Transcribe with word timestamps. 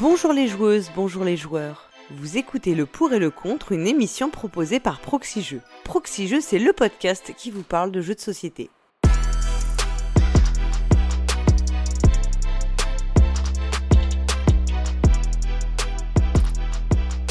Bonjour 0.00 0.32
les 0.32 0.48
joueuses, 0.48 0.90
bonjour 0.96 1.24
les 1.24 1.36
joueurs. 1.36 1.90
Vous 2.10 2.38
écoutez 2.38 2.74
le 2.74 2.86
pour 2.86 3.12
et 3.12 3.18
le 3.18 3.30
contre, 3.30 3.72
une 3.72 3.86
émission 3.86 4.30
proposée 4.30 4.80
par 4.80 4.98
Proxy 4.98 5.42
Jeux. 5.42 5.60
C'est 6.40 6.58
le 6.58 6.72
podcast 6.72 7.34
qui 7.36 7.50
vous 7.50 7.62
parle 7.62 7.92
de 7.92 8.00
jeux 8.00 8.14
de 8.14 8.20
société. 8.20 8.70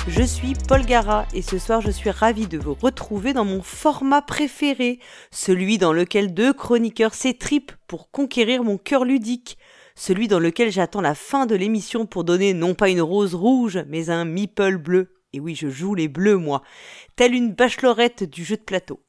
Je 0.07 0.23
suis 0.23 0.53
Paul 0.67 0.85
Gara 0.85 1.25
et 1.33 1.41
ce 1.41 1.57
soir 1.57 1.81
je 1.81 1.91
suis 1.91 2.09
ravie 2.09 2.47
de 2.47 2.57
vous 2.57 2.73
retrouver 2.73 3.33
dans 3.33 3.45
mon 3.45 3.61
format 3.61 4.21
préféré, 4.21 4.99
celui 5.31 5.77
dans 5.77 5.93
lequel 5.93 6.33
deux 6.33 6.51
chroniqueurs 6.51 7.13
s'étripent 7.13 7.71
pour 7.87 8.11
conquérir 8.11 8.63
mon 8.63 8.77
cœur 8.77 9.05
ludique, 9.05 9.57
celui 9.99 10.29
dans 10.29 10.39
lequel 10.39 10.71
j'attends 10.71 11.01
la 11.01 11.13
fin 11.13 11.45
de 11.45 11.55
l'émission 11.55 12.05
pour 12.05 12.23
donner 12.23 12.53
non 12.53 12.73
pas 12.73 12.89
une 12.89 13.01
rose 13.01 13.35
rouge, 13.35 13.79
mais 13.89 14.09
un 14.09 14.23
meeple 14.23 14.77
bleu. 14.77 15.13
Et 15.33 15.41
oui, 15.41 15.55
je 15.55 15.69
joue 15.69 15.93
les 15.93 16.07
bleus, 16.07 16.37
moi, 16.37 16.63
telle 17.17 17.35
une 17.35 17.53
bachelorette 17.53 18.23
du 18.23 18.45
jeu 18.45 18.55
de 18.55 18.61
plateau. 18.61 19.03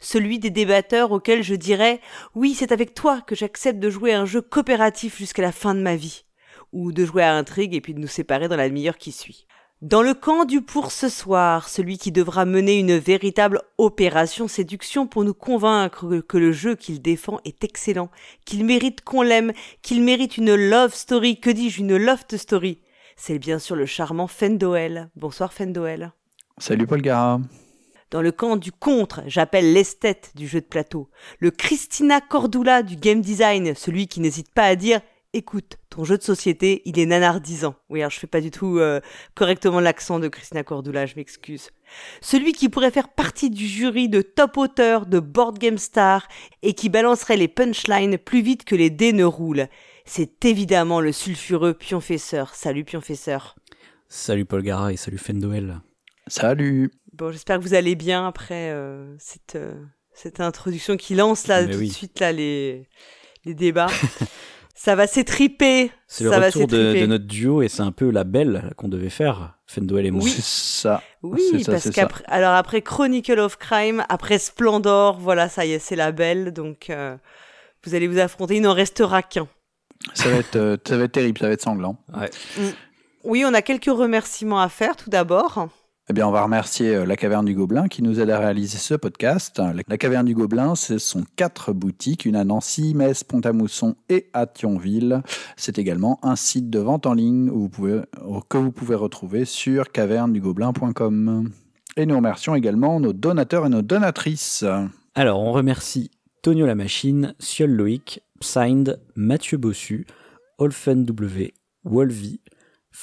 Celui 0.00 0.38
des 0.38 0.48
débatteurs 0.48 1.12
auxquels 1.12 1.42
je 1.42 1.54
dirais 1.54 2.00
Oui, 2.34 2.54
c'est 2.54 2.72
avec 2.72 2.94
toi 2.94 3.20
que 3.20 3.34
j'accepte 3.34 3.78
de 3.78 3.90
jouer 3.90 4.14
un 4.14 4.24
jeu 4.24 4.40
coopératif 4.40 5.18
jusqu'à 5.18 5.42
la 5.42 5.52
fin 5.52 5.74
de 5.74 5.82
ma 5.82 5.96
vie. 5.96 6.24
Ou 6.72 6.92
de 6.92 7.04
jouer 7.04 7.24
à 7.24 7.34
intrigue 7.34 7.74
et 7.74 7.82
puis 7.82 7.92
de 7.92 8.00
nous 8.00 8.08
séparer 8.08 8.48
dans 8.48 8.56
la 8.56 8.70
demi-heure 8.70 8.96
qui 8.96 9.12
suit. 9.12 9.46
Dans 9.82 10.02
le 10.02 10.14
camp 10.14 10.44
du 10.44 10.62
pour 10.62 10.92
ce 10.92 11.08
soir, 11.08 11.68
celui 11.68 11.98
qui 11.98 12.12
devra 12.12 12.44
mener 12.44 12.78
une 12.78 12.96
véritable 12.98 13.60
opération 13.78 14.46
séduction 14.46 15.08
pour 15.08 15.24
nous 15.24 15.34
convaincre 15.34 16.20
que 16.20 16.38
le 16.38 16.52
jeu 16.52 16.76
qu'il 16.76 17.02
défend 17.02 17.40
est 17.44 17.64
excellent, 17.64 18.08
qu'il 18.44 18.64
mérite 18.64 19.00
qu'on 19.00 19.22
l'aime, 19.22 19.52
qu'il 19.82 20.04
mérite 20.04 20.38
une 20.38 20.54
love 20.54 20.94
story, 20.94 21.40
que 21.40 21.50
dis-je, 21.50 21.80
une 21.80 21.96
loft 21.96 22.36
story? 22.36 22.78
C'est 23.16 23.40
bien 23.40 23.58
sûr 23.58 23.74
le 23.74 23.84
charmant 23.84 24.28
Fendoel. 24.28 25.10
Bonsoir 25.16 25.52
Fendoel. 25.52 26.12
Salut 26.58 26.86
Paul 26.86 27.02
Gara. 27.02 27.40
Dans 28.12 28.22
le 28.22 28.30
camp 28.30 28.54
du 28.54 28.70
contre, 28.70 29.22
j'appelle 29.26 29.72
l'esthète 29.72 30.30
du 30.36 30.46
jeu 30.46 30.60
de 30.60 30.66
plateau, 30.66 31.10
le 31.40 31.50
Christina 31.50 32.20
Cordula 32.20 32.84
du 32.84 32.94
game 32.94 33.20
design, 33.20 33.74
celui 33.74 34.06
qui 34.06 34.20
n'hésite 34.20 34.52
pas 34.52 34.66
à 34.66 34.76
dire 34.76 35.00
écoute, 35.34 35.78
ton 35.88 36.04
jeu 36.04 36.18
de 36.18 36.22
société, 36.22 36.82
il 36.84 36.98
est 36.98 37.06
nanardisant. 37.06 37.74
Oui, 37.88 38.00
alors 38.00 38.10
je 38.10 38.18
fais 38.18 38.26
pas 38.26 38.40
du 38.40 38.50
tout 38.50 38.78
euh, 38.78 39.00
correctement 39.34 39.80
l'accent 39.80 40.18
de 40.18 40.28
Christina 40.28 40.62
Cordula, 40.62 41.06
je 41.06 41.14
m'excuse. 41.16 41.70
Celui 42.20 42.52
qui 42.52 42.68
pourrait 42.68 42.90
faire 42.90 43.08
partie 43.08 43.50
du 43.50 43.66
jury 43.66 44.08
de 44.08 44.22
top 44.22 44.56
auteur 44.56 45.06
de 45.06 45.20
Board 45.20 45.58
Game 45.58 45.78
Star 45.78 46.26
et 46.62 46.74
qui 46.74 46.88
balancerait 46.88 47.36
les 47.36 47.48
punchlines 47.48 48.18
plus 48.18 48.42
vite 48.42 48.64
que 48.64 48.74
les 48.74 48.90
dés 48.90 49.12
ne 49.12 49.24
roulent. 49.24 49.68
C'est 50.04 50.44
évidemment 50.44 51.00
le 51.00 51.12
sulfureux 51.12 51.74
Pionfesseur. 51.74 52.54
Salut 52.54 52.84
Pionfesseur. 52.84 53.56
Salut 54.08 54.44
Paul 54.44 54.62
Gara 54.62 54.92
et 54.92 54.96
salut 54.96 55.18
Fendoel. 55.18 55.80
Salut. 56.26 56.90
Bon, 57.12 57.30
j'espère 57.30 57.58
que 57.58 57.62
vous 57.62 57.74
allez 57.74 57.94
bien 57.94 58.26
après 58.26 58.70
euh, 58.70 59.14
cette, 59.18 59.56
euh, 59.56 59.74
cette 60.12 60.40
introduction 60.40 60.96
qui 60.96 61.14
lance 61.14 61.46
là 61.46 61.62
Mais 61.62 61.72
tout 61.72 61.78
oui. 61.78 61.88
de 61.88 61.92
suite 61.92 62.20
là 62.20 62.32
les, 62.32 62.88
les 63.44 63.54
débats. 63.54 63.88
Ça 64.82 64.96
va 64.96 65.06
s'étriper. 65.06 65.92
C'est 66.08 66.24
le 66.24 66.30
Ça 66.30 66.40
va 66.40 66.46
retour 66.46 66.66
de, 66.66 67.06
notre 67.06 67.24
duo 67.24 67.62
et 67.62 67.68
c'est 67.68 67.82
un 67.82 67.92
peu 67.92 68.10
la 68.10 68.24
belle 68.24 68.72
qu'on 68.76 68.88
devait 68.88 69.10
faire, 69.10 69.56
Fendoel 69.68 70.06
et 70.06 70.10
moi. 70.10 70.24
Oui. 70.24 70.30
C'est 70.30 70.42
ça. 70.42 71.04
Oui, 71.22 71.40
C'est 71.52 71.62
ça, 71.62 71.70
parce 71.70 71.90
qu'après, 71.90 72.24
alors 72.26 72.54
après 72.54 72.82
Chronicle 72.82 73.38
of 73.38 73.58
Crime, 73.58 74.02
après 74.08 74.40
Splendor, 74.40 75.20
voilà, 75.20 75.48
ça 75.48 75.66
y 75.66 75.70
est, 75.70 75.78
c'est 75.78 75.94
la 75.94 76.10
belle, 76.10 76.52
donc 76.52 76.90
euh, 76.90 77.16
vous 77.84 77.94
allez 77.94 78.08
vous 78.08 78.18
affronter. 78.18 78.56
Il 78.56 78.62
n'en 78.62 78.72
restera 78.72 79.22
qu'un. 79.22 79.46
Ça 80.14 80.28
va 80.30 80.38
être, 80.38 80.56
euh, 80.56 80.76
ça 80.84 80.96
va 80.96 81.04
être 81.04 81.12
terrible, 81.12 81.38
ça 81.38 81.46
va 81.46 81.52
être 81.52 81.62
sanglant. 81.62 81.96
Ouais. 82.18 82.30
Oui, 83.22 83.44
on 83.46 83.54
a 83.54 83.62
quelques 83.62 83.84
remerciements 83.84 84.60
à 84.60 84.68
faire 84.68 84.96
tout 84.96 85.10
d'abord. 85.10 85.68
Eh 86.12 86.14
bien, 86.14 86.28
on 86.28 86.30
va 86.30 86.42
remercier 86.42 86.94
euh, 86.94 87.06
la 87.06 87.16
Caverne 87.16 87.46
du 87.46 87.54
Gobelin 87.54 87.88
qui 87.88 88.02
nous 88.02 88.20
aide 88.20 88.28
à 88.28 88.38
réaliser 88.38 88.76
ce 88.76 88.92
podcast. 88.92 89.62
La 89.88 89.96
Caverne 89.96 90.26
du 90.26 90.34
Gobelin, 90.34 90.74
ce 90.74 90.98
sont 90.98 91.24
quatre 91.36 91.72
boutiques, 91.72 92.26
une 92.26 92.36
à 92.36 92.44
Nancy, 92.44 92.92
Metz, 92.94 93.24
Pont-à-Mousson 93.24 93.96
et 94.10 94.28
à 94.34 94.44
Thionville. 94.44 95.22
C'est 95.56 95.78
également 95.78 96.18
un 96.22 96.36
site 96.36 96.68
de 96.68 96.80
vente 96.80 97.06
en 97.06 97.14
ligne 97.14 97.46
que 97.46 98.58
vous 98.58 98.72
pouvez 98.72 98.94
retrouver 98.94 99.46
sur 99.46 99.90
cavernedugobelin.com. 99.90 101.48
Et 101.96 102.04
nous 102.04 102.16
remercions 102.16 102.54
également 102.54 103.00
nos 103.00 103.14
donateurs 103.14 103.64
et 103.64 103.70
nos 103.70 103.80
donatrices. 103.80 104.66
Alors, 105.14 105.40
on 105.40 105.52
remercie 105.52 106.10
Tonio 106.42 106.66
la 106.66 106.74
Machine, 106.74 107.34
Siol 107.38 107.70
Loïc, 107.70 108.20
Psynd, 108.38 109.00
Mathieu 109.16 109.56
Bossu, 109.56 110.06
Olfen 110.58 111.06
W, 111.06 111.54
Wolvie, 111.84 112.42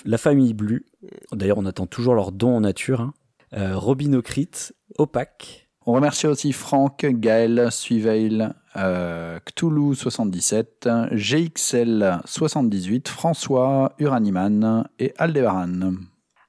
la 0.05 0.19
famille 0.19 0.53
Blue. 0.53 0.85
D'ailleurs, 1.31 1.57
on 1.57 1.65
attend 1.65 1.87
toujours 1.87 2.15
leurs 2.15 2.31
dons 2.31 2.57
en 2.57 2.61
nature. 2.61 3.01
Hein. 3.01 3.13
Euh, 3.53 3.77
Robinocrit, 3.77 4.51
Opac, 4.97 5.69
On 5.85 5.93
remercie 5.93 6.27
aussi 6.27 6.53
Franck, 6.53 7.05
Gaël, 7.05 7.69
Suiveil, 7.71 8.47
euh, 8.75 9.39
Cthulhu77, 9.39 11.09
GXL78, 11.13 13.07
François, 13.07 13.95
Uraniman 13.97 14.87
et 14.99 15.13
Aldebaran. 15.17 15.93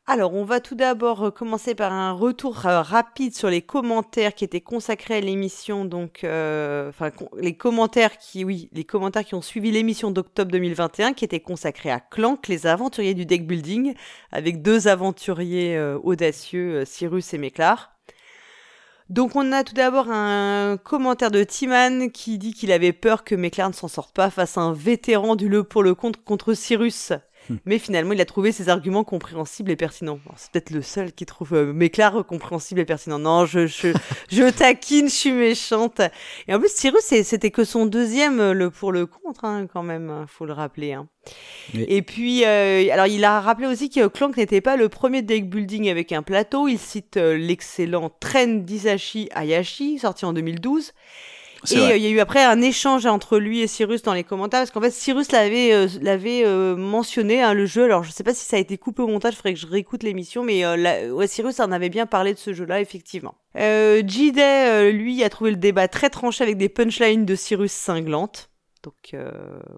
Alors, 0.06 0.34
on 0.34 0.44
va 0.44 0.60
tout 0.60 0.74
d'abord 0.74 1.26
euh, 1.26 1.30
commencer 1.30 1.74
par 1.76 1.92
un 1.92 2.10
retour 2.12 2.66
euh, 2.66 2.82
rapide 2.82 3.34
sur 3.34 3.48
les 3.48 3.62
commentaires 3.62 4.34
qui 4.34 4.44
étaient 4.44 4.60
consacrés 4.60 5.16
à 5.18 5.20
l'émission. 5.20 5.84
Donc, 5.84 6.24
euh, 6.24 6.88
enfin, 6.88 7.12
les 7.38 7.56
commentaires 7.56 8.18
qui, 8.18 8.44
oui, 8.44 8.68
les 8.72 8.82
commentaires 8.82 9.24
qui 9.24 9.36
ont 9.36 9.42
suivi 9.42 9.70
l'émission 9.70 10.10
d'octobre 10.10 10.50
2021, 10.50 11.12
qui 11.12 11.24
étaient 11.24 11.40
consacrés 11.40 11.92
à 11.92 12.00
Clank, 12.00 12.48
les 12.48 12.66
aventuriers 12.66 13.14
du 13.14 13.24
deck 13.24 13.46
building, 13.46 13.94
avec 14.32 14.62
deux 14.62 14.88
aventuriers 14.88 15.80
audacieux, 16.02 16.84
Cyrus 16.84 17.32
et 17.34 17.38
Méclar. 17.38 17.92
Donc, 19.10 19.36
on 19.36 19.52
a 19.52 19.64
tout 19.64 19.74
d'abord 19.74 20.10
un 20.10 20.76
commentaire 20.76 21.30
de 21.30 21.44
Timan 21.44 22.10
qui 22.10 22.38
dit 22.38 22.52
qu'il 22.52 22.72
avait 22.72 22.92
peur 22.92 23.22
que 23.22 23.34
Méclar 23.34 23.68
ne 23.68 23.74
s'en 23.74 23.88
sorte 23.88 24.14
pas 24.14 24.30
face 24.30 24.58
à 24.58 24.62
un 24.62 24.72
vétéran 24.72 25.36
du 25.36 25.48
le 25.48 25.62
pour 25.62 25.82
le 25.82 25.94
contre 25.94 26.22
contre 26.24 26.54
Cyrus. 26.54 27.12
Mais 27.64 27.78
finalement, 27.78 28.12
il 28.12 28.20
a 28.20 28.24
trouvé 28.24 28.52
ses 28.52 28.68
arguments 28.68 29.02
compréhensibles 29.02 29.70
et 29.70 29.76
pertinents. 29.76 30.20
C'est 30.36 30.52
peut-être 30.52 30.70
le 30.70 30.82
seul 30.82 31.12
qui 31.12 31.26
trouve 31.26 31.54
euh, 31.54 31.72
Méclar 31.72 32.24
compréhensible 32.24 32.80
et 32.80 32.84
pertinent. 32.84 33.18
Non, 33.18 33.44
je, 33.44 33.66
je, 33.66 33.88
je 34.30 34.50
taquine, 34.50 35.08
je 35.08 35.14
suis 35.14 35.32
méchante. 35.32 36.00
Et 36.46 36.54
en 36.54 36.60
plus, 36.60 36.70
Cyrus, 36.72 37.02
c'était 37.02 37.50
que 37.50 37.64
son 37.64 37.86
deuxième 37.86 38.40
euh, 38.40 38.52
le 38.52 38.70
pour 38.70 38.92
le 38.92 39.06
contre, 39.06 39.44
hein, 39.44 39.66
quand 39.72 39.82
même, 39.82 40.10
hein, 40.10 40.26
faut 40.28 40.46
le 40.46 40.52
rappeler. 40.52 40.92
hein. 40.92 41.08
Oui. 41.74 41.84
Et 41.88 42.02
puis, 42.02 42.44
euh, 42.44 42.88
alors, 42.92 43.06
il 43.06 43.24
a 43.24 43.40
rappelé 43.40 43.66
aussi 43.66 43.90
que 43.90 44.06
Clank 44.06 44.36
n'était 44.36 44.60
pas 44.60 44.76
le 44.76 44.88
premier 44.88 45.22
deck 45.22 45.48
building 45.50 45.90
avec 45.90 46.12
un 46.12 46.22
plateau. 46.22 46.68
Il 46.68 46.78
cite 46.78 47.16
euh, 47.16 47.36
l'excellent 47.36 48.10
Tren 48.20 48.64
d'Isashi 48.64 49.28
Hayashi, 49.34 49.98
sorti 49.98 50.24
en 50.24 50.32
2012. 50.32 50.92
Et 51.70 51.78
euh, 51.78 51.96
il 51.96 52.02
y 52.02 52.06
a 52.06 52.10
eu 52.10 52.20
après 52.20 52.42
un 52.42 52.60
échange 52.62 53.04
entre 53.06 53.38
lui 53.38 53.60
et 53.60 53.66
Cyrus 53.66 54.02
dans 54.02 54.14
les 54.14 54.24
commentaires, 54.24 54.60
parce 54.60 54.70
qu'en 54.70 54.80
fait 54.80 54.90
Cyrus 54.90 55.30
l'avait 55.32 55.72
euh, 55.72 55.88
l'avait 56.00 56.42
euh, 56.44 56.74
mentionné 56.76 57.42
hein, 57.42 57.52
le 57.54 57.66
jeu. 57.66 57.84
Alors 57.84 58.02
je 58.02 58.10
sais 58.10 58.24
pas 58.24 58.32
si 58.34 58.44
ça 58.46 58.56
a 58.56 58.60
été 58.60 58.78
coupé 58.78 59.02
au 59.02 59.08
montage, 59.08 59.34
il 59.34 59.36
faudrait 59.36 59.54
que 59.54 59.60
je 59.60 59.66
réécoute 59.66 60.02
l'émission, 60.02 60.42
mais 60.42 60.64
euh, 60.64 60.76
la- 60.76 61.14
ouais, 61.14 61.26
Cyrus 61.26 61.60
en 61.60 61.70
avait 61.72 61.90
bien 61.90 62.06
parlé 62.06 62.32
de 62.32 62.38
ce 62.38 62.54
jeu-là 62.54 62.80
effectivement. 62.80 63.34
Euh, 63.56 64.02
euh, 64.02 64.90
lui, 64.90 65.22
a 65.22 65.28
trouvé 65.28 65.50
le 65.50 65.56
débat 65.56 65.88
très 65.88 66.08
tranché 66.10 66.44
avec 66.44 66.56
des 66.56 66.68
punchlines 66.68 67.24
de 67.26 67.34
Cyrus 67.34 67.72
cinglantes. 67.72 68.48
Donc 68.82 69.12
euh, 69.12 69.30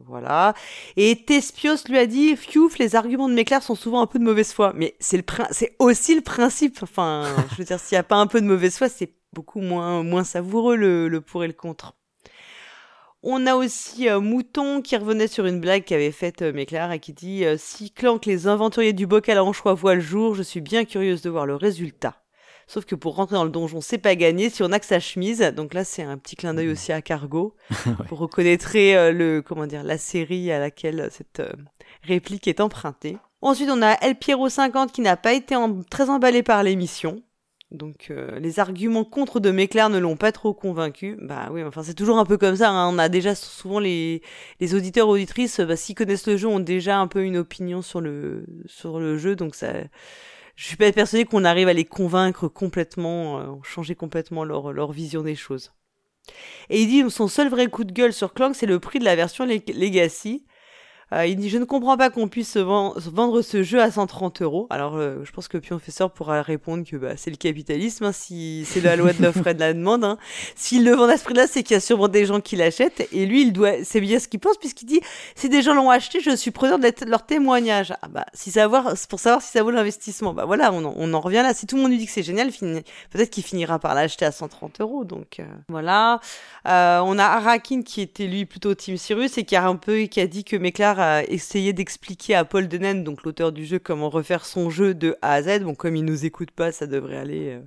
voilà. 0.07 0.55
Et 0.97 1.25
Tespios 1.25 1.75
lui 1.89 1.99
a 1.99 2.07
dit 2.07 2.37
Fiouf, 2.37 2.79
les 2.79 2.95
arguments 2.95 3.29
de 3.29 3.35
Méclair 3.35 3.61
sont 3.63 3.75
souvent 3.75 4.01
un 4.01 4.07
peu 4.07 4.21
de 4.21 4.25
mauvaise 4.25 4.53
foi. 4.53 4.73
Mais 4.77 4.95
c'est 5.01 5.17
le 5.17 5.25
c'est 5.51 5.75
aussi 5.81 6.15
le 6.15 6.21
principe. 6.21 6.79
Enfin, 6.83 7.25
je 7.51 7.57
veux 7.57 7.65
dire, 7.65 7.81
s'il 7.81 7.97
n'y 7.97 8.01
a 8.01 8.05
pas 8.05 8.17
un 8.17 8.29
peu 8.29 8.41
de 8.41 8.47
mauvaise 8.47 8.79
foi, 8.79 8.89
c'est 8.89 9.13
beaucoup 9.33 9.61
moins, 9.61 10.03
moins 10.03 10.25
savoureux 10.25 10.77
le, 10.77 11.09
le 11.09 11.21
pour 11.21 11.45
et 11.45 11.47
le 11.47 11.53
contre. 11.53 11.95
On 13.25 13.47
a 13.47 13.55
aussi 13.55 14.09
euh, 14.09 14.19
Mouton 14.21 14.83
qui 14.83 14.97
revenait 14.97 15.29
sur 15.29 15.47
une 15.47 15.61
blague 15.61 15.85
qu'avait 15.85 16.11
faite 16.11 16.43
euh, 16.43 16.53
et 16.93 16.99
qui 16.99 17.13
dit 17.13 17.45
euh, 17.45 17.57
Si 17.57 17.93
Clank, 17.93 18.27
les 18.27 18.49
aventuriers 18.49 18.93
du 18.93 19.07
bocal 19.07 19.39
à 19.39 19.45
anchois 19.45 19.75
voient 19.75 19.95
le 19.95 20.01
jour, 20.01 20.35
je 20.35 20.43
suis 20.43 20.61
bien 20.61 20.85
curieuse 20.85 21.23
de 21.23 21.31
voir 21.31 21.47
le 21.47 21.55
résultat. 21.55 22.17
Sauf 22.67 22.85
que 22.85 22.95
pour 22.97 23.15
rentrer 23.17 23.37
dans 23.37 23.45
le 23.45 23.51
donjon, 23.51 23.81
c'est 23.81 23.99
pas 23.99 24.17
gagné 24.17 24.51
si 24.51 24.63
on 24.63 24.73
a 24.73 24.81
que 24.81 24.87
sa 24.87 24.99
chemise. 24.99 25.41
Donc 25.55 25.73
là, 25.75 25.85
c'est 25.85 26.03
un 26.03 26.17
petit 26.19 26.35
clin 26.37 26.55
d'œil 26.55 26.71
aussi 26.71 26.91
à 26.93 27.01
Cargo. 27.03 27.55
Vous 28.09 28.17
reconnaîtrez 28.17 28.97
euh, 28.97 29.13
le, 29.13 29.41
comment 29.43 29.67
dire, 29.67 29.85
la 29.85 29.99
série 29.99 30.51
à 30.51 30.59
laquelle 30.59 31.09
cette 31.13 31.43
réplique 32.03 32.49
est 32.49 32.61
empruntée. 32.61 33.19
Ensuite, 33.41 33.69
on 33.71 33.83
a 33.83 33.93
El 34.01 34.17
Piero 34.17 34.49
50 34.49 34.91
qui 34.91 35.01
n'a 35.01 35.17
pas 35.17 35.33
été 35.33 35.55
en- 35.55 35.83
très 35.83 36.11
emballé 36.11 36.43
par 36.43 36.63
l'émission. 36.65 37.23
Donc 37.73 38.09
euh, 38.11 38.39
les 38.39 38.61
arguments 38.61 39.05
contre 39.05 39.41
de 39.41 39.51
Méclair 39.51 39.89
ne 39.89 39.99
l'ont 39.99 40.17
pas 40.17 40.31
trop 40.31 40.53
convaincu. 40.53 41.17
Bah 41.23 41.49
oui, 41.51 41.65
enfin 41.65 41.83
c'est 41.83 41.95
toujours 41.95 42.19
un 42.19 42.27
peu 42.27 42.37
comme 42.37 42.57
ça. 42.57 42.71
hein. 42.71 42.95
On 42.95 42.99
a 42.99 43.09
déjà 43.09 43.35
souvent 43.35 43.79
les, 43.81 44.23
les 44.61 44.75
auditeurs 44.75 45.09
auditrices, 45.09 45.59
bah, 45.61 45.77
s'ils 45.77 45.95
connaissent 45.95 46.27
le 46.27 46.37
jeu, 46.37 46.49
ont 46.49 46.61
déjà 46.61 46.99
un 46.99 47.07
peu 47.07 47.25
une 47.25 47.39
opinion 47.39 47.81
sur 47.81 48.01
le 48.03 48.45
sur 48.67 49.01
le 49.01 49.17
jeu. 49.17 49.37
Donc 49.37 49.55
ça, 49.55 49.73
je 50.57 50.67
suis 50.67 50.77
pas 50.77 50.93
persuadée 50.93 51.25
qu'on 51.25 51.45
arrive 51.45 51.69
à 51.69 51.73
les 51.73 51.85
convaincre 51.87 52.49
complètement, 52.49 53.39
euh, 53.41 53.47
changer 53.63 53.95
complètement 53.95 54.45
leur 54.45 54.73
leur 54.73 54.93
vision 54.93 55.23
des 55.23 55.35
choses. 55.35 55.73
Et 56.71 56.83
il 56.83 56.87
dit 56.89 57.11
son 57.11 57.29
seul 57.29 57.49
vrai 57.49 57.69
coup 57.69 57.85
de 57.85 57.93
gueule 57.93 58.13
sur 58.13 58.35
Clank, 58.35 58.55
c'est 58.55 58.67
le 58.67 58.81
prix 58.81 58.99
de 58.99 59.05
la 59.05 59.17
version 59.17 59.47
Leg- 59.47 59.75
Legacy. 59.75 60.45
Euh, 61.13 61.27
il 61.27 61.37
dit 61.37 61.51
Je 61.51 61.59
ne 61.59 61.65
comprends 61.65 61.97
pas 61.97 62.11
qu'on 62.11 62.29
puisse 62.29 62.57
vendre 62.57 63.43
ce 63.43 63.63
jeu 63.63 63.81
à 63.81 63.91
130 63.91 64.43
euros. 64.43 64.67
Alors, 64.71 64.97
euh, 64.97 65.19
je 65.25 65.33
pense 65.33 65.49
que 65.49 65.59
Pionfesseur 65.59 66.11
pourra 66.11 66.43
répondre 66.43 66.85
que 66.85 66.97
bah, 66.97 67.17
c'est 67.17 67.31
le 67.31 67.37
capitalisme, 67.37 68.05
hein, 68.05 68.13
si 68.13 68.65
c'est 68.67 68.81
la 68.81 68.97
loi 68.97 69.13
de 69.13 69.23
l'offre 69.23 69.47
et 69.47 69.55
de 69.55 69.61
la 69.61 69.75
demande. 69.75 70.05
Hein. 70.05 70.17
S'il 70.57 70.85
le 70.85 70.93
vend 70.93 71.09
à 71.09 71.17
ce 71.17 71.25
prix-là, 71.25 71.47
c'est 71.47 71.63
qu'il 71.63 71.75
y 71.75 71.77
a 71.77 71.81
sûrement 71.81 72.09
des 72.09 72.25
gens 72.25 72.41
qui 72.41 72.57
l'achètent. 72.57 73.07
Et 73.13 73.27
lui, 73.27 73.43
il 73.43 73.53
doit, 73.53 73.85
c'est 73.85 74.01
bien 74.01 74.19
ce 74.19 74.29
qu'il 74.29 74.41
pense, 74.41 74.57
puisqu'il 74.57 74.87
dit 74.87 75.01
Si 75.35 75.49
des 75.49 75.63
gens 75.63 75.75
l'ont 75.75 75.91
acheté, 75.91 76.21
je 76.21 76.35
suis 76.35 76.51
preneur 76.51 76.79
de 76.79 76.91
leur 77.07 77.27
témoignage. 77.27 77.93
Ah 78.03 78.09
bah, 78.09 78.25
si 78.33 78.53
pour 79.09 79.21
savoir 79.21 79.43
si 79.43 79.51
ça 79.51 79.63
vaut 79.63 79.71
l'investissement. 79.71 80.33
Bah 80.33 80.45
voilà, 80.47 80.73
on 80.73 80.85
en, 80.85 80.95
on 80.97 81.13
en, 81.13 81.21
revient 81.21 81.43
là. 81.43 81.53
Si 81.53 81.67
tout 81.67 81.77
le 81.77 81.83
monde 81.83 81.91
lui 81.91 81.99
dit 81.99 82.07
que 82.07 82.13
c'est 82.13 82.23
génial, 82.23 82.51
peut-être 83.11 83.31
qu'il 83.31 83.45
finira 83.45 83.79
par 83.79 83.95
l'acheter 83.95 84.25
à 84.25 84.33
130 84.33 84.81
euros. 84.81 85.05
Donc 85.05 85.41
euh, 85.41 85.45
voilà. 85.69 86.21
on 86.65 87.19
a 87.19 87.25
Arakin 87.25 87.83
qui 87.83 88.01
était 88.01 88.27
lui 88.27 88.47
plutôt 88.47 88.75
Team 88.75 88.97
Cyrus 88.97 89.37
et 89.37 89.45
qui 89.45 89.57
a 89.57 89.67
un 89.67 89.77
peu 89.77 90.03
qui 90.03 90.21
a 90.21 90.27
dit 90.27 90.45
que 90.45 90.57
Méclar 90.57 91.02
a 91.03 91.25
essayé 91.25 91.73
d'expliquer 91.73 92.35
à 92.35 92.45
Paul 92.45 92.69
Denen, 92.69 93.05
donc 93.05 93.23
l'auteur 93.23 93.53
du 93.53 93.65
jeu, 93.65 93.79
comment 93.79 94.11
refaire 94.11 94.45
son 94.45 94.71
jeu 94.71 94.95
de 94.95 95.17
A 95.23 95.35
à 95.35 95.43
Z. 95.43 95.63
Bon, 95.63 95.75
comme 95.75 95.97
il 95.97 96.05
nous 96.05 96.25
écoute 96.25 96.51
pas, 96.51 96.73
ça 96.73 96.87
devrait 96.87 97.17
aller. 97.17 97.59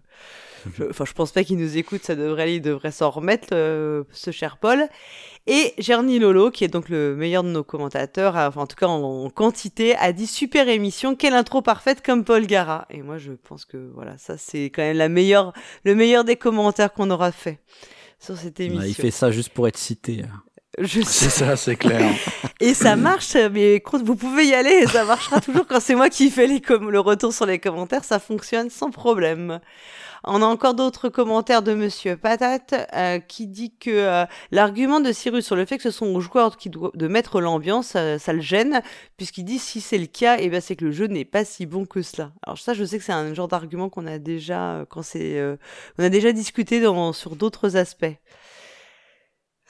Euh, 0.79 0.87
enfin, 0.89 1.05
je, 1.05 1.13
pense 1.13 1.31
pas 1.31 1.43
qu'il 1.43 1.57
nous 1.57 1.77
écoute, 1.77 2.03
ça 2.03 2.15
devrait 2.15 2.43
aller, 2.43 2.55
il 2.55 2.61
devrait 2.61 2.91
s'en 2.91 3.09
remettre, 3.09 3.49
euh, 3.51 4.03
ce 4.11 4.31
cher 4.31 4.57
Paul. 4.57 4.87
Et 5.47 5.73
Gerny 5.77 6.17
Lolo, 6.17 6.49
qui 6.49 6.63
est 6.63 6.69
donc 6.69 6.89
le 6.89 7.15
meilleur 7.15 7.43
de 7.43 7.49
nos 7.49 7.63
commentateurs, 7.63 8.35
enfin, 8.35 8.61
en 8.61 8.67
tout 8.67 8.75
cas 8.75 8.87
en, 8.87 9.29
quantité, 9.29 9.95
a 9.95 10.11
dit 10.11 10.27
super 10.27 10.67
émission, 10.67 11.15
quelle 11.15 11.33
intro 11.33 11.61
parfaite 11.61 12.03
comme 12.03 12.23
Paul 12.23 12.47
Gara. 12.47 12.87
Et 12.89 13.01
moi, 13.01 13.17
je 13.17 13.33
pense 13.33 13.65
que 13.65 13.77
voilà, 13.93 14.17
ça 14.17 14.37
c'est 14.37 14.65
quand 14.65 14.81
même 14.81 14.97
la 14.97 15.09
meilleure, 15.09 15.53
le 15.83 15.93
meilleur 15.93 16.23
des 16.23 16.35
commentaires 16.35 16.91
qu'on 16.93 17.11
aura 17.11 17.31
fait 17.31 17.59
sur 18.19 18.37
cette 18.37 18.59
émission. 18.59 18.87
il 18.87 18.95
fait 18.95 19.11
ça 19.11 19.29
juste 19.29 19.49
pour 19.49 19.67
être 19.67 19.77
cité. 19.77 20.23
C'est 20.83 21.29
ça, 21.29 21.55
c'est 21.55 21.75
clair. 21.75 22.11
et 22.59 22.73
ça 22.73 22.95
marche, 22.95 23.35
mais 23.51 23.81
vous 24.03 24.15
pouvez 24.15 24.47
y 24.47 24.53
aller 24.53 24.81
et 24.83 24.87
ça 24.87 25.05
marchera 25.05 25.39
toujours 25.39 25.65
quand 25.67 25.79
c'est 25.79 25.95
moi 25.95 26.09
qui 26.09 26.29
fais 26.29 26.47
les 26.47 26.61
le 26.69 26.99
retour 26.99 27.31
sur 27.31 27.45
les 27.45 27.59
commentaires, 27.59 28.03
ça 28.03 28.19
fonctionne 28.19 28.69
sans 28.69 28.91
problème. 28.91 29.59
On 30.27 30.41
a 30.41 30.45
encore 30.45 30.73
d'autres 30.73 31.07
commentaires 31.07 31.61
de 31.61 31.75
Monsieur 31.75 32.17
Patate 32.17 32.73
euh, 32.95 33.19
qui 33.19 33.45
dit 33.45 33.75
que 33.77 33.91
euh, 33.91 34.25
l'argument 34.49 34.99
de 34.99 35.11
Cyrus 35.11 35.45
sur 35.45 35.55
le 35.55 35.65
fait 35.65 35.77
que 35.77 35.83
ce 35.83 35.91
sont 35.91 36.07
aux 36.07 36.19
joueurs 36.19 36.57
qui 36.57 36.71
doivent 36.71 36.91
de 36.95 37.07
mettre 37.07 37.41
l'ambiance, 37.41 37.93
euh, 37.95 38.17
ça 38.17 38.33
le 38.33 38.41
gêne, 38.41 38.81
puisqu'il 39.17 39.43
dit 39.43 39.59
si 39.59 39.81
c'est 39.81 39.99
le 39.99 40.07
cas, 40.07 40.39
et 40.39 40.45
eh 40.45 40.49
ben 40.49 40.61
c'est 40.61 40.75
que 40.75 40.85
le 40.85 40.91
jeu 40.91 41.05
n'est 41.05 41.25
pas 41.25 41.45
si 41.45 41.67
bon 41.67 41.85
que 41.85 42.01
cela. 42.01 42.31
Alors 42.41 42.57
ça, 42.57 42.73
je 42.73 42.83
sais 42.83 42.97
que 42.97 43.03
c'est 43.03 43.11
un 43.11 43.35
genre 43.35 43.47
d'argument 43.47 43.89
qu'on 43.89 44.07
a 44.07 44.17
déjà 44.17 44.85
quand 44.89 45.03
c'est, 45.03 45.39
on 45.99 46.03
a 46.03 46.09
déjà 46.09 46.31
discuté 46.31 46.81
dans, 46.81 47.13
sur 47.13 47.35
d'autres 47.35 47.77
aspects. 47.77 48.17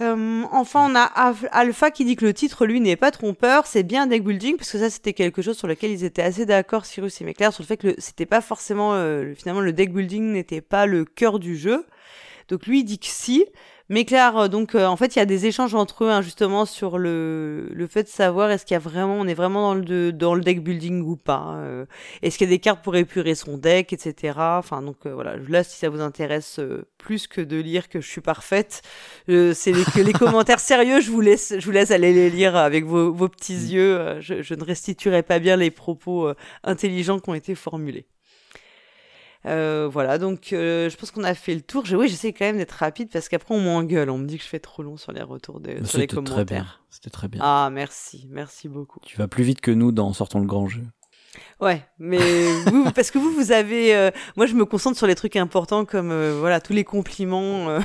Euh, 0.02 0.44
enfin, 0.52 0.92
on 0.92 0.96
a 0.96 1.04
Alpha 1.52 1.90
qui 1.90 2.04
dit 2.04 2.18
que 2.18 2.26
le 2.26 2.34
titre, 2.34 2.66
lui, 2.66 2.82
n'est 2.82 2.98
pas 2.98 3.12
trompeur, 3.12 3.66
c'est 3.66 3.84
bien 3.84 4.08
deck 4.08 4.24
building, 4.24 4.58
parce 4.58 4.72
que 4.72 4.78
ça, 4.78 4.90
c'était 4.90 5.14
quelque 5.14 5.42
chose 5.42 5.58
sur 5.58 5.68
lequel 5.68 5.92
ils 5.92 6.04
étaient 6.04 6.22
assez 6.22 6.46
d'accord, 6.46 6.86
Cyrus 6.86 7.22
et 7.22 7.24
Méclair, 7.24 7.54
sur 7.54 7.64
le 7.64 7.68
fait 7.68 7.78
que 7.78 7.96
c'était 7.98 8.26
pas 8.26 8.42
forcément, 8.42 8.94
euh, 8.94 9.34
finalement, 9.36 9.62
le 9.62 9.72
deck 9.72 9.94
building 9.94 10.34
n'était 10.34 10.62
pas 10.62 10.86
le 10.86 11.06
cœur 11.06 11.40
du 11.40 11.56
jeu. 11.56 11.86
Donc 12.50 12.68
lui, 12.68 12.82
il 12.82 12.84
dit 12.84 13.00
que 13.00 13.08
si, 13.08 13.46
mais 13.90 14.04
clair, 14.04 14.36
euh, 14.36 14.48
donc 14.48 14.74
euh, 14.74 14.88
en 14.88 14.96
fait, 14.98 15.16
il 15.16 15.20
y 15.20 15.22
a 15.22 15.28
des 15.28 15.46
échanges 15.46 15.76
entre 15.76 16.06
eux 16.06 16.10
hein, 16.10 16.24
justement 16.24 16.66
sur 16.66 16.98
le, 16.98 17.70
le 17.72 17.88
fait 17.88 18.04
de 18.04 18.08
savoir 18.08 18.50
est-ce 18.50 18.66
qu'il 18.66 18.74
y 18.74 18.78
a 18.78 18.80
vraiment, 18.80 19.14
on 19.16 19.28
est 19.28 19.36
vraiment 19.36 19.74
dans 19.74 19.76
le, 19.76 20.12
dans 20.12 20.34
le 20.34 20.42
deck 20.42 20.64
building 20.64 21.04
ou 21.04 21.16
pas. 21.16 21.58
Euh, 21.58 21.86
est-ce 22.24 22.40
qu'il 22.40 22.48
y 22.48 22.50
a 22.50 22.56
des 22.56 22.60
cartes 22.60 22.84
pour 22.84 22.96
épurer 22.96 23.36
son 23.36 23.58
deck, 23.58 23.94
etc. 23.94 24.34
Enfin 24.40 24.82
donc 24.82 25.06
voilà, 25.06 25.36
là 25.38 25.64
si 25.64 25.78
ça 25.78 25.90
vous 25.90 26.02
intéresse 26.02 26.60
plus 26.98 27.28
que 27.28 27.42
de 27.42 27.58
lire 27.58 27.88
que 27.88 28.02
je 28.02 28.08
suis 28.08 28.22
parfaite, 28.22 28.82
c'est 29.28 29.72
les, 29.72 30.04
les 30.04 30.14
commentaires 30.14 30.60
sérieux, 30.60 31.00
je 31.00 31.12
vous 31.12 31.22
laisse, 31.22 31.54
je 31.60 31.66
vous 31.66 31.72
laisse 31.72 31.92
aller 31.92 32.12
les 32.12 32.32
lire 32.32 32.56
avec 32.56 32.86
vos, 32.86 33.14
vos 33.14 33.30
petits 33.30 33.54
mm. 33.54 33.72
yeux. 33.72 34.18
Je, 34.20 34.42
je, 34.42 34.56
ne 34.56 34.64
restituerai 34.64 35.22
pas 35.22 35.38
bien 35.38 35.58
les 35.58 35.70
propos 35.70 36.32
intelligents 36.64 37.20
qui 37.20 37.30
ont 37.30 37.36
été 37.36 37.54
formulés. 37.54 38.08
Euh, 39.46 39.88
voilà, 39.92 40.18
donc 40.18 40.54
euh, 40.54 40.90
je 40.90 40.98
pense 40.98 41.12
qu'on 41.12 41.24
a 41.24 41.36
fait 41.36 41.54
le 41.54 41.62
tour. 41.62 41.86
Je, 41.86 41.96
oui, 41.96 42.08
j'essaie 42.08 42.34
quand 42.34 42.46
même 42.46 42.58
d'être 42.58 42.72
rapide 42.72 43.10
parce 43.12 43.30
qu'après 43.30 43.54
on 43.54 43.60
m'engueule. 43.60 44.10
On 44.10 44.18
me 44.18 44.26
dit 44.26 44.38
que 44.38 44.44
je 44.44 44.50
fais 44.50 44.60
trop 44.60 44.82
long 44.82 44.98
sur 44.98 45.12
les 45.12 45.22
retours, 45.22 45.60
de, 45.60 45.84
sur 45.86 46.00
les 46.00 46.08
commentaires. 46.08 46.36
Très 46.36 46.46
bien. 46.46 46.68
C'était 46.90 47.10
très 47.10 47.28
bien. 47.28 47.42
Ah, 47.44 47.70
merci, 47.72 48.28
merci 48.32 48.68
beaucoup. 48.68 49.00
Tu 49.06 49.18
vas 49.18 49.28
plus 49.28 49.44
vite 49.44 49.62
que 49.62 49.72
nous 49.72 49.92
dans 49.92 50.14
sortant 50.14 50.40
le 50.40 50.46
grand 50.46 50.68
jeu. 50.68 50.84
Ouais, 51.60 51.82
mais 52.00 52.18
vous, 52.66 52.90
parce 52.92 53.12
que 53.12 53.20
vous, 53.20 53.32
vous 53.32 53.52
avez. 53.52 53.96
Euh, 53.96 54.10
moi, 54.36 54.48
je 54.48 54.56
me 54.56 54.66
concentre 54.66 54.98
sur 54.98 55.06
les 55.06 55.16
trucs 55.16 55.36
importants 55.36 55.86
comme 55.86 56.14
voilà 56.40 56.60
tous 56.60 56.74
les 56.74 56.84
compliments 56.84 57.80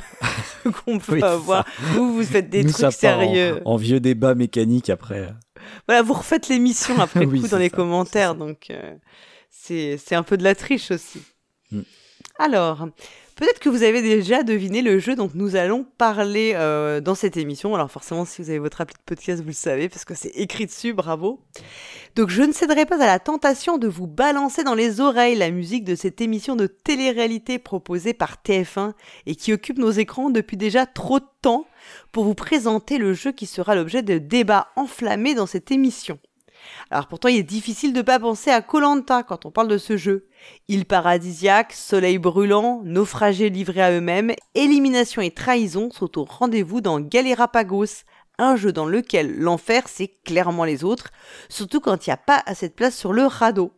qu'on 0.85 0.97
peut 0.97 1.21
avoir. 1.21 1.65
Vous, 1.93 2.15
vous 2.15 2.23
faites 2.23 2.49
des 2.49 2.65
trucs 2.65 2.91
sérieux. 2.91 3.61
En, 3.65 3.75
vieux 3.75 3.99
débat 3.99 4.33
mécanique 4.33 4.89
après. 4.89 5.29
Voilà, 5.87 6.01
vous 6.01 6.13
refaites 6.13 6.47
l'émission 6.47 6.99
après 6.99 7.25
coup 7.27 7.47
dans 7.47 7.59
les 7.59 7.69
commentaires, 7.69 8.33
donc 8.33 8.71
c'est 9.51 10.15
un 10.15 10.23
peu 10.23 10.37
de 10.37 10.43
la 10.43 10.55
triche 10.55 10.89
aussi. 10.89 11.21
Mm. 11.71 11.81
Alors, 12.37 12.87
peut-être 13.35 13.59
que 13.59 13.69
vous 13.69 13.83
avez 13.83 14.01
déjà 14.01 14.43
deviné 14.43 14.81
le 14.81 14.99
jeu 14.99 15.15
dont 15.15 15.29
nous 15.35 15.55
allons 15.55 15.85
parler 15.97 16.53
euh, 16.55 17.01
dans 17.01 17.15
cette 17.15 17.37
émission. 17.37 17.75
Alors 17.75 17.91
forcément, 17.91 18.25
si 18.25 18.41
vous 18.41 18.49
avez 18.49 18.59
votre 18.59 18.81
appli 18.81 18.95
de 18.95 19.03
podcast, 19.05 19.41
vous 19.41 19.49
le 19.49 19.53
savez, 19.53 19.89
parce 19.89 20.05
que 20.05 20.15
c'est 20.15 20.29
écrit 20.29 20.65
dessus, 20.65 20.93
bravo. 20.93 21.39
Donc 22.15 22.29
je 22.29 22.41
ne 22.41 22.51
céderai 22.51 22.85
pas 22.85 22.95
à 22.95 23.05
la 23.05 23.19
tentation 23.19 23.77
de 23.77 23.87
vous 23.87 24.07
balancer 24.07 24.63
dans 24.63 24.73
les 24.73 25.01
oreilles 25.01 25.35
la 25.35 25.51
musique 25.51 25.83
de 25.83 25.95
cette 25.95 26.19
émission 26.19 26.55
de 26.55 26.67
télé-réalité 26.67 27.59
proposée 27.59 28.13
par 28.13 28.37
TF1 28.43 28.93
et 29.25 29.35
qui 29.35 29.53
occupe 29.53 29.77
nos 29.77 29.91
écrans 29.91 30.29
depuis 30.29 30.57
déjà 30.57 30.85
trop 30.85 31.19
de 31.19 31.25
temps 31.41 31.67
pour 32.11 32.23
vous 32.23 32.35
présenter 32.35 32.97
le 32.97 33.13
jeu 33.13 33.31
qui 33.31 33.45
sera 33.45 33.75
l'objet 33.75 34.01
de 34.01 34.17
débats 34.17 34.69
enflammés 34.75 35.35
dans 35.35 35.47
cette 35.47 35.71
émission. 35.71 36.19
Alors 36.89 37.07
pourtant, 37.07 37.29
il 37.29 37.37
est 37.37 37.43
difficile 37.43 37.93
de 37.93 37.99
ne 37.99 38.03
pas 38.03 38.19
penser 38.19 38.49
à 38.49 38.61
Colanta 38.61 39.23
quand 39.23 39.45
on 39.45 39.51
parle 39.51 39.67
de 39.67 39.77
ce 39.77 39.97
jeu. 39.97 40.27
Île 40.67 40.85
paradisiaque, 40.85 41.73
soleil 41.73 42.17
brûlant, 42.17 42.81
naufragés 42.83 43.49
livrés 43.49 43.81
à 43.81 43.91
eux-mêmes, 43.91 44.33
élimination 44.55 45.21
et 45.21 45.31
trahison 45.31 45.89
sont 45.91 46.19
au 46.19 46.25
rendez-vous 46.25 46.81
dans 46.81 46.99
Galerapagos, 46.99 48.03
un 48.37 48.55
jeu 48.55 48.71
dans 48.71 48.85
lequel 48.85 49.37
l'enfer 49.37 49.83
c'est 49.87 50.09
clairement 50.25 50.63
les 50.63 50.83
autres, 50.83 51.11
surtout 51.49 51.79
quand 51.79 52.05
il 52.05 52.09
n'y 52.09 52.13
a 52.13 52.17
pas 52.17 52.41
assez 52.45 52.67
de 52.67 52.73
place 52.73 52.97
sur 52.97 53.13
le 53.13 53.25
radeau. 53.25 53.71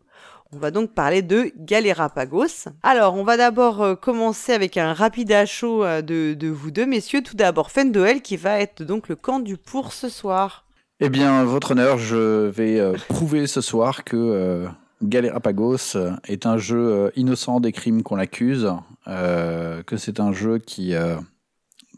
On 0.55 0.59
va 0.59 0.69
donc 0.69 0.93
parler 0.93 1.23
de 1.23 1.51
Galerapagos. 1.57 2.69
Alors, 2.83 3.15
on 3.15 3.23
va 3.23 3.37
d'abord 3.37 3.81
euh, 3.81 3.95
commencer 3.95 4.53
avec 4.53 4.77
un 4.77 4.93
rapide 4.93 5.31
à 5.31 5.45
euh, 5.63 6.01
de, 6.03 6.35
de, 6.35 6.47
vous 6.47 6.69
deux, 6.69 6.85
messieurs. 6.85 7.23
Tout 7.23 7.35
d'abord, 7.35 7.71
Fendoel, 7.71 8.21
qui 8.21 8.37
va 8.37 8.59
être 8.59 8.83
donc 8.83 9.09
le 9.09 9.15
camp 9.15 9.39
du 9.39 9.57
pour 9.57 9.93
ce 9.93 10.09
soir. 10.09 10.62
Eh 11.05 11.09
bien, 11.09 11.43
votre 11.43 11.71
honneur, 11.71 11.97
je 11.97 12.47
vais 12.47 12.79
euh, 12.79 12.93
prouver 13.09 13.45
ce 13.45 13.59
soir 13.59 14.05
que 14.05 14.69
Galerapagos 15.03 15.97
est 16.29 16.45
un 16.45 16.57
jeu 16.57 16.77
euh, 16.79 17.09
innocent 17.17 17.59
des 17.59 17.73
crimes 17.73 18.03
qu'on 18.03 18.15
l'accuse, 18.15 18.71
euh, 19.09 19.83
que 19.83 19.97
c'est 19.97 20.21
un 20.21 20.31
jeu 20.31 20.59
qui, 20.59 20.95
euh, 20.95 21.17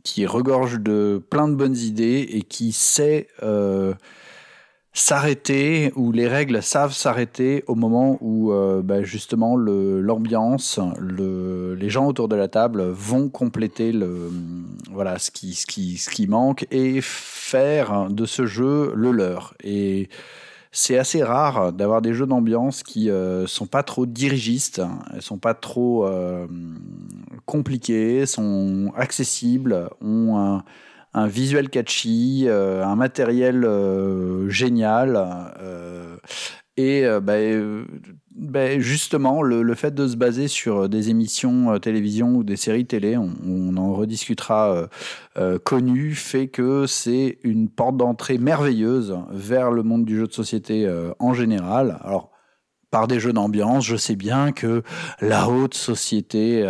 qui 0.03 0.25
regorge 0.25 0.79
de 0.79 1.23
plein 1.29 1.47
de 1.47 1.53
bonnes 1.53 1.77
idées 1.77 2.27
et 2.31 2.41
qui 2.41 2.71
sait 2.71 3.27
s'arrêter, 4.97 5.91
où 5.95 6.11
les 6.11 6.27
règles 6.27 6.63
savent 6.63 6.93
s'arrêter 6.93 7.63
au 7.67 7.75
moment 7.75 8.17
où 8.21 8.51
bah, 8.81 9.03
justement 9.03 9.57
l'ambiance, 9.57 10.79
le, 10.97 11.75
les 11.75 11.89
gens 11.89 12.07
autour 12.07 12.29
de 12.29 12.35
la 12.35 12.47
table 12.47 12.81
vont 12.81 13.27
compléter 13.27 13.93
voilà, 14.89 15.19
ce, 15.19 15.31
qui, 15.31 15.53
ce, 15.53 15.65
qui, 15.65 15.97
ce 15.97 16.09
qui 16.09 16.27
manque 16.27 16.65
et 16.71 16.99
faire 17.01 18.07
de 18.09 18.25
ce 18.25 18.45
jeu 18.45 18.93
le 18.95 19.11
leur. 19.11 19.53
Et 19.63 20.07
c'est 20.77 20.97
assez 20.97 21.23
rare 21.23 21.71
d'avoir 21.71 22.01
des 22.01 22.13
jeux 22.13 22.25
d'ambiance 22.25 22.83
qui 22.83 23.09
euh, 23.09 23.47
sont 23.47 23.65
pas 23.65 23.81
trop 23.81 24.05
dirigistes, 24.05 24.81
elles 25.13 25.21
sont 25.21 25.37
pas 25.37 25.53
trop 25.53 26.05
euh, 26.05 26.47
compliqués, 27.45 28.25
sont 28.25 28.91
accessibles, 28.97 29.89
ont 30.01 30.37
un, 30.37 30.63
un 31.15 31.27
visuel 31.27 31.69
catchy, 31.69 32.43
euh, 32.45 32.85
un 32.85 32.97
matériel 32.97 33.63
euh, 33.63 34.49
génial. 34.49 35.15
Euh, 35.61 36.17
et 36.77 37.05
bah, 37.21 37.35
bah, 38.35 38.79
justement, 38.79 39.41
le, 39.41 39.73
fait 39.75 39.95
de 39.95 40.09
se 40.09 40.17
baser 40.17 40.49
sur 40.49 40.89
des 40.89 41.09
émissions 41.09 41.79
télévision 41.79 42.35
ou 42.35 42.43
des 42.43 42.57
séries 42.57 42.85
télé, 42.85 43.15
on, 43.15 43.77
en 43.77 43.93
rediscutera 43.93 44.89
connu, 45.63 46.15
fait 46.15 46.49
que 46.49 46.85
c'est 46.85 47.37
une 47.45 47.69
porte 47.69 47.95
d'entrée 47.95 48.37
merveilleuse 48.37 49.17
vers 49.31 49.71
le 49.71 49.83
monde 49.83 50.03
du 50.03 50.17
jeu 50.17 50.27
de 50.27 50.33
société 50.33 50.85
en 51.17 51.33
général. 51.33 51.97
Alors, 52.03 52.31
par 52.91 53.07
des 53.07 53.21
jeux 53.21 53.31
d'ambiance, 53.31 53.85
je 53.85 53.95
sais 53.95 54.17
bien 54.17 54.51
que 54.51 54.83
la 55.21 55.47
haute 55.47 55.75
société 55.75 56.69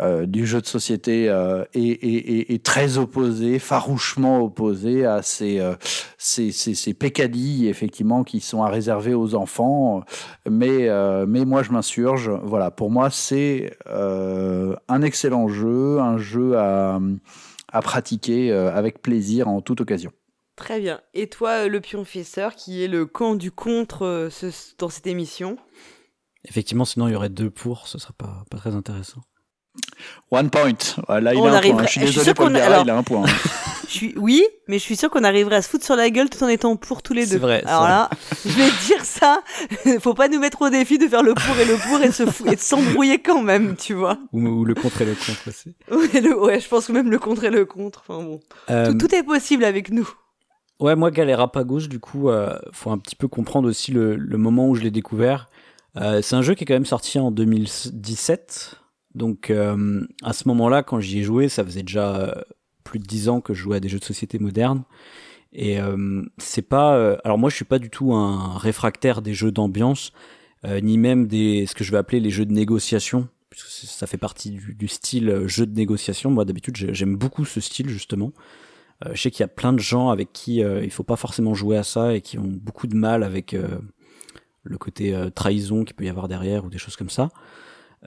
euh, 0.00 0.26
du 0.26 0.44
jeu 0.44 0.60
de 0.60 0.66
société 0.66 1.28
euh, 1.28 1.64
est, 1.72 2.64
très 2.64 2.98
opposé, 2.98 3.60
farouchement 3.60 4.42
opposé 4.42 5.06
à 5.06 5.22
ces, 5.22 5.60
euh, 5.60 5.76
ces, 6.18 6.50
ces, 6.50 6.94
pécadilles, 6.94 7.68
effectivement, 7.68 8.24
qui 8.24 8.40
sont 8.40 8.64
à 8.64 8.68
réserver 8.68 9.14
aux 9.14 9.36
enfants. 9.36 10.02
Mais, 10.50 10.88
mais 11.26 11.44
moi, 11.44 11.62
je 11.62 11.70
m'insurge. 11.70 12.30
Voilà, 12.42 12.70
pour 12.70 12.90
moi, 12.90 13.10
c'est 13.10 13.76
un 13.88 15.02
excellent 15.02 15.48
jeu, 15.48 16.00
un 16.00 16.18
jeu 16.18 16.58
à, 16.58 16.98
à 17.72 17.82
pratiquer 17.82 18.52
avec 18.52 19.00
plaisir 19.00 19.48
en 19.48 19.60
toute 19.60 19.80
occasion. 19.80 20.10
Très 20.56 20.80
bien. 20.80 21.00
Et 21.14 21.28
toi, 21.28 21.68
le 21.68 21.80
pionfesseur, 21.80 22.54
qui 22.54 22.82
est 22.82 22.88
le 22.88 23.06
camp 23.06 23.34
du 23.34 23.50
contre 23.50 24.28
dans 24.78 24.88
cette 24.88 25.06
émission? 25.06 25.56
Effectivement, 26.46 26.84
sinon 26.84 27.08
il 27.08 27.12
y 27.12 27.16
aurait 27.16 27.30
deux 27.30 27.50
pour, 27.50 27.88
ce 27.88 27.98
serait 27.98 28.12
pas, 28.16 28.44
pas 28.50 28.58
très 28.58 28.74
intéressant. 28.74 29.22
One 30.30 30.50
point. 30.50 30.72
Là, 31.08 31.34
il 31.34 31.40
a 31.40 31.58
un 31.58 31.60
point. 31.60 31.82
Je 31.84 31.90
suis 31.90 32.00
désolé 32.00 32.34
pour 32.34 32.48
le 32.48 32.58
il 32.58 32.90
a 32.90 32.96
un 32.96 33.02
point. 33.02 33.24
je 33.88 33.92
suis... 33.92 34.14
Oui, 34.16 34.44
mais 34.66 34.78
je 34.78 34.82
suis 34.82 34.96
sûr 34.96 35.10
qu'on 35.10 35.22
arriverait 35.24 35.56
à 35.56 35.62
se 35.62 35.68
foutre 35.68 35.84
sur 35.84 35.96
la 35.96 36.10
gueule 36.10 36.28
tout 36.28 36.42
en 36.42 36.48
étant 36.48 36.76
pour 36.76 37.02
tous 37.02 37.12
les 37.12 37.24
deux. 37.24 37.32
C'est 37.32 37.38
vrai. 37.38 37.62
Alors 37.66 37.84
là, 37.84 38.10
je 38.44 38.50
vais 38.50 38.70
dire 38.86 39.04
ça. 39.04 39.40
Faut 40.00 40.14
pas 40.14 40.28
nous 40.28 40.40
mettre 40.40 40.62
au 40.62 40.70
défi 40.70 40.98
de 40.98 41.06
faire 41.06 41.22
le 41.22 41.34
pour 41.34 41.56
et 41.56 41.64
le 41.64 41.76
pour 41.76 42.00
et, 42.00 42.10
se 42.10 42.24
et 42.50 42.56
de 42.56 42.60
s'embrouiller 42.60 43.20
quand 43.20 43.42
même, 43.42 43.76
tu 43.76 43.94
vois. 43.94 44.18
Ou, 44.32 44.64
le 44.64 44.74
contre 44.74 45.02
et 45.02 45.06
le 45.06 45.14
contre 45.14 45.48
aussi. 45.48 45.74
Ouais, 46.34 46.60
je 46.60 46.68
pense 46.68 46.86
que 46.86 46.92
même 46.92 47.10
le 47.10 47.18
contre 47.18 47.44
et 47.44 47.50
le 47.50 47.64
contre. 47.64 48.04
Enfin 48.06 48.22
bon. 48.22 48.40
Euh, 48.70 48.92
tout, 48.94 49.14
est 49.14 49.22
possible 49.22 49.64
avec 49.64 49.90
nous. 49.90 50.08
Ouais, 50.80 50.96
moi, 50.96 51.10
Galera 51.10 51.46
gauche 51.64 51.88
du 51.88 52.00
coup, 52.00 52.28
euh, 52.28 52.58
faut 52.72 52.90
un 52.90 52.98
petit 52.98 53.16
peu 53.16 53.28
comprendre 53.28 53.68
aussi 53.68 53.92
le, 53.92 54.16
le 54.16 54.38
moment 54.38 54.68
où 54.68 54.74
je 54.74 54.82
l'ai 54.82 54.90
découvert. 54.90 55.46
Euh, 55.96 56.20
c'est 56.22 56.34
un 56.34 56.42
jeu 56.42 56.54
qui 56.54 56.64
est 56.64 56.66
quand 56.66 56.74
même 56.74 56.86
sorti 56.86 57.18
en 57.18 57.30
2017 57.30 58.80
donc 59.14 59.50
euh, 59.50 60.06
à 60.22 60.32
ce 60.32 60.48
moment-là, 60.48 60.82
quand 60.82 61.00
j'y 61.00 61.20
ai 61.20 61.22
joué, 61.22 61.48
ça 61.48 61.64
faisait 61.64 61.82
déjà 61.82 62.16
euh, 62.16 62.34
plus 62.82 62.98
de 62.98 63.04
dix 63.04 63.28
ans 63.28 63.40
que 63.40 63.54
je 63.54 63.62
jouais 63.62 63.76
à 63.76 63.80
des 63.80 63.88
jeux 63.88 63.98
de 63.98 64.04
société 64.04 64.38
modernes. 64.38 64.82
Et 65.52 65.80
euh, 65.80 66.22
c'est 66.38 66.62
pas. 66.62 67.16
alors 67.22 67.38
moi, 67.38 67.48
je 67.48 67.54
suis 67.54 67.64
pas 67.64 67.78
du 67.78 67.88
tout 67.88 68.12
un 68.12 68.58
réfractaire 68.58 69.22
des 69.22 69.34
jeux 69.34 69.52
d'ambiance, 69.52 70.12
ni 70.82 70.98
même 70.98 71.28
des 71.28 71.66
ce 71.66 71.74
que 71.74 71.84
je 71.84 71.92
vais 71.92 71.98
appeler 71.98 72.18
les 72.18 72.30
jeux 72.30 72.46
de 72.46 72.52
négociation, 72.52 73.28
puisque 73.50 73.68
ça 73.68 74.08
fait 74.08 74.18
partie 74.18 74.50
du, 74.50 74.88
style 74.88 75.46
jeu 75.46 75.64
de 75.66 75.74
négociation. 75.76 76.30
Moi, 76.30 76.44
d'habitude, 76.44 76.76
j'aime 76.76 77.16
beaucoup 77.16 77.44
ce 77.44 77.60
style 77.60 77.88
justement. 77.88 78.32
je 79.12 79.20
sais 79.20 79.30
qu'il 79.30 79.40
y 79.40 79.44
a 79.44 79.48
plein 79.48 79.72
de 79.72 79.78
gens 79.78 80.08
avec 80.08 80.32
qui 80.32 80.56
il 80.56 80.90
faut 80.90 81.04
pas 81.04 81.16
forcément 81.16 81.54
jouer 81.54 81.76
à 81.76 81.84
ça 81.84 82.16
et 82.16 82.20
qui 82.20 82.36
ont 82.36 82.50
beaucoup 82.50 82.88
de 82.88 82.96
mal 82.96 83.22
avec 83.22 83.54
le 84.64 84.78
côté 84.78 85.16
trahison 85.36 85.84
qu'il 85.84 85.94
peut 85.94 86.04
y 86.04 86.08
avoir 86.08 86.26
derrière 86.26 86.64
ou 86.64 86.68
des 86.68 86.78
choses 86.78 86.96
comme 86.96 87.10
ça. 87.10 87.30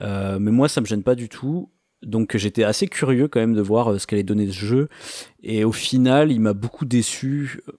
Euh, 0.00 0.38
mais 0.38 0.50
moi, 0.50 0.68
ça 0.68 0.80
me 0.80 0.86
gêne 0.86 1.02
pas 1.02 1.14
du 1.14 1.28
tout. 1.28 1.70
Donc 2.02 2.36
j'étais 2.36 2.62
assez 2.62 2.86
curieux 2.86 3.26
quand 3.26 3.40
même 3.40 3.54
de 3.54 3.60
voir 3.60 3.92
euh, 3.92 3.98
ce 3.98 4.06
qu'allait 4.06 4.22
donner 4.22 4.46
ce 4.46 4.52
jeu. 4.52 4.88
Et 5.42 5.64
au 5.64 5.72
final, 5.72 6.30
il 6.30 6.40
m'a 6.40 6.52
beaucoup 6.52 6.84
déçu, 6.84 7.60
euh, 7.68 7.72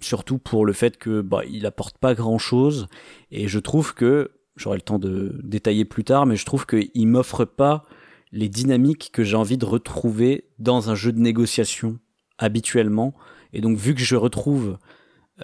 surtout 0.00 0.38
pour 0.38 0.64
le 0.64 0.72
fait 0.72 0.96
que 0.96 1.20
bah, 1.20 1.42
il 1.50 1.66
apporte 1.66 1.98
pas 1.98 2.14
grand 2.14 2.38
chose. 2.38 2.86
Et 3.30 3.48
je 3.48 3.58
trouve 3.58 3.94
que 3.94 4.30
j'aurai 4.54 4.76
le 4.76 4.82
temps 4.82 4.98
de 4.98 5.38
détailler 5.42 5.84
plus 5.84 6.04
tard, 6.04 6.26
mais 6.26 6.36
je 6.36 6.44
trouve 6.44 6.66
qu'il 6.66 7.08
m'offre 7.08 7.44
pas 7.44 7.84
les 8.32 8.48
dynamiques 8.48 9.10
que 9.12 9.24
j'ai 9.24 9.36
envie 9.36 9.58
de 9.58 9.66
retrouver 9.66 10.44
dans 10.58 10.90
un 10.90 10.94
jeu 10.94 11.12
de 11.12 11.18
négociation 11.18 11.98
habituellement. 12.38 13.14
Et 13.52 13.60
donc 13.60 13.78
vu 13.78 13.94
que 13.94 14.00
je 14.00 14.16
retrouve 14.16 14.78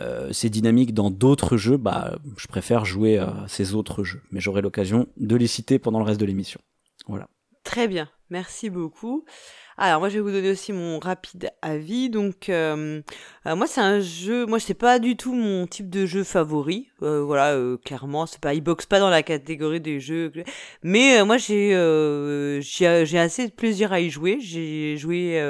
euh, 0.01 0.33
ces 0.33 0.49
dynamiques 0.49 0.95
dans 0.95 1.11
d'autres 1.11 1.57
jeux, 1.57 1.77
bah, 1.77 2.19
je 2.37 2.47
préfère 2.47 2.85
jouer 2.85 3.19
à 3.19 3.45
ces 3.49 3.75
autres 3.75 4.05
jeux. 4.05 4.23
Mais 4.31 4.41
j'aurai 4.41 4.63
l'occasion 4.63 5.07
de 5.19 5.37
les 5.37 5.47
citer 5.47 5.79
pendant 5.79 5.99
le 5.99 6.05
reste 6.05 6.21
de 6.21 6.25
l'émission. 6.25 6.61
Voilà. 7.07 7.29
Très 7.65 7.89
bien, 7.89 8.09
merci 8.31 8.71
beaucoup. 8.71 9.25
Alors 9.79 10.01
moi 10.01 10.09
je 10.09 10.15
vais 10.15 10.21
vous 10.21 10.31
donner 10.31 10.51
aussi 10.51 10.73
mon 10.73 10.99
rapide 10.99 11.51
avis. 11.63 12.11
Donc 12.11 12.49
euh, 12.49 13.03
euh, 13.47 13.57
moi 13.57 13.67
c'est 13.67 13.81
un 13.81 14.01
jeu, 14.01 14.47
moi 14.47 14.59
c'est 14.59 14.75
pas 14.75 14.99
du 14.99 15.17
tout 15.17 15.33
mon 15.33 15.67
type 15.67 15.89
de 15.89 16.05
jeu 16.05 16.25
favori. 16.25 16.89
voilà, 17.01 17.59
clairement 17.85 18.27
c'est 18.27 18.41
pas, 18.41 18.55
il 18.55 18.63
boxe 18.63 18.87
pas 18.87 18.99
dans 18.99 19.11
la 19.11 19.23
catégorie 19.23 19.81
des 19.81 20.01
jeux. 20.01 20.33
Mais 20.83 21.25
moi 21.25 21.37
j'ai 21.37 21.71
j'ai 22.63 23.19
assez 23.19 23.47
de 23.47 23.53
plaisir 23.53 23.93
à 23.93 24.01
y 24.01 24.11
jouer. 24.11 24.39
J'ai 24.41 24.97
joué 24.97 25.41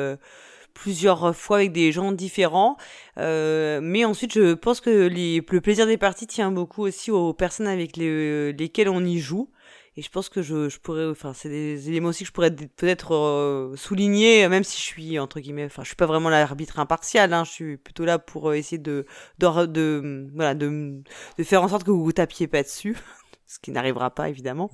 plusieurs 0.74 1.34
fois 1.36 1.58
avec 1.58 1.72
des 1.72 1.92
gens 1.92 2.12
différents. 2.12 2.76
Euh, 3.18 3.80
mais 3.82 4.04
ensuite, 4.04 4.32
je 4.34 4.54
pense 4.54 4.80
que 4.80 5.06
les, 5.06 5.44
le 5.48 5.60
plaisir 5.60 5.86
des 5.86 5.98
parties 5.98 6.26
tient 6.26 6.50
beaucoup 6.50 6.82
aussi 6.82 7.10
aux 7.10 7.32
personnes 7.32 7.66
avec 7.66 7.96
les, 7.96 8.52
lesquelles 8.52 8.88
on 8.88 9.04
y 9.04 9.18
joue. 9.18 9.50
Et 9.96 10.00
je 10.02 10.08
pense 10.08 10.30
que 10.30 10.40
je, 10.40 10.70
je 10.70 10.78
pourrais, 10.78 11.06
enfin, 11.06 11.34
c'est 11.34 11.50
des 11.50 11.90
éléments 11.90 12.08
aussi 12.08 12.24
que 12.24 12.28
je 12.28 12.32
pourrais 12.32 12.50
peut-être 12.50 13.14
euh, 13.14 13.76
souligner, 13.76 14.48
même 14.48 14.64
si 14.64 14.78
je 14.78 14.82
suis 14.82 15.18
entre 15.18 15.38
guillemets, 15.38 15.66
enfin, 15.66 15.82
je 15.82 15.88
suis 15.88 15.96
pas 15.96 16.06
vraiment 16.06 16.30
l'arbitre 16.30 16.78
impartial. 16.78 17.34
Hein, 17.34 17.44
je 17.44 17.50
suis 17.50 17.76
plutôt 17.76 18.06
là 18.06 18.18
pour 18.18 18.48
euh, 18.50 18.54
essayer 18.54 18.78
de, 18.78 19.04
de, 19.38 19.66
de, 19.66 20.30
voilà, 20.34 20.54
de, 20.54 21.02
de 21.36 21.44
faire 21.44 21.62
en 21.62 21.68
sorte 21.68 21.84
que 21.84 21.90
vous 21.90 22.04
vous 22.04 22.12
tapiez 22.12 22.46
pas 22.46 22.62
dessus. 22.62 22.96
ce 23.52 23.58
qui 23.58 23.70
n'arrivera 23.70 24.10
pas 24.10 24.30
évidemment. 24.30 24.70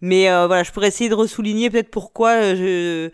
Mais 0.00 0.30
euh, 0.30 0.46
voilà, 0.46 0.62
je 0.62 0.72
pourrais 0.72 0.88
essayer 0.88 1.10
de 1.10 1.14
ressouligner 1.14 1.68
peut-être 1.68 1.90
pourquoi 1.90 2.54
je 2.54 3.10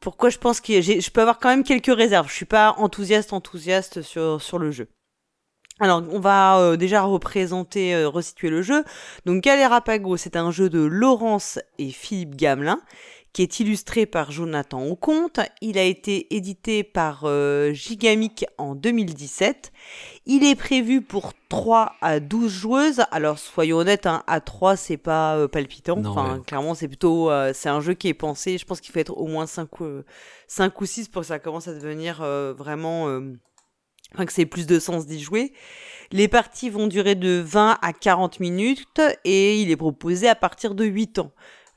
pourquoi 0.00 0.30
je 0.30 0.38
pense 0.38 0.60
que 0.60 0.80
je 0.80 1.10
peux 1.10 1.20
avoir 1.20 1.38
quand 1.38 1.50
même 1.50 1.64
quelques 1.64 1.94
réserves. 1.94 2.28
Je 2.28 2.34
suis 2.34 2.46
pas 2.46 2.74
enthousiaste 2.78 3.32
enthousiaste 3.32 4.02
sur 4.02 4.42
sur 4.42 4.58
le 4.58 4.70
jeu. 4.70 4.88
Alors, 5.82 6.02
on 6.10 6.20
va 6.20 6.58
euh, 6.58 6.76
déjà 6.76 7.00
représenter, 7.00 7.94
euh, 7.94 8.06
resituer 8.06 8.50
le 8.50 8.60
jeu. 8.60 8.84
Donc, 9.24 9.42
Galera 9.42 9.80
Pago, 9.80 10.18
c'est 10.18 10.36
un 10.36 10.50
jeu 10.50 10.68
de 10.68 10.80
Laurence 10.80 11.58
et 11.78 11.90
Philippe 11.90 12.36
Gamelin 12.36 12.80
qui 13.32 13.42
est 13.42 13.60
illustré 13.60 14.06
par 14.06 14.32
Jonathan 14.32 14.84
Auconte. 14.86 15.40
Il 15.60 15.78
a 15.78 15.84
été 15.84 16.34
édité 16.34 16.82
par 16.82 17.22
euh, 17.24 17.72
Gigamic 17.72 18.44
en 18.58 18.74
2017. 18.74 19.72
Il 20.26 20.44
est 20.44 20.56
prévu 20.56 21.00
pour 21.00 21.32
3 21.48 21.94
à 22.00 22.20
12 22.20 22.52
joueuses. 22.52 23.02
Alors 23.10 23.38
soyons 23.38 23.78
honnêtes, 23.78 24.06
hein, 24.06 24.22
à 24.26 24.40
3 24.40 24.76
c'est 24.76 24.96
pas 24.96 25.36
euh, 25.36 25.48
palpitant. 25.48 25.98
enfin, 26.04 26.42
clairement 26.46 26.74
c'est 26.74 26.88
plutôt 26.88 27.30
euh, 27.30 27.52
c'est 27.54 27.68
un 27.68 27.80
jeu 27.80 27.94
qui 27.94 28.08
est 28.08 28.14
pensé, 28.14 28.58
je 28.58 28.64
pense 28.64 28.80
qu'il 28.80 28.92
faut 28.92 28.98
être 28.98 29.16
au 29.16 29.26
moins 29.26 29.46
5 29.46 29.68
5 30.48 30.80
ou 30.80 30.86
6 30.86 31.08
pour 31.08 31.22
que 31.22 31.28
ça 31.28 31.38
commence 31.38 31.68
à 31.68 31.74
devenir 31.74 32.22
vraiment 32.56 33.06
enfin 34.14 34.26
que 34.26 34.32
c'est 34.32 34.46
plus 34.46 34.66
de 34.66 34.78
sens 34.78 35.06
d'y 35.06 35.20
jouer. 35.20 35.52
Les 36.12 36.26
parties 36.26 36.70
vont 36.70 36.88
durer 36.88 37.14
de 37.14 37.40
20 37.44 37.78
à 37.80 37.92
40 37.92 38.40
minutes 38.40 39.00
et 39.24 39.60
il 39.60 39.70
est 39.70 39.76
proposé 39.76 40.28
à 40.28 40.34
partir 40.34 40.74
de 40.74 40.84
8 40.84 41.20
ans. 41.20 41.32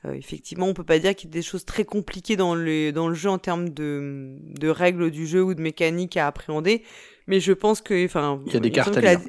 Euh, 0.06 0.12
effectivement, 0.12 0.66
on 0.66 0.74
peut 0.74 0.84
pas 0.84 0.98
dire 0.98 1.14
qu'il 1.14 1.30
y 1.30 1.32
a 1.32 1.34
des 1.34 1.42
choses 1.42 1.64
très 1.64 1.84
compliquées 1.84 2.36
dans 2.36 2.54
le, 2.54 2.92
dans 2.92 3.08
le 3.08 3.14
jeu 3.14 3.30
en 3.30 3.38
termes 3.38 3.70
de, 3.70 4.36
de 4.40 4.68
règles 4.68 5.10
du 5.10 5.26
jeu 5.26 5.42
ou 5.42 5.54
de 5.54 5.62
mécaniques 5.62 6.16
à 6.16 6.26
appréhender. 6.26 6.82
Mais 7.26 7.40
je 7.40 7.52
pense 7.52 7.80
que, 7.80 8.04
enfin, 8.04 8.40
il 8.46 8.52
y 8.52 8.56
a 8.56 8.60
des 8.60 8.70
cartes 8.70 8.96
à 8.96 9.00
lire. 9.00 9.20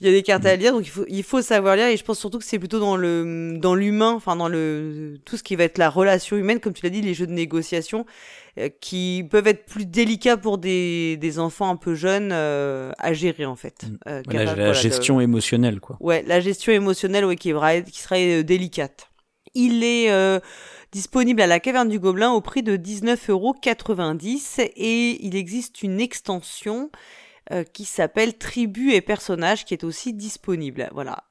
il 0.00 0.06
y 0.06 0.10
a 0.10 0.12
des 0.12 0.22
cartes 0.22 0.46
à 0.46 0.54
lire, 0.54 0.72
donc 0.72 0.86
il 0.86 0.90
faut, 0.90 1.04
il 1.08 1.24
faut 1.24 1.42
savoir 1.42 1.74
lire. 1.74 1.88
Et 1.88 1.96
je 1.96 2.04
pense 2.04 2.20
surtout 2.20 2.38
que 2.38 2.44
c'est 2.44 2.60
plutôt 2.60 2.78
dans 2.78 2.96
le, 2.96 3.56
dans 3.58 3.74
l'humain, 3.74 4.12
enfin 4.12 4.36
dans 4.36 4.48
le 4.48 5.16
tout 5.24 5.36
ce 5.36 5.42
qui 5.42 5.56
va 5.56 5.64
être 5.64 5.78
la 5.78 5.90
relation 5.90 6.36
humaine, 6.36 6.60
comme 6.60 6.74
tu 6.74 6.84
l'as 6.84 6.90
dit, 6.90 7.00
les 7.00 7.14
jeux 7.14 7.26
de 7.26 7.32
négociation, 7.32 8.06
euh, 8.58 8.68
qui 8.80 9.26
peuvent 9.28 9.48
être 9.48 9.66
plus 9.66 9.84
délicats 9.84 10.36
pour 10.36 10.58
des, 10.58 11.16
des 11.16 11.40
enfants 11.40 11.70
un 11.70 11.76
peu 11.76 11.96
jeunes 11.96 12.30
euh, 12.32 12.92
à 12.98 13.14
gérer 13.14 13.46
en 13.46 13.56
fait. 13.56 13.84
Euh, 14.06 14.22
la, 14.28 14.72
gestion 14.74 15.20
émotionnelle, 15.20 15.80
quoi. 15.80 15.96
Ouais, 15.98 16.22
la 16.24 16.38
gestion 16.38 16.72
émotionnelle, 16.72 17.24
ouais, 17.24 17.34
qui, 17.34 17.52
qui 17.90 18.00
serait 18.00 18.44
délicate. 18.44 19.08
Il 19.54 19.84
est 19.84 20.10
euh, 20.10 20.40
disponible 20.92 21.40
à 21.40 21.46
la 21.46 21.60
Caverne 21.60 21.88
du 21.88 21.98
Gobelin 21.98 22.32
au 22.32 22.40
prix 22.40 22.62
de 22.62 22.76
19,90€ 22.76 24.60
et 24.76 25.24
il 25.24 25.36
existe 25.36 25.82
une 25.82 26.00
extension 26.00 26.90
euh, 27.52 27.62
qui 27.62 27.84
s'appelle 27.84 28.38
Tribu 28.38 28.92
et 28.92 29.02
personnages 29.02 29.66
qui 29.66 29.74
est 29.74 29.84
aussi 29.84 30.14
disponible. 30.14 30.88
Voilà. 30.94 31.24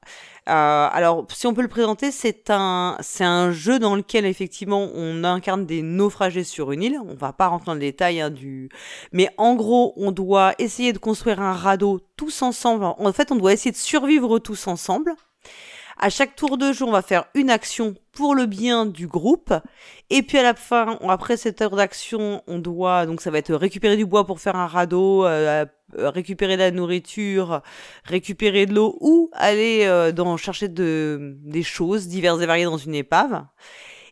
Euh, 0.48 0.88
alors, 0.92 1.26
si 1.30 1.48
on 1.48 1.54
peut 1.54 1.62
le 1.62 1.66
présenter, 1.66 2.12
c'est 2.12 2.50
un, 2.50 2.96
c'est 3.00 3.24
un 3.24 3.50
jeu 3.50 3.80
dans 3.80 3.96
lequel 3.96 4.24
effectivement 4.24 4.90
on 4.94 5.24
incarne 5.24 5.66
des 5.66 5.82
naufragés 5.82 6.44
sur 6.44 6.70
une 6.70 6.84
île. 6.84 7.00
On 7.04 7.14
va 7.14 7.32
pas 7.32 7.48
rentrer 7.48 7.66
dans 7.66 7.74
le 7.74 7.80
détail 7.80 8.20
hein, 8.20 8.30
du, 8.30 8.68
mais 9.10 9.28
en 9.38 9.56
gros, 9.56 9.92
on 9.96 10.12
doit 10.12 10.54
essayer 10.60 10.92
de 10.92 10.98
construire 10.98 11.40
un 11.40 11.52
radeau 11.52 12.00
tous 12.16 12.42
ensemble. 12.42 12.84
En 12.84 13.12
fait, 13.12 13.32
on 13.32 13.36
doit 13.36 13.52
essayer 13.52 13.72
de 13.72 13.76
survivre 13.76 14.38
tous 14.38 14.68
ensemble. 14.68 15.16
À 15.96 16.10
chaque 16.10 16.34
tour 16.34 16.58
de 16.58 16.72
jeu, 16.72 16.84
on 16.84 16.90
va 16.90 17.02
faire 17.02 17.24
une 17.34 17.50
action 17.50 17.94
pour 18.12 18.34
le 18.34 18.46
bien 18.46 18.86
du 18.86 19.06
groupe. 19.06 19.52
Et 20.10 20.22
puis 20.22 20.38
à 20.38 20.42
la 20.42 20.54
fin, 20.54 20.98
après 21.08 21.36
cette 21.36 21.60
heure 21.62 21.76
d'action, 21.76 22.42
on 22.46 22.58
doit, 22.58 23.06
donc 23.06 23.20
ça 23.20 23.30
va 23.30 23.38
être 23.38 23.54
récupérer 23.54 23.96
du 23.96 24.06
bois 24.06 24.26
pour 24.26 24.40
faire 24.40 24.56
un 24.56 24.66
radeau, 24.66 25.24
euh, 25.24 25.64
euh, 25.96 26.10
récupérer 26.10 26.56
de 26.56 26.62
la 26.62 26.70
nourriture, 26.72 27.62
récupérer 28.04 28.66
de 28.66 28.74
l'eau 28.74 28.96
ou 29.00 29.30
aller 29.32 29.84
euh, 29.84 30.10
dans, 30.10 30.36
chercher 30.36 30.68
de, 30.68 31.36
des 31.42 31.62
choses 31.62 32.08
diverses 32.08 32.40
et 32.40 32.46
variées 32.46 32.64
dans 32.64 32.76
une 32.76 32.94
épave. 32.94 33.44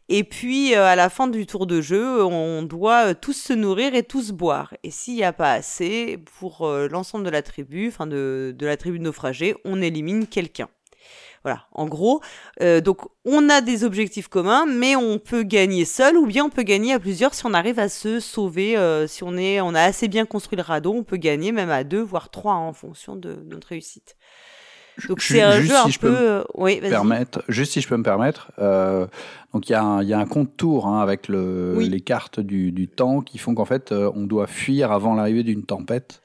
Et 0.08 0.24
puis 0.24 0.74
à 0.74 0.94
la 0.94 1.08
fin 1.08 1.26
du 1.26 1.46
tour 1.46 1.66
de 1.66 1.80
jeu, 1.80 2.22
on 2.24 2.62
doit 2.62 3.14
tous 3.14 3.32
se 3.32 3.52
nourrir 3.52 3.94
et 3.94 4.02
tous 4.02 4.32
boire. 4.32 4.74
Et 4.82 4.90
s'il 4.90 5.14
n'y 5.14 5.24
a 5.24 5.32
pas 5.32 5.52
assez 5.52 6.18
pour 6.38 6.68
l'ensemble 6.90 7.24
de 7.24 7.30
la 7.30 7.40
tribu, 7.40 7.88
enfin 7.88 8.06
de, 8.06 8.54
de 8.56 8.66
la 8.66 8.76
tribu 8.76 8.98
de 8.98 9.04
naufragés, 9.04 9.54
on 9.64 9.80
élimine 9.80 10.26
quelqu'un. 10.26 10.68
Voilà, 11.44 11.66
en 11.72 11.86
gros, 11.86 12.20
euh, 12.60 12.80
donc 12.80 13.00
on 13.24 13.48
a 13.48 13.60
des 13.60 13.82
objectifs 13.82 14.28
communs, 14.28 14.64
mais 14.64 14.94
on 14.94 15.18
peut 15.18 15.42
gagner 15.42 15.84
seul 15.84 16.16
ou 16.16 16.26
bien 16.26 16.44
on 16.44 16.50
peut 16.50 16.62
gagner 16.62 16.92
à 16.92 17.00
plusieurs 17.00 17.34
si 17.34 17.44
on 17.46 17.52
arrive 17.52 17.80
à 17.80 17.88
se 17.88 18.20
sauver. 18.20 18.76
Euh, 18.76 19.08
si 19.08 19.24
on 19.24 19.36
est, 19.36 19.60
on 19.60 19.74
a 19.74 19.82
assez 19.82 20.06
bien 20.06 20.24
construit 20.24 20.56
le 20.56 20.62
radeau, 20.62 20.92
on 20.92 21.02
peut 21.02 21.16
gagner 21.16 21.50
même 21.50 21.70
à 21.70 21.82
deux 21.82 22.00
voire 22.00 22.30
trois 22.30 22.54
en 22.54 22.72
fonction 22.72 23.16
de, 23.16 23.38
notre 23.44 23.68
réussite. 23.68 24.16
Donc 25.08 25.20
c'est 25.20 25.40
un 25.40 25.60
jeu 25.62 25.74
un 25.74 25.88
peu, 25.98 26.14
euh, 26.16 26.44
oui, 26.54 26.80
permettre, 26.80 27.42
juste 27.48 27.72
si 27.72 27.80
je 27.80 27.88
peux 27.88 27.96
me 27.96 28.04
permettre. 28.04 28.52
donc 29.52 29.68
il 29.68 29.72
y, 29.72 29.74
a 29.74 29.82
un, 29.82 30.02
y 30.02 30.12
a 30.12 30.18
un 30.18 30.26
compte 30.26 30.56
tour 30.56 30.86
hein, 30.86 31.00
avec 31.00 31.26
le, 31.26 31.76
les 31.80 32.00
cartes 32.00 32.38
du, 32.38 32.70
du, 32.70 32.86
temps 32.88 33.20
qui 33.20 33.38
font 33.38 33.54
qu'en 33.54 33.64
fait 33.64 33.90
on 33.90 34.26
doit 34.26 34.46
fuir 34.46 34.92
avant 34.92 35.14
l'arrivée 35.14 35.42
d'une 35.42 35.64
tempête. 35.64 36.22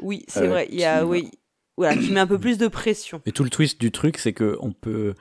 Oui, 0.00 0.24
c'est 0.28 0.46
vrai. 0.46 0.68
Il 0.70 0.78
y 0.78 0.84
a, 0.84 1.06
oui, 1.06 1.30
voilà, 1.78 1.96
qui 1.96 2.12
met 2.12 2.20
un 2.20 2.26
peu 2.26 2.38
plus 2.38 2.58
de 2.58 2.68
pression. 2.68 3.22
Et 3.24 3.32
tout 3.32 3.44
le 3.44 3.50
twist 3.50 3.80
du 3.80 3.90
truc, 3.90 4.18
c'est 4.18 4.34
que 4.34 4.58
on 4.60 4.72
peut 4.72 5.14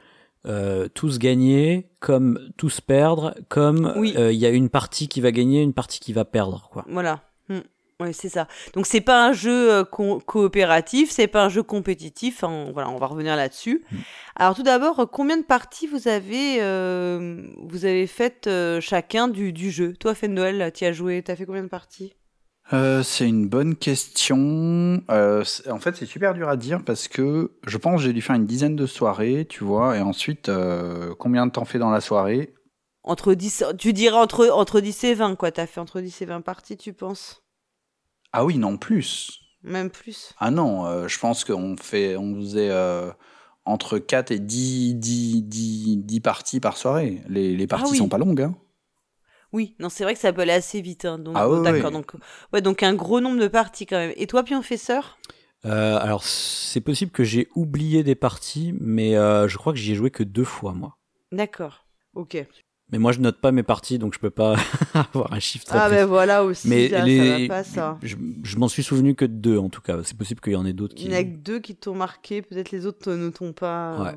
euh, 0.45 0.87
tous 0.93 1.19
gagner, 1.19 1.89
comme 1.99 2.39
tous 2.57 2.81
perdre, 2.81 3.33
comme 3.47 3.93
il 4.03 4.31
y 4.33 4.45
a 4.45 4.49
une 4.49 4.69
partie 4.69 5.07
qui 5.07 5.21
va 5.21 5.31
gagner, 5.31 5.61
une 5.61 5.73
partie 5.73 5.99
qui 5.99 6.13
va 6.13 6.25
perdre, 6.25 6.69
quoi. 6.71 6.85
Voilà. 6.89 7.21
Hmm. 7.47 7.61
Oui, 7.99 8.13
c'est 8.13 8.29
ça. 8.29 8.47
Donc 8.73 8.85
c'est 8.85 9.01
pas 9.01 9.27
un 9.27 9.33
jeu 9.33 9.71
euh, 9.71 9.83
coopératif, 9.83 11.09
c'est 11.09 11.25
pas 11.25 11.45
un 11.45 11.49
jeu 11.49 11.63
compétitif. 11.63 12.43
voilà, 12.43 12.89
on 12.89 12.97
va 12.97 13.07
revenir 13.07 13.35
là-dessus. 13.35 13.83
Mm. 13.91 13.95
Alors 14.35 14.55
tout 14.55 14.61
d'abord, 14.61 15.09
combien 15.11 15.37
de 15.37 15.43
parties 15.43 15.87
vous 15.87 16.07
avez 16.07 16.61
euh, 16.61 17.41
vous 17.57 17.85
avez 17.85 18.05
faites 18.05 18.45
euh, 18.45 18.79
chacun 18.81 19.27
du, 19.27 19.51
du, 19.51 19.71
jeu? 19.71 19.93
Toi, 19.93 20.13
Fendel, 20.13 20.71
tu 20.75 20.85
as 20.85 20.91
joué, 20.91 21.23
tu 21.23 21.31
as 21.31 21.35
fait 21.35 21.47
combien 21.47 21.63
de 21.63 21.69
parties? 21.69 22.13
C'est 22.71 23.27
une 23.27 23.47
bonne 23.47 23.75
question. 23.75 25.01
en 25.09 25.79
fait, 25.79 25.95
c'est 25.95 26.05
super 26.05 26.33
dur 26.33 26.49
à 26.49 26.57
dire 26.57 26.83
parce 26.83 27.07
que 27.07 27.51
je 27.65 27.77
pense 27.77 28.01
que 28.01 28.07
j'ai 28.07 28.13
dû 28.13 28.21
faire 28.21 28.35
une 28.35 28.45
dizaine 28.45 28.75
de 28.75 28.85
soirées, 28.85 29.45
tu 29.49 29.63
vois, 29.63 29.97
et 29.97 30.01
ensuite, 30.01 30.51
combien 31.17 31.45
de 31.45 31.51
temps 31.51 31.65
fait 31.65 31.79
dans 31.79 31.91
la 31.91 32.01
soirée? 32.01 32.53
Entre 33.07 33.33
10, 33.33 33.63
tu 33.77 33.93
dirais 33.93 34.17
entre, 34.17 34.49
entre 34.49 34.81
10 34.81 35.05
et 35.05 35.13
20, 35.13 35.35
quoi. 35.37 35.49
Tu 35.51 35.61
as 35.61 35.67
fait 35.67 35.79
entre 35.79 36.01
10 36.01 36.21
et 36.21 36.25
20 36.25 36.41
parties, 36.41 36.75
tu 36.75 36.91
penses? 36.91 37.41
Ah 38.33 38.43
oui, 38.43 38.57
non, 38.57 38.77
plus. 38.77 39.39
Même 39.63 39.89
plus? 39.89 40.33
Ah 40.37 40.51
non, 40.51 40.85
euh, 40.85 41.07
je 41.07 41.17
pense 41.17 41.45
qu'on 41.45 41.77
fait, 41.77 42.17
on 42.17 42.35
faisait 42.35 42.69
euh, 42.69 43.09
entre 43.63 43.97
4 43.97 44.31
et 44.31 44.39
10, 44.39 44.95
10, 44.95 45.43
10, 45.43 45.97
10, 45.97 46.19
parties 46.19 46.59
par 46.59 46.75
soirée. 46.75 47.21
Les, 47.29 47.55
les 47.55 47.67
parties 47.67 47.93
ah 47.93 47.97
sont 47.97 48.09
pas 48.09 48.17
longues. 48.17 48.41
Hein. 48.41 48.55
Oui, 49.53 49.75
non, 49.79 49.89
c'est 49.89 50.03
vrai 50.03 50.13
que 50.13 50.19
ça 50.19 50.33
peut 50.33 50.41
aller 50.41 50.51
assez 50.51 50.81
vite. 50.81 51.05
Hein, 51.05 51.19
donc, 51.19 51.35
ah, 51.37 51.47
d'accord. 51.63 51.91
Donc, 51.91 52.13
ouais, 52.53 52.61
donc 52.61 52.83
un 52.83 52.93
gros 52.93 53.21
nombre 53.21 53.39
de 53.39 53.47
parties 53.47 53.85
quand 53.85 53.97
même. 53.97 54.13
Et 54.17 54.27
toi, 54.27 54.43
Pionfesseur 54.43 55.17
euh, 55.65 55.97
Alors, 55.97 56.23
c'est 56.23 56.81
possible 56.81 57.11
que 57.11 57.23
j'ai 57.23 57.47
oublié 57.55 58.03
des 58.03 58.15
parties, 58.15 58.73
mais 58.79 59.15
euh, 59.15 59.47
je 59.47 59.57
crois 59.57 59.73
que 59.73 59.79
j'y 59.79 59.93
ai 59.93 59.95
joué 59.95 60.11
que 60.11 60.23
deux 60.23 60.43
fois, 60.43 60.73
moi. 60.73 60.97
D'accord. 61.31 61.85
Ok. 62.13 62.37
Mais 62.91 62.99
moi, 62.99 63.11
je 63.11 63.19
note 63.19 63.41
pas 63.41 63.51
mes 63.51 63.63
parties, 63.63 63.99
donc 63.99 64.13
je 64.13 64.19
peux 64.19 64.29
pas 64.29 64.55
avoir 64.93 65.33
un 65.33 65.39
chiffre 65.39 65.65
très 65.65 65.77
Ah, 65.77 65.89
ben 65.89 66.05
voilà 66.05 66.45
aussi. 66.45 66.69
Mais 66.69 66.89
ça 66.89 67.03
va 67.03 67.47
pas, 67.47 67.63
ça. 67.63 67.97
Je, 68.01 68.15
je 68.43 68.57
m'en 68.57 68.69
suis 68.69 68.83
souvenu 68.83 69.13
que 69.13 69.25
de 69.25 69.33
deux, 69.33 69.57
en 69.57 69.69
tout 69.69 69.81
cas. 69.81 69.97
C'est 70.03 70.17
possible 70.17 70.39
qu'il 70.39 70.53
y 70.53 70.55
en 70.55 70.65
ait 70.65 70.73
d'autres 70.73 70.95
qui. 70.95 71.05
Il 71.05 71.09
n'y 71.09 71.15
en 71.15 71.19
a 71.19 71.23
que 71.23 71.35
deux 71.35 71.59
qui 71.59 71.75
t'ont 71.75 71.95
marqué. 71.95 72.41
Peut-être 72.41 72.71
les 72.71 72.85
autres 72.85 73.11
ne 73.11 73.29
t'ont 73.29 73.51
pas. 73.51 74.15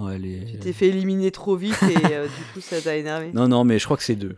Ouais. 0.00 0.04
ouais 0.06 0.18
les... 0.18 0.44
Tu 0.46 0.58
t'es 0.58 0.72
fait 0.72 0.88
éliminer 0.88 1.30
trop 1.30 1.54
vite 1.54 1.80
et 1.82 2.14
euh, 2.14 2.26
du 2.26 2.44
coup, 2.52 2.60
ça 2.60 2.80
t'a 2.80 2.96
énervé. 2.96 3.30
Non, 3.32 3.46
non, 3.46 3.62
mais 3.62 3.78
je 3.78 3.84
crois 3.84 3.96
que 3.96 4.02
c'est 4.02 4.16
deux. 4.16 4.34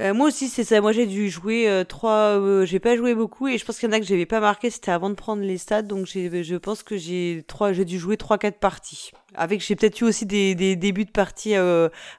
Euh, 0.00 0.14
moi 0.14 0.28
aussi, 0.28 0.48
c'est 0.48 0.62
ça. 0.62 0.80
Moi, 0.80 0.92
j'ai 0.92 1.06
dû 1.06 1.28
jouer 1.28 1.68
euh, 1.68 1.82
trois. 1.82 2.38
Euh, 2.38 2.64
j'ai 2.64 2.78
pas 2.78 2.96
joué 2.96 3.14
beaucoup 3.14 3.48
et 3.48 3.58
je 3.58 3.64
pense 3.64 3.78
qu'il 3.78 3.88
y 3.88 3.90
en 3.90 3.96
a 3.96 3.98
que 3.98 4.06
j'avais 4.06 4.26
pas 4.26 4.38
marqué. 4.38 4.70
C'était 4.70 4.92
avant 4.92 5.10
de 5.10 5.14
prendre 5.14 5.42
les 5.42 5.58
stades, 5.58 5.88
donc 5.88 6.06
je 6.06 6.56
pense 6.56 6.82
que 6.84 6.96
j'ai 6.96 7.44
trois. 7.48 7.72
J'ai 7.72 7.84
dû 7.84 7.98
jouer 7.98 8.16
trois, 8.16 8.38
quatre 8.38 8.60
parties. 8.60 9.10
Avec, 9.34 9.60
j'ai 9.60 9.74
peut-être 9.74 10.00
eu 10.00 10.04
aussi 10.04 10.24
des, 10.24 10.54
des 10.54 10.76
débuts 10.76 11.04
de 11.04 11.10
parties 11.10 11.54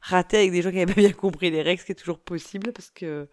ratés 0.01 0.37
avec 0.37 0.51
des 0.51 0.61
gens 0.61 0.71
qui 0.71 0.77
avaient 0.79 0.93
pas 0.93 1.01
bien 1.01 1.11
compris 1.11 1.51
les 1.51 1.61
règles, 1.61 1.79
ce 1.79 1.85
qui 1.85 1.93
est 1.93 1.95
toujours 1.95 2.19
possible 2.19 2.73
parce 2.73 2.91
que 2.91 3.29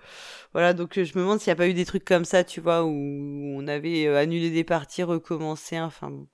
voilà. 0.53 0.75
Donc, 0.75 0.95
je 0.95 1.13
me 1.19 1.23
demande 1.23 1.41
s'il 1.41 1.49
y 1.49 1.53
a 1.53 1.57
pas 1.57 1.69
eu 1.69 1.75
des 1.75 1.85
trucs 1.85 2.05
comme 2.05 2.25
ça, 2.25 2.45
tu 2.45 2.61
vois, 2.61 2.85
où 2.85 2.91
on 2.91 3.67
avait 3.67 4.07
annulé 4.17 4.51
des 4.51 4.65
parties, 4.65 5.03
recommencé. 5.03 5.81
Enfin. 5.81 6.11
Bon. 6.11 6.27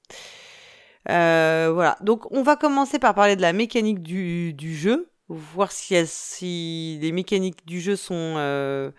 voilà. 1.06 1.96
Donc, 2.02 2.30
on 2.30 2.42
va 2.42 2.56
commencer 2.56 2.98
par 2.98 3.14
parler 3.14 3.36
de 3.36 3.42
la 3.42 3.54
mécanique 3.54 4.02
du, 4.02 4.52
du 4.52 4.76
jeu 4.76 5.11
voir 5.34 5.70
si, 5.72 6.98
les 7.00 7.12
mécaniques 7.12 7.66
du 7.66 7.80
jeu 7.80 7.96
sont 7.96 8.34
euh, 8.36 8.90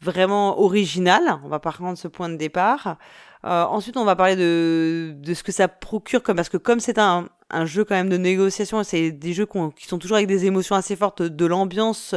vraiment 0.00 0.60
originales. 0.60 1.38
On 1.44 1.48
va 1.48 1.58
prendre 1.58 1.96
ce 1.96 2.08
point 2.08 2.28
de 2.28 2.36
départ. 2.36 2.96
Euh, 3.44 3.64
ensuite, 3.64 3.96
on 3.96 4.04
va 4.04 4.14
parler 4.14 4.36
de, 4.36 5.34
ce 5.34 5.42
que 5.42 5.52
ça 5.52 5.68
procure, 5.68 6.22
parce 6.22 6.48
que 6.48 6.56
comme 6.56 6.78
c'est 6.78 6.98
un, 6.98 7.28
un 7.50 7.66
jeu 7.66 7.84
quand 7.84 7.94
même 7.94 8.08
de 8.08 8.16
négociation, 8.16 8.82
c'est 8.84 9.10
des 9.10 9.32
jeux 9.32 9.46
qui 9.76 9.86
sont 9.86 9.98
toujours 9.98 10.16
avec 10.16 10.28
des 10.28 10.46
émotions 10.46 10.76
assez 10.76 10.96
fortes, 10.96 11.22
de 11.22 11.46
l'ambiance, 11.46 12.14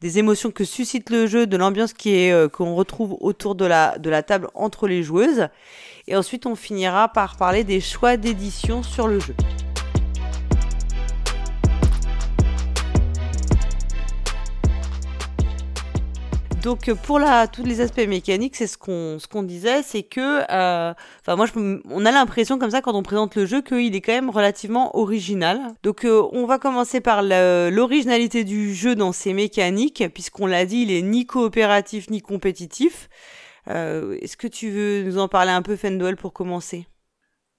des 0.00 0.18
émotions 0.18 0.50
que 0.50 0.64
suscite 0.64 1.10
le 1.10 1.26
jeu, 1.26 1.46
de 1.46 1.56
l'ambiance 1.56 1.92
qui 1.92 2.14
est 2.14 2.32
euh, 2.32 2.48
qu'on 2.48 2.74
retrouve 2.74 3.16
autour 3.20 3.54
de 3.54 3.64
la 3.64 3.98
de 3.98 4.10
la 4.10 4.22
table 4.22 4.48
entre 4.54 4.86
les 4.86 5.02
joueuses. 5.02 5.48
Et 6.08 6.16
ensuite, 6.16 6.46
on 6.46 6.54
finira 6.54 7.08
par 7.08 7.36
parler 7.36 7.64
des 7.64 7.80
choix 7.80 8.16
d'édition 8.16 8.82
sur 8.82 9.08
le 9.08 9.18
jeu. 9.18 9.34
Donc 16.66 16.92
pour 16.94 17.20
la, 17.20 17.46
tous 17.46 17.62
les 17.62 17.80
aspects 17.80 18.08
mécaniques, 18.08 18.56
c'est 18.56 18.66
ce 18.66 18.76
qu'on 18.76 19.42
disait, 19.44 19.84
c'est 19.84 20.02
que, 20.02 20.42
euh, 20.50 20.92
enfin 21.20 21.36
moi, 21.36 21.46
je, 21.46 21.52
on 21.88 22.04
a 22.04 22.10
l'impression 22.10 22.58
comme 22.58 22.72
ça 22.72 22.80
quand 22.82 22.92
on 22.94 23.04
présente 23.04 23.36
le 23.36 23.46
jeu 23.46 23.62
qu'il 23.62 23.94
est 23.94 24.00
quand 24.00 24.12
même 24.12 24.30
relativement 24.30 24.98
original. 24.98 25.60
Donc 25.84 26.04
euh, 26.04 26.26
on 26.32 26.44
va 26.44 26.58
commencer 26.58 27.00
par 27.00 27.22
l'originalité 27.22 28.42
du 28.42 28.74
jeu 28.74 28.96
dans 28.96 29.12
ses 29.12 29.32
mécaniques, 29.32 30.02
puisqu'on 30.12 30.46
l'a 30.46 30.66
dit, 30.66 30.78
il 30.78 30.90
est 30.90 31.02
ni 31.02 31.24
coopératif 31.24 32.10
ni 32.10 32.20
compétitif. 32.20 33.08
Euh, 33.68 34.18
Est-ce 34.20 34.36
que 34.36 34.48
tu 34.48 34.70
veux 34.70 35.04
nous 35.04 35.18
en 35.18 35.28
parler 35.28 35.52
un 35.52 35.62
peu, 35.62 35.76
Fendwell, 35.76 36.16
pour 36.16 36.32
commencer? 36.32 36.88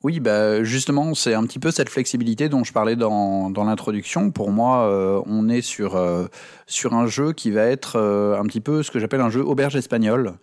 Oui, 0.04 0.20
bah 0.20 0.64
justement, 0.64 1.16
c'est 1.16 1.34
un 1.34 1.44
petit 1.44 1.58
peu 1.58 1.72
cette 1.72 1.90
flexibilité 1.90 2.50
dont 2.50 2.64
je 2.64 2.72
parlais 2.72 2.96
dans, 2.96 3.50
dans 3.50 3.64
l'introduction. 3.64 4.30
Pour 4.30 4.52
moi, 4.52 4.88
euh, 4.88 5.22
on 5.26 5.50
est 5.50 5.62
sur, 5.62 5.96
euh, 5.96 6.28
sur 6.68 6.94
un 6.94 7.08
jeu 7.08 7.34
qui 7.34 7.50
va 7.50 7.64
être 7.64 7.96
euh, 7.96 8.40
un 8.40 8.44
petit 8.44 8.62
peu 8.62 8.84
ce 8.84 8.92
que 8.92 9.00
j'appelle 9.00 9.22
un 9.22 9.32
jeu 9.32 9.44
auberge 9.44 9.76
espagnole. 9.76 10.36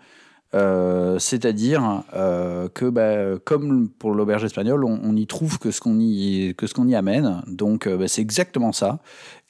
C'est-à-dire 1.18 2.04
que, 2.12 2.88
bah, 2.88 3.40
comme 3.44 3.88
pour 3.88 4.14
l'auberge 4.14 4.44
espagnole, 4.44 4.84
on, 4.84 5.16
y 5.16 5.26
trouve 5.26 5.58
que 5.58 5.72
ce 5.72 5.80
qu'on 5.80 5.98
y, 5.98 6.54
y 6.54 6.94
amène. 6.94 7.42
Donc, 7.48 7.88
bah, 7.88 8.06
c'est 8.06 8.22
exactement 8.22 8.70
ça. 8.70 9.00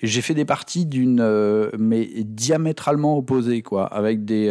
J'ai 0.03 0.23
fait 0.23 0.33
des 0.33 0.47
parties 0.47 0.87
d'une, 0.87 1.71
mais 1.79 2.09
diamétralement 2.25 3.19
opposées, 3.19 3.61
quoi, 3.61 3.85
avec 3.85 4.25
des, 4.25 4.49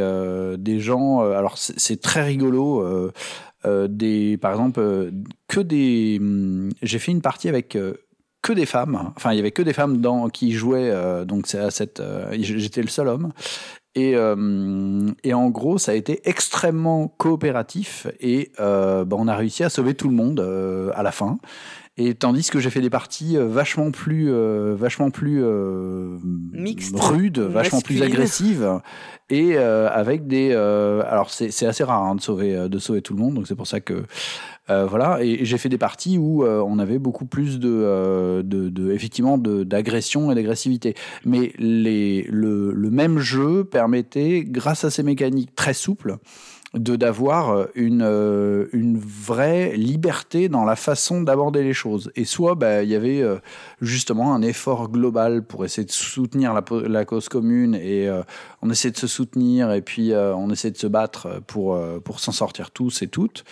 des 0.59 0.79
gens. 0.79 1.21
alors, 1.21 1.57
c'est 1.57 1.99
très 1.99 2.21
rigolo. 2.21 3.11
Euh, 3.65 4.37
par 4.37 4.51
exemple, 4.51 4.79
euh, 4.79 5.11
que 5.47 5.59
des. 5.59 6.17
Hum, 6.19 6.69
j'ai 6.81 6.99
fait 6.99 7.11
une 7.11 7.21
partie 7.21 7.49
avec 7.49 7.75
euh, 7.75 7.93
que 8.41 8.53
des 8.53 8.65
femmes. 8.65 9.11
Enfin, 9.15 9.31
il 9.33 9.37
y 9.37 9.39
avait 9.39 9.51
que 9.51 9.61
des 9.61 9.73
femmes 9.73 10.01
dans, 10.01 10.29
qui 10.29 10.51
jouaient. 10.51 10.93
donc, 11.25 11.47
c'est 11.47 11.59
à 11.59 11.71
cette. 11.71 12.01
J'étais 12.33 12.81
le 12.81 12.89
seul 12.89 13.07
homme. 13.07 13.31
Et, 13.95 14.15
et, 15.23 15.33
en 15.33 15.49
gros, 15.49 15.77
ça 15.77 15.91
a 15.91 15.95
été 15.95 16.27
extrêmement 16.27 17.07
coopératif 17.07 18.07
et 18.19 18.51
bah, 18.57 19.05
on 19.11 19.29
a 19.29 19.35
réussi 19.37 19.63
à 19.63 19.69
sauver 19.69 19.93
tout 19.93 20.09
le 20.09 20.15
monde 20.15 20.41
à 20.93 21.03
la 21.03 21.11
fin. 21.13 21.37
Et 21.95 22.15
tandis 22.15 22.49
que 22.49 22.59
j'ai 22.59 22.71
fait 22.71 22.81
des 22.81 22.89
parties 22.89 23.37
vachement 23.37 23.91
plus, 23.91 24.31
vachement 24.73 25.11
plus 25.11 25.43
rudes, 25.43 27.39
vachement 27.39 27.81
plus 27.81 28.01
agressives. 28.01 28.81
Et 29.29 29.57
euh, 29.57 29.89
avec 29.89 30.27
des 30.27 30.51
euh, 30.51 31.01
alors 31.07 31.31
c'est 31.31 31.65
assez 31.65 31.83
rare 31.83 32.03
hein, 32.03 32.15
de 32.15 32.21
sauver 32.21 32.55
euh, 32.55 32.67
de 32.67 32.77
sauver 32.77 33.01
tout 33.01 33.15
le 33.15 33.19
monde. 33.19 33.35
Donc 33.35 33.47
c'est 33.47 33.55
pour 33.55 33.67
ça 33.67 33.79
que 33.79 34.03
voilà. 34.67 35.23
Et, 35.23 35.43
j'ai 35.43 35.57
fait 35.57 35.69
des 35.69 35.77
parties 35.77 36.17
où 36.17 36.45
on 36.45 36.79
avait 36.79 36.99
beaucoup 36.99 37.25
plus 37.25 37.59
de, 37.59 38.41
de, 38.43 38.69
de 38.69 38.91
effectivement 38.91 39.37
d'agression 39.37 40.31
et 40.31 40.35
d'agressivité. 40.35 40.93
Mais 41.25 41.51
les 41.57 42.23
le, 42.29 42.71
le 42.71 42.89
même 42.89 43.19
jeu 43.19 43.65
permettait 43.65 44.43
grâce 44.45 44.83
à 44.83 44.89
ces 44.89 45.03
mécaniques 45.03 45.55
très 45.55 45.73
souples 45.73 46.17
de 46.73 46.95
d'avoir 46.95 47.51
euh, 47.51 47.65
une, 47.75 48.01
euh, 48.01 48.67
une 48.73 48.97
vraie 48.97 49.75
liberté 49.75 50.49
dans 50.49 50.65
la 50.65 50.75
façon 50.75 51.21
d'aborder 51.21 51.63
les 51.63 51.73
choses. 51.73 52.11
Et 52.15 52.25
soit 52.25 52.55
bah, 52.55 52.81
il 52.81 52.89
y 52.89 52.95
avait 52.95 53.21
euh, 53.21 53.37
justement 53.79 54.33
un 54.33 54.41
effort 54.41 54.89
global 54.89 55.43
pour 55.43 55.65
essayer 55.65 55.85
de 55.85 55.91
soutenir 55.91 56.53
la, 56.53 56.63
la 56.87 57.05
cause 57.05 57.29
commune 57.29 57.75
et 57.75 58.09
on 58.61 58.69
essaie 58.69 58.91
de 58.91 58.97
se 58.97 59.07
soutenir 59.07 59.71
et 59.71 59.81
puis 59.81 60.13
on 60.13 60.49
essaie 60.49 60.71
de 60.71 60.77
se 60.77 60.87
battre 60.87 61.41
pour, 61.47 61.79
pour 62.03 62.19
s'en 62.19 62.31
sortir 62.31 62.71
tous 62.71 63.01
et 63.01 63.07
toutes. 63.07 63.43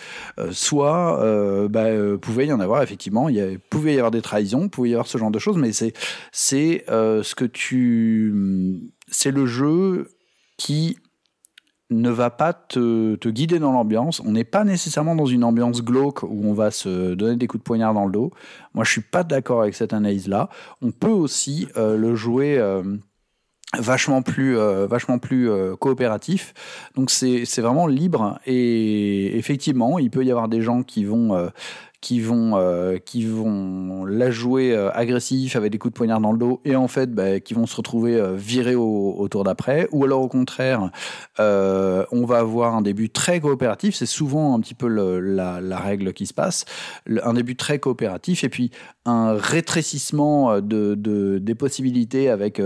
soit 0.52 1.68
bah, 1.70 1.88
pouvait 2.22 2.48
y 2.48 2.54
en 2.54 2.60
avoir 2.60 2.82
effectivement, 2.82 3.30
il 3.30 3.38
y 3.38 3.58
pouvait 3.58 3.94
y 3.94 3.98
avoir 3.98 4.12
des 4.12 4.22
trahisons, 4.22 4.70
pouvait 4.70 4.90
y 4.90 4.94
avoir 4.94 5.08
ce 5.08 5.18
genre 5.18 5.32
de 5.32 5.40
choses, 5.40 5.58
mais 5.58 5.74
c'est 5.74 5.94
c'est 6.32 6.86
ce 6.88 7.36
que 7.36 7.46
tu 7.46 8.92
c'est 9.10 9.32
le 9.32 9.46
jeu 9.46 10.12
qui 10.58 10.98
ne 11.92 12.10
va 12.10 12.30
pas 12.30 12.54
te, 12.54 13.30
guider 13.30 13.60
dans 13.60 13.72
l'ambiance. 13.72 14.22
On 14.26 14.32
n'est 14.32 14.46
pas 14.46 14.64
nécessairement 14.64 15.16
dans 15.16 15.26
une 15.26 15.44
ambiance 15.44 15.84
glauque 15.84 16.24
où 16.24 16.42
on 16.44 16.54
va 16.54 16.72
se 16.72 17.14
donner 17.14 17.36
des 17.36 17.48
coups 17.48 17.62
de 17.62 17.66
poignard 17.66 17.94
dans 17.94 18.06
le 18.06 18.12
dos. 18.12 18.32
Moi, 18.74 18.84
je 18.84 18.92
suis 18.92 19.02
pas 19.02 19.24
d'accord 19.24 19.62
avec 19.62 19.76
cette 19.76 19.94
analyse-là. 19.94 20.50
On 20.82 20.92
peut 20.92 21.10
aussi 21.10 21.68
euh, 21.76 21.98
le 21.98 22.16
jouer 22.16 22.58
euh, 22.58 22.82
vachement 23.78 24.22
plus, 24.22 24.58
euh, 24.58 24.88
vachement 24.88 25.20
plus 25.20 25.50
coopératif. 25.80 26.54
Donc 26.96 27.12
c'est 27.12 27.62
vraiment 27.62 27.88
libre 27.88 28.40
et 28.46 29.38
effectivement, 29.38 30.00
il 30.00 30.10
peut 30.10 30.24
y 30.24 30.32
avoir 30.32 30.48
des 30.48 30.62
gens 30.62 30.84
qui 30.84 31.04
vont 31.04 31.52
qui 32.02 32.20
vont, 32.20 32.58
euh, 32.58 32.98
qui 32.98 33.26
vont 33.26 34.06
la 34.06 34.32
jouer 34.32 34.74
euh, 34.74 34.90
agressif 34.92 35.56
avec 35.56 35.72
des 35.72 35.78
coups 35.78 35.94
de 35.94 35.98
poignard 35.98 36.20
dans 36.20 36.32
le 36.32 36.40
dos 36.40 36.60
et 36.66 36.76
en 36.76 36.88
fait 36.88 37.14
bah, 37.14 37.40
qui 37.40 37.54
vont 37.54 37.68
se 37.68 37.76
retrouver 37.76 38.16
euh, 38.16 38.34
virés 38.36 38.76
au, 38.76 39.28
tour 39.30 39.44
d'après. 39.44 39.88
Ou 39.92 40.04
alors 40.04 40.22
au 40.22 40.28
contraire, 40.28 40.90
on 41.38 42.26
va 42.26 42.40
avoir 42.40 42.76
un 42.76 42.82
début 42.82 43.10
très 43.10 43.40
coopératif. 43.40 43.96
C'est 43.96 44.08
souvent 44.08 44.56
un 44.56 44.60
petit 44.60 44.74
peu 44.74 44.88
la, 44.88 45.62
règle 45.78 46.12
qui 46.14 46.26
se 46.26 46.34
passe. 46.34 46.66
un 47.24 47.34
début 47.34 47.56
très 47.56 47.80
coopératif 47.80 48.44
et 48.44 48.50
puis 48.50 48.72
un 49.06 49.34
rétrécissement 49.34 50.60
de, 50.62 50.96
de 50.96 51.40
des 51.40 51.56
possibilités 51.56 52.30
avec 52.30 52.62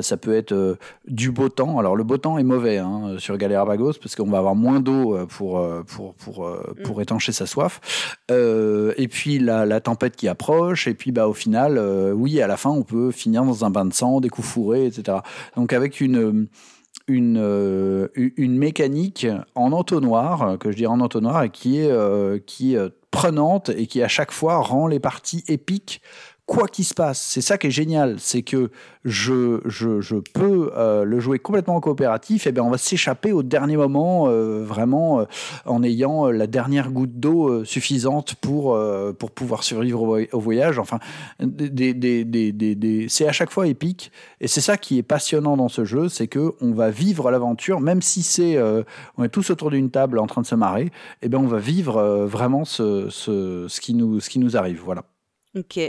ça 0.00 0.16
peut 0.16 0.34
être 0.34 0.78
du 1.06 1.30
beau 1.30 1.48
temps. 1.48 1.78
Alors 1.78 1.96
le 1.96 2.04
beau 2.04 2.18
temps 2.18 2.38
est 2.38 2.44
mauvais 2.44 2.78
hein, 2.78 3.16
sur 3.18 3.36
Galera-Bagos 3.38 3.94
parce 3.94 4.14
qu'on 4.14 4.28
va 4.30 4.38
avoir 4.38 4.54
moins 4.54 4.80
d'eau 4.80 5.18
pour, 5.28 5.64
pour, 5.86 6.14
pour, 6.14 6.56
pour 6.84 6.98
mm. 6.98 7.02
étancher 7.02 7.32
sa 7.32 7.46
soif. 7.46 7.80
Euh, 8.30 8.92
et 8.96 9.08
puis 9.08 9.38
la, 9.38 9.80
tempête 9.80 10.16
qui 10.16 10.28
approche, 10.28 10.86
et 10.86 10.94
puis 10.94 11.12
bah, 11.12 11.28
au 11.28 11.32
final, 11.32 11.78
euh, 11.78 12.12
oui, 12.12 12.40
à 12.40 12.46
la 12.46 12.56
fin, 12.56 12.70
on 12.70 12.82
peut 12.82 13.10
finir 13.10 13.44
dans 13.44 13.64
un 13.64 13.70
bain 13.70 13.84
de 13.84 13.92
sang, 13.92 14.20
des 14.20 14.28
coups 14.28 14.46
fourrés, 14.46 14.86
etc. 14.86 15.18
Donc 15.56 15.72
avec 15.72 16.00
une 16.00 16.48
une, 17.06 17.38
euh, 17.38 18.08
une 18.14 18.56
mécanique 18.56 19.26
en 19.56 19.72
entonnoir, 19.72 20.58
que 20.58 20.70
je 20.70 20.76
dirais 20.76 20.92
en 20.92 21.00
entonnoir, 21.00 21.42
et 21.42 21.50
qui 21.50 21.80
est, 21.80 22.44
qui 22.46 22.74
est 22.74 22.92
prenante 23.10 23.70
et 23.70 23.86
qui 23.86 24.02
à 24.02 24.08
chaque 24.08 24.32
fois 24.32 24.58
rend 24.58 24.86
les 24.86 25.00
parties 25.00 25.44
épiques 25.48 26.00
quoi 26.50 26.66
qu'il 26.66 26.84
se 26.84 26.94
passe. 26.94 27.20
C'est 27.20 27.42
ça 27.42 27.58
qui 27.58 27.68
est 27.68 27.70
génial, 27.70 28.16
c'est 28.18 28.42
que 28.42 28.72
je, 29.04 29.60
je, 29.66 30.00
je 30.00 30.16
peux 30.16 30.72
euh, 30.76 31.04
le 31.04 31.20
jouer 31.20 31.38
complètement 31.38 31.78
coopératif, 31.80 32.48
et 32.48 32.50
bien 32.50 32.64
on 32.64 32.70
va 32.70 32.76
s'échapper 32.76 33.30
au 33.30 33.44
dernier 33.44 33.76
moment, 33.76 34.26
euh, 34.26 34.64
vraiment 34.64 35.20
euh, 35.20 35.24
en 35.64 35.84
ayant 35.84 36.26
la 36.28 36.48
dernière 36.48 36.90
goutte 36.90 37.20
d'eau 37.20 37.64
suffisante 37.64 38.34
pour, 38.34 38.76
pour 39.16 39.30
pouvoir 39.30 39.62
survivre 39.62 40.26
au, 40.32 40.40
voyage. 40.40 40.80
Enfin, 40.80 40.98
c'est 41.38 43.28
à 43.28 43.32
chaque 43.32 43.50
fois 43.52 43.68
épique, 43.68 44.10
et 44.40 44.48
c'est 44.48 44.60
ça 44.60 44.76
qui 44.76 44.98
est 44.98 45.04
passionnant 45.04 45.56
dans 45.56 45.68
ce 45.68 45.84
jeu, 45.84 46.08
c'est 46.08 46.26
que 46.26 46.54
on 46.60 46.72
va 46.72 46.90
vivre 46.90 47.30
l'aventure, 47.30 47.78
même 47.78 48.02
si 48.02 48.24
c'est 48.24 48.58
on 49.16 49.22
est 49.22 49.28
tous 49.28 49.50
autour 49.50 49.70
d'une 49.70 49.90
table 49.90 50.18
en 50.18 50.26
train 50.26 50.40
de 50.40 50.46
se 50.46 50.56
marrer, 50.56 50.90
et 51.22 51.28
bien 51.28 51.38
on 51.38 51.46
va 51.46 51.60
vivre 51.60 52.24
vraiment 52.24 52.64
ce, 52.64 53.08
ce, 53.08 53.66
ce, 53.68 53.80
qui 53.80 53.94
nous, 53.94 54.18
ce 54.18 54.28
qui 54.28 54.40
nous 54.40 54.56
arrive. 54.56 54.80
Voilà. 54.84 55.04
Ok, 55.56 55.80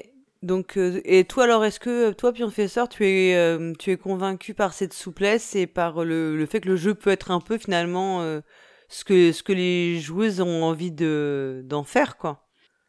donc, 0.42 0.76
euh, 0.78 1.02
et 1.06 1.26
toi 1.26 1.44
alors, 1.44 1.64
est-ce 1.66 1.80
que 1.80 2.12
toi, 2.14 2.34
professeur, 2.34 2.90
tu 2.90 3.06
es, 3.06 3.36
euh, 3.36 3.74
tu 3.78 3.92
es 3.92 3.98
convaincu 3.98 4.56
par 4.56 4.74
cette 4.74 4.94
souplesse 4.94 5.56
et 5.56 5.68
par 5.68 6.04
le, 6.04 6.36
le, 6.36 6.46
fait 6.48 6.62
que 6.62 6.70
le 6.70 6.76
jeu 6.76 6.96
peut 6.96 7.12
être 7.12 7.30
un 7.30 7.40
peu 7.40 7.60
finalement 7.60 8.22
euh, 8.22 8.42
ce, 8.90 9.04
que, 9.04 9.54
les 9.54 10.00
joueuses 10.00 10.42
ont 10.42 10.64
envie 10.64 10.92
de, 10.92 11.62
d'en 11.66 11.84
faire, 11.84 12.18
quoi? 12.18 12.48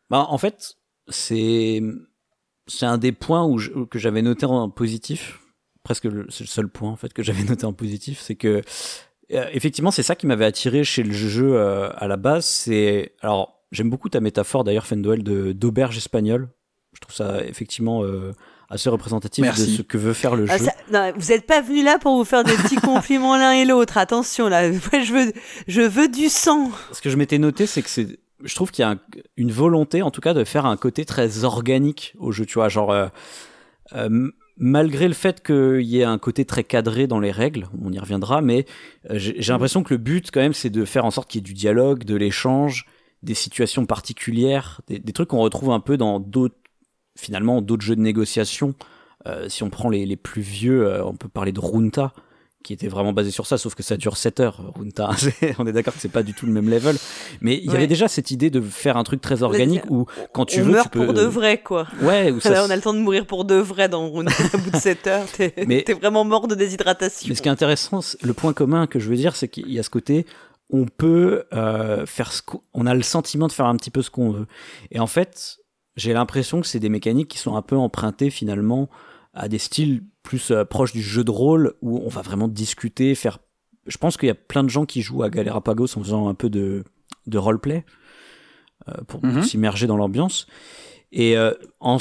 Bah, 0.09 0.27
En 0.31 0.39
fait, 0.39 0.77
c'est, 1.09 1.83
un 2.81 2.97
des 2.97 3.13
points 3.13 3.45
où 3.45 3.59
que 3.87 3.99
j'avais 3.99 4.23
noté 4.23 4.47
en 4.47 4.71
positif, 4.71 5.41
presque 5.83 6.05
le, 6.05 6.25
c'est 6.31 6.45
le 6.45 6.49
seul 6.49 6.69
point 6.69 6.93
en 6.93 6.97
que 6.97 7.23
j'avais 7.23 7.45
noté 7.45 7.67
en 7.67 7.75
positif, 7.75 8.19
c'est 8.21 8.37
que 8.37 8.63
effectivement, 9.29 9.91
c'est 9.91 10.03
ça 10.03 10.17
qui 10.17 10.27
m'avait 10.27 10.45
attiré 10.47 10.85
chez 10.85 11.03
le 11.03 11.13
jeu 11.13 11.59
à 11.59 12.07
la 12.07 12.17
base. 12.17 12.45
C'est 12.47 13.15
alors 13.21 13.63
j'aime 13.73 13.91
beaucoup 13.91 14.09
ta 14.09 14.21
métaphore 14.21 14.65
d'ailleurs, 14.65 14.87
Fenduel, 14.87 15.23
de 15.23 15.53
d'auberge 15.53 15.97
espagnole 15.97 16.49
je 16.93 17.01
trouve 17.01 17.15
ça 17.15 17.43
effectivement 17.45 18.05
euh, 18.05 18.33
assez 18.73 18.89
représentatif 18.89 19.45
de 19.45 19.65
ce 19.65 19.83
que 19.83 19.99
veut 19.99 20.13
faire 20.15 20.35
le 20.35 20.47
ah, 20.49 20.57
jeu. 20.57 20.65
vous 21.17 21.29
n'êtes 21.29 21.47
pas 21.47 21.61
venu 21.61 21.83
là 21.83 21.99
pour 21.99 22.17
vous 22.17 22.25
faire 22.25 22.43
des 22.43 22.55
petits 22.55 22.77
compliments 22.81 23.37
l'un 23.37 23.53
et 23.53 23.65
l'autre. 23.65 23.99
Attention 23.99 24.49
là, 24.49 24.73
je 24.73 25.13
veux, 25.13 25.33
je 25.69 25.83
veux 25.83 26.09
du 26.09 26.29
sang. 26.29 26.71
Ce 26.93 27.01
que 27.01 27.11
je 27.11 27.17
m'étais 27.17 27.39
noté, 27.39 27.67
c'est 27.67 27.83
que 27.83 27.91
c'est, 27.91 28.19
je 28.43 28.55
trouve 28.55 28.71
qu'il 28.71 28.83
y 28.83 28.89
a 28.89 28.97
une 29.37 29.53
volonté, 29.53 30.03
en 30.03 30.11
tout 30.11 30.21
cas, 30.21 30.35
de 30.35 30.45
faire 30.45 30.67
un 30.67 30.77
côté 30.77 31.05
très 31.05 31.45
organique 31.45 32.15
au 32.19 32.33
jeu. 32.33 32.47
Tu 32.47 32.55
vois, 32.55 32.69
genre. 32.69 32.91
Euh, 32.91 33.09
euh, 33.95 34.31
malgré 34.59 35.09
le 35.09 35.15
fait 35.15 35.45
qu'il 35.45 35.83
y 35.83 35.99
ait 35.99 36.05
un 36.05 36.19
côté 36.19 36.45
très 36.45 36.63
cadré 36.63 37.07
dans 37.07 37.21
les 37.21 37.31
règles, 37.31 37.69
on 37.83 37.91
y 37.91 37.99
reviendra, 37.99 38.43
mais 38.43 38.65
j'ai 39.11 39.53
l'impression 39.53 39.83
que 39.83 39.95
le 39.95 39.99
but 39.99 40.31
quand 40.31 40.41
même 40.41 40.53
c'est 40.53 40.71
de 40.71 40.85
faire 40.85 41.05
en 41.05 41.11
sorte 41.11 41.29
qu'il 41.29 41.41
y 41.41 41.43
ait 41.43 41.49
du 41.49 41.55
dialogue, 41.55 42.05
de 42.05 42.15
l'échange, 42.15 42.87
des 43.23 43.35
situations 43.35 43.87
particulières, 43.87 44.83
des, 44.89 44.99
des 44.99 45.13
trucs 45.13 45.29
qu'on 45.29 45.41
retrouve 45.41 45.71
un 45.71 45.81
peu 45.81 45.97
dans 45.97 46.21
d'autres 46.21 46.62
finalement 47.17 47.63
d'autres 47.63 47.85
jeux 47.85 47.97
de 47.97 48.01
négociation. 48.01 48.75
Euh, 49.27 49.49
si 49.49 49.63
on 49.63 49.71
prend 49.71 49.89
les, 49.89 50.05
les 50.05 50.17
plus 50.17 50.43
vieux, 50.43 50.87
euh, 50.87 51.05
on 51.05 51.15
peut 51.15 51.29
parler 51.29 51.53
de 51.53 51.61
Runta, 51.61 52.13
qui 52.63 52.73
était 52.73 52.89
vraiment 52.89 53.13
basé 53.13 53.31
sur 53.31 53.47
ça, 53.47 53.59
sauf 53.59 53.75
que 53.75 53.83
ça 53.83 53.97
dure 53.97 54.17
7 54.17 54.41
heures. 54.41 54.73
Runta, 54.77 55.11
on 55.59 55.67
est 55.67 55.73
d'accord 55.73 55.95
que 55.95 56.01
c'est 56.01 56.09
pas 56.09 56.23
du 56.23 56.35
tout 56.35 56.47
le 56.47 56.53
même 56.53 56.69
level, 56.69 56.97
mais 57.41 57.57
il 57.57 57.71
y 57.71 57.75
avait 57.75 57.87
déjà 57.87 58.09
cette 58.09 58.31
idée 58.31 58.51
de 58.51 58.61
faire 58.61 58.97
un 58.97 59.05
truc 59.05 59.21
très 59.21 59.43
organique 59.43 59.89
où 59.91 60.07
quand 60.33 60.47
tu 60.47 60.61
on 60.61 60.65
veux, 60.65 60.73
meurt 60.73 60.91
tu 60.91 60.99
peux... 60.99 61.05
pour 61.05 61.15
de 61.15 61.23
vrai 61.23 61.63
quoi. 61.63 61.87
Ouais, 62.01 62.35
ça... 62.41 62.65
on 62.65 62.71
a 62.71 62.77
le 62.77 62.83
temps 62.83 62.95
de 62.95 62.99
mourir 62.99 63.27
pour 63.27 63.45
de 63.45 63.57
vrai 63.57 63.89
dans 63.89 64.11
Runta 64.11 64.33
au 64.55 64.59
bout 64.59 64.71
de 64.71 64.77
7 64.77 65.07
heures. 65.07 65.27
T'es 65.33 65.55
mais... 65.67 65.85
vraiment 66.01 66.25
mort 66.25 66.49
de 66.49 66.55
déshydratation. 66.55 67.29
Mais 67.29 67.35
ce 67.35 67.43
qui 67.43 67.49
est 67.49 67.53
intéressant, 67.53 68.01
le 68.23 68.33
point 68.33 68.53
commun 68.53 68.87
que 68.87 68.99
je 68.99 69.09
veux 69.09 69.17
dire, 69.17 69.37
c'est 69.37 69.49
qu'il 69.49 69.71
y 69.71 69.79
a 69.79 69.83
ce 69.83 69.91
côté 69.91 70.27
on 70.75 70.87
peut 70.87 71.45
euh, 71.53 72.07
faire 72.07 72.33
ce 72.33 72.41
qu'on 72.41 72.87
a 72.87 72.95
le 72.95 73.03
sentiment 73.03 73.47
de 73.47 73.53
faire 73.53 73.67
un 73.67 73.77
petit 73.77 73.91
peu 73.91 74.01
ce 74.01 74.09
qu'on 74.09 74.31
veut. 74.31 74.47
Et 74.91 75.01
en 75.01 75.07
fait, 75.07 75.59
j'ai 75.97 76.13
l'impression 76.13 76.61
que 76.61 76.67
c'est 76.67 76.81
des 76.81 76.89
mécaniques 76.89 77.29
qui 77.29 77.39
sont 77.39 77.57
un 77.57 77.63
peu 77.63 77.77
empruntées 77.77 78.31
finalement 78.31 78.89
à 79.35 79.49
des 79.49 79.59
styles 79.59 80.03
plus 80.23 80.51
euh, 80.51 80.65
proches 80.65 80.93
du 80.93 81.03
jeu 81.03 81.25
de 81.25 81.31
rôle 81.31 81.75
où 81.83 81.99
on 82.05 82.09
va 82.09 82.23
vraiment 82.23 82.49
discuter, 82.49 83.15
faire. 83.15 83.39
Je 83.87 83.97
pense 83.97 84.17
qu'il 84.17 84.29
y 84.29 84.31
a 84.31 84.37
plein 84.37 84.63
de 84.63 84.69
gens 84.69 84.87
qui 84.87 85.03
jouent 85.03 85.23
à 85.23 85.31
Galerapagos 85.31 85.97
en 85.97 86.03
faisant 86.03 86.29
un 86.29 86.35
peu 86.35 86.49
de, 86.49 86.85
de 87.27 87.39
roleplay 87.39 87.85
euh, 88.89 88.95
pour, 89.07 89.25
mhm. 89.25 89.43
s'immerger 89.43 89.87
dans 89.87 89.97
l'ambiance. 89.97 90.47
Et 91.11 91.37
euh, 91.37 91.53
en, 91.81 91.99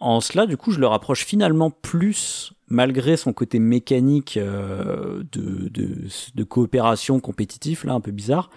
en 0.00 0.20
cela, 0.20 0.46
du 0.46 0.56
coup, 0.56 0.70
je 0.70 0.80
le 0.80 0.86
rapproche 0.86 1.24
finalement 1.24 1.70
plus, 1.70 2.52
malgré 2.68 3.16
son 3.16 3.32
côté 3.32 3.58
mécanique 3.58 4.38
de, 4.38 5.22
de, 5.30 6.08
de 6.34 6.44
coopération 6.44 7.20
compétitif, 7.20 7.84
là, 7.84 7.92
un 7.92 8.00
peu 8.00 8.12
bizarre, 8.12 8.50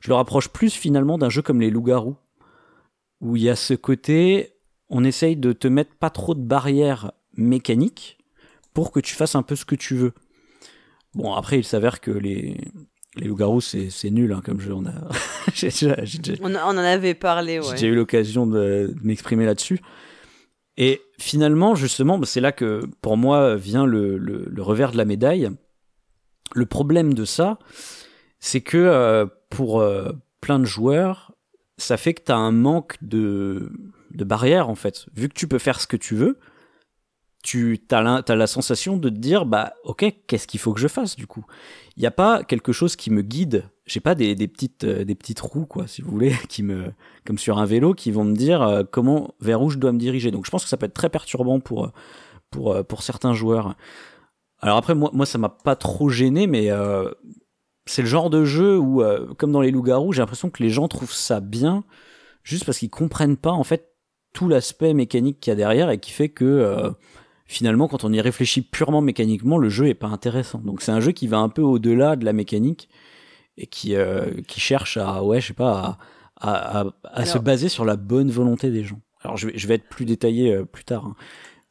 je 0.00 0.08
le 0.08 0.14
rapproche 0.14 0.48
plus 0.48 0.74
finalement 0.74 1.18
d'un 1.18 1.30
jeu 1.30 1.42
comme 1.42 1.60
les 1.60 1.70
loups-garous 1.70 2.16
où 3.20 3.36
il 3.36 3.42
y 3.42 3.48
a 3.48 3.56
ce 3.56 3.74
côté, 3.74 4.54
on 4.88 5.04
essaye 5.04 5.36
de 5.36 5.52
te 5.52 5.68
mettre 5.68 5.94
pas 5.94 6.10
trop 6.10 6.34
de 6.34 6.42
barrières 6.42 7.12
mécaniques 7.36 8.18
pour 8.74 8.92
que 8.92 9.00
tu 9.00 9.14
fasses 9.14 9.34
un 9.34 9.42
peu 9.42 9.56
ce 9.56 9.64
que 9.64 9.74
tu 9.74 9.94
veux. 9.94 10.12
Bon, 11.14 11.34
après, 11.34 11.58
il 11.58 11.64
s'avère 11.64 12.00
que 12.00 12.10
les, 12.10 12.56
les 13.16 13.26
loups-garous, 13.26 13.60
c'est 13.60 14.10
nul 14.10 14.32
hein, 14.32 14.42
comme 14.44 14.60
jeu. 14.60 14.72
On, 14.74 14.86
a... 14.86 14.92
on, 16.42 16.54
en 16.54 16.78
avait 16.78 17.14
parlé, 17.14 17.58
ouais. 17.58 17.76
J'ai 17.76 17.88
eu 17.88 17.94
l'occasion 17.94 18.46
de, 18.46 18.94
m'exprimer 19.02 19.44
là-dessus. 19.46 19.80
Et 20.76 21.02
finalement, 21.18 21.74
justement, 21.74 22.18
bah, 22.18 22.26
c'est 22.26 22.40
là 22.40 22.52
que 22.52 22.82
pour 23.02 23.16
moi 23.16 23.56
vient 23.56 23.84
le, 23.84 24.16
le, 24.16 24.62
revers 24.62 24.92
de 24.92 24.96
la 24.96 25.04
médaille. 25.04 25.50
Le 26.54 26.66
problème 26.66 27.14
de 27.14 27.24
ça, 27.24 27.58
c'est 28.38 28.60
que 28.60 28.78
euh, 28.78 29.26
pour 29.50 29.80
euh, 29.80 30.12
plein 30.40 30.58
de 30.58 30.64
joueurs, 30.64 31.29
ça 31.80 31.96
fait 31.96 32.14
que 32.14 32.22
tu 32.24 32.32
as 32.32 32.36
un 32.36 32.52
manque 32.52 32.96
de, 33.02 33.72
de 34.12 34.24
barrières 34.24 34.68
en 34.68 34.74
fait. 34.74 35.06
Vu 35.14 35.28
que 35.28 35.34
tu 35.34 35.48
peux 35.48 35.58
faire 35.58 35.80
ce 35.80 35.86
que 35.86 35.96
tu 35.96 36.14
veux, 36.14 36.38
tu 37.42 37.80
as 37.90 38.22
la, 38.28 38.46
sensation 38.46 38.96
de 38.96 39.08
te 39.08 39.14
dire 39.14 39.46
bah 39.46 39.72
ok 39.84 40.04
qu'est-ce 40.26 40.46
qu'il 40.46 40.60
faut 40.60 40.74
que 40.74 40.80
je 40.80 40.88
fasse 40.88 41.16
du 41.16 41.26
coup? 41.26 41.44
Il 41.96 42.00
n'y 42.00 42.06
a 42.06 42.10
pas 42.10 42.44
quelque 42.44 42.72
chose 42.72 42.96
qui 42.96 43.10
me 43.10 43.22
guide. 43.22 43.64
J'ai 43.86 44.00
pas 44.00 44.14
des, 44.14 44.34
petites 44.46 44.84
euh, 44.84 45.04
des 45.04 45.14
petites 45.14 45.40
roues 45.40 45.66
quoi 45.66 45.86
si 45.86 46.02
vous 46.02 46.10
voulez 46.10 46.34
qui 46.48 46.62
me 46.62 46.92
comme 47.24 47.38
sur 47.38 47.58
un 47.58 47.64
vélo 47.64 47.94
qui 47.94 48.10
vont 48.10 48.24
me 48.24 48.34
dire 48.34 48.62
euh, 48.62 48.82
comment 48.88 49.34
vers 49.40 49.62
où 49.62 49.70
je 49.70 49.78
dois 49.78 49.92
me 49.92 49.98
diriger. 49.98 50.30
Donc 50.30 50.44
je 50.44 50.50
pense 50.50 50.64
que 50.64 50.68
ça 50.68 50.76
peut 50.76 50.86
être 50.86 50.94
très 50.94 51.08
perturbant 51.08 51.60
pour 51.60 51.86
euh, 51.86 51.92
pour 52.50 52.84
pour 52.86 53.02
certains 53.02 53.32
joueurs. 53.32 53.74
Alors 54.60 54.76
après 54.76 54.94
moi 54.94 55.10
moi 55.14 55.24
ça 55.24 55.38
m'a 55.38 55.48
pas 55.48 55.76
trop 55.76 56.10
gêné 56.10 56.46
mais 56.46 56.68
c'est 57.90 58.02
le 58.02 58.08
genre 58.08 58.30
de 58.30 58.44
jeu 58.44 58.78
où, 58.78 59.02
euh, 59.02 59.34
comme 59.36 59.50
dans 59.50 59.60
les 59.60 59.72
loups-garous, 59.72 60.12
j'ai 60.12 60.20
l'impression 60.20 60.48
que 60.48 60.62
les 60.62 60.70
gens 60.70 60.86
trouvent 60.86 61.12
ça 61.12 61.40
bien 61.40 61.82
juste 62.44 62.64
parce 62.64 62.78
qu'ils 62.78 62.90
comprennent 62.90 63.36
pas 63.36 63.50
en 63.50 63.64
fait 63.64 63.90
tout 64.32 64.48
l'aspect 64.48 64.94
mécanique 64.94 65.40
qu'il 65.40 65.50
y 65.50 65.54
a 65.54 65.56
derrière 65.56 65.90
et 65.90 65.98
qui 65.98 66.12
fait 66.12 66.28
que 66.28 66.44
euh, 66.44 66.90
finalement, 67.46 67.88
quand 67.88 68.04
on 68.04 68.12
y 68.12 68.20
réfléchit 68.20 68.62
purement 68.62 69.00
mécaniquement, 69.00 69.58
le 69.58 69.68
jeu 69.68 69.88
est 69.88 69.94
pas 69.94 70.06
intéressant. 70.06 70.58
Donc 70.58 70.82
c'est 70.82 70.92
un 70.92 71.00
jeu 71.00 71.10
qui 71.10 71.26
va 71.26 71.38
un 71.38 71.48
peu 71.48 71.62
au-delà 71.62 72.14
de 72.14 72.24
la 72.24 72.32
mécanique 72.32 72.88
et 73.56 73.66
qui 73.66 73.96
euh, 73.96 74.40
qui 74.46 74.60
cherche 74.60 74.96
à 74.96 75.24
ouais, 75.24 75.40
je 75.40 75.48
sais 75.48 75.54
pas, 75.54 75.98
à, 76.36 76.80
à, 76.80 76.84
à, 77.02 77.26
se 77.26 77.38
baser 77.38 77.68
sur 77.68 77.84
la 77.84 77.96
bonne 77.96 78.30
volonté 78.30 78.70
des 78.70 78.84
gens. 78.84 79.00
Alors 79.22 79.36
je 79.36 79.48
vais, 79.48 79.58
je 79.58 79.66
vais 79.66 79.74
être 79.74 79.88
plus 79.88 80.04
détaillé 80.04 80.64
plus 80.64 80.84
tard. 80.84 81.06
Hein. 81.06 81.16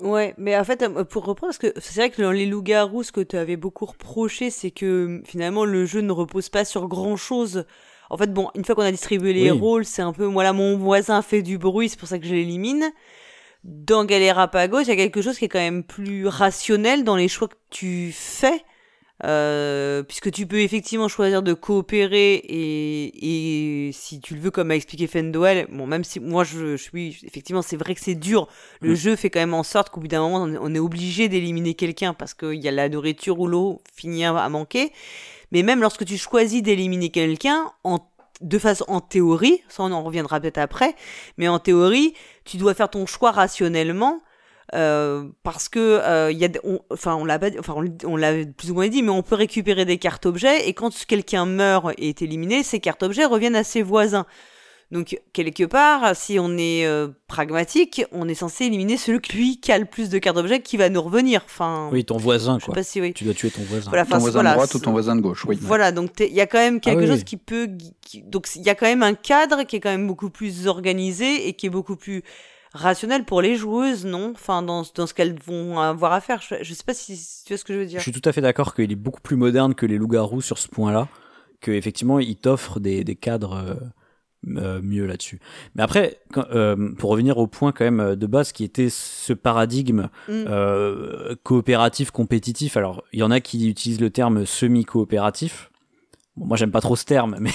Ouais, 0.02 0.34
mais 0.38 0.58
en 0.58 0.64
fait, 0.64 0.82
euh, 0.82 1.04
pour 1.04 1.26
reprendre, 1.26 1.52
parce 1.54 1.58
que 1.58 1.74
c'est 1.80 1.96
vrai 2.00 2.10
que 2.10 2.22
dans 2.22 2.32
les 2.32 2.46
loups-garous, 2.46 3.04
ce 3.04 3.12
que 3.12 3.22
tu 3.22 3.36
avais 3.36 3.58
beaucoup 3.58 3.86
reproché, 3.86 4.50
c'est 4.50 4.72
que 4.72 5.22
finalement 5.26 5.66
le 5.66 5.86
jeu 5.86 6.00
ne 6.02 6.12
repose 6.12 6.48
pas 6.50 6.64
sur 6.64 6.88
grand-chose. 6.88 7.66
En 8.10 8.18
fait, 8.18 8.34
bon, 8.34 8.50
une 8.56 8.64
fois 8.64 8.76
qu'on 8.76 8.82
a 8.82 8.92
distribué 8.92 9.34
les 9.34 9.52
rôles, 9.52 9.86
c'est 9.86 10.02
un 10.02 10.14
peu, 10.14 10.24
voilà, 10.26 10.54
mon 10.54 10.78
voisin 10.78 11.22
fait 11.22 11.42
du 11.42 11.58
bruit, 11.58 11.90
c'est 11.90 12.00
pour 12.00 12.08
ça 12.08 12.18
que 12.18 12.26
je 12.26 12.34
l'élimine. 12.34 12.92
Dans 13.66 14.06
Galera 14.06 14.48
Pagos, 14.48 14.82
il 14.82 14.88
y 14.88 14.92
a 14.92 14.96
quelque 14.96 15.22
chose 15.22 15.38
qui 15.38 15.46
est 15.46 15.50
quand 15.50 15.60
même 15.60 15.84
plus 15.84 16.28
rationnel 16.28 17.04
dans 17.04 17.18
les 17.18 17.28
choix 17.28 17.50
que 17.50 17.56
tu 17.70 18.12
fais. 18.14 18.64
Euh, 19.26 20.02
puisque 20.04 20.32
tu 20.32 20.48
peux 20.48 20.62
effectivement 20.62 21.10
choisir 21.10 21.42
de 21.44 21.54
coopérer 21.54 22.36
et, 22.36 23.88
et 23.88 23.92
si 23.92 24.22
tu 24.22 24.34
le 24.34 24.40
veux 24.40 24.50
comme 24.50 24.72
a 24.72 24.76
expliqué 24.76 25.08
Fendoel, 25.08 25.68
bon 25.70 25.88
même 25.88 26.06
si 26.06 26.22
moi 26.22 26.46
je, 26.46 26.78
je 26.78 26.82
suis 26.82 27.20
effectivement 27.26 27.62
c'est 27.62 27.76
vrai 27.76 27.96
que 27.96 28.02
c'est 28.02 28.16
dur, 28.16 28.48
le 28.80 28.92
Mm. 28.94 28.96
jeu 28.96 29.16
fait 29.18 29.30
quand 29.30 29.42
même 29.42 29.54
en 29.54 29.64
sorte 29.64 29.90
qu'au 29.90 30.00
bout 30.00 30.08
d'un 30.08 30.22
moment 30.22 30.44
on 30.44 30.54
est- 30.54 30.58
on 30.62 30.74
est 30.74 30.80
obligé 30.80 31.28
d'éliminer 31.28 31.74
quelqu'un 31.74 32.14
parce 32.14 32.34
qu'il 32.34 32.64
y 32.64 32.68
a 32.70 32.72
la 32.72 32.88
nourriture 32.88 33.38
ou 33.42 33.48
l'eau 33.48 33.82
finit 33.94 34.24
à 34.24 34.38
à 34.38 34.48
manquer, 34.48 34.94
mais 35.52 35.64
même 35.64 35.82
lorsque 35.82 36.06
tu 36.06 36.18
choisis 36.18 36.64
d'éliminer 36.64 37.10
quelqu'un 37.10 37.74
en 37.84 38.00
de 38.40 38.58
façon 38.58 38.86
en 38.88 39.02
théorie, 39.02 39.60
ça 39.68 39.84
on 39.84 39.92
en 39.92 40.02
reviendra 40.02 40.40
peut-être 40.40 40.60
après, 40.60 40.96
mais 41.38 41.50
en 41.50 41.60
théorie 41.60 42.14
tu 42.46 42.56
dois 42.56 42.74
faire 42.74 42.90
ton 42.90 43.06
choix 43.06 43.32
rationnellement 43.32 44.22
parce 44.72 45.70
que 45.70 45.80
euh, 45.80 46.32
il 46.32 46.38
y 46.38 46.46
a, 46.46 46.50
on- 46.64 46.80
enfin 46.92 47.16
on 47.16 47.26
l'a 47.26 47.40
pas, 47.40 47.50
enfin 47.60 47.76
on, 48.06 48.16
l'a 48.16 48.34
plus 48.58 48.72
ou 48.72 48.74
moins 48.76 48.88
dit, 48.88 49.02
mais 49.04 49.10
on 49.10 49.22
peut 49.24 49.36
récupérer 49.36 49.86
des 49.86 49.98
cartes 49.98 50.26
objets 50.26 50.68
et 50.68 50.74
quand 50.74 50.92
quelqu'un 51.06 51.46
meurt 51.46 51.92
et 51.98 52.10
est 52.10 52.22
éliminé, 52.22 52.64
ces 52.64 52.80
cartes 52.80 53.04
objets 53.04 53.26
reviennent 53.26 53.56
à 53.56 53.64
ses 53.64 53.82
voisins. 53.82 54.26
Donc 54.92 55.20
quelque 55.34 55.66
part, 55.66 56.16
si 56.16 56.40
on 56.40 56.58
est 56.58 56.84
euh, 56.88 57.10
pragmatique, 57.28 58.04
on 58.12 58.28
est 58.28 58.34
censé 58.34 58.66
éliminer 58.66 58.98
celui 58.98 59.22
qui 59.22 59.38
lui 59.38 59.60
qui 59.60 59.72
a 59.72 59.78
le 59.78 59.86
plus 59.86 60.10
de 60.10 60.18
cartes 60.18 60.38
objets 60.38 60.62
qui 60.62 60.78
va 60.78 60.90
nous 60.90 61.02
revenir. 61.04 61.44
Enfin, 61.46 61.90
Oui, 61.92 62.04
ton 62.04 62.18
voisin, 62.18 62.56
je 62.58 62.62
sais 62.62 62.66
quoi. 62.66 62.74
pas 62.74 62.82
si 62.84 63.00
oui. 63.00 63.14
Tu 63.14 63.24
dois 63.24 63.36
tuer 63.36 63.52
ton 63.52 63.62
voisin. 63.62 63.88
Voilà, 63.90 64.04
Ton 64.06 64.18
voisin 64.18 64.32
voilà, 64.32 64.50
de 64.52 64.56
droite 64.56 64.74
ou 64.74 64.80
ton 64.80 64.92
voisin 64.92 65.16
de 65.16 65.22
gauche, 65.22 65.46
oui. 65.46 65.60
Voilà, 65.62 65.92
donc 65.92 66.14
il 66.20 66.34
y 66.34 66.42
a 66.42 66.48
quand 66.48 66.58
même 66.58 66.80
quelque 66.80 67.02
oui, 67.02 67.08
chose 67.08 67.20
oui. 67.20 67.24
qui 67.24 67.38
peut, 67.38 67.70
qui- 68.02 68.24
donc 68.24 68.48
il 68.56 68.64
y 68.64 68.70
a 68.72 68.74
quand 68.74 68.88
même 68.88 69.04
un 69.04 69.14
cadre 69.14 69.62
qui 69.62 69.76
est 69.76 69.80
quand 69.80 69.92
même 69.92 70.08
beaucoup 70.08 70.32
plus 70.32 70.66
organisé 70.66 71.48
et 71.48 71.54
qui 71.54 71.68
est 71.68 71.70
beaucoup 71.70 71.96
plus 71.96 72.24
rationnel 72.74 73.26
pour 73.26 73.42
les 73.42 73.56
joueuses, 73.56 74.06
non? 74.06 74.32
Enfin, 74.36 74.62
dans, 74.62 74.84
dans 74.96 75.08
ce 75.08 75.14
qu'elles 75.14 75.38
vont 75.40 75.80
avoir 75.80 76.14
à 76.14 76.22
faire. 76.22 76.42
Je, 76.42 76.56
je 76.62 76.74
sais 76.74 76.84
pas 76.84 76.94
si, 76.94 77.16
si 77.18 77.44
tu 77.46 77.54
vois 77.54 77.58
ce 77.58 77.64
que 77.66 77.74
je 77.74 77.80
veux 77.80 77.86
dire. 77.86 78.00
Je 78.00 78.04
suis 78.04 78.12
tout 78.12 78.28
à 78.28 78.32
fait 78.32 78.42
d'accord 78.42 78.74
qu'il 78.76 78.92
est 78.92 78.96
beaucoup 78.96 79.22
plus 79.22 79.36
moderne 79.36 79.74
que 79.76 79.86
les 79.86 79.98
loups-garous 79.98 80.42
sur 80.42 80.58
ce 80.58 80.68
point-là, 80.68 81.08
que 81.62 81.72
effectivement 81.72 82.20
il 82.20 82.36
t'offre 82.38 82.80
des, 82.80 83.04
des 83.04 83.16
cadres 83.16 83.54
euh, 83.54 83.74
euh, 84.58 84.82
mieux 84.82 85.06
là-dessus. 85.06 85.40
Mais 85.76 85.84
après, 85.84 86.20
quand- 86.32 86.46
euh, 86.52 86.94
pour 86.98 87.10
revenir 87.10 87.38
au 87.40 87.48
point 87.48 87.72
quand 87.72 87.84
même 87.86 88.16
de 88.16 88.26
base 88.28 88.52
qui 88.52 88.64
était 88.64 88.90
ce 88.90 89.34
paradigme 89.34 90.08
Mm. 90.28 90.46
coopératif 91.44 92.12
compétitif. 92.12 92.78
Alors 92.78 93.04
il 93.14 93.20
y 93.20 93.24
en 93.24 93.32
a 93.32 93.40
qui 93.40 93.68
utilisent 93.70 94.02
le 94.02 94.10
terme 94.10 94.46
semi-coopératif. 94.46 95.72
Bon, 96.38 96.46
moi 96.46 96.58
j'aime 96.58 96.72
pas 96.72 96.82
trop 96.82 96.96
ce 96.96 97.06
terme, 97.06 97.38
mais 97.42 97.52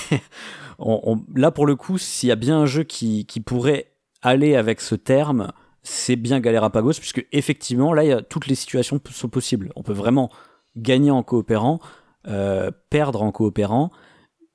on- 0.78 1.00
on- 1.04 1.24
là 1.34 1.50
pour 1.50 1.66
le 1.66 1.76
coup, 1.76 1.98
s'il 1.98 2.28
y 2.28 2.32
a 2.32 2.36
bien 2.36 2.58
un 2.58 2.66
jeu 2.66 2.82
qui, 2.82 3.24
qui 3.26 3.40
pourrait 3.40 3.92
aller 4.24 4.56
avec 4.56 4.80
ce 4.80 4.94
terme, 4.94 5.52
c'est 5.82 6.16
bien 6.16 6.40
Galerapagos, 6.40 6.94
puisque 6.94 7.26
effectivement, 7.30 7.92
là, 7.92 8.04
il 8.04 8.08
y 8.08 8.12
a, 8.12 8.22
toutes 8.22 8.46
les 8.46 8.54
situations 8.54 9.00
sont 9.10 9.28
possibles. 9.28 9.70
On 9.76 9.82
peut 9.82 9.92
vraiment 9.92 10.30
gagner 10.76 11.10
en 11.10 11.22
coopérant, 11.22 11.78
euh, 12.26 12.70
perdre 12.90 13.22
en 13.22 13.30
coopérant, 13.30 13.90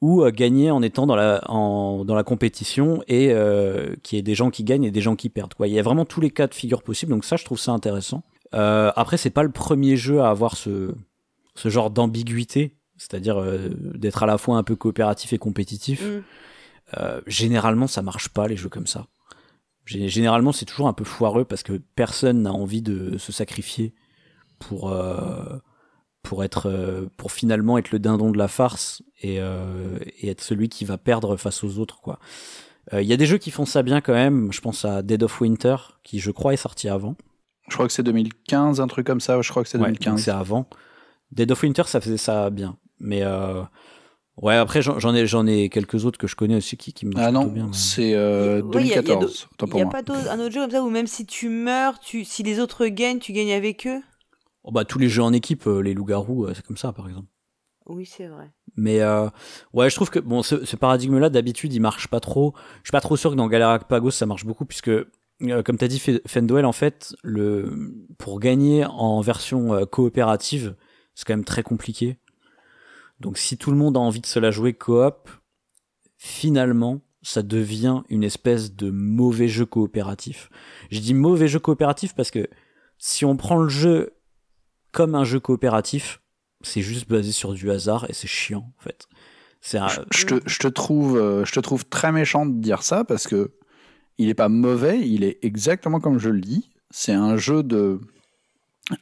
ou 0.01 0.23
euh, 0.23 0.31
gagner 0.31 0.71
en 0.71 0.81
étant 0.81 1.05
dans 1.05 1.15
la, 1.15 1.41
en, 1.49 2.03
dans 2.03 2.15
la 2.15 2.23
compétition 2.23 3.03
et 3.07 3.31
euh, 3.31 3.95
qu'il 4.03 4.17
y 4.17 4.19
ait 4.19 4.23
des 4.23 4.35
gens 4.35 4.49
qui 4.49 4.63
gagnent 4.63 4.85
et 4.85 4.91
des 4.91 5.01
gens 5.01 5.15
qui 5.15 5.29
perdent. 5.29 5.53
Quoi. 5.53 5.67
Il 5.67 5.73
y 5.73 5.79
a 5.79 5.83
vraiment 5.83 6.05
tous 6.05 6.21
les 6.21 6.31
cas 6.31 6.47
de 6.47 6.53
figure 6.53 6.81
possibles, 6.81 7.11
donc 7.11 7.23
ça, 7.23 7.37
je 7.37 7.45
trouve 7.45 7.59
ça 7.59 7.71
intéressant. 7.71 8.23
Après, 8.51 9.17
c'est 9.17 9.29
pas 9.29 9.43
le 9.43 9.51
premier 9.51 9.95
jeu 9.95 10.21
à 10.21 10.29
avoir 10.29 10.57
ce, 10.57 10.95
ce 11.53 11.69
genre 11.69 11.91
d'ambiguïté, 11.91 12.75
c'est-à-dire 12.97 13.39
d'être 13.93 14.23
à 14.23 14.25
la 14.25 14.39
fois 14.39 14.57
un 14.57 14.63
peu 14.63 14.75
coopératif 14.75 15.33
et 15.33 15.37
compétitif. 15.37 16.03
Mm. 16.03 16.21
Euh, 16.97 17.21
généralement, 17.27 17.87
ça 17.87 18.01
marche 18.01 18.29
pas 18.29 18.47
les 18.47 18.57
jeux 18.57 18.69
comme 18.69 18.87
ça. 18.87 19.05
Gé- 19.89 20.07
Généralement, 20.07 20.51
c'est 20.51 20.65
toujours 20.65 20.87
un 20.87 20.93
peu 20.93 21.03
foireux 21.03 21.45
parce 21.45 21.63
que 21.63 21.73
personne 21.95 22.41
n'a 22.43 22.51
envie 22.53 22.81
de 22.81 23.17
se 23.17 23.31
sacrifier 23.31 23.93
pour 24.59 24.89
euh, 24.91 25.57
pour 26.23 26.43
être 26.43 26.67
euh, 26.69 27.07
pour 27.17 27.31
finalement 27.31 27.77
être 27.77 27.91
le 27.91 27.99
dindon 27.99 28.29
de 28.31 28.37
la 28.37 28.47
farce 28.47 29.01
et, 29.21 29.37
euh, 29.39 29.97
et 30.19 30.29
être 30.29 30.41
celui 30.41 30.69
qui 30.69 30.85
va 30.85 30.97
perdre 30.97 31.37
face 31.37 31.63
aux 31.63 31.79
autres 31.79 32.01
quoi. 32.01 32.19
Euh, 32.93 33.01
Il 33.01 33.07
y 33.07 33.13
a 33.13 33.17
des 33.17 33.25
jeux 33.25 33.37
qui 33.37 33.51
font 33.51 33.65
ça 33.65 33.83
bien 33.83 34.01
quand 34.01 34.13
même. 34.13 34.51
Je 34.51 34.61
pense 34.61 34.83
à 34.85 35.01
Dead 35.01 35.23
of 35.23 35.39
Winter 35.41 35.75
qui 36.03 36.19
je 36.19 36.31
crois 36.31 36.53
est 36.53 36.57
sorti 36.57 36.89
avant. 36.89 37.15
Je 37.69 37.75
crois 37.75 37.85
que 37.87 37.93
c'est 37.93 38.03
2015, 38.03 38.81
un 38.81 38.87
truc 38.87 39.05
comme 39.07 39.21
ça. 39.21 39.39
Je 39.41 39.49
crois 39.49 39.63
que 39.63 39.69
c'est 39.69 39.77
Ouais, 39.77 39.85
donc 39.91 39.99
2015. 39.99 40.23
c'est 40.23 40.31
avant. 40.31 40.67
Dead 41.31 41.51
of 41.51 41.61
Winter 41.63 41.83
ça 41.85 42.01
faisait 42.01 42.17
ça 42.17 42.49
bien. 42.49 42.77
Mais 42.99 43.21
ouais 44.41 44.55
après 44.55 44.81
j'en 44.81 45.13
ai 45.15 45.25
j'en 45.27 45.45
ai 45.47 45.69
quelques 45.69 46.05
autres 46.05 46.17
que 46.17 46.27
je 46.27 46.35
connais 46.35 46.55
aussi 46.55 46.77
qui 46.77 46.93
qui 46.93 47.05
me 47.05 47.13
marchent 47.13 47.25
ah 47.25 47.31
plutôt 47.31 47.45
non, 47.47 47.53
bien. 47.53 47.67
mais- 47.67 47.73
c'est 47.73 48.13
euh, 48.15 48.61
Oui, 48.61 48.81
il 48.83 48.87
y 48.87 48.93
a- 48.93 49.01
il 49.01 49.07
y 49.07 49.11
a 49.11 49.15
2014. 49.15 49.47
Autant 49.53 49.65
Il 49.67 49.69
pour 49.69 49.79
n'y 49.79 49.83
a 49.83 49.85
pas 49.87 50.31
un 50.31 50.39
autre 50.39 50.53
jeu 50.53 50.61
comme 50.61 50.71
ça 50.71 50.83
où 50.83 50.89
même 50.89 51.07
si 51.07 51.25
tu 51.25 51.49
meurs, 51.49 51.99
tu, 51.99 52.23
si 52.25 52.43
les 52.43 52.59
autres 52.59 52.87
gagnent, 52.87 53.19
tu 53.19 53.33
gagnes 53.33 53.51
avec 53.53 53.85
eux? 53.87 54.01
Oh, 54.63 54.71
bah, 54.71 54.85
tous 54.85 54.99
les 54.99 55.09
jeux 55.09 55.23
en 55.23 55.33
équipe, 55.33 55.67
euh, 55.67 55.79
les 55.81 55.93
loups-garous, 55.93 56.45
euh, 56.45 56.53
c'est 56.53 56.65
comme 56.65 56.77
ça, 56.77 56.91
par 56.91 57.07
exemple. 57.07 57.27
Oui, 57.87 58.05
c'est 58.05 58.27
vrai. 58.27 58.51
Mais 58.75 58.99
euh, 59.01 59.27
ouais, 59.73 59.89
je 59.89 59.95
trouve 59.95 60.09
que 60.09 60.19
bon, 60.19 60.43
ce, 60.43 60.63
ce 60.65 60.75
paradigme-là, 60.75 61.29
d'habitude, 61.29 61.73
il 61.73 61.79
marche 61.79 62.07
pas 62.07 62.19
trop. 62.19 62.53
Je 62.83 62.87
suis 62.89 62.91
pas 62.91 63.01
trop 63.01 63.17
sûr 63.17 63.31
que 63.31 63.35
dans 63.35 63.47
Galacpagos, 63.47 64.11
ça 64.11 64.25
marche 64.25 64.45
beaucoup, 64.45 64.65
puisque, 64.65 64.89
euh, 64.89 65.63
comme 65.65 65.77
t'as 65.77 65.87
dit, 65.87 65.97
Fe- 65.97 66.21
Fendwell, 66.27 66.65
en 66.65 66.71
fait, 66.73 67.15
le, 67.23 67.95
pour 68.19 68.39
gagner 68.39 68.85
en 68.85 69.21
version 69.21 69.73
euh, 69.73 69.85
coopérative, 69.85 70.75
c'est 71.15 71.25
quand 71.25 71.33
même 71.33 71.45
très 71.45 71.63
compliqué. 71.63 72.19
Donc, 73.19 73.37
si 73.37 73.57
tout 73.57 73.71
le 73.71 73.77
monde 73.77 73.97
a 73.97 73.99
envie 73.99 74.21
de 74.21 74.25
se 74.25 74.39
la 74.39 74.51
jouer 74.51 74.73
coop, 74.73 75.29
finalement, 76.17 77.01
ça 77.21 77.41
devient 77.41 78.03
une 78.09 78.23
espèce 78.23 78.75
de 78.75 78.89
mauvais 78.89 79.47
jeu 79.47 79.65
coopératif. 79.65 80.49
Je 80.91 80.99
dis 80.99 81.13
mauvais 81.13 81.47
jeu 81.47 81.59
coopératif 81.59 82.15
parce 82.15 82.31
que 82.31 82.47
si 82.97 83.25
on 83.25 83.35
prend 83.37 83.57
le 83.57 83.69
jeu 83.69 84.13
comme 84.91 85.15
un 85.15 85.23
jeu 85.23 85.39
coopératif, 85.39 86.21
c'est 86.61 86.81
juste 86.81 87.09
basé 87.09 87.31
sur 87.31 87.53
du 87.53 87.71
hasard 87.71 88.05
et 88.09 88.13
c'est 88.13 88.27
chiant 88.27 88.71
en 88.77 88.81
fait. 88.81 89.07
Je, 89.61 90.25
te, 90.25 90.67
trouve, 90.67 91.17
euh, 91.17 91.43
je 91.43 91.51
te 91.51 91.59
trouve 91.59 91.85
très 91.85 92.11
méchant 92.13 92.45
de 92.45 92.59
dire 92.59 92.81
ça 92.83 93.03
parce 93.03 93.27
que 93.27 93.51
il 94.17 94.29
est 94.29 94.33
pas 94.33 94.49
mauvais, 94.49 95.07
il 95.07 95.23
est 95.23 95.37
exactement 95.43 95.99
comme 95.99 96.17
je 96.17 96.29
le 96.29 96.41
dis. 96.41 96.69
C'est 96.91 97.13
un 97.13 97.37
jeu 97.37 97.63
de 97.63 97.99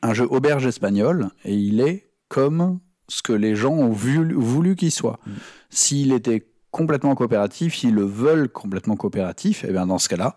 un 0.01 0.13
jeu 0.13 0.27
auberge 0.29 0.65
espagnol 0.65 1.29
et 1.45 1.55
il 1.55 1.79
est 1.79 2.11
comme 2.27 2.79
ce 3.07 3.21
que 3.21 3.33
les 3.33 3.55
gens 3.55 3.73
ont 3.73 3.91
vu- 3.91 4.33
voulu 4.33 4.75
qu'il 4.75 4.91
soit. 4.91 5.19
Mm. 5.25 5.31
S'il 5.69 6.11
était 6.13 6.47
complètement 6.71 7.15
coopératif, 7.15 7.75
s'ils 7.75 7.93
le 7.93 8.03
veulent 8.05 8.49
complètement 8.49 8.95
coopératif, 8.95 9.63
et 9.63 9.71
bien 9.71 9.87
dans 9.87 9.97
ce 9.97 10.09
cas-là, 10.09 10.35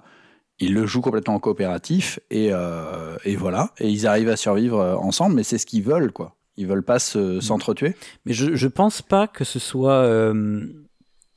ils 0.59 0.75
le 0.75 0.87
jouent 0.87 1.01
complètement 1.01 1.35
en 1.35 1.39
coopératif 1.41 2.21
et, 2.31 2.51
euh, 2.53 3.17
et 3.25 3.35
voilà. 3.37 3.73
Et 3.79 3.89
ils 3.91 4.07
arrivent 4.07 4.29
à 4.29 4.37
survivre 4.37 4.79
euh, 4.79 4.95
ensemble, 4.97 5.35
mais 5.37 5.43
c'est 5.43 5.59
ce 5.59 5.67
qu'ils 5.67 5.83
veulent 5.83 6.13
quoi. 6.13 6.37
Ils 6.57 6.67
veulent 6.67 6.83
pas 6.85 6.99
se- 6.99 7.41
s'entretuer. 7.41 7.97
Mais 8.27 8.33
je, 8.35 8.55
je 8.55 8.69
pense 8.69 9.01
pas 9.03 9.27
que 9.27 9.45
ce 9.45 9.59
soit 9.59 10.03
euh, 10.03 10.67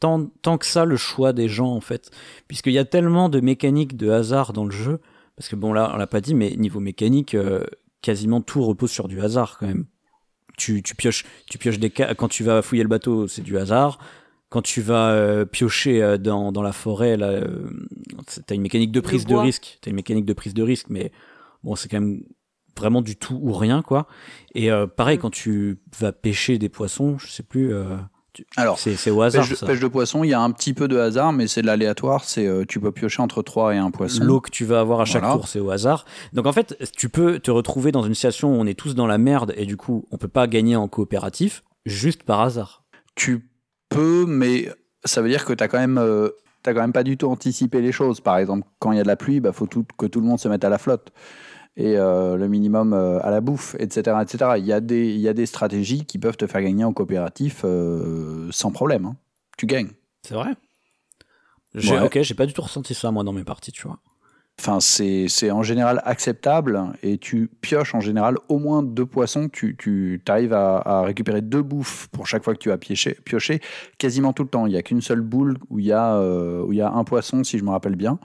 tant, 0.02 0.26
tant 0.41 0.58
que 0.58 0.65
ça 0.65 0.84
le 0.86 0.98
choix 0.98 1.32
des 1.32 1.48
gens 1.48 1.72
en 1.72 1.80
fait. 1.82 2.12
Puisqu'il 2.50 2.74
y 2.74 2.80
a 2.80 2.86
tellement 2.86 3.30
de 3.30 3.39
mécaniques 3.39 3.96
de 3.96 4.10
hasard 4.10 4.52
dans 4.52 4.65
le 4.65 4.72
jeu. 4.72 5.00
Parce 5.38 5.48
que 5.48 5.56
bon 5.56 5.72
là 5.74 5.91
on 5.93 5.98
l'a 5.98 6.08
pas 6.08 6.22
dit 6.22 6.36
mais 6.36 6.56
niveau 6.58 6.80
mécanique 6.82 7.34
euh, 7.34 7.63
quasiment 8.02 8.41
tout 8.41 8.62
repose 8.63 8.91
sur 8.91 9.08
du 9.08 9.22
hasard 9.22 9.58
quand 9.58 9.67
même. 9.67 9.86
Tu, 10.63 10.82
tu 10.82 10.93
pioches 10.95 11.23
tu 11.49 11.58
pioches 11.58 11.80
des 11.80 11.91
ca- 11.95 12.13
quand 12.15 12.30
tu 12.30 12.43
vas 12.43 12.62
fouiller 12.62 12.84
le 12.84 12.89
bateau 12.89 13.28
c'est 13.28 13.41
du 13.49 13.58
hasard. 13.58 13.97
Quand 14.49 14.62
tu 14.62 14.82
vas 14.82 15.10
euh, 15.12 15.45
piocher 15.45 16.02
euh, 16.04 16.17
dans, 16.17 16.52
dans 16.52 16.62
la 16.62 16.71
forêt 16.73 17.17
là 17.17 17.30
euh, 17.32 17.69
t'as 18.45 18.56
une 18.56 18.62
mécanique 18.62 18.91
de 18.91 19.02
prise 19.02 19.26
de 19.26 19.36
risque. 19.36 19.80
T'as 19.82 19.89
une 19.89 19.95
mécanique 19.97 20.26
de 20.26 20.34
prise 20.34 20.54
de 20.54 20.63
risque 20.63 20.88
mais 20.89 21.12
bon 21.63 21.76
c'est 21.76 21.89
quand 21.89 21.99
même 21.99 22.21
vraiment 22.78 23.02
du 23.02 23.15
tout 23.15 23.38
ou 23.41 23.52
rien 23.54 23.82
quoi. 23.82 24.08
Et 24.56 24.71
euh, 24.71 24.88
pareil 24.88 25.17
Mm. 25.17 25.21
quand 25.21 25.32
tu 25.32 25.80
vas 25.99 26.12
pêcher 26.12 26.58
des 26.60 26.69
poissons 26.69 27.17
je 27.17 27.28
sais 27.28 27.43
plus 27.43 27.73
euh, 27.73 27.97
Alors, 28.58 28.80
c'est 28.80 28.96
c'est 28.96 29.12
au 29.12 29.22
hasard 29.22 29.43
Pêche 29.43 29.52
de, 29.52 29.56
ça. 29.56 29.65
pêche 29.65 29.80
de 29.80 29.88
poisson, 29.88 30.24
il 30.24 30.30
y 30.30 30.34
a 30.34 30.41
un 30.41 30.52
petit 30.52 30.74
peu 30.74 30.88
de 30.88 30.98
hasard, 30.98 31.34
mais 31.34 31.48
c'est 31.48 31.62
de 31.62 31.67
l'aléatoire. 31.67 32.24
C'est 32.24 32.48
euh, 32.48 32.65
tu 32.67 32.80
peux 32.80 32.91
piocher 32.91 33.22
entre 33.22 33.41
3 33.41 33.76
et 33.76 33.78
un 33.78 33.91
poisson. 33.91 34.24
L'eau 34.24 34.41
que 34.41 34.50
tu 34.50 34.65
vas 34.65 34.80
avoir 34.80 35.02
à 35.02 35.06
chaque 35.06 35.22
Voilà. 35.24 35.36
tour, 35.38 35.48
c'est 35.48 35.60
au 35.60 35.69
hasard. 35.72 36.06
Donc 36.34 36.46
en 36.46 36.52
fait, 36.54 36.78
tu 36.98 37.10
peux 37.10 37.39
te 37.39 37.52
retrouver 37.52 37.91
dans 37.91 38.04
une 38.04 38.13
situation 38.15 38.52
où 38.56 38.60
on 38.60 38.65
est 38.65 38.74
tous 38.78 38.96
dans 38.96 39.08
la 39.08 39.17
merde 39.17 39.54
et 39.58 39.65
du 39.65 39.78
coup, 39.78 40.06
on 40.12 40.17
peut 40.17 40.28
pas 40.28 40.48
gagner 40.48 40.76
en 40.76 40.88
coopératif 40.88 41.63
juste 41.86 42.24
par 42.24 42.41
hasard. 42.41 42.84
Tu 43.15 43.50
peux, 43.89 44.26
mais 44.28 44.69
ça 45.06 45.22
veut 45.22 45.30
dire 45.30 45.46
que 45.46 45.54
t'as 45.54 45.67
quand 45.67 45.80
même, 45.80 45.98
euh, 45.98 46.30
t'as 46.63 46.74
quand 46.74 46.82
même 46.82 46.93
pas 46.93 47.04
du 47.04 47.17
tout 47.17 47.28
anticipé 47.28 47.82
les 47.82 47.91
choses. 47.91 48.22
Par 48.22 48.38
exemple, 48.38 48.67
quand 48.80 48.91
il 48.91 48.98
y 48.98 49.02
a 49.02 49.04
de 49.04 49.08
la 49.08 49.15
pluie, 49.17 49.39
bah 49.39 49.52
faut 49.52 49.67
tout, 49.67 49.86
que 49.98 50.06
tout 50.06 50.19
le 50.22 50.26
monde 50.26 50.39
se 50.39 50.48
mette 50.48 50.63
à 50.63 50.69
la 50.69 50.78
flotte 50.78 51.12
et 51.76 51.98
euh, 51.98 52.36
le 52.38 52.48
minimum 52.48 52.94
euh, 52.94 53.20
à 53.24 53.32
la 53.32 53.42
bouffe, 53.42 53.76
etc., 53.80 54.18
etc. 54.22 54.52
Il 54.58 54.66
y 54.66 54.74
a 54.74 54.80
des, 54.80 55.10
il 55.10 55.20
y 55.20 55.28
a 55.28 55.34
des 55.34 55.46
stratégies 55.46 56.06
qui 56.06 56.20
peuvent 56.20 56.38
te 56.38 56.48
faire 56.48 56.62
gagner 56.62 56.84
en 56.84 56.94
coopératif 56.94 57.62
euh, 57.66 58.48
sans 58.52 58.72
problème. 58.72 59.06
hein. 59.06 59.16
Tu 59.58 59.66
gagnes. 59.66 59.92
C'est 60.22 60.36
vrai. 60.36 60.52
Ouais. 61.76 62.00
Ok, 62.02 62.22
j'ai 62.22 62.36
pas 62.36 62.46
du 62.46 62.54
tout 62.54 62.62
ressenti 62.62 62.94
ça 62.94 63.10
moi 63.12 63.24
dans 63.24 63.34
mes 63.34 63.44
parties, 63.44 63.72
tu 63.72 63.88
vois. 63.88 64.00
Enfin, 64.60 64.80
c'est 64.80 65.26
c'est 65.30 65.50
en 65.50 65.64
général 65.64 66.04
acceptable 66.06 66.80
et 67.02 67.18
tu 67.18 67.50
pioches 67.62 67.96
en 67.96 68.00
général 68.00 68.38
au 68.50 68.60
moins 68.60 68.84
deux 68.84 69.08
poissons. 69.08 69.50
Tu, 69.50 69.76
tu 69.76 70.22
arrives 70.28 70.54
à, 70.54 70.78
à 70.78 71.02
récupérer 71.02 71.42
deux 71.42 71.64
bouffes 71.64 72.08
pour 72.12 72.28
chaque 72.28 72.44
fois 72.44 72.54
que 72.54 72.60
tu 72.60 72.72
as 72.72 72.78
pioché, 72.78 73.18
pioché 73.26 73.62
quasiment 73.98 74.32
tout 74.32 74.44
le 74.44 74.50
temps. 74.50 74.68
Il 74.68 74.70
n'y 74.74 74.78
a 74.78 74.84
qu'une 74.84 75.02
seule 75.02 75.22
boule 75.22 75.58
où 75.72 75.80
il 75.80 75.86
y, 75.86 75.92
a, 75.92 76.14
euh, 76.18 76.62
où 76.62 76.72
il 76.72 76.78
y 76.78 76.82
a 76.82 76.92
un 76.92 77.04
poisson, 77.04 77.44
si 77.44 77.58
je 77.58 77.64
me 77.64 77.72
rappelle 77.72 77.96
bien. 77.96 78.20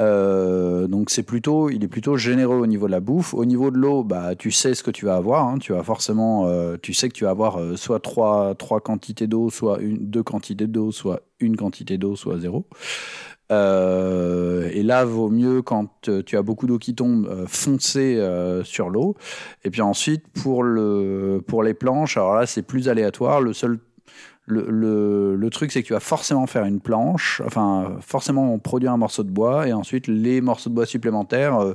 Euh, 0.00 0.88
donc 0.88 1.10
c'est 1.10 1.22
plutôt, 1.22 1.70
il 1.70 1.84
est 1.84 1.88
plutôt 1.88 2.16
généreux 2.16 2.56
au 2.56 2.66
niveau 2.66 2.86
de 2.86 2.92
la 2.92 3.00
bouffe. 3.00 3.34
Au 3.34 3.44
niveau 3.44 3.70
de 3.70 3.78
l'eau, 3.78 4.02
bah 4.02 4.34
tu 4.34 4.50
sais 4.50 4.74
ce 4.74 4.82
que 4.82 4.90
tu 4.90 5.06
vas 5.06 5.16
avoir. 5.16 5.46
Hein. 5.46 5.58
Tu 5.58 5.72
vas 5.72 5.82
forcément, 5.82 6.46
euh, 6.48 6.76
tu 6.80 6.94
sais 6.94 7.08
que 7.08 7.14
tu 7.14 7.24
vas 7.24 7.30
avoir 7.30 7.60
euh, 7.60 7.76
soit 7.76 8.00
trois, 8.00 8.54
trois 8.54 8.80
quantités 8.80 9.26
d'eau, 9.26 9.50
soit 9.50 9.78
une, 9.80 9.98
deux 9.98 10.22
quantités 10.22 10.66
d'eau, 10.66 10.90
soit 10.90 11.20
une 11.40 11.56
quantité 11.56 11.98
d'eau, 11.98 12.16
soit 12.16 12.38
zéro. 12.38 12.66
Et 13.50 14.82
là, 14.82 15.04
vaut 15.04 15.28
mieux 15.28 15.62
quand 15.62 16.10
tu 16.26 16.36
as 16.36 16.42
beaucoup 16.42 16.66
d'eau 16.66 16.78
qui 16.78 16.96
tombe, 16.96 17.28
euh, 17.28 17.44
foncer 17.46 18.20
sur 18.64 18.90
l'eau. 18.90 19.14
Et 19.62 19.70
puis 19.70 19.80
ensuite, 19.80 20.24
pour, 20.42 20.64
le, 20.64 21.40
pour 21.46 21.62
les 21.62 21.74
planches, 21.74 22.16
alors 22.16 22.34
là, 22.34 22.46
c'est 22.46 22.62
plus 22.62 22.88
aléatoire. 22.88 23.40
Le 23.40 23.52
seul 23.52 23.78
le, 24.46 24.66
le, 24.68 25.36
le, 25.36 25.50
truc, 25.50 25.72
c'est 25.72 25.82
que 25.82 25.86
tu 25.86 25.94
vas 25.94 26.00
forcément 26.00 26.46
faire 26.46 26.64
une 26.64 26.80
planche, 26.80 27.40
enfin, 27.46 27.96
forcément 28.00 28.58
produire 28.58 28.92
un 28.92 28.96
morceau 28.96 29.22
de 29.22 29.30
bois, 29.30 29.66
et 29.66 29.72
ensuite 29.72 30.06
les 30.06 30.40
morceaux 30.40 30.70
de 30.70 30.74
bois 30.74 30.86
supplémentaires. 30.86 31.58
Euh, 31.58 31.74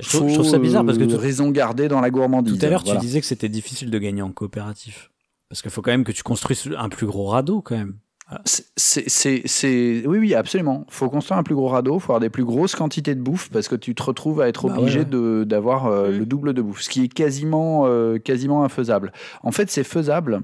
je, 0.00 0.08
trouve, 0.08 0.28
je 0.28 0.34
trouve 0.34 0.48
ça 0.48 0.58
bizarre 0.58 0.84
parce 0.84 0.98
que 0.98 1.04
tout, 1.04 1.18
raison 1.18 1.50
gardée 1.50 1.88
dans 1.88 2.00
la 2.00 2.10
gourdise. 2.10 2.58
Tout 2.58 2.66
à 2.66 2.70
l'heure, 2.70 2.82
voilà. 2.84 3.00
tu 3.00 3.06
disais 3.06 3.20
que 3.20 3.26
c'était 3.26 3.48
difficile 3.48 3.90
de 3.90 3.98
gagner 3.98 4.22
en 4.22 4.32
coopératif. 4.32 5.10
Parce 5.48 5.62
qu'il 5.62 5.70
faut 5.70 5.82
quand 5.82 5.92
même 5.92 6.04
que 6.04 6.12
tu 6.12 6.22
construises 6.22 6.68
un 6.76 6.88
plus 6.88 7.06
gros 7.06 7.26
radeau, 7.26 7.60
quand 7.60 7.76
même. 7.76 7.96
C'est, 8.44 10.04
oui, 10.06 10.18
oui, 10.18 10.34
absolument. 10.34 10.84
Faut 10.88 11.08
construire 11.08 11.38
un 11.38 11.44
plus 11.44 11.54
gros 11.54 11.68
radeau, 11.68 12.00
faut 12.00 12.10
avoir 12.10 12.20
des 12.20 12.30
plus 12.30 12.44
grosses 12.44 12.74
quantités 12.74 13.14
de 13.14 13.20
bouffe 13.20 13.50
parce 13.50 13.68
que 13.68 13.76
tu 13.76 13.94
te 13.94 14.02
retrouves 14.02 14.40
à 14.40 14.48
être 14.48 14.64
obligé 14.64 15.04
bah 15.04 15.16
ouais. 15.16 15.40
de, 15.40 15.44
d'avoir 15.44 15.86
euh, 15.86 16.10
mmh. 16.10 16.18
le 16.18 16.26
double 16.26 16.52
de 16.52 16.62
bouffe, 16.62 16.80
ce 16.80 16.88
qui 16.88 17.04
est 17.04 17.08
quasiment, 17.08 17.84
euh, 17.86 18.18
quasiment 18.18 18.64
infaisable. 18.64 19.12
En 19.44 19.52
fait, 19.52 19.70
c'est 19.70 19.84
faisable 19.84 20.42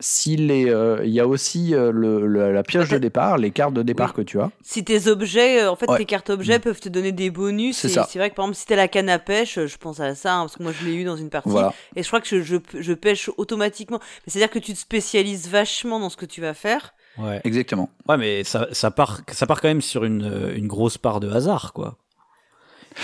s'il 0.00 0.50
est, 0.50 0.70
euh, 0.70 1.04
il 1.04 1.10
y 1.10 1.18
a 1.18 1.26
aussi 1.26 1.74
euh, 1.74 1.90
le, 1.90 2.26
le, 2.26 2.52
la 2.52 2.62
pioche 2.62 2.88
de 2.88 2.98
départ, 2.98 3.36
les 3.36 3.50
cartes 3.50 3.74
de 3.74 3.82
départ 3.82 4.14
oui. 4.16 4.24
que 4.24 4.30
tu 4.30 4.40
as. 4.40 4.50
Si 4.62 4.84
tes 4.84 5.08
objets, 5.08 5.62
euh, 5.62 5.70
en 5.70 5.76
fait, 5.76 5.90
ouais. 5.90 5.98
tes 5.98 6.04
cartes 6.04 6.30
objets 6.30 6.58
mmh. 6.58 6.62
peuvent 6.62 6.80
te 6.80 6.88
donner 6.88 7.10
des 7.10 7.30
bonus. 7.30 7.78
C'est 7.78 7.88
ça. 7.88 8.06
C'est 8.08 8.18
vrai 8.18 8.30
que 8.30 8.36
par 8.36 8.44
exemple, 8.44 8.58
si 8.58 8.66
t'as 8.66 8.76
la 8.76 8.86
canne 8.86 9.08
à 9.08 9.18
pêche, 9.18 9.58
je 9.66 9.76
pense 9.76 9.98
à 9.98 10.14
ça, 10.14 10.34
hein, 10.34 10.40
parce 10.42 10.56
que 10.56 10.62
moi 10.62 10.72
je 10.72 10.86
l'ai 10.86 10.94
eu 10.94 11.04
dans 11.04 11.16
une 11.16 11.30
partie. 11.30 11.48
Voilà. 11.48 11.74
Et 11.96 12.02
je 12.02 12.06
crois 12.06 12.20
que 12.20 12.28
je, 12.28 12.42
je, 12.42 12.56
je 12.80 12.92
pêche 12.92 13.28
automatiquement. 13.36 13.98
C'est-à-dire 14.26 14.50
que 14.50 14.60
tu 14.60 14.72
te 14.72 14.78
spécialises 14.78 15.48
vachement 15.48 15.98
dans 15.98 16.10
ce 16.10 16.16
que 16.16 16.26
tu 16.26 16.40
vas 16.40 16.54
faire. 16.54 16.94
Ouais. 17.18 17.40
Exactement. 17.42 17.90
Ouais, 18.08 18.16
mais 18.16 18.44
ça, 18.44 18.68
ça, 18.70 18.92
part, 18.92 19.22
ça 19.32 19.46
part 19.46 19.60
quand 19.60 19.68
même 19.68 19.82
sur 19.82 20.04
une, 20.04 20.52
une 20.54 20.68
grosse 20.68 20.98
part 20.98 21.18
de 21.18 21.28
hasard, 21.28 21.72
quoi. 21.72 21.98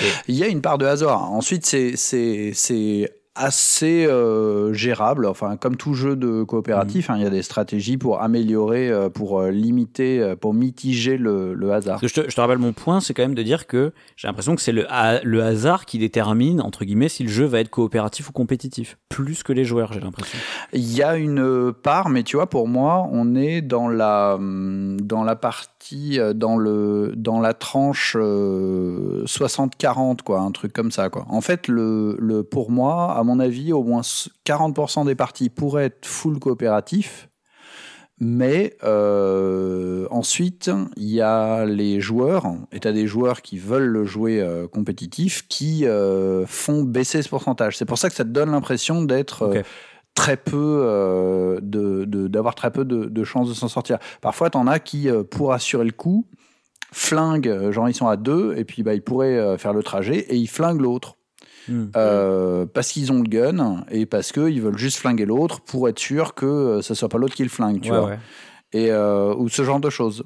Et... 0.00 0.06
Il 0.28 0.36
y 0.36 0.44
a 0.44 0.46
une 0.46 0.62
part 0.62 0.78
de 0.78 0.86
hasard. 0.86 1.32
Ensuite, 1.32 1.66
c'est 1.66 3.10
assez 3.34 4.06
euh, 4.06 4.72
gérable. 4.72 5.26
Enfin, 5.26 5.56
comme 5.56 5.76
tout 5.76 5.94
jeu 5.94 6.16
de 6.16 6.42
coopératif, 6.42 7.08
mmh. 7.08 7.12
hein, 7.12 7.16
il 7.18 7.22
y 7.24 7.26
a 7.26 7.30
des 7.30 7.42
stratégies 7.42 7.96
pour 7.96 8.22
améliorer, 8.22 8.90
euh, 8.90 9.08
pour 9.08 9.40
euh, 9.40 9.50
limiter, 9.50 10.34
pour 10.40 10.54
mitiger 10.54 11.16
le, 11.16 11.54
le 11.54 11.72
hasard. 11.72 11.98
je, 12.02 12.12
te, 12.12 12.28
je, 12.28 12.34
te, 12.34 12.40
rappelle 12.40 12.58
mon 12.58 12.72
point, 12.72 13.00
c'est 13.00 13.14
quand 13.14 13.22
même 13.22 13.34
de 13.34 13.42
dire 13.42 13.66
que 13.66 13.92
j'ai 14.16 14.28
l'impression 14.28 14.54
que 14.54 14.62
c'est 14.62 14.72
le, 14.72 14.86
le 15.22 15.42
hasard 15.42 15.86
qui 15.86 15.98
détermine 15.98 16.60
entre 16.60 16.84
guillemets 16.84 17.08
si 17.08 17.24
le 17.24 17.28
jeu 17.28 17.44
va 17.44 17.60
être 17.60 17.70
coopératif 17.70 18.28
ou 18.28 18.32
compétitif, 18.32 18.98
plus 19.08 19.42
que 19.42 19.52
les 19.52 19.64
joueurs, 19.64 19.92
j'ai 19.92 20.00
l'impression. 20.00 20.38
Il 20.72 20.92
y 20.92 21.02
a 21.02 21.16
une 21.16 21.72
part, 21.72 22.08
mais 22.08 22.22
tu 22.22 22.36
vois, 22.36 22.48
pour 22.48 22.68
moi, 22.68 23.08
on 23.10 23.34
est 23.34 23.62
dans 23.62 23.88
la 23.88 24.34
hum, 24.34 25.00
dans 25.00 25.24
la 25.24 25.36
partie 25.36 25.73
dans 26.34 26.56
le 26.56 27.12
dans 27.16 27.40
la 27.40 27.54
tranche 27.54 28.16
60-40 28.16 30.22
quoi, 30.22 30.40
un 30.40 30.50
truc 30.50 30.72
comme 30.72 30.90
ça 30.90 31.10
quoi. 31.10 31.26
En 31.28 31.40
fait, 31.40 31.68
le, 31.68 32.16
le 32.18 32.42
pour 32.42 32.70
moi 32.70 33.16
à 33.16 33.22
mon 33.22 33.40
avis, 33.40 33.72
au 33.72 33.82
moins 33.82 34.02
40% 34.02 35.06
des 35.06 35.14
parties 35.14 35.50
pourraient 35.50 35.86
être 35.86 36.06
full 36.06 36.38
coopératif. 36.38 37.28
Mais 38.20 38.76
euh, 38.84 40.06
ensuite, 40.10 40.70
il 40.96 41.10
y 41.10 41.20
a 41.20 41.64
les 41.64 42.00
joueurs, 42.00 42.46
et 42.70 42.78
tu 42.78 42.86
as 42.86 42.92
des 42.92 43.08
joueurs 43.08 43.42
qui 43.42 43.58
veulent 43.58 43.88
le 43.88 44.04
jouer 44.04 44.40
euh, 44.40 44.68
compétitif, 44.68 45.48
qui 45.48 45.84
euh, 45.84 46.46
font 46.46 46.84
baisser 46.84 47.22
ce 47.22 47.28
pourcentage. 47.28 47.76
C'est 47.76 47.84
pour 47.84 47.98
ça 47.98 48.08
que 48.08 48.14
ça 48.14 48.24
te 48.24 48.30
donne 48.30 48.52
l'impression 48.52 49.02
d'être. 49.02 49.50
Très 50.14 50.36
peu, 50.36 51.58
de, 51.62 52.04
de, 52.04 52.28
d'avoir 52.28 52.54
très 52.54 52.70
peu 52.70 52.84
de, 52.84 53.06
de 53.06 53.24
chances 53.24 53.48
de 53.48 53.54
s'en 53.54 53.68
sortir. 53.68 53.98
Parfois, 54.20 54.50
tu 54.50 54.58
en 54.58 54.66
as 54.66 54.78
qui, 54.78 55.08
pour 55.30 55.52
assurer 55.52 55.84
le 55.84 55.92
coup, 55.92 56.26
flinguent, 56.92 57.70
genre 57.70 57.88
ils 57.88 57.94
sont 57.94 58.06
à 58.06 58.16
deux, 58.16 58.54
et 58.56 58.64
puis 58.64 58.82
bah, 58.82 58.94
ils 58.94 59.02
pourraient 59.02 59.58
faire 59.58 59.72
le 59.72 59.82
trajet, 59.82 60.18
et 60.18 60.36
ils 60.36 60.48
flinguent 60.48 60.80
l'autre. 60.80 61.16
Mmh. 61.66 61.84
Euh, 61.96 62.66
parce 62.66 62.92
qu'ils 62.92 63.10
ont 63.10 63.22
le 63.22 63.28
gun 63.28 63.84
et 63.90 64.04
parce 64.04 64.32
qu'ils 64.32 64.60
veulent 64.60 64.76
juste 64.76 64.98
flinguer 64.98 65.24
l'autre 65.24 65.62
pour 65.62 65.88
être 65.88 65.98
sûr 65.98 66.34
que 66.34 66.80
ce 66.82 66.92
soit 66.92 67.08
pas 67.08 67.16
l'autre 67.16 67.34
qui 67.34 67.42
le 67.42 67.48
flingue, 67.48 67.80
tu 67.80 67.90
ouais, 67.90 67.98
vois. 67.98 68.08
Ouais. 68.10 68.18
Et, 68.74 68.90
euh, 68.90 69.34
ou 69.34 69.48
ce 69.48 69.64
genre 69.64 69.80
de 69.80 69.88
choses. 69.88 70.24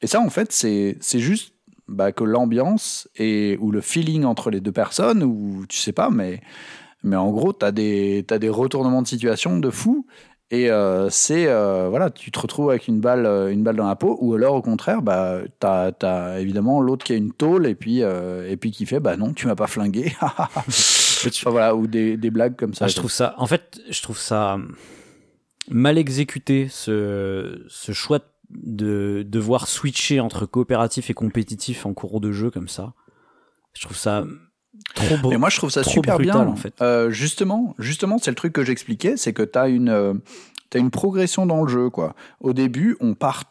Et 0.00 0.06
ça, 0.06 0.20
en 0.20 0.30
fait, 0.30 0.50
c'est 0.50 1.18
juste 1.18 1.52
bah, 1.88 2.12
que 2.12 2.24
l'ambiance 2.24 3.08
et 3.16 3.58
ou 3.60 3.70
le 3.70 3.80
feeling 3.80 4.24
entre 4.24 4.50
les 4.50 4.60
deux 4.60 4.72
personnes, 4.72 5.22
ou 5.22 5.66
tu 5.68 5.78
sais 5.78 5.92
pas, 5.92 6.08
mais, 6.08 6.40
mais 7.02 7.16
en 7.16 7.30
gros, 7.30 7.52
tu 7.52 7.64
as, 7.64 7.68
as, 7.68 7.72
des 7.72 8.48
retournements 8.48 9.02
de 9.02 9.06
situation 9.06 9.58
de 9.58 9.70
fou. 9.70 10.06
Et 10.50 10.70
euh, 10.70 11.10
c'est 11.10 11.46
euh, 11.46 11.88
voilà, 11.90 12.08
tu 12.08 12.30
te 12.30 12.38
retrouves 12.38 12.70
avec 12.70 12.88
une 12.88 13.00
balle, 13.00 13.26
euh, 13.26 13.52
une 13.52 13.62
balle 13.62 13.76
dans 13.76 13.86
la 13.86 13.96
peau, 13.96 14.16
ou 14.22 14.32
alors 14.32 14.54
au 14.54 14.62
contraire, 14.62 15.02
bah 15.02 15.40
t'as 15.60 15.92
as 16.00 16.40
évidemment 16.40 16.80
l'autre 16.80 17.04
qui 17.04 17.12
a 17.12 17.16
une 17.16 17.32
tôle 17.32 17.66
et 17.66 17.74
puis 17.74 18.02
euh, 18.02 18.48
et 18.48 18.56
puis 18.56 18.70
qui 18.70 18.86
fait 18.86 18.98
bah 18.98 19.18
non, 19.18 19.34
tu 19.34 19.46
m'as 19.46 19.56
pas 19.56 19.66
flingué. 19.66 20.14
enfin, 20.22 21.50
voilà, 21.50 21.76
ou 21.76 21.86
des, 21.86 22.16
des 22.16 22.30
blagues 22.30 22.56
comme 22.56 22.72
ça. 22.72 22.86
Ah, 22.86 22.88
je 22.88 22.96
trouve 22.96 23.10
ça, 23.10 23.34
en 23.36 23.46
fait, 23.46 23.78
je 23.90 24.00
trouve 24.00 24.18
ça 24.18 24.58
mal 25.68 25.98
exécuté 25.98 26.68
ce 26.70 27.62
ce 27.68 27.92
choix 27.92 28.20
de 28.48 29.26
devoir 29.28 29.68
switcher 29.68 30.20
entre 30.20 30.46
coopératif 30.46 31.10
et 31.10 31.14
compétitif 31.14 31.84
en 31.84 31.92
cours 31.92 32.22
de 32.22 32.32
jeu 32.32 32.50
comme 32.50 32.68
ça. 32.68 32.94
Je 33.74 33.82
trouve 33.82 33.98
ça 33.98 34.24
Trop 34.94 35.16
beau. 35.18 35.30
Mais 35.30 35.38
moi, 35.38 35.48
je 35.48 35.56
trouve 35.58 35.70
ça 35.70 35.82
super 35.82 36.16
brutal, 36.16 36.44
bien. 36.44 36.46
En 36.46 36.56
fait. 36.56 36.74
Euh, 36.80 37.10
justement, 37.10 37.74
justement, 37.78 38.18
c'est 38.18 38.30
le 38.30 38.36
truc 38.36 38.52
que 38.52 38.64
j'expliquais, 38.64 39.16
c'est 39.16 39.32
que 39.32 39.42
tu 39.42 39.58
as 39.58 39.68
une, 39.68 39.90
euh, 39.90 40.14
as 40.74 40.78
une 40.78 40.90
progression 40.90 41.46
dans 41.46 41.62
le 41.62 41.68
jeu. 41.68 41.90
Quoi. 41.90 42.14
Au 42.40 42.52
début, 42.52 42.96
on 43.00 43.14
part 43.14 43.44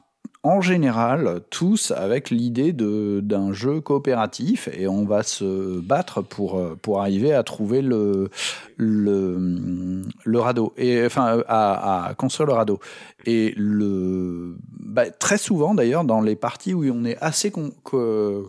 en 0.44 0.62
général 0.62 1.42
tous 1.50 1.92
avec 1.92 2.30
l'idée 2.30 2.72
d'un 2.72 3.52
jeu 3.52 3.82
coopératif 3.82 4.70
et 4.72 4.88
on 4.88 5.04
va 5.04 5.24
se 5.24 5.80
battre 5.80 6.22
pour, 6.22 6.62
pour 6.82 7.02
arriver 7.02 7.34
à 7.34 7.44
trouver 7.44 7.82
le, 7.82 8.30
le, 8.78 10.04
le 10.24 10.40
radeau, 10.40 10.74
et, 10.78 11.06
enfin 11.06 11.44
à, 11.48 12.06
à 12.08 12.14
construire 12.14 12.48
le 12.48 12.54
radeau. 12.54 12.80
Et 13.26 13.54
le, 13.58 14.56
bah, 14.80 15.10
très 15.10 15.38
souvent 15.38 15.74
d'ailleurs, 15.74 16.06
dans 16.06 16.22
les 16.22 16.38
parties 16.38 16.74
où 16.74 16.86
on 16.86 17.04
est 17.04 17.18
assez 17.20 17.52
con, 17.52 17.72
co 17.84 18.48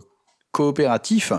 coopératif, 0.51 1.33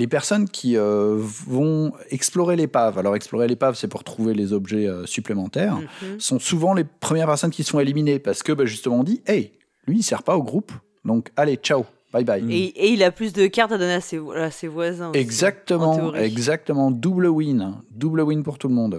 les 0.00 0.08
personnes 0.16 0.46
qui 0.48 0.76
euh, 0.76 1.16
vont 1.56 1.92
explorer 2.10 2.56
l'épave, 2.56 2.98
alors 2.98 3.14
explorer 3.20 3.46
l'épave 3.52 3.74
c'est 3.80 3.88
pour 3.94 4.02
trouver 4.02 4.34
les 4.34 4.52
objets 4.52 4.86
euh, 4.88 5.06
supplémentaires, 5.06 5.76
mm 5.76 5.86
-hmm. 6.02 6.20
sont 6.28 6.40
souvent 6.50 6.72
les 6.78 6.86
premières 7.06 7.28
personnes 7.32 7.54
qui 7.58 7.64
sont 7.70 7.80
éliminées 7.84 8.18
parce 8.26 8.42
que 8.42 8.52
bah, 8.58 8.66
justement 8.74 8.96
on 9.02 9.04
dit 9.12 9.20
hey, 9.32 9.42
lui 9.86 9.96
il 10.00 10.02
sert 10.02 10.22
pas 10.28 10.36
au 10.40 10.44
groupe, 10.50 10.72
donc 11.10 11.22
allez 11.40 11.56
ciao. 11.68 11.82
Bye 12.12 12.24
bye. 12.30 12.44
Et, 12.58 12.66
et, 12.84 12.88
il 12.94 13.02
a 13.02 13.10
plus 13.10 13.32
de 13.40 13.44
cartes 13.56 13.72
à 13.76 13.78
donner 13.82 13.98
à 14.02 14.04
ses, 14.10 14.20
à 14.48 14.50
ses 14.58 14.68
voisins. 14.68 15.10
Aussi, 15.10 15.18
exactement, 15.26 16.14
exactement. 16.14 16.88
Double 17.04 17.26
win. 17.38 17.60
Double 18.02 18.20
win 18.28 18.40
pour 18.46 18.56
tout 18.60 18.68
le 18.72 18.76
monde. 18.80 18.96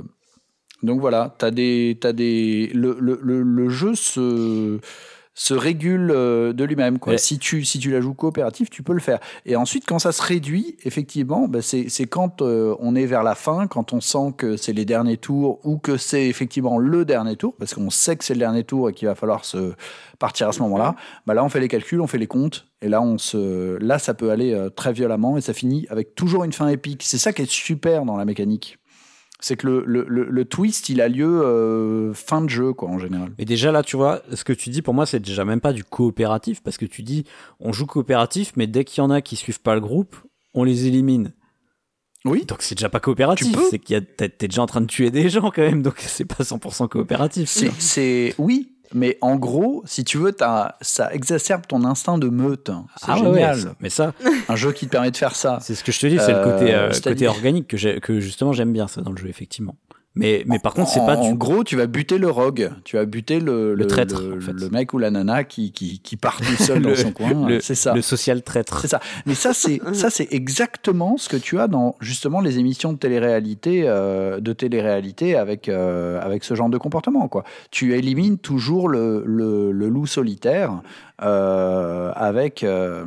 Donc 0.87 0.97
voilà, 1.05 1.21
as 1.41 1.51
des, 1.59 1.97
as 2.09 2.11
des... 2.11 2.69
Le, 2.73 2.89
le, 3.07 3.13
le, 3.29 3.41
le 3.41 3.69
jeu 3.69 3.95
se 3.95 4.79
se 5.35 5.53
régule 5.53 6.11
euh, 6.11 6.53
de 6.53 6.63
lui-même. 6.63 6.97
Ouais. 7.05 7.17
Si, 7.17 7.37
tu, 7.37 7.65
si 7.65 7.77
tu 7.77 7.91
la 7.91 7.99
joues 7.99 8.13
coopératif, 8.13 8.69
tu 8.69 8.81
peux 8.81 8.93
le 8.93 9.01
faire. 9.01 9.19
Et 9.45 9.57
ensuite, 9.57 9.85
quand 9.85 9.99
ça 9.99 10.13
se 10.13 10.21
réduit, 10.21 10.77
effectivement, 10.85 11.47
bah 11.47 11.61
c'est 11.61 11.89
quand 12.07 12.41
euh, 12.41 12.75
on 12.79 12.95
est 12.95 13.05
vers 13.05 13.21
la 13.21 13.35
fin, 13.35 13.67
quand 13.67 13.91
on 13.91 13.99
sent 13.99 14.33
que 14.37 14.55
c'est 14.55 14.71
les 14.71 14.85
derniers 14.85 15.17
tours 15.17 15.59
ou 15.65 15.77
que 15.77 15.97
c'est 15.97 16.27
effectivement 16.27 16.77
le 16.77 17.03
dernier 17.03 17.35
tour, 17.35 17.53
parce 17.59 17.73
qu'on 17.73 17.89
sait 17.89 18.15
que 18.15 18.23
c'est 18.23 18.33
le 18.33 18.39
dernier 18.39 18.63
tour 18.63 18.89
et 18.89 18.93
qu'il 18.93 19.09
va 19.09 19.15
falloir 19.15 19.43
se 19.43 19.73
partir 20.19 20.47
à 20.47 20.53
ce 20.53 20.61
moment-là. 20.61 20.95
Bah 21.27 21.33
là, 21.33 21.43
on 21.43 21.49
fait 21.49 21.59
les 21.59 21.67
calculs, 21.67 21.99
on 21.99 22.07
fait 22.07 22.17
les 22.17 22.27
comptes. 22.27 22.65
Et 22.81 22.87
là, 22.87 23.01
on 23.01 23.17
se, 23.17 23.77
là, 23.83 23.99
ça 23.99 24.13
peut 24.13 24.31
aller 24.31 24.53
euh, 24.53 24.69
très 24.69 24.93
violemment 24.93 25.37
et 25.37 25.41
ça 25.41 25.53
finit 25.53 25.85
avec 25.89 26.15
toujours 26.15 26.45
une 26.45 26.53
fin 26.53 26.69
épique. 26.69 27.03
C'est 27.03 27.17
ça 27.17 27.33
qui 27.33 27.41
est 27.41 27.49
super 27.49 28.05
dans 28.05 28.15
la 28.15 28.25
mécanique 28.25 28.79
c'est 29.45 29.57
que 29.57 29.67
le, 29.67 29.83
le, 29.85 30.07
le, 30.09 30.27
le, 30.27 30.45
twist, 30.45 30.89
il 30.89 31.01
a 31.01 31.07
lieu 31.07 31.43
euh, 31.43 32.15
fin 32.15 32.41
de 32.41 32.49
jeu, 32.49 32.73
quoi, 32.73 32.89
en 32.89 32.97
général. 32.97 33.31
Et 33.37 33.45
déjà 33.45 33.71
là, 33.71 33.83
tu 33.83 33.95
vois, 33.95 34.23
ce 34.33 34.43
que 34.43 34.53
tu 34.53 34.71
dis, 34.71 34.81
pour 34.81 34.95
moi, 34.95 35.05
c'est 35.05 35.19
déjà 35.19 35.45
même 35.45 35.61
pas 35.61 35.71
du 35.71 35.83
coopératif, 35.83 36.63
parce 36.63 36.77
que 36.77 36.85
tu 36.87 37.03
dis, 37.03 37.25
on 37.59 37.71
joue 37.71 37.85
coopératif, 37.85 38.53
mais 38.55 38.65
dès 38.65 38.83
qu'il 38.85 39.03
y 39.03 39.05
en 39.05 39.11
a 39.11 39.21
qui 39.21 39.35
suivent 39.35 39.61
pas 39.61 39.75
le 39.75 39.81
groupe, 39.81 40.15
on 40.55 40.63
les 40.63 40.87
élimine. 40.87 41.31
Oui. 42.25 42.43
Donc 42.45 42.63
c'est 42.63 42.73
déjà 42.73 42.89
pas 42.89 42.99
coopératif, 42.99 43.55
c'est 43.69 43.77
qu'il 43.77 43.95
y 43.95 43.99
a 43.99 44.01
t'es 44.01 44.47
déjà 44.47 44.63
en 44.63 44.65
train 44.65 44.81
de 44.81 44.87
tuer 44.87 45.11
des 45.11 45.29
gens 45.29 45.51
quand 45.51 45.61
même, 45.61 45.83
donc 45.83 45.97
c'est 45.99 46.25
pas 46.25 46.43
100% 46.43 46.87
coopératif. 46.87 47.47
C'est 47.77 48.33
oui, 48.39 48.74
mais 48.95 49.17
en 49.21 49.35
gros, 49.35 49.83
si 49.85 50.03
tu 50.03 50.17
veux, 50.17 50.35
as, 50.41 50.75
ça 50.81 51.13
exacerbe 51.13 51.67
ton 51.67 51.83
instinct 51.83 52.17
de 52.17 52.29
meute. 52.29 52.71
C'est 52.97 53.05
Ah 53.09 53.19
ouais, 53.19 53.25
génial. 53.33 53.75
mais 53.79 53.89
ça, 53.89 54.13
Un 54.49 54.55
jeu 54.55 54.71
qui 54.71 54.85
te 54.87 54.91
permet 54.91 55.11
de 55.11 55.17
faire 55.17 55.35
ça. 55.35 55.59
c'est 55.61 55.75
ce 55.75 55.83
que 55.83 55.91
je 55.91 55.99
te 55.99 56.07
dis, 56.07 56.17
c'est 56.17 56.33
le 56.33 56.43
côté, 56.43 56.73
Euh, 56.73 56.89
euh, 56.89 56.99
côté 57.03 57.27
organique 57.27 57.67
que, 57.67 57.99
que 57.99 58.19
justement 58.19 58.53
j'aime 58.53 58.73
bien 58.73 58.87
ça 58.87 59.01
dans 59.01 59.11
le 59.11 59.17
jeu, 59.17 59.27
effectivement. 59.27 59.75
Mais, 60.15 60.43
mais 60.47 60.59
par 60.59 60.73
contre, 60.73 60.89
c'est 60.89 60.99
en, 61.01 61.05
pas 61.05 61.17
en 61.17 61.31
du. 61.31 61.37
gros, 61.37 61.63
tu 61.65 61.75
vas 61.75 61.87
buter 61.87 62.17
le 62.17 62.29
rogue, 62.29 62.71
tu 62.85 62.95
vas 62.95 63.05
buter 63.05 63.39
le, 63.41 63.75
Le 63.75 63.87
traître, 63.87 64.21
le, 64.21 64.37
en 64.37 64.39
fait. 64.39 64.53
le 64.53 64.69
mec 64.69 64.93
ou 64.93 64.97
la 64.97 65.11
nana 65.11 65.43
qui, 65.43 65.71
qui, 65.73 65.99
qui 65.99 66.15
part 66.15 66.37
tout 66.37 66.63
seul 66.63 66.81
dans 66.83 66.95
son 66.95 67.11
coin. 67.11 67.47
le- 67.49 67.59
c'est 67.59 67.75
ça. 67.75 67.93
Le 67.93 68.01
social 68.01 68.41
traître. 68.41 68.79
C'est 68.79 68.87
ça. 68.87 69.01
Mais 69.25 69.35
ça, 69.35 69.53
c'est 69.53 69.81
ça, 69.93 70.09
c'est 70.09 70.27
exactement 70.31 71.17
ce 71.17 71.27
que 71.27 71.37
tu 71.37 71.59
as 71.59 71.67
dans 71.67 71.95
justement 71.99 72.39
les 72.39 72.59
émissions 72.59 72.93
de 72.93 72.97
télé-réalité, 72.97 73.83
euh, 73.85 74.39
de 74.39 74.53
télé-réalité 74.53 75.35
avec 75.35 75.67
euh, 75.69 76.21
avec 76.21 76.43
ce 76.45 76.55
genre 76.55 76.69
de 76.69 76.77
comportement. 76.77 77.27
Quoi. 77.27 77.43
Tu 77.71 77.93
élimines 77.93 78.37
toujours 78.37 78.87
le, 78.87 79.23
le, 79.25 79.71
le 79.73 79.89
loup 79.89 80.05
solitaire 80.07 80.81
euh, 81.21 82.11
avec 82.15 82.63
euh, 82.63 83.05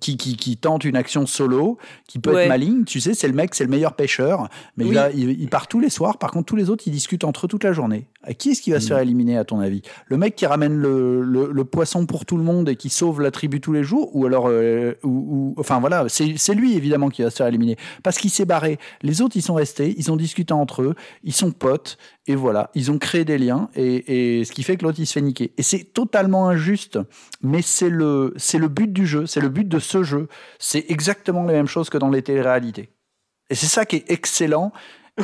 qui, 0.00 0.16
qui 0.16 0.36
qui 0.36 0.56
tente 0.56 0.84
une 0.84 0.96
action 0.96 1.26
solo, 1.26 1.78
qui 2.06 2.18
peut 2.18 2.34
Ouais. 2.34 2.42
être 2.44 2.48
maligne. 2.48 2.84
Tu 2.84 3.00
sais, 3.00 3.14
c'est 3.14 3.28
le 3.28 3.34
mec, 3.34 3.54
c'est 3.54 3.64
le 3.64 3.70
meilleur 3.70 3.94
pêcheur, 3.94 4.48
mais 4.76 4.84
il, 4.84 4.90
Oui. 4.90 4.98
il, 5.14 5.30
il 5.42 5.48
part 5.48 5.66
tous 5.68 5.80
les 5.80 5.88
soirs. 5.90 6.18
Par 6.18 6.30
contre, 6.30 6.45
tous 6.46 6.56
les 6.56 6.70
autres, 6.70 6.84
ils 6.86 6.92
discutent 6.92 7.24
entre 7.24 7.44
eux 7.44 7.48
toute 7.48 7.64
la 7.64 7.72
journée. 7.72 8.06
À 8.22 8.34
qui 8.34 8.50
est-ce 8.50 8.62
qui 8.62 8.72
va 8.72 8.80
se 8.80 8.88
faire 8.88 8.98
éliminer 8.98 9.36
à 9.36 9.44
ton 9.44 9.60
avis? 9.60 9.82
Le 10.06 10.16
mec 10.16 10.34
qui 10.34 10.46
ramène 10.46 10.74
le, 10.74 11.22
le, 11.22 11.50
le 11.52 11.64
poisson 11.64 12.06
pour 12.06 12.24
tout 12.24 12.36
le 12.36 12.42
monde 12.42 12.68
et 12.68 12.74
qui 12.74 12.88
sauve 12.88 13.20
la 13.20 13.30
tribu 13.30 13.60
tous 13.60 13.72
les 13.72 13.84
jours, 13.84 14.10
ou 14.16 14.26
alors, 14.26 14.46
euh, 14.48 14.94
ou, 15.04 15.54
ou- 15.54 15.60
enfin 15.60 15.78
voilà, 15.78 16.06
c'est 16.08 16.54
lui 16.54 16.74
évidemment 16.76 17.08
qui 17.08 17.22
va 17.22 17.30
se 17.30 17.36
faire 17.36 17.46
éliminer 17.46 17.76
parce 18.02 18.18
qu'il 18.18 18.30
s'est 18.30 18.46
barré. 18.46 18.78
Les 19.02 19.20
autres, 19.22 19.36
ils 19.36 19.42
sont 19.42 19.54
restés, 19.54 19.94
ils 19.96 20.10
ont 20.10 20.16
discuté 20.16 20.52
entre 20.54 20.82
eux, 20.82 20.94
ils 21.22 21.32
sont 21.32 21.52
potes 21.52 21.98
et 22.26 22.34
voilà, 22.34 22.70
ils 22.74 22.90
ont 22.90 22.98
créé 22.98 23.24
des 23.24 23.38
liens 23.38 23.68
et, 23.76 24.38
et 24.40 24.44
ce 24.44 24.50
qui 24.50 24.64
fait 24.64 24.76
que 24.76 24.84
l'autre 24.84 24.98
il 24.98 25.06
se 25.06 25.12
fait 25.12 25.22
niquer. 25.22 25.52
Et 25.56 25.62
c'est 25.62 25.84
totalement 25.84 26.48
injuste, 26.48 26.98
mais 27.42 27.62
c'est 27.62 27.90
le 27.90 28.34
c'est 28.36 28.58
le 28.58 28.68
but 28.68 28.92
du 28.92 29.06
jeu, 29.06 29.26
c'est 29.26 29.40
le 29.40 29.48
but 29.48 29.68
de 29.68 29.78
ce 29.78 30.02
jeu. 30.02 30.28
C'est 30.58 30.86
exactement 30.88 31.44
la 31.44 31.52
même 31.52 31.68
chose 31.68 31.90
que 31.90 31.98
dans 31.98 32.10
les 32.10 32.22
téléréalités. 32.22 32.90
Et 33.48 33.54
c'est 33.54 33.66
ça 33.66 33.84
qui 33.84 33.96
est 33.96 34.10
excellent. 34.10 34.72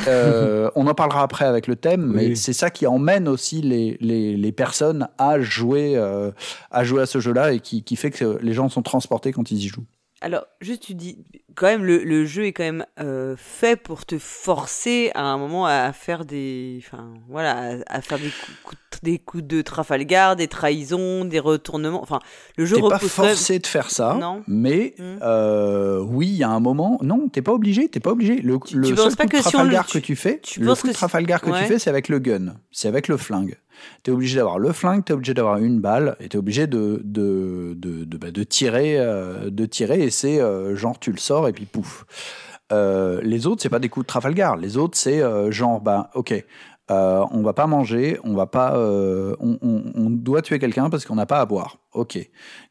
Euh, 0.07 0.71
on 0.75 0.87
en 0.87 0.93
parlera 0.95 1.21
après 1.21 1.45
avec 1.45 1.67
le 1.67 1.75
thème, 1.75 2.05
mais 2.05 2.27
Oui. 2.29 2.37
c'est 2.37 2.53
ça 2.53 2.69
qui 2.69 2.87
emmène 2.87 3.27
aussi 3.27 3.61
les, 3.61 3.97
les, 4.01 4.35
les 4.35 4.51
personnes 4.51 5.07
à 5.17 5.39
jouer, 5.39 5.93
euh, 5.95 6.31
à 6.71 6.83
jouer 6.83 7.03
à 7.03 7.05
ce 7.05 7.19
jeu-là 7.19 7.53
et 7.53 7.59
qui, 7.59 7.83
qui 7.83 7.95
fait 7.95 8.09
que 8.11 8.37
les 8.41 8.53
gens 8.53 8.69
sont 8.69 8.81
transportés 8.81 9.31
quand 9.31 9.51
ils 9.51 9.63
y 9.63 9.67
jouent. 9.67 9.85
Alors, 10.21 10.45
juste, 10.61 10.83
tu 10.83 10.93
dis, 10.95 11.17
quand 11.53 11.67
même, 11.67 11.83
le, 11.83 11.97
le 12.03 12.25
jeu 12.25 12.45
est 12.45 12.53
quand 12.53 12.63
même 12.63 12.85
euh, 13.01 13.35
fait 13.37 13.75
pour 13.75 14.05
te 14.05 14.17
forcer 14.17 15.11
à 15.15 15.23
un 15.23 15.37
moment 15.37 15.65
à 15.65 15.91
faire 15.91 16.23
des. 16.23 16.79
Enfin, 16.81 17.13
voilà, 17.27 17.81
à, 17.87 17.97
à 17.97 18.01
faire 18.01 18.17
des 18.17 18.29
coups, 18.29 18.57
coups- 18.63 18.92
des 19.03 19.19
coups 19.19 19.43
de 19.43 19.61
Trafalgar, 19.61 20.35
des 20.35 20.47
trahisons, 20.47 21.25
des 21.25 21.39
retournements. 21.39 22.01
Enfin, 22.01 22.19
le 22.57 22.65
jeu 22.65 22.77
pas 22.77 22.83
repose 22.83 23.01
même- 23.01 23.09
forcé 23.09 23.59
de 23.59 23.67
faire 23.67 23.91
ça, 23.91 24.17
Non. 24.19 24.41
mais 24.47 24.95
Mm. 24.97 25.03
euh, 25.21 25.99
oui, 25.99 26.27
il 26.27 26.37
y 26.37 26.43
a 26.43 26.49
un 26.49 26.59
moment. 26.59 26.97
Non, 27.03 27.27
t'es 27.27 27.41
pas 27.41 27.51
obligé. 27.53 27.87
T'es 27.89 27.99
pas 27.99 28.11
obligé. 28.11 28.37
Le, 28.41 28.57
Tu- 28.65 28.77
le 28.77 28.87
tu 28.87 28.95
seul 28.95 29.15
pas 29.15 29.25
coup 29.25 29.31
de 29.31 29.37
si 29.37 29.43
le- 29.45 29.51
Trafalgar 29.51 29.85
que 29.87 29.99
tu 29.99 30.15
fais, 30.15 30.39
tu 30.41 30.61
le 30.61 30.73
coup 30.73 30.87
de 30.87 30.93
Trafalgar 30.93 31.41
que 31.41 31.49
ouais. 31.51 31.59
tu 31.61 31.65
fais, 31.65 31.77
c'est 31.79 31.89
avec 31.89 32.09
le 32.09 32.19
gun, 32.19 32.55
c'est 32.71 32.87
avec 32.87 33.07
le 33.07 33.17
flingue. 33.17 33.57
T'es 34.03 34.11
obligé 34.11 34.37
d'avoir 34.37 34.59
le 34.59 34.71
flingue, 34.71 35.03
t'es 35.03 35.13
obligé 35.13 35.33
d'avoir 35.33 35.57
une 35.57 35.79
balle, 35.81 36.15
et 36.19 36.29
t'es 36.29 36.37
obligé 36.37 36.67
de 36.67 37.01
de 37.03 37.73
de, 37.75 38.05
de, 38.05 38.17
bah, 38.17 38.31
de 38.31 38.43
tirer, 38.43 38.97
euh, 38.99 39.49
de 39.49 39.65
tirer, 39.65 40.03
et 40.03 40.09
c'est 40.11 40.39
euh, 40.39 40.75
genre 40.75 40.97
tu 40.99 41.11
le 41.11 41.17
sors 41.17 41.47
et 41.47 41.53
puis 41.53 41.65
pouf. 41.65 42.05
Euh, 42.71 43.19
les 43.23 43.45
autres, 43.45 43.61
c'est 43.61 43.69
pas 43.69 43.79
des 43.79 43.89
coups 43.89 44.05
de 44.05 44.07
Trafalgar. 44.07 44.57
Les 44.57 44.77
autres, 44.77 44.97
c'est 44.97 45.21
euh, 45.21 45.51
genre, 45.51 45.81
bah, 45.81 46.09
ok, 46.15 46.33
euh, 46.93 47.25
on 47.31 47.41
va 47.41 47.53
pas 47.53 47.67
manger, 47.67 48.19
on 48.23 48.33
va 48.35 48.45
pas, 48.45 48.75
euh, 48.77 49.35
on, 49.39 49.57
on- 49.61 49.83
on 49.95 50.09
doit 50.09 50.41
tuer 50.41 50.59
quelqu'un 50.59 50.89
parce 50.89 51.05
qu'on 51.05 51.15
n'a 51.15 51.25
pas 51.25 51.39
à 51.41 51.45
boire. 51.45 51.77
Ok. 51.93 52.17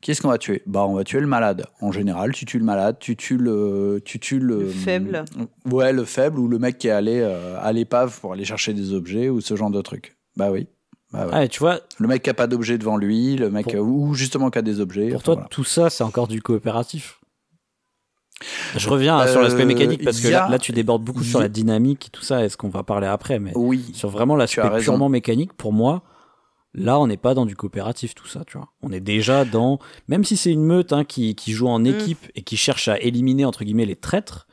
Qui 0.00 0.10
est-ce 0.10 0.22
qu'on 0.22 0.28
va 0.28 0.38
tuer? 0.38 0.62
Bah, 0.66 0.84
on 0.86 0.94
va 0.94 1.04
tuer 1.04 1.20
le 1.20 1.26
malade. 1.26 1.66
En 1.80 1.92
général, 1.92 2.32
tu 2.32 2.44
tues 2.44 2.58
le 2.58 2.64
malade, 2.64 2.96
tu 3.00 3.16
tues 3.16 3.36
le, 3.36 4.00
tu 4.04 4.18
tues 4.18 4.38
le, 4.40 4.60
Le 4.60 4.68
faible. 4.68 5.24
Ouais, 5.70 5.92
le 5.92 6.04
faible 6.04 6.38
ou 6.38 6.48
le 6.48 6.58
mec 6.58 6.78
qui 6.78 6.88
est 6.88 6.92
allé 6.92 7.20
euh, 7.20 7.56
à 7.60 7.72
l'épave 7.72 8.18
pour 8.20 8.32
aller 8.32 8.44
chercher 8.44 8.72
des 8.74 8.92
objets 8.94 9.28
ou 9.28 9.40
ce 9.40 9.54
genre 9.56 9.70
de 9.70 9.80
truc. 9.82 10.16
Bah 10.36 10.50
oui. 10.50 10.66
Bah 11.12 11.26
ouais. 11.26 11.32
Ouais, 11.34 11.48
tu 11.48 11.58
vois, 11.60 11.80
Le 11.98 12.08
mec 12.08 12.22
qui 12.22 12.30
a 12.30 12.34
pas 12.34 12.46
d'objet 12.46 12.78
devant 12.78 12.96
lui, 12.96 13.36
le 13.36 13.50
mec 13.50 13.66
Pour- 13.66 13.86
ou 13.86 14.14
justement 14.14 14.50
qui 14.50 14.58
a 14.58 14.62
des 14.62 14.80
objets. 14.80 15.08
pour 15.08 15.16
enfin, 15.16 15.24
toi, 15.24 15.34
voilà. 15.34 15.48
tout 15.50 15.64
ça, 15.64 15.90
c'est 15.90 16.04
encore 16.04 16.26
du 16.26 16.40
coopératif. 16.40 17.20
Je 18.76 18.88
reviens 18.88 19.16
hein, 19.18 19.26
sur 19.26 19.40
Euh, 19.40 19.42
l'aspect 19.42 19.64
mécanique 19.64 20.04
parce 20.04 20.20
que 20.20 20.28
a- 20.28 20.30
là, 20.30 20.48
là, 20.50 20.58
tu 20.58 20.72
débordes 20.72 21.02
beaucoup 21.04 21.24
sur 21.24 21.40
la 21.40 21.48
dynamique 21.48 22.06
et 22.06 22.10
tout 22.10 22.22
ça, 22.22 22.44
est-ce 22.44 22.56
qu'on 22.56 22.68
va 22.68 22.82
parler 22.82 23.06
après, 23.06 23.38
mais 23.38 23.52
Oui. 23.54 23.90
sur 23.94 24.08
vraiment 24.10 24.36
l'aspect 24.36 24.62
purement 24.80 25.08
mécanique, 25.08 25.52
pour 25.54 25.72
moi, 25.72 26.02
là, 26.74 26.98
on 26.98 27.06
n'est 27.06 27.16
pas 27.16 27.34
dans 27.34 27.44
du 27.46 27.54
coopératif, 27.56 28.14
tout 28.14 28.26
ça, 28.26 28.44
tu 28.46 28.56
vois. 28.58 28.68
On 28.82 28.92
est 28.92 29.00
déjà 29.00 29.44
dans, 29.44 29.78
même 30.08 30.24
si 30.24 30.36
c'est 30.36 30.50
une 30.52 30.64
meute 30.64 30.92
hein, 30.92 31.04
qui, 31.04 31.34
qui 31.34 31.52
joue 31.52 31.66
Mm. 31.68 31.70
en 31.72 31.84
équipe 31.84 32.30
et 32.34 32.42
qui 32.42 32.56
cherche 32.56 32.88
à 32.88 32.98
éliminer, 33.00 33.44
entre 33.44 33.64
guillemets, 33.64 33.86
les 33.86 33.96
traîtres, 33.96 34.46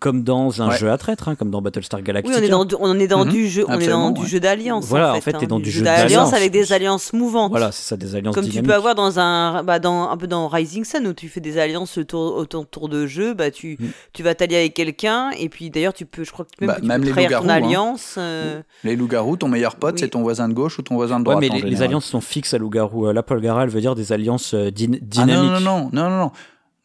comme 0.00 0.22
dans 0.24 0.60
un 0.62 0.70
Ouais. 0.70 0.76
jeu 0.78 0.90
à 0.90 0.98
traître, 0.98 1.28
hein, 1.28 1.34
comme 1.36 1.50
dans 1.50 1.60
Battlestar 1.62 2.00
Oui, 2.00 2.04
Galactica. 2.04 2.38
on 2.38 2.42
est 2.42 2.48
dans, 2.48 2.64
du- 2.64 2.74
on 2.80 2.98
est 2.98 3.06
dans 3.06 3.24
Mhm. 3.24 3.30
du 3.30 3.48
jeu, 3.48 3.64
on 3.68 3.78
est 3.78 3.86
dans 3.86 4.10
du 4.10 4.22
ouais. 4.22 4.26
jeu 4.26 4.40
d'alliance. 4.40 4.86
Voilà, 4.86 5.14
en 5.14 5.20
fait, 5.20 5.32
t'es 5.32 5.44
hein, 5.44 5.48
dans 5.48 5.60
du 5.60 5.70
jeu 5.70 5.82
d'alliance 5.84 6.32
avec 6.32 6.50
des 6.50 6.72
alliances 6.72 7.12
mouvantes. 7.12 7.50
Voilà, 7.50 7.70
c'est 7.70 7.82
ça, 7.86 7.96
des 7.96 8.16
alliances 8.16 8.34
Comme 8.34 8.48
tu 8.48 8.62
peux 8.62 8.74
avoir 8.74 8.94
dans 8.94 9.20
un, 9.20 9.62
bah 9.62 9.78
dans, 9.78 10.08
un 10.08 10.16
peu 10.16 10.26
dans 10.26 10.48
Rising 10.48 10.84
Sun 10.84 11.06
où 11.06 11.12
tu 11.12 11.28
fais 11.28 11.40
des 11.40 11.58
alliances 11.58 11.98
autour, 11.98 12.34
autour, 12.36 12.62
autour 12.62 12.88
de 12.88 13.06
jeu, 13.06 13.34
bah 13.34 13.50
tu, 13.50 13.76
Mm. 13.78 13.86
tu 14.14 14.22
vas 14.22 14.34
t'allier 14.34 14.56
avec 14.56 14.74
quelqu'un 14.74 15.30
et 15.38 15.48
puis 15.50 15.68
d'ailleurs 15.70 15.92
tu 15.92 16.06
peux, 16.06 16.24
je 16.24 16.32
crois 16.32 16.46
que 16.46 16.50
même, 16.60 16.68
Bah, 16.68 16.74
que 16.76 16.80
tu 16.80 16.86
même 16.88 17.00
peux 17.02 17.06
les 17.06 17.12
trahir 17.12 17.28
ton 17.30 17.36
loups-garous, 17.44 17.50
hein. 17.60 17.66
alliance. 17.66 18.14
euh, 18.18 18.62
Les 18.84 18.96
loups-garous, 18.96 19.36
ton 19.36 19.48
meilleur 19.48 19.76
pote, 19.76 19.94
Oui. 19.96 20.00
c'est 20.00 20.08
ton 20.08 20.22
voisin 20.22 20.48
de 20.48 20.54
gauche 20.54 20.78
ou 20.78 20.82
ton 20.82 20.94
voisin 20.94 21.20
de 21.20 21.28
Ouais, 21.28 21.34
droite. 21.34 21.40
mais 21.52 21.62
en 21.62 21.66
les, 21.66 21.82
alliances 21.82 22.06
sont 22.06 22.20
fixes 22.22 22.54
à 22.54 22.58
loup-garou. 22.58 23.06
Euh, 23.08 23.12
La 23.12 23.22
Polgara, 23.22 23.64
elle 23.64 23.68
veut 23.70 23.80
dire 23.82 23.94
des 23.94 24.12
alliances 24.12 24.54
euh, 24.54 24.68
Ah 24.68 24.70
dynamiques. 24.70 25.02
non, 25.12 25.60
non, 25.60 25.60
non, 25.60 25.90
non, 25.92 26.10
non, 26.10 26.18
non. 26.18 26.30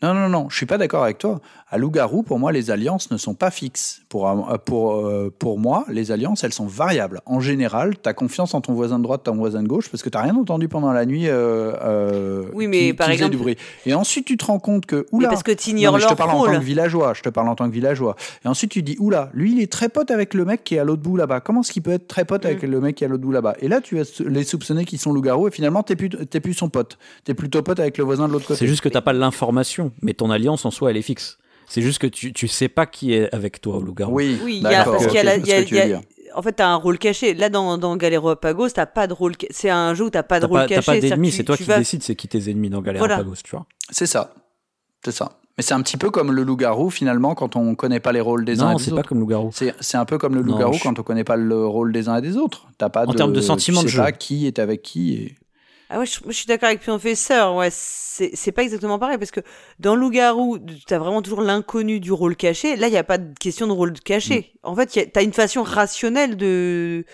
Non, 0.03 0.13
non, 0.13 0.29
non, 0.29 0.47
je 0.49 0.57
suis 0.57 0.65
pas 0.65 0.77
d'accord 0.77 1.03
avec 1.03 1.17
toi. 1.17 1.39
À 1.75 1.77
Loup-Garou, 1.77 2.23
pour 2.23 2.39
moi, 2.39 2.53
les 2.53 2.71
alliances 2.71 3.11
ne 3.11 3.17
sont 3.17 3.33
pas 3.33 3.51
fixes. 3.51 4.01
Pour, 4.07 4.29
euh, 4.29 4.57
pour, 4.57 4.95
euh, 4.95 5.29
pour 5.37 5.59
moi, 5.59 5.83
les 5.89 6.09
alliances, 6.13 6.45
elles 6.45 6.53
sont 6.53 6.67
variables. 6.67 7.19
En 7.25 7.41
général, 7.41 7.95
tu 8.01 8.07
as 8.07 8.13
confiance 8.13 8.53
en 8.53 8.61
ton 8.61 8.73
voisin 8.73 8.97
de 8.97 9.03
droite, 9.03 9.23
ton 9.25 9.35
voisin 9.35 9.61
de 9.61 9.67
gauche, 9.67 9.89
parce 9.89 10.01
que 10.01 10.07
tu 10.07 10.17
rien 10.17 10.37
entendu 10.37 10.69
pendant 10.69 10.93
la 10.93 11.05
nuit 11.05 11.27
euh, 11.27 11.73
euh, 11.83 12.43
Oui, 12.53 12.67
mais 12.67 12.87
qui, 12.87 12.93
par 12.93 13.07
qui 13.07 13.11
faisait 13.13 13.23
exemple- 13.25 13.31
du 13.37 13.43
bruit. 13.43 13.57
Et 13.85 13.93
ensuite, 13.93 14.25
tu 14.25 14.37
te 14.37 14.45
rends 14.45 14.59
compte 14.59 14.85
que, 14.85 14.95
mais 14.95 15.17
oula, 15.17 15.27
parce 15.27 15.43
que 15.43 15.51
tu 15.51 15.71
ignores 15.71 15.99
je 15.99 16.03
te 16.05 16.09
leur 16.11 16.15
parle 16.15 16.29
en 16.31 16.45
tant 16.45 16.53
que 16.59 16.63
villageois, 16.63 17.13
je 17.13 17.21
te 17.23 17.27
parle 17.29 17.49
en 17.49 17.55
tant 17.55 17.67
que 17.67 17.73
villageois. 17.73 18.15
Et 18.45 18.47
ensuite, 18.47 18.71
tu 18.71 18.81
dis, 18.81 18.95
oula, 19.01 19.29
lui, 19.33 19.51
il 19.51 19.59
est 19.61 19.69
très 19.69 19.89
pote 19.89 20.11
avec 20.11 20.33
le 20.33 20.45
mec 20.45 20.63
qui 20.63 20.75
est 20.75 20.79
à 20.79 20.85
l'autre 20.85 21.01
bout 21.01 21.17
là-bas. 21.17 21.41
Comment 21.41 21.59
est-ce 21.59 21.73
qu'il 21.73 21.81
peut 21.83 21.91
être 21.91 22.07
très 22.07 22.23
pote 22.23 22.45
avec 22.45 22.63
Mm. 22.63 22.71
le 22.71 22.79
mec 22.79 22.95
qui 22.95 23.03
est 23.03 23.07
à 23.07 23.09
l'autre 23.09 23.23
bout 23.23 23.33
là-bas? 23.33 23.55
Et 23.59 23.67
là, 23.67 23.81
tu 23.81 23.97
vas 23.97 24.03
les 24.25 24.43
soupçonner 24.45 24.85
qu'ils 24.85 24.99
sont 24.99 25.11
loup-garou, 25.11 25.49
et 25.49 25.51
finalement, 25.51 25.83
t'es 25.83 25.97
plus, 25.97 26.07
t'es 26.07 26.39
plus 26.39 26.53
son 26.53 26.69
pote. 26.69 26.97
T'es 27.25 27.33
plutôt 27.33 27.61
pote 27.63 27.81
avec 27.81 27.97
le 27.97 28.05
voisin 28.05 28.29
de 28.29 28.31
l'autre 28.33 28.47
côté. 28.47 28.59
C'est 28.59 28.67
juste 28.67 28.79
que 28.81 28.87
t'as 28.87 29.01
pas 29.01 29.11
l'information, 29.11 29.91
mais 30.01 30.13
ton 30.13 30.31
alliance 30.31 30.63
en 30.65 30.71
soi, 30.71 30.91
elle 30.91 30.97
est 30.97 31.01
fixe. 31.01 31.37
C'est 31.67 31.81
juste 31.81 31.99
que 31.99 32.07
tu, 32.07 32.31
tu 32.33 32.47
sais 32.47 32.67
pas 32.69 32.85
qui 32.85 33.13
est 33.13 33.33
avec 33.33 33.59
toi 33.61 33.77
au 33.77 33.81
loup-garou. 33.81 34.13
Oui, 34.15 34.39
Oui, 34.43 34.57
il 34.63 34.63
y 34.63 34.73
a, 34.75 34.83
parce 34.85 35.05
qu'il 35.07 35.15
y 35.15 35.17
a 35.19 35.23
la- 35.23 35.37
y 35.37 35.51
a- 35.51 35.61
y 35.61 35.93
a- 35.93 36.01
en 36.35 36.41
fait, 36.41 36.51
t'as 36.53 36.67
un 36.67 36.75
rôle 36.75 36.97
caché. 36.99 37.33
Là, 37.33 37.49
dans, 37.49 37.77
dans 37.77 37.95
Galéropagos, 37.95 38.69
t'as 38.69 38.85
pas 38.85 39.07
de 39.07 39.13
rôle. 39.13 39.33
ca- 39.39 39.47
C'est 39.51 39.69
un 39.69 39.93
jeu 39.93 40.05
où 40.05 40.09
t'as 40.09 40.23
pas 40.23 40.39
de 40.41 40.45
rôle 40.45 40.59
pas, 40.61 40.67
t'as 40.67 40.75
caché. 40.75 40.85
pas 40.85 40.99
d'ennemis, 40.99 41.31
c'est 41.31 41.43
toi 41.45 41.55
tu 41.55 41.63
qui 41.63 41.69
vas- 41.69 41.77
décides 41.79 42.03
c'est 42.03 42.15
qui 42.15 42.27
tes 42.27 42.49
ennemis 42.51 42.69
dans 42.69 42.81
Voilà. 42.81 42.99
Galérapagos, 42.99 43.35
tu 43.43 43.51
vois. 43.51 43.65
C'est 43.89 44.05
ça. 44.05 44.33
C'est 45.03 45.11
ça. 45.11 45.39
Mais 45.57 45.63
c'est 45.63 45.73
un 45.73 45.81
petit 45.81 45.95
peu 45.95 46.09
comme 46.11 46.33
le 46.33 46.43
loup-garou, 46.43 46.89
finalement, 46.89 47.33
quand 47.33 47.55
on 47.55 47.75
connaît 47.75 48.01
pas 48.01 48.11
les 48.11 48.19
rôles 48.19 48.43
des 48.43 48.59
uns 48.61 48.65
Non, 48.65 48.71
et 48.73 48.75
des 48.75 48.83
c'est 48.83 48.91
autres. 48.91 49.01
pas 49.03 49.07
comme 49.07 49.19
loup-garou. 49.21 49.51
C'est 49.53 49.73
c'est 49.79 49.95
un 49.95 50.03
peu 50.03 50.17
comme 50.17 50.35
le 50.35 50.41
Non, 50.41 50.47
loup-garou 50.51 50.73
je- 50.73 50.83
quand 50.83 50.99
on 50.99 51.03
connaît 51.03 51.23
pas 51.23 51.37
le 51.37 51.65
rôle 51.65 51.93
des 51.93 52.09
uns 52.09 52.17
et 52.17 52.21
des 52.21 52.35
autres. 52.35 52.67
T'as 52.77 52.89
pas 52.89 53.05
En 53.05 53.11
de, 53.13 53.15
termes 53.17 53.31
de 53.31 53.39
sentiment 53.39 53.79
tu 53.79 53.85
de 53.85 53.89
sais 53.91 53.95
jeu. 53.97 54.03
pas 54.03 54.11
qui 54.11 54.45
est 54.47 54.59
avec 54.59 54.81
qui. 54.81 55.13
Et... 55.13 55.35
Ah 55.89 55.99
ouais, 55.99 56.05
je, 56.05 56.31
suis 56.31 56.47
d'accord 56.47 56.69
avec 56.69 56.81
Professeur. 56.81 57.55
Ouais, 57.55 57.69
c'est 57.71 58.51
pas 58.51 58.63
exactement 58.63 58.97
pareil 58.97 59.17
parce 59.17 59.31
que 59.31 59.41
dans 59.79 59.95
Loup-garou, 59.95 60.57
t'as 60.87 60.97
vraiment 60.97 61.21
toujours 61.21 61.41
l'inconnu 61.41 61.99
du 61.99 62.11
rôle 62.11 62.35
caché. 62.35 62.75
Là, 62.75 62.87
il 62.87 62.93
y 62.93 62.97
a 62.97 63.03
pas 63.03 63.17
de 63.17 63.37
question 63.37 63.67
de 63.67 63.71
rôle 63.71 63.93
caché. 63.93 64.53
Mm. 64.63 64.67
En 64.67 64.75
fait, 64.75 65.11
t'as 65.11 65.23
une 65.23 65.33
façon 65.33 65.63
rationnelle 65.63 66.37
de 66.37 67.05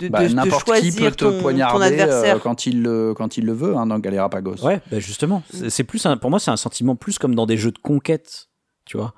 de, 0.00 0.08
Bah, 0.08 0.26
de- 0.26 0.80
qui 0.80 0.90
peut 0.90 1.10
te 1.12 1.16
ton, 1.16 1.30
ton 1.30 1.40
poignarder 1.40 1.86
adversaire. 1.86 2.36
euh, 2.36 2.40
quand, 2.40 2.66
il 2.66 2.82
le, 2.82 3.14
quand 3.14 3.36
il 3.36 3.46
le 3.46 3.52
veut 3.52 3.76
hein, 3.76 3.86
dans 3.86 3.98
Galérapagos. 4.00 4.56
Ouais, 4.64 4.80
bah 4.90 4.98
justement. 4.98 5.42
Mm. 5.52 5.68
C'est- 5.68 5.84
plus 5.84 6.04
un- 6.06 6.16
pour 6.16 6.30
moi, 6.30 6.40
c'est 6.40 6.50
un 6.50 6.56
sentiment 6.56 6.96
plus 6.96 7.18
comme 7.18 7.34
dans 7.34 7.46
des 7.46 7.56
jeux 7.56 7.70
de 7.70 7.78
conquête, 7.78 8.48
tu 8.86 8.96
vois. 8.96 9.14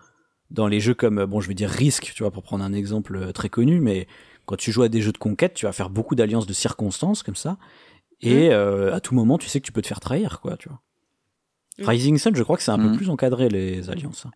Dans 0.50 0.68
les 0.68 0.80
jeux 0.80 0.94
comme, 0.94 1.24
bon, 1.24 1.40
je 1.40 1.48
vais 1.48 1.54
dire 1.54 1.70
Risk, 1.70 2.12
tu 2.14 2.22
vois, 2.22 2.30
pour 2.30 2.42
prendre 2.42 2.62
un 2.62 2.72
exemple 2.72 3.16
euh, 3.16 3.32
très 3.32 3.48
connu, 3.48 3.80
mais 3.80 4.06
quand 4.44 4.56
tu 4.56 4.70
joues 4.70 4.82
à 4.82 4.88
des 4.88 5.00
jeux 5.00 5.12
de 5.12 5.18
conquête, 5.18 5.54
tu 5.54 5.66
vas 5.66 5.72
faire 5.72 5.90
beaucoup 5.90 6.14
d'alliances 6.14 6.46
de 6.46 6.52
circonstances 6.52 7.22
comme 7.22 7.34
ça. 7.36 7.56
Mm. 8.22 8.26
Et 8.28 8.50
euh, 8.52 8.94
à 8.94 9.00
tout 9.00 9.14
moment, 9.14 9.38
tu 9.38 9.48
sais 9.48 9.60
que 9.60 9.66
tu 9.66 9.72
peux 9.72 9.82
te 9.82 9.86
faire 9.88 10.00
trahir, 10.00 10.40
quoi, 10.40 10.56
tu 10.56 10.68
vois. 10.68 10.80
Mm. 11.78 11.88
Rising 11.88 12.18
Sun, 12.18 12.34
je 12.36 12.42
crois 12.42 12.56
que 12.56 12.62
c'est 12.62 12.70
un 12.70 12.78
Mm. 12.78 12.90
peu 12.92 12.96
plus 12.96 13.10
encadré, 13.10 13.48
les 13.48 13.90
alliances. 13.90 14.26
hein. 14.26 14.30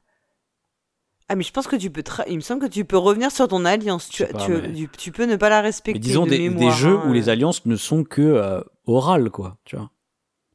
Ah 1.33 1.37
mais 1.37 1.45
je 1.45 1.53
pense 1.53 1.68
que 1.68 1.76
tu 1.76 1.91
peux. 1.91 2.01
tra- 2.01 2.24
Il 2.28 2.35
me 2.37 2.41
semble 2.41 2.61
que 2.61 2.66
tu 2.66 2.85
peux 2.85 2.97
revenir 2.99 3.31
sur 3.31 3.47
ton 3.47 3.64
alliance. 3.64 4.09
Tu, 4.09 4.26
pas, 4.26 4.45
tu, 4.45 4.51
mais- 4.51 4.72
tu- 4.74 4.89
tu 4.99 5.12
peux 5.12 5.26
ne 5.26 5.37
pas 5.37 5.49
la 5.49 5.61
respecter. 5.61 5.99
Mais 6.01 6.03
disons 6.05 6.24
de 6.24 6.31
des, 6.31 6.70
jeux 6.72 6.99
hein, 6.99 7.05
où 7.09 7.12
les 7.12 7.28
euh. 7.28 7.33
alliances 7.33 7.64
ne 7.66 7.76
sont 7.76 8.03
que 8.03 8.20
euh, 8.20 8.61
orales, 8.87 9.31
quoi, 9.31 9.57
tu 9.64 9.76
vois. 9.76 9.91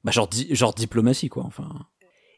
Bah, 0.04 0.12
genre, 0.12 0.28
di- 0.28 0.54
genre 0.54 0.74
diplomatie, 0.74 1.30
quoi, 1.30 1.44
enfin. 1.46 1.70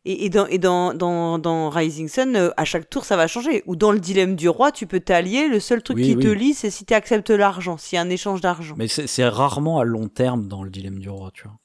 Et, 0.10 0.24
et, 0.26 0.30
dans, 0.30 0.46
et 0.48 0.58
dans, 0.58 0.94
dans, 0.94 1.38
dans 1.38 1.70
Rising 1.70 2.08
Sun, 2.08 2.36
euh, 2.38 2.50
à 2.56 2.64
chaque 2.64 2.90
tour, 2.90 3.04
ça 3.04 3.18
va 3.18 3.28
changer. 3.28 3.62
Ou 3.66 3.76
dans 3.76 3.92
le 3.92 4.00
dilemme 4.00 4.38
du 4.38 4.48
roi, 4.48 4.72
tu 4.72 4.88
peux 4.88 5.02
t'allier. 5.02 5.50
Le 5.50 5.60
seul 5.60 5.84
truc 5.84 5.98
Oui, 5.98 6.04
qui 6.04 6.16
oui. 6.16 6.24
te 6.24 6.28
lie, 6.30 6.54
c'est 6.54 6.70
si 6.70 6.86
tu 6.86 6.94
acceptes 6.94 7.30
l'argent, 7.30 7.78
s'il 7.78 7.98
y 7.98 8.00
a 8.00 8.04
un 8.04 8.10
échange 8.10 8.40
d'argent. 8.40 8.76
Mais 8.78 8.88
c'est 8.88 9.28
rarement 9.28 9.80
à 9.80 9.84
long 9.84 10.08
terme 10.08 10.48
dans 10.48 10.64
le 10.64 10.70
dilemme 10.70 11.00
du 11.00 11.10
roi, 11.10 11.32
tu 11.34 11.44
vois. 11.44 11.58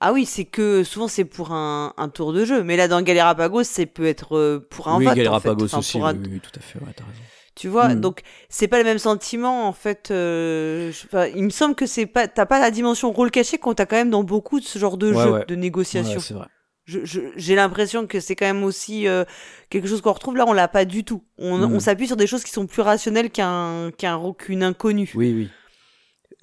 Ah 0.00 0.12
oui, 0.14 0.24
c'est 0.24 0.44
que 0.46 0.82
souvent 0.82 1.08
c'est 1.08 1.24
pour 1.26 1.52
un, 1.52 1.92
un 1.98 2.08
tour 2.08 2.32
de 2.32 2.44
jeu. 2.46 2.62
Mais 2.62 2.76
là, 2.78 2.88
dans 2.88 3.02
Galerapagos, 3.02 3.64
c'est 3.64 3.86
peut 3.86 4.06
être 4.06 4.36
euh, 4.36 4.66
pour 4.70 4.88
un 4.88 4.96
oui, 4.98 5.04
vote. 5.04 5.12
en 5.12 5.14
fait. 5.14 5.20
Galerapagos 5.20 5.64
Enfin, 5.66 5.78
aussi, 5.78 5.98
un- 6.00 6.14
oui, 6.14 6.28
oui, 6.32 6.40
tout 6.40 6.58
à 6.58 6.60
fait, 6.62 6.78
ouais, 6.80 6.92
t'as 6.96 7.04
raison. 7.04 7.20
Tu 7.54 7.68
vois, 7.68 7.94
Mm. 7.94 8.00
donc 8.00 8.22
c'est 8.48 8.66
pas 8.66 8.78
le 8.78 8.84
même 8.84 8.98
sentiment 8.98 9.68
en 9.68 9.72
fait. 9.72 10.10
euh, 10.10 10.90
je- 10.90 11.30
il 11.36 11.44
me 11.44 11.50
semble 11.50 11.74
que 11.76 11.86
c'est 11.86 12.06
pas, 12.06 12.26
t'as 12.28 12.46
pas 12.46 12.58
la 12.58 12.70
dimension 12.72 13.12
rôle 13.12 13.30
caché 13.30 13.58
qu'on 13.58 13.74
t'as 13.74 13.86
quand 13.86 13.94
même 13.96 14.10
dans 14.10 14.24
beaucoup 14.24 14.58
de 14.58 14.64
ce 14.64 14.78
genre 14.78 14.96
de 14.96 15.12
Ouais, 15.12 15.22
jeux 15.22 15.30
ouais. 15.32 15.44
de 15.46 15.54
négociation. 15.54 16.14
Ouais, 16.16 16.20
c'est 16.26 16.34
vrai. 16.34 16.46
J'ai 16.86 17.54
l'impression 17.54 18.06
que 18.06 18.20
c'est 18.20 18.36
quand 18.36 18.44
même 18.46 18.62
aussi 18.64 19.08
euh, 19.08 19.24
quelque 19.70 19.88
chose 19.88 20.02
qu'on 20.02 20.12
retrouve 20.12 20.36
là, 20.36 20.44
on 20.46 20.52
l'a 20.52 20.68
pas 20.68 20.84
du 20.84 21.02
tout. 21.04 21.22
On, 21.38 21.58
Mm. 21.58 21.74
on 21.74 21.80
s'appuie 21.80 22.06
sur 22.06 22.16
des 22.16 22.26
choses 22.26 22.44
qui 22.44 22.50
sont 22.50 22.66
plus 22.66 22.82
rationnelles 22.82 23.30
qu'un 23.30 23.90
qu'un 23.96 24.20
qu'une 24.34 24.62
inconnue. 24.62 25.10
Oui, 25.14 25.32
oui. 25.34 25.48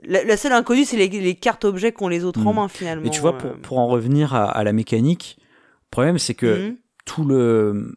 La, 0.03 0.23
la 0.23 0.35
seule 0.37 0.53
inconnue, 0.53 0.83
c'est 0.83 0.97
les, 0.97 1.07
les 1.09 1.35
cartes 1.35 1.63
objets 1.63 1.91
qu'ont 1.91 2.07
les 2.07 2.23
autres 2.23 2.45
en 2.47 2.53
Mm. 2.53 2.55
main 2.55 2.67
finalement. 2.67 3.03
Mais 3.03 3.11
tu 3.11 3.21
vois, 3.21 3.37
pour, 3.37 3.51
euh. 3.51 3.55
pour 3.61 3.77
en 3.77 3.87
revenir 3.87 4.33
à, 4.33 4.45
à 4.49 4.63
la 4.63 4.73
mécanique, 4.73 5.37
le 5.39 5.89
problème, 5.91 6.17
c'est 6.17 6.33
que 6.33 6.69
Mhm. 6.69 6.77
tout 7.05 7.23
le. 7.25 7.95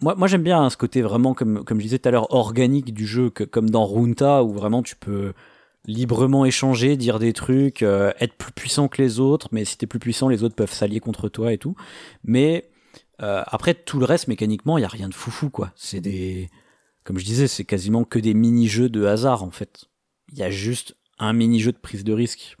Moi, 0.00 0.14
moi 0.14 0.28
j'aime 0.28 0.42
bien 0.44 0.62
hein, 0.62 0.70
ce 0.70 0.76
côté 0.76 1.02
vraiment, 1.02 1.34
comme, 1.34 1.64
comme 1.64 1.78
je 1.78 1.84
disais 1.84 1.98
tout 1.98 2.08
à 2.08 2.12
l'heure, 2.12 2.32
organique 2.32 2.94
du 2.94 3.06
jeu, 3.06 3.30
que, 3.30 3.42
comme 3.44 3.68
dans 3.68 3.84
Runta, 3.84 4.44
où 4.44 4.52
vraiment 4.52 4.82
tu 4.84 4.94
peux 4.96 5.32
librement 5.86 6.44
échanger, 6.44 6.96
dire 6.96 7.18
des 7.18 7.32
trucs, 7.32 7.82
euh, 7.82 8.12
être 8.20 8.34
plus 8.34 8.52
puissant 8.52 8.88
que 8.88 9.00
les 9.00 9.20
autres, 9.20 9.48
mais 9.52 9.64
si 9.64 9.78
t'es 9.78 9.86
plus 9.86 9.98
puissant, 9.98 10.28
les 10.28 10.42
autres 10.42 10.54
peuvent 10.54 10.72
s'allier 10.72 11.00
contre 11.00 11.28
toi 11.28 11.52
et 11.52 11.58
tout. 11.58 11.74
Mais 12.24 12.70
euh, 13.22 13.42
après, 13.46 13.74
tout 13.74 13.98
le 13.98 14.04
reste, 14.04 14.28
mécaniquement, 14.28 14.78
il 14.78 14.82
y 14.82 14.84
a 14.84 14.88
rien 14.88 15.08
de 15.08 15.14
foufou, 15.14 15.50
quoi. 15.50 15.72
C'est 15.76 16.00
des. 16.00 16.48
Comme 17.04 17.18
je 17.18 17.24
disais, 17.24 17.48
c'est 17.48 17.64
quasiment 17.64 18.04
que 18.04 18.18
des 18.18 18.34
mini-jeux 18.34 18.88
de 18.88 19.04
hasard, 19.04 19.42
en 19.42 19.50
fait. 19.50 19.86
Il 20.32 20.38
y 20.38 20.42
a 20.42 20.50
juste 20.50 20.96
un 21.18 21.32
mini-jeu 21.32 21.72
de 21.72 21.78
prise 21.78 22.04
de 22.04 22.12
risque. 22.12 22.56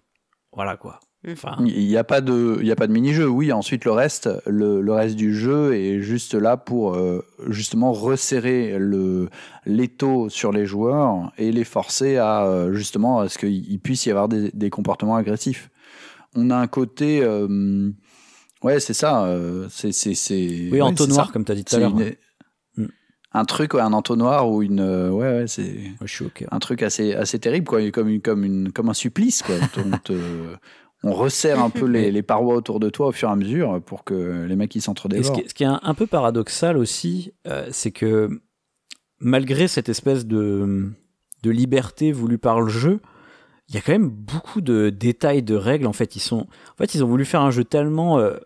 Voilà, 0.52 0.76
quoi. 0.76 1.00
Enfin, 1.28 1.56
Il 1.66 1.86
n'y 1.86 1.98
a 1.98 2.04
pas 2.04 2.22
de, 2.22 2.56
il 2.62 2.66
y 2.66 2.72
a 2.72 2.76
pas 2.76 2.86
de 2.86 2.92
mini-jeu. 2.92 3.28
Oui, 3.28 3.52
ensuite 3.52 3.84
le 3.84 3.90
reste, 3.92 4.30
le, 4.46 4.80
le 4.80 4.92
reste 4.92 5.16
du 5.16 5.34
jeu 5.34 5.74
est 5.74 6.00
juste 6.00 6.32
là 6.34 6.56
pour 6.56 6.94
euh, 6.94 7.22
justement 7.48 7.92
resserrer 7.92 8.78
le 8.78 9.28
l'étau 9.66 10.30
sur 10.30 10.50
les 10.50 10.64
joueurs 10.64 11.30
et 11.36 11.52
les 11.52 11.64
forcer 11.64 12.16
à 12.16 12.44
euh, 12.46 12.72
justement 12.72 13.20
à 13.20 13.28
ce 13.28 13.36
qu'il 13.36 13.70
il 13.70 13.78
puisse 13.80 14.06
y 14.06 14.10
avoir 14.10 14.28
des, 14.28 14.50
des 14.54 14.70
comportements 14.70 15.16
agressifs. 15.16 15.68
On 16.34 16.48
a 16.48 16.56
un 16.56 16.68
côté, 16.68 17.20
euh, 17.22 17.90
ouais, 18.62 18.80
c'est 18.80 18.94
ça. 18.94 19.24
euh, 19.26 19.66
c'est 19.68 19.92
c'est. 19.92 20.34
Oui, 20.36 20.70
ouais, 20.72 20.80
entonnoir, 20.80 21.32
comme 21.32 21.44
tu 21.44 21.52
as 21.52 21.54
dit 21.54 21.64
tout 21.66 21.76
à 21.76 21.80
l'heure. 21.80 21.90
une-. 22.00 22.14
Mm. 22.76 22.86
Un 23.32 23.44
truc, 23.44 23.74
ouais, 23.74 23.80
un 23.82 23.92
entonnoir 23.92 24.48
ou 24.50 24.62
une, 24.62 24.80
euh, 24.80 25.10
ouais, 25.10 25.40
ouais, 25.40 25.46
c'est 25.46 25.62
Ouais, 26.00 26.46
un 26.50 26.58
truc 26.60 26.82
assez, 26.82 27.12
assez 27.14 27.38
terrible, 27.38 27.66
quoi, 27.66 27.80
comme, 27.90 28.08
une, 28.08 28.20
comme, 28.22 28.42
une, 28.44 28.72
comme 28.72 28.88
un 28.88 28.94
supplice. 28.94 29.42
Quoi. 29.42 29.56
on, 29.76 29.98
te- 29.98 30.12
on 31.02 31.12
resserre 31.12 31.60
un 31.62 31.70
peu 31.70 31.86
les, 31.86 32.10
les 32.12 32.22
parois 32.22 32.54
autour 32.56 32.80
de 32.80 32.90
toi 32.90 33.08
au 33.08 33.12
fur 33.12 33.28
et 33.28 33.32
à 33.32 33.36
mesure 33.36 33.80
pour 33.82 34.04
que 34.04 34.44
les 34.46 34.56
mecs 34.56 34.74
ils 34.74 34.80
ce 34.80 34.86
s'entre-dévorent. 34.86 35.32
qui, 35.34 35.40
est- 35.40 35.48
ce 35.48 35.54
qui 35.54 35.62
est 35.62 35.66
un, 35.66 35.80
un 35.82 35.94
peu 35.94 36.06
paradoxal 36.06 36.76
aussi, 36.76 37.32
euh, 37.46 37.68
c'est 37.72 37.90
que 37.92 38.40
malgré 39.18 39.68
cette 39.68 39.88
espèce 39.88 40.26
de, 40.26 40.90
de 41.42 41.50
liberté 41.50 42.12
voulue 42.12 42.38
par 42.38 42.60
le 42.60 42.68
jeu, 42.68 43.00
il 43.68 43.74
y 43.74 43.78
a 43.78 43.80
quand 43.82 43.92
même 43.92 44.08
beaucoup 44.10 44.60
de 44.60 44.90
détails 44.90 45.42
de 45.42 45.54
règles. 45.54 45.86
En 45.86 45.92
fait, 45.92 46.16
ils 46.16 46.20
sont, 46.20 46.40
en 46.72 46.76
fait, 46.76 46.94
ils 46.94 47.04
ont 47.04 47.06
voulu 47.08 47.24
faire 47.24 47.40
un 47.42 47.50
jeu 47.52 47.62
tellement 47.64 48.18
euh, 48.18 48.36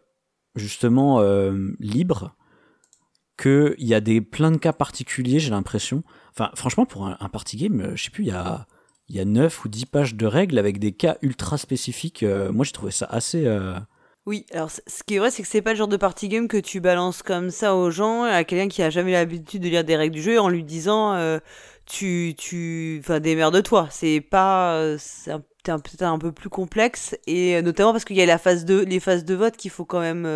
justement 0.54 1.20
euh, 1.20 1.72
libre 1.80 2.34
que 3.36 3.74
il 3.78 3.86
y 3.86 3.94
a 3.94 4.00
des 4.00 4.20
plein 4.20 4.50
de 4.50 4.58
cas 4.58 4.72
particuliers. 4.72 5.40
J'ai 5.40 5.50
l'impression. 5.50 6.02
Enfin, 6.30 6.50
franchement, 6.54 6.86
pour 6.86 7.06
un, 7.06 7.16
un 7.20 7.28
party 7.28 7.56
game, 7.56 7.92
je 7.94 8.04
sais 8.04 8.10
plus, 8.10 8.24
il 8.24 8.28
y 8.28 8.32
a 8.32 8.66
il 9.08 9.16
y 9.16 9.20
a 9.20 9.24
9 9.24 9.64
ou 9.64 9.68
10 9.68 9.86
pages 9.86 10.14
de 10.14 10.26
règles 10.26 10.58
avec 10.58 10.78
des 10.78 10.92
cas 10.92 11.16
ultra 11.22 11.58
spécifiques. 11.58 12.22
Euh, 12.22 12.52
moi, 12.52 12.64
j'ai 12.64 12.72
trouvé 12.72 12.90
ça 12.92 13.06
assez. 13.06 13.46
euh, 13.46 13.74
Oui, 14.26 14.46
alors 14.52 14.70
ce 14.70 15.02
qui 15.06 15.16
est 15.16 15.18
vrai, 15.18 15.30
c'est 15.30 15.42
que 15.42 15.48
c'est 15.48 15.60
pas 15.62 15.72
le 15.72 15.76
genre 15.76 15.88
de 15.88 15.96
party 15.98 16.28
game 16.28 16.48
que 16.48 16.56
tu 16.56 16.80
balances 16.80 17.22
comme 17.22 17.50
ça 17.50 17.74
aux 17.76 17.90
gens, 17.90 18.22
à 18.24 18.44
quelqu'un 18.44 18.68
qui 18.68 18.82
a 18.82 18.90
jamais 18.90 19.12
l'habitude 19.12 19.62
de 19.62 19.68
lire 19.68 19.84
des 19.84 19.96
règles 19.96 20.14
du 20.14 20.22
jeu, 20.22 20.40
en 20.40 20.48
lui 20.48 20.64
disant 20.64 21.14
euh, 21.14 21.38
tu, 21.86 22.34
tu, 22.38 22.98
enfin, 23.00 23.20
démerde-toi. 23.20 23.88
C'est 23.90 24.20
pas, 24.22 24.96
c'est 24.98 25.32
un- 25.32 25.42
un- 25.68 25.78
peut-être 25.78 26.02
un 26.02 26.18
peu 26.18 26.32
plus 26.32 26.48
complexe, 26.50 27.14
et 27.26 27.60
notamment 27.62 27.92
parce 27.92 28.04
qu'il 28.04 28.16
y 28.16 28.22
a 28.22 28.26
la 28.26 28.38
phase 28.38 28.64
de, 28.64 28.80
les 28.80 29.00
phases 29.00 29.24
de 29.26 29.34
vote 29.34 29.56
qu'il 29.56 29.70
faut 29.70 29.84
quand 29.84 30.00
même, 30.00 30.26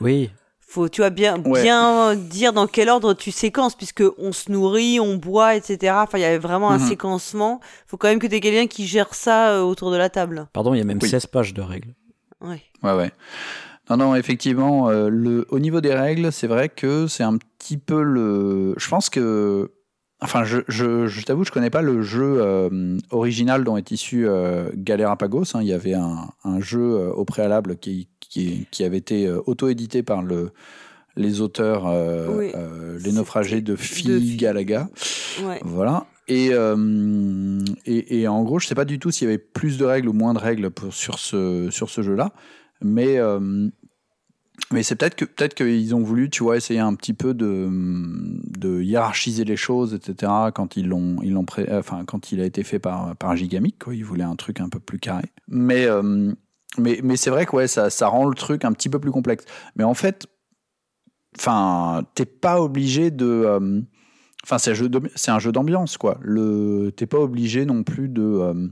Oui, 0.00 0.30
faut, 0.70 0.88
tu 0.88 1.00
vois, 1.00 1.10
bien, 1.10 1.38
Ouais. 1.44 1.62
bien 1.62 2.14
dire 2.14 2.52
dans 2.52 2.66
quel 2.66 2.88
ordre 2.90 3.14
tu 3.14 3.30
séquences, 3.32 3.74
puisque 3.74 4.02
on 4.18 4.32
se 4.32 4.52
nourrit, 4.52 5.00
on 5.00 5.16
boit, 5.16 5.54
etc. 5.56 5.94
Enfin, 5.96 6.18
il 6.18 6.20
y 6.20 6.24
a 6.24 6.38
vraiment 6.38 6.70
un 6.70 6.78
Mhm. 6.78 6.88
séquencement. 6.88 7.60
Faut 7.86 7.96
quand 7.96 8.08
même 8.08 8.18
que 8.18 8.26
t'aies 8.26 8.40
quelqu'un 8.40 8.66
qui 8.66 8.86
gère 8.86 9.14
ça 9.14 9.52
euh, 9.52 9.62
autour 9.62 9.90
de 9.90 9.96
la 9.96 10.10
table. 10.10 10.46
pardon, 10.52 10.74
il 10.74 10.78
y 10.78 10.80
a 10.80 10.84
même 10.84 10.98
Oui. 11.02 11.08
16 11.08 11.26
pages 11.26 11.54
de 11.54 11.62
règles. 11.62 11.94
Ouais. 12.42 12.62
Ouais, 12.82 12.92
ouais. 12.94 13.10
Non, 13.90 13.96
non, 13.96 14.14
effectivement, 14.14 14.90
euh, 14.90 15.08
le, 15.08 15.46
au 15.48 15.58
niveau 15.58 15.80
des 15.80 15.94
règles, 15.94 16.30
c'est 16.30 16.46
vrai 16.46 16.68
que 16.68 17.06
c'est 17.06 17.24
un 17.24 17.38
petit 17.38 17.78
peu 17.78 18.02
le. 18.02 18.74
Je 18.76 18.88
pense 18.88 19.08
que. 19.08 19.72
Enfin, 20.20 20.42
je, 20.44 20.58
je, 20.66 21.06
je 21.06 21.22
t'avoue, 21.24 21.44
je 21.44 21.52
connais 21.52 21.70
pas 21.70 21.80
le 21.82 22.02
jeu 22.02 22.38
euh, 22.40 22.98
original 23.10 23.62
dont 23.62 23.76
est 23.76 23.90
issu 23.92 24.26
euh, 24.26 24.68
Galerapagos. 24.74 25.54
hein. 25.54 25.60
Il 25.62 25.68
y 25.68 25.72
avait 25.72 25.94
un, 25.94 26.28
un 26.44 26.60
jeu 26.60 26.80
euh, 26.80 27.10
au 27.12 27.24
préalable 27.24 27.76
qui, 27.76 28.08
qui, 28.20 28.66
qui 28.72 28.82
avait 28.82 28.96
été 28.98 29.26
euh, 29.28 29.40
auto-édité 29.46 30.02
par 30.02 30.22
le, 30.22 30.50
les 31.14 31.40
auteurs, 31.40 31.84
Oui. 32.36 32.50
les 33.04 33.12
naufragés 33.12 33.60
de 33.60 33.76
Phi. 33.76 34.36
Galaga. 34.36 34.88
Ouais. 35.44 35.60
Voilà. 35.64 36.06
Et, 36.26 36.50
et, 37.86 38.20
et 38.20 38.28
en 38.28 38.42
gros, 38.42 38.58
je 38.58 38.66
sais 38.66 38.74
pas 38.74 38.84
du 38.84 38.98
tout 38.98 39.10
s'il 39.10 39.26
y 39.26 39.30
avait 39.30 39.38
plus 39.38 39.78
de 39.78 39.84
règles 39.84 40.08
ou 40.08 40.12
moins 40.12 40.34
de 40.34 40.38
règles 40.38 40.70
pour, 40.70 40.92
sur 40.92 41.18
ce, 41.18 41.68
sur 41.70 41.90
ce 41.90 42.02
jeu-là. 42.02 42.32
Mais, 42.82 43.18
mais 44.72 44.82
c'est 44.82 44.96
peut-être 44.96 45.14
que 45.14 45.24
peut-être 45.24 45.54
qu'ils 45.54 45.94
ont 45.94 46.02
voulu, 46.02 46.28
tu 46.30 46.42
vois, 46.42 46.56
essayer 46.56 46.80
un 46.80 46.94
petit 46.94 47.14
peu 47.14 47.34
de, 47.34 48.82
hiérarchiser 48.82 49.44
les 49.44 49.56
choses, 49.56 49.94
etc. 49.94 50.30
Quand 50.54 50.76
ils 50.76 50.86
l'ont, 50.88 51.16
ils 51.22 51.32
l'ont 51.32 51.44
pré- 51.44 51.66
enfin 51.70 52.04
quand 52.04 52.32
il 52.32 52.40
a 52.40 52.44
été 52.44 52.62
fait 52.62 52.78
par 52.78 53.16
par 53.16 53.36
Gigamic, 53.36 53.78
quoi. 53.82 53.94
Ils 53.94 54.04
voulaient 54.04 54.24
un 54.24 54.36
truc 54.36 54.60
un 54.60 54.68
peu 54.68 54.80
plus 54.80 54.98
carré. 54.98 55.24
Mais 55.48 55.86
euh, 55.86 56.32
mais, 56.76 57.00
mais 57.02 57.16
c'est 57.16 57.30
vrai 57.30 57.46
que 57.46 57.56
ouais, 57.56 57.66
ça, 57.68 57.90
ça 57.90 58.08
rend 58.08 58.26
le 58.28 58.34
truc 58.34 58.64
un 58.64 58.72
petit 58.72 58.88
peu 58.90 58.98
plus 58.98 59.10
complexe. 59.10 59.44
Mais 59.76 59.84
en 59.84 59.94
fait, 59.94 60.26
enfin, 61.38 62.02
t'es 62.14 62.26
pas 62.26 62.60
obligé 62.60 63.10
de. 63.10 63.26
euh, 63.26 63.80
Enfin, 64.44 64.58
c'est 64.58 64.70
un 64.70 64.74
jeu 64.74 64.88
de- 64.88 65.10
c'est 65.16 65.32
un 65.32 65.40
jeu 65.40 65.50
d'ambiance, 65.52 65.98
quoi. 65.98 66.18
Le, 66.22 66.92
t'es 66.96 67.06
pas 67.06 67.18
obligé 67.18 67.66
non 67.66 67.82
plus 67.82 68.08
de. 68.08 68.22
euh, 68.22 68.68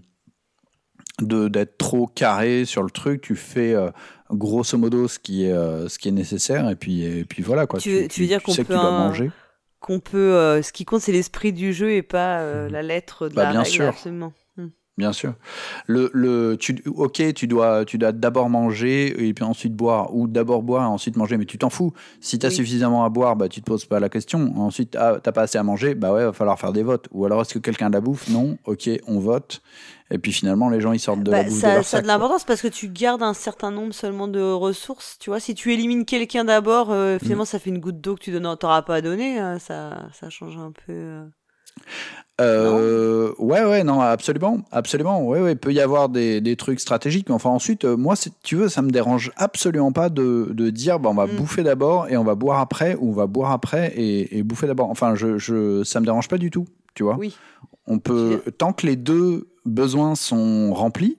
d'être 1.22 1.78
trop 1.78 2.06
carré 2.06 2.64
sur 2.64 2.82
le 2.82 2.90
truc, 2.90 3.22
tu 3.22 3.36
fais 3.36 3.74
euh, 3.74 3.90
grosso 4.30 4.76
modo 4.76 5.08
ce 5.08 5.18
qui 5.18 5.44
est 5.44 5.52
euh, 5.52 5.88
ce 5.88 5.98
qui 5.98 6.08
est 6.08 6.12
nécessaire 6.12 6.68
et 6.68 6.76
puis 6.76 7.02
et 7.04 7.24
puis 7.24 7.42
voilà 7.42 7.66
quoi. 7.66 7.80
Tu 7.80 7.90
veux- 8.02 8.08
tu 8.08 8.20
veux 8.22 8.26
dire 8.26 8.42
qu'on 8.42 8.54
peut 8.54 8.76
un- 8.76 9.12
qu'on 9.80 10.00
peut 10.00 10.34
euh, 10.34 10.62
ce 10.62 10.72
qui 10.72 10.84
compte 10.84 11.00
c'est 11.00 11.12
l'esprit 11.12 11.52
du 11.52 11.72
jeu 11.72 11.92
et 11.92 12.02
pas 12.02 12.40
euh, 12.40 12.68
la 12.68 12.82
lettre 12.82 13.28
de 13.28 13.34
Bah, 13.34 13.44
la 13.44 13.50
bien 13.52 13.62
règle 13.62 13.72
sûr. 13.72 13.88
absolument 13.88 14.32
Hmm. 14.58 14.68
Bien 14.98 15.12
sûr. 15.12 15.34
Le, 15.86 16.10
le, 16.14 16.56
tu, 16.58 16.82
ok, 16.86 17.34
tu 17.34 17.46
dois, 17.46 17.84
tu 17.84 17.98
dois 17.98 18.12
d'abord 18.12 18.48
manger 18.48 19.26
et 19.28 19.34
puis 19.34 19.44
ensuite 19.44 19.74
boire, 19.74 20.14
ou 20.16 20.26
d'abord 20.26 20.62
boire 20.62 20.84
et 20.84 20.86
ensuite 20.86 21.16
manger, 21.18 21.36
mais 21.36 21.44
tu 21.44 21.58
t'en 21.58 21.68
fous. 21.68 21.92
Si 22.20 22.38
tu 22.38 22.46
as 22.46 22.48
Oui. 22.48 22.54
suffisamment 22.54 23.04
à 23.04 23.10
boire, 23.10 23.36
bah, 23.36 23.50
tu 23.50 23.60
te 23.60 23.66
poses 23.66 23.84
pas 23.84 24.00
la 24.00 24.08
question. 24.08 24.54
Ensuite, 24.58 24.96
ah, 24.98 25.18
t'as 25.22 25.32
pas 25.32 25.42
assez 25.42 25.58
à 25.58 25.62
manger, 25.62 25.94
bah 25.94 26.14
ouais, 26.14 26.24
va 26.24 26.32
falloir 26.32 26.58
faire 26.58 26.72
des 26.72 26.82
votes. 26.82 27.08
Ou 27.12 27.26
alors, 27.26 27.42
est-ce 27.42 27.52
que 27.52 27.58
quelqu'un 27.58 27.90
la 27.90 28.00
bouffe? 28.00 28.30
Non, 28.30 28.56
ok, 28.64 28.88
on 29.06 29.18
vote. 29.20 29.60
Et 30.11 30.18
puis 30.18 30.32
finalement, 30.32 30.68
les 30.68 30.80
gens, 30.80 30.92
ils 30.92 31.00
sortent 31.00 31.22
de 31.24 31.30
Bah, 31.32 31.38
la 31.38 31.42
bouffe 31.44 31.57
de 31.57 31.61
ça, 31.61 31.74
leur 31.74 31.84
ça 31.84 31.98
a 31.98 32.00
de 32.02 32.07
l'importance 32.07 32.44
parce 32.44 32.62
que 32.62 32.68
tu 32.68 32.88
gardes 32.88 33.22
un 33.22 33.34
certain 33.34 33.70
nombre 33.70 33.92
seulement 33.92 34.28
de 34.28 34.40
ressources 34.40 35.16
tu 35.18 35.30
vois 35.30 35.40
si 35.40 35.54
tu 35.54 35.72
élimines 35.72 36.04
quelqu'un 36.04 36.44
d'abord 36.44 36.92
euh, 36.92 37.18
finalement 37.18 37.42
Mm. 37.42 37.46
ça 37.46 37.59
fait 37.59 37.70
une 37.70 37.80
goutte 37.80 38.00
d'eau 38.00 38.14
que 38.14 38.20
tu 38.20 38.30
donnes 38.30 38.57
t'auras 38.57 38.82
pas 38.82 38.96
à 38.96 39.00
donner 39.00 39.40
euh, 39.40 39.59
ça 39.59 40.09
ça 40.18 40.30
change 40.30 40.57
un 40.59 40.70
peu 40.72 40.92
euh. 40.92 41.24
Euh, 42.40 43.32
ouais, 43.38 43.64
ouais, 43.64 43.82
non, 43.82 44.00
absolument, 44.00 44.59
absolument. 44.70 45.22
Ouais, 45.24 45.40
ouais, 45.40 45.52
il 45.52 45.59
peut 45.59 45.72
y 45.72 45.80
avoir 45.80 46.09
des, 46.11 46.40
des 46.42 46.54
trucs 46.57 46.80
stratégiques, 46.80 47.28
mais 47.28 47.34
enfin 47.34 47.48
ensuite, 47.50 47.84
euh, 47.86 47.96
moi, 47.96 48.14
si 48.14 48.30
tu 48.42 48.57
veux, 48.57 48.68
ça 48.68 48.82
me 48.82 48.90
dérange 48.90 49.32
absolument 49.36 49.90
pas 49.90 50.11
de, 50.11 50.50
de 50.52 50.68
dire, 50.70 51.00
bah, 51.00 51.09
on 51.11 51.14
va 51.14 51.26
Mm. 51.26 51.36
bouffer 51.36 51.62
d'abord 51.62 52.09
et 52.11 52.16
on 52.18 52.24
va 52.24 52.34
boire 52.34 52.61
après, 52.61 52.94
ou 52.96 53.09
on 53.11 53.12
va 53.12 53.26
boire 53.26 53.52
après 53.52 53.92
et, 53.96 54.36
et 54.38 54.42
bouffer 54.42 54.66
d'abord. 54.66 54.90
Enfin, 54.90 55.14
je, 55.14 55.38
je, 55.38 55.82
ça 55.82 56.00
me 56.00 56.04
dérange 56.04 56.28
pas 56.28 56.36
du 56.38 56.50
tout, 56.50 56.66
tu 56.94 57.02
vois. 57.04 57.16
oui 57.16 57.34
On 57.86 57.98
peut, 57.98 58.42
tant 58.59 58.72
que 58.74 58.86
les 58.86 58.96
deux 58.96 59.48
besoins 59.66 60.14
sont 60.14 60.72
remplis, 60.72 61.18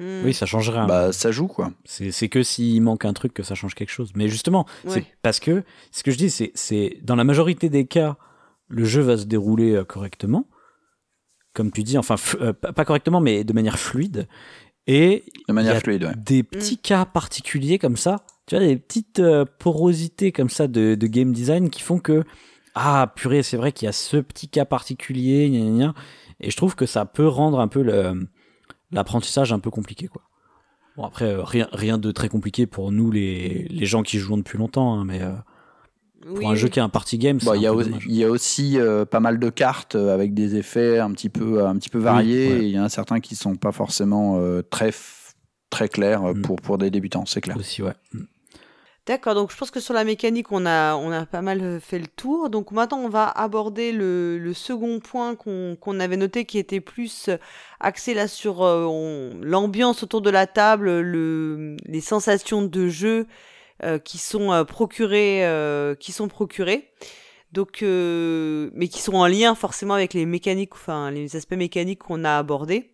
Hmm. 0.00 0.22
Oui, 0.24 0.32
ça 0.32 0.46
change 0.46 0.70
rien. 0.70 0.86
bah, 0.86 1.12
ça 1.12 1.30
joue, 1.30 1.46
quoi. 1.46 1.72
C'est 1.84 2.28
que 2.30 2.42
s'il 2.42 2.80
manque 2.80 3.04
un 3.04 3.12
truc 3.12 3.34
que 3.34 3.42
ça 3.42 3.54
change 3.54 3.74
quelque 3.74 3.90
chose. 3.90 4.12
Mais 4.14 4.28
justement, 4.28 4.64
c'est 4.86 5.04
parce 5.20 5.40
que 5.40 5.62
ce 5.92 6.02
que 6.02 6.10
je 6.10 6.16
dis, 6.16 6.30
c'est 6.30 6.52
c'est 6.54 6.96
dans 7.02 7.16
la 7.16 7.24
majorité 7.24 7.68
des 7.68 7.86
cas, 7.86 8.16
le 8.68 8.84
jeu 8.84 9.02
va 9.02 9.18
se 9.18 9.26
dérouler 9.26 9.74
euh, 9.74 9.84
correctement, 9.84 10.46
comme 11.52 11.70
tu 11.70 11.82
dis, 11.82 11.98
enfin 11.98 12.14
euh, 12.40 12.54
pas 12.54 12.86
correctement, 12.86 13.20
mais 13.20 13.44
de 13.44 13.52
manière 13.52 13.78
fluide. 13.78 14.26
Et 14.86 15.22
De 15.48 15.52
manière 15.52 15.72
il 15.72 15.74
y 15.74 15.76
a 15.76 15.80
fluide, 15.80 16.04
ouais. 16.04 16.14
des 16.16 16.44
petits 16.44 16.78
cas 16.78 17.04
particuliers 17.04 17.78
comme 17.78 17.98
ça, 17.98 18.24
tu 18.46 18.56
vois, 18.56 18.64
des 18.64 18.76
petites 18.78 19.20
euh, 19.20 19.44
porosités 19.58 20.32
comme 20.32 20.48
ça 20.48 20.66
de, 20.66 20.94
de 20.94 21.06
game 21.08 21.34
design 21.34 21.68
qui 21.68 21.82
font 21.82 21.98
que, 21.98 22.24
ah, 22.74 23.12
purée, 23.16 23.42
c'est 23.42 23.58
vrai 23.58 23.72
qu'il 23.72 23.84
y 23.84 23.88
a 23.90 23.92
ce 23.92 24.16
petit 24.16 24.48
cas 24.48 24.64
particulier, 24.64 25.50
gna, 25.50 25.58
gna, 25.58 25.70
gna. 25.72 25.94
Et 26.40 26.50
je 26.50 26.56
trouve 26.56 26.74
que 26.74 26.86
ça 26.86 27.04
peut 27.04 27.26
rendre 27.28 27.60
un 27.60 27.68
peu 27.68 27.82
l'apprentissage 28.92 29.52
un 29.52 29.58
peu 29.58 29.70
compliqué, 29.70 30.08
quoi. 30.08 30.22
Bon, 30.96 31.04
après, 31.04 31.26
euh, 31.26 31.42
rien, 31.44 31.68
rien 31.72 31.98
de 31.98 32.10
très 32.10 32.28
compliqué 32.28 32.66
pour 32.66 32.90
nous, 32.92 33.10
les, 33.10 33.66
les 33.70 33.86
gens 33.86 34.02
qui 34.02 34.18
jouent 34.18 34.36
depuis 34.36 34.58
longtemps, 34.58 34.98
hein, 34.98 35.04
mais 35.04 35.22
euh, 35.22 35.32
pour 36.26 36.38
Oui, 36.38 36.46
un 36.46 36.54
jeu 36.56 36.68
qui 36.68 36.78
est 36.80 36.82
un 36.82 36.88
party 36.88 37.16
game, 37.16 37.38
c'est 37.38 37.46
Bon, 37.46 37.54
il 37.54 37.62
y, 37.62 37.66
dommage. 37.66 38.04
il 38.06 38.14
y 38.16 38.24
a 38.24 38.28
aussi 38.28 38.78
euh, 38.78 39.04
pas 39.04 39.20
mal 39.20 39.38
de 39.38 39.50
cartes 39.50 39.94
avec 39.94 40.34
des 40.34 40.56
effets 40.56 40.98
un 40.98 41.12
petit 41.12 41.28
peu, 41.28 41.64
un 41.64 41.76
petit 41.76 41.88
peu 41.90 41.98
variés. 42.00 42.58
Il 42.64 42.70
y 42.70 42.78
en 42.80 42.82
a 42.84 42.88
certains 42.88 43.20
qui 43.20 43.36
sont 43.36 43.54
pas 43.54 43.70
forcément 43.72 44.38
euh, 44.40 44.62
très, 44.62 44.92
très 45.70 45.88
clairs 45.88 46.22
Mm. 46.34 46.42
pour, 46.42 46.56
pour 46.56 46.76
des 46.76 46.90
débutants, 46.90 47.24
c'est 47.24 47.40
clair. 47.40 47.56
Aussi, 47.56 47.82
ouais. 47.82 47.94
D'accord, 49.06 49.34
donc 49.34 49.50
je 49.50 49.56
pense 49.56 49.70
que 49.70 49.80
sur 49.80 49.94
la 49.94 50.04
mécanique, 50.04 50.52
on 50.52 50.66
a, 50.66 50.94
on 50.94 51.10
a 51.10 51.24
pas 51.26 51.40
mal 51.42 51.62
euh, 51.62 51.80
fait 51.80 51.98
le 51.98 52.06
tour. 52.06 52.50
Donc 52.50 52.70
maintenant, 52.70 52.98
on 52.98 53.08
va 53.08 53.28
aborder 53.28 53.92
le, 53.92 54.38
le 54.38 54.54
second 54.54 55.00
point 55.00 55.34
qu'on 55.34 55.74
qu'on 55.80 55.98
avait 56.00 56.18
noté 56.18 56.44
qui 56.44 56.58
était 56.58 56.80
plus 56.80 57.28
euh, 57.28 57.36
axé 57.80 58.14
là 58.14 58.28
sur 58.28 58.62
euh, 58.62 59.32
l'ambiance 59.42 60.02
autour 60.02 60.20
de 60.20 60.30
la 60.30 60.46
table, 60.46 61.00
le, 61.00 61.76
les 61.86 62.00
sensations 62.00 62.62
de 62.62 62.88
jeu 62.88 63.26
euh, 63.82 63.98
qui 63.98 64.18
sont 64.18 64.52
euh, 64.52 64.64
procurées, 64.64 65.44
qui 65.98 66.12
sont 66.12 66.28
procurées. 66.28 66.90
Donc, 67.52 67.82
mais 67.82 68.86
qui 68.88 69.00
sont 69.00 69.14
en 69.14 69.26
lien 69.26 69.56
forcément 69.56 69.94
avec 69.94 70.14
les 70.14 70.24
mécaniques, 70.24 70.74
enfin 70.74 71.10
les 71.10 71.34
aspects 71.34 71.56
mécaniques 71.56 71.98
qu'on 71.98 72.22
a 72.24 72.36
abordés. 72.38 72.92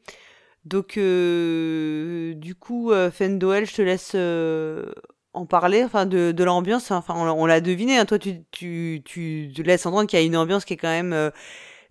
Donc, 0.65 0.95
du 0.95 2.55
coup, 2.59 2.91
Fendoel, 3.13 3.67
je 3.67 3.75
te 3.75 3.83
laisse 3.83 4.17
en 5.37 5.47
parler, 5.47 5.85
enfin 5.85 6.07
de, 6.07 6.33
de 6.33 6.45
l'ambiance. 6.45 6.91
Enfin, 6.91 7.15
on, 7.17 7.25
l'a- 7.25 7.35
on 7.35 7.47
l'a 7.47 7.61
deviné. 7.61 7.99
hein, 7.99 8.05
toi, 8.07 8.19
tu, 8.19 8.43
tu, 8.51 9.03
tu 9.05 9.53
te 9.55 9.63
laisses 9.63 9.87
entendre 9.87 10.07
qu'il 10.09 10.19
y 10.19 10.23
a 10.23 10.25
une 10.25 10.37
ambiance 10.37 10.65
qui 10.65 10.73
est 10.75 10.77
quand 10.77 10.89
même 10.89 11.13
euh, 11.13 11.31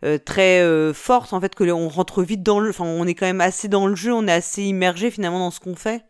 euh, 0.04 0.18
très 0.18 0.62
euh, 0.62 0.94
forte. 0.94 1.32
En 1.34 1.40
fait, 1.40 1.56
que 1.56 1.64
on 1.72 1.88
rentre 1.88 2.24
vite 2.24 2.44
dans 2.44 2.60
le. 2.60 2.70
Enfin, 2.72 2.86
on 2.86 3.06
est 3.08 3.16
quand 3.16 3.26
même 3.28 3.42
assez 3.42 3.68
dans 3.68 3.88
le 3.88 3.96
jeu. 3.96 4.14
On 4.14 4.28
est 4.28 4.32
assez 4.32 4.64
immergé 4.64 5.12
finalement 5.12 5.40
dans 5.40 5.52
ce 5.52 5.60
qu'on 5.60 5.76
fait. 5.76 6.04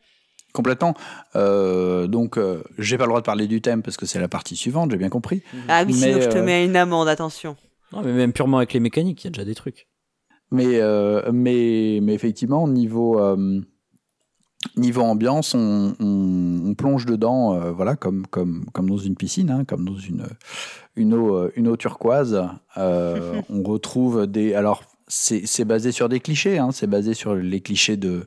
Complètement. 0.53 0.93
Euh, 1.35 2.07
donc, 2.07 2.37
euh, 2.37 2.63
j'ai 2.77 2.97
pas 2.97 3.03
le 3.03 3.09
droit 3.09 3.19
de 3.19 3.25
parler 3.25 3.45
du 3.47 3.61
thème 3.61 3.81
parce 3.83 3.97
que 3.97 4.05
c'est 4.05 4.19
la 4.21 4.29
partie 4.29 4.55
suivante, 4.55 4.89
j'ai 4.91 4.97
bien 4.97 5.09
compris. 5.09 5.43
Ah 5.67 5.83
oui, 5.85 5.93
Mais, 5.93 6.11
sinon 6.13 6.21
je 6.21 6.29
te 6.29 6.37
mets 6.37 6.63
une 6.65 6.77
amende. 6.77 7.09
Attention. 7.09 7.57
Non, 7.91 8.01
mais 8.01 8.13
même 8.13 8.31
purement 8.31 8.57
avec 8.57 8.71
les 8.71 8.79
mécaniques, 8.79 9.23
il 9.23 9.27
y 9.27 9.29
a 9.29 9.31
déjà 9.31 9.43
des 9.45 9.55
trucs. 9.55 9.87
Mais, 10.51 10.79
euh, 10.79 11.29
mais, 11.33 11.99
mais 12.01 12.13
effectivement, 12.13 12.67
niveau, 12.69 13.19
euh, 13.19 13.59
niveau 14.77 15.01
ambiance, 15.01 15.53
on, 15.55 15.95
on- 15.99 16.61
on 16.65 16.73
plonge 16.75 17.05
dedans, 17.05 17.53
euh, 17.55 17.71
voilà, 17.71 17.95
comme, 17.95 18.25
comme, 18.27 18.65
comme 18.73 18.89
dans 18.89 18.97
une 18.97 19.15
piscine, 19.15 19.49
hein, 19.51 19.63
comme 19.65 19.85
dans 19.85 19.97
une, 19.97 20.25
une, 20.95 21.13
eau, 21.13 21.35
euh, 21.35 21.51
une 21.55 21.67
eau 21.67 21.77
turquoise. 21.77 22.41
Euh, 22.77 23.41
on 23.49 23.63
retrouve 23.63 24.27
des. 24.27 24.53
Alors, 24.53 24.83
c'est 25.07 25.65
basé 25.65 25.91
sur 25.91 26.09
des 26.09 26.19
clichés, 26.19 26.57
hein, 26.57 26.69
c'est 26.71 26.87
basé 26.87 27.13
sur 27.13 27.35
les 27.35 27.61
clichés 27.61 27.97
de 27.97 28.25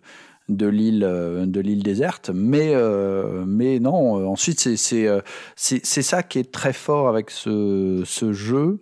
de 0.48 0.66
l'île 0.66 1.00
de 1.00 1.60
l'île 1.60 1.82
déserte 1.82 2.30
mais 2.32 2.70
euh, 2.72 3.44
mais 3.46 3.80
non 3.80 4.26
ensuite 4.30 4.58
c'est 4.58 4.78
c'est 4.78 5.06
c'est 5.56 5.84
c'est 5.84 6.00
ça 6.00 6.22
qui 6.22 6.38
est 6.38 6.50
très 6.50 6.72
fort 6.72 7.06
avec 7.10 7.30
ce 7.30 8.02
ce 8.06 8.32
jeu 8.32 8.80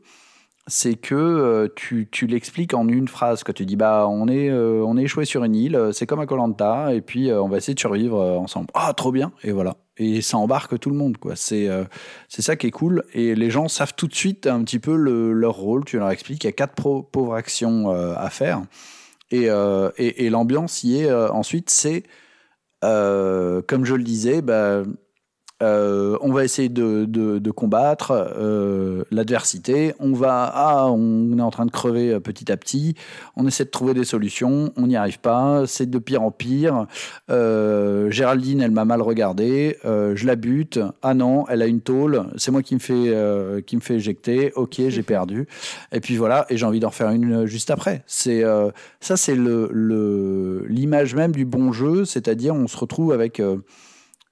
c'est 0.68 0.94
que 0.96 1.14
euh, 1.14 1.68
tu, 1.76 2.08
tu 2.10 2.26
l'expliques 2.26 2.74
en 2.74 2.88
une 2.88 3.06
phrase. 3.08 3.44
Quand 3.44 3.52
tu 3.52 3.64
dis, 3.66 3.76
bah, 3.76 4.06
on 4.08 4.26
est, 4.26 4.50
euh, 4.50 4.82
on 4.84 4.96
est 4.96 5.04
échoué 5.04 5.24
sur 5.24 5.44
une 5.44 5.54
île, 5.54 5.76
euh, 5.76 5.92
c'est 5.92 6.06
comme 6.06 6.18
à 6.20 6.26
Colanta, 6.26 6.92
et 6.92 7.00
puis 7.00 7.32
on 7.32 7.48
va 7.48 7.58
essayer 7.58 7.74
de 7.74 7.80
survivre 7.80 8.20
ensemble. 8.20 8.68
Ah, 8.74 8.92
trop 8.94 9.12
bien, 9.12 9.32
et 9.44 9.52
voilà. 9.52 9.76
Et 9.96 10.20
ça 10.22 10.36
embarque 10.38 10.78
tout 10.78 10.90
le 10.90 10.96
monde, 10.96 11.16
quoi. 11.16 11.36
C'est 11.36 11.68
c'est 12.28 12.42
ça 12.42 12.56
qui 12.56 12.66
est 12.66 12.70
cool. 12.70 13.04
Et 13.14 13.34
les 13.34 13.48
gens 13.48 13.66
savent 13.68 13.94
tout 13.96 14.06
de 14.06 14.14
suite 14.14 14.46
un 14.46 14.62
petit 14.62 14.78
peu 14.78 14.94
le- 14.94 15.32
leur 15.32 15.54
rôle. 15.54 15.86
Tu 15.86 15.98
leur 15.98 16.10
expliques 16.10 16.40
qu'il 16.40 16.48
y 16.48 16.52
a 16.52 16.52
quatre 16.52 16.74
pauvres 16.74 17.34
actions 17.34 17.90
à 17.90 18.28
faire. 18.28 18.62
Et, 19.30 19.46
et, 19.96 20.26
et 20.26 20.28
l'ambiance 20.28 20.84
y 20.84 20.98
est 21.00 21.10
ensuite, 21.10 21.70
c'est, 21.70 22.02
comme 22.82 23.84
je 23.84 23.94
le 23.94 24.02
disais, 24.02 24.42
bah, 24.42 24.82
euh, 25.62 26.18
on 26.20 26.32
va 26.32 26.44
essayer 26.44 26.68
de, 26.68 27.06
de, 27.06 27.38
de 27.38 27.50
combattre 27.50 28.12
euh, 28.36 29.04
l'adversité. 29.10 29.94
On 29.98 30.12
va, 30.12 30.50
ah, 30.54 30.86
on 30.90 31.38
est 31.38 31.42
en 31.42 31.50
train 31.50 31.64
de 31.64 31.70
crever 31.70 32.12
euh, 32.12 32.20
petit 32.20 32.52
à 32.52 32.56
petit. 32.58 32.94
On 33.36 33.46
essaie 33.46 33.64
de 33.64 33.70
trouver 33.70 33.94
des 33.94 34.04
solutions. 34.04 34.70
On 34.76 34.86
n'y 34.86 34.96
arrive 34.96 35.18
pas. 35.20 35.66
C'est 35.66 35.88
de 35.88 35.98
pire 35.98 36.22
en 36.22 36.30
pire. 36.30 36.86
Euh, 37.30 38.10
Géraldine, 38.10 38.60
elle 38.60 38.70
m'a 38.70 38.84
mal 38.84 39.00
regardé. 39.00 39.78
Je 39.84 40.26
la 40.26 40.36
bute. 40.36 40.78
Ah 41.02 41.14
non, 41.14 41.46
elle 41.48 41.62
a 41.62 41.66
une 41.66 41.80
tôle. 41.80 42.26
C'est 42.36 42.50
moi 42.50 42.62
qui 42.62 42.74
me 42.74 42.80
euh, 42.90 43.60
qui 43.62 43.76
me 43.76 43.80
fait 43.80 43.94
éjecter. 43.94 44.52
Ok, 44.56 44.80
j'ai 44.88 45.02
perdu. 45.02 45.46
Et 45.92 46.00
puis 46.00 46.16
voilà. 46.16 46.44
Et 46.50 46.56
j'ai 46.58 46.66
envie 46.66 46.80
d'en 46.80 46.88
refaire 46.88 47.10
une 47.10 47.46
juste 47.46 47.70
après. 47.70 48.02
C'est 48.06 48.44
ça, 49.00 49.16
c'est 49.16 49.34
le- 49.34 50.66
l'image 50.68 51.14
même 51.14 51.32
du 51.32 51.44
bon 51.44 51.72
jeu. 51.72 52.04
C'est-à-dire, 52.04 52.54
on 52.54 52.66
se 52.66 52.76
retrouve 52.76 53.12
avec 53.12 53.40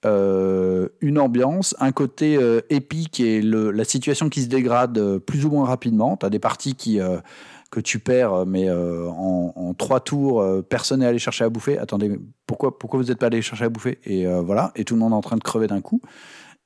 euh, 0.04 0.88
une 1.00 1.18
ambiance, 1.18 1.74
un 1.80 1.92
côté 1.92 2.36
euh, 2.36 2.60
épique 2.68 3.20
et 3.20 3.40
la 3.40 3.84
situation 3.84 4.28
qui 4.28 4.42
se 4.42 4.48
dégrade 4.48 4.98
euh, 4.98 5.18
plus 5.18 5.46
ou 5.46 5.50
moins 5.50 5.64
rapidement. 5.64 6.16
Tu 6.16 6.26
as 6.26 6.30
des 6.30 6.38
parties 6.38 6.74
que 6.74 7.80
tu 7.80 7.98
perds, 7.98 8.46
mais 8.46 8.70
en, 8.70 9.74
trois 9.76 10.00
tours, 10.00 10.44
personne 10.68 11.00
n'est 11.00 11.06
allé 11.06 11.18
chercher 11.18 11.44
à 11.44 11.48
bouffer. 11.48 11.78
Attendez, 11.78 12.20
pourquoi, 12.46 12.76
vous 12.92 13.02
n'êtes 13.04 13.18
pas 13.18 13.26
allé 13.26 13.42
chercher 13.42 13.64
à 13.64 13.68
bouffer? 13.68 13.98
Et 14.04 14.26
voilà, 14.26 14.70
et 14.76 14.84
tout 14.84 14.94
le 14.94 15.00
monde 15.00 15.12
est 15.12 15.16
en 15.16 15.20
train 15.20 15.36
de 15.36 15.42
crever 15.42 15.66
d'un 15.66 15.80
coup. 15.80 16.00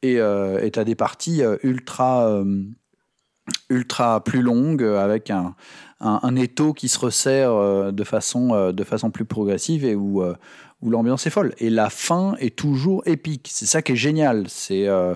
Et 0.02 0.16
tu 0.16 0.78
as 0.78 0.84
des 0.84 0.94
parties 0.94 1.40
ultra, 1.62 2.42
ultra 3.70 4.22
plus 4.22 4.42
longues 4.42 4.82
avec 4.82 5.30
un, 5.30 5.54
un, 6.00 6.20
un 6.22 6.36
étau 6.36 6.74
qui 6.74 6.88
se 6.88 6.98
resserre 6.98 7.90
de, 7.90 8.04
façon, 8.04 8.70
de 8.72 8.84
façon 8.84 9.10
plus 9.10 9.24
progressive 9.24 9.86
et 9.86 9.94
où, 9.94 10.22
où 10.80 10.90
l'ambiance 10.90 11.26
est 11.26 11.30
folle. 11.30 11.54
Et 11.58 11.70
la 11.70 11.90
fin 11.90 12.34
est 12.38 12.56
toujours 12.56 13.02
épique. 13.06 13.48
C'est 13.52 13.66
ça 13.66 13.82
qui 13.82 13.92
est 13.92 13.96
génial. 13.96 14.48
C'est, 14.48 14.86
euh, 14.86 15.14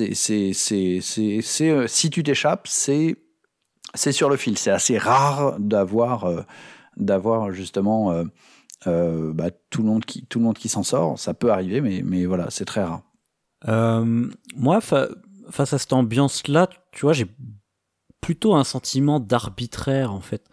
euh, 0.00 1.86
si 1.88 2.10
tu 2.10 2.22
t'échappes, 2.22 2.68
c'est, 2.68 3.16
sur 3.94 4.28
le 4.28 4.36
fil. 4.36 4.56
C'est 4.58 4.70
assez 4.70 4.98
rare 4.98 5.58
d'avoir, 5.58 6.24
euh, 6.24 7.52
justement 7.52 8.12
bah, 8.86 9.50
tout 9.70 9.82
le 9.82 9.88
monde 9.88 10.04
qui, 10.04 10.26
qui 10.56 10.68
s'en 10.68 10.82
sort. 10.82 11.18
Ça 11.18 11.34
peut 11.34 11.50
arriver, 11.50 11.80
mais, 11.80 12.02
mais 12.04 12.26
voilà, 12.26 12.50
c'est 12.50 12.64
très 12.64 12.84
rare. 12.84 13.02
Moi, 13.64 14.80
fa- 14.80 15.08
face 15.50 15.72
à 15.72 15.78
cette 15.78 15.92
ambiance-là, 15.92 16.68
tu 16.92 17.02
vois, 17.02 17.12
j'ai 17.12 17.26
plutôt 18.20 18.54
un 18.54 18.64
sentiment 18.64 19.18
d'arbitraire 19.18 20.12
en 20.12 20.20
fait. 20.20 20.44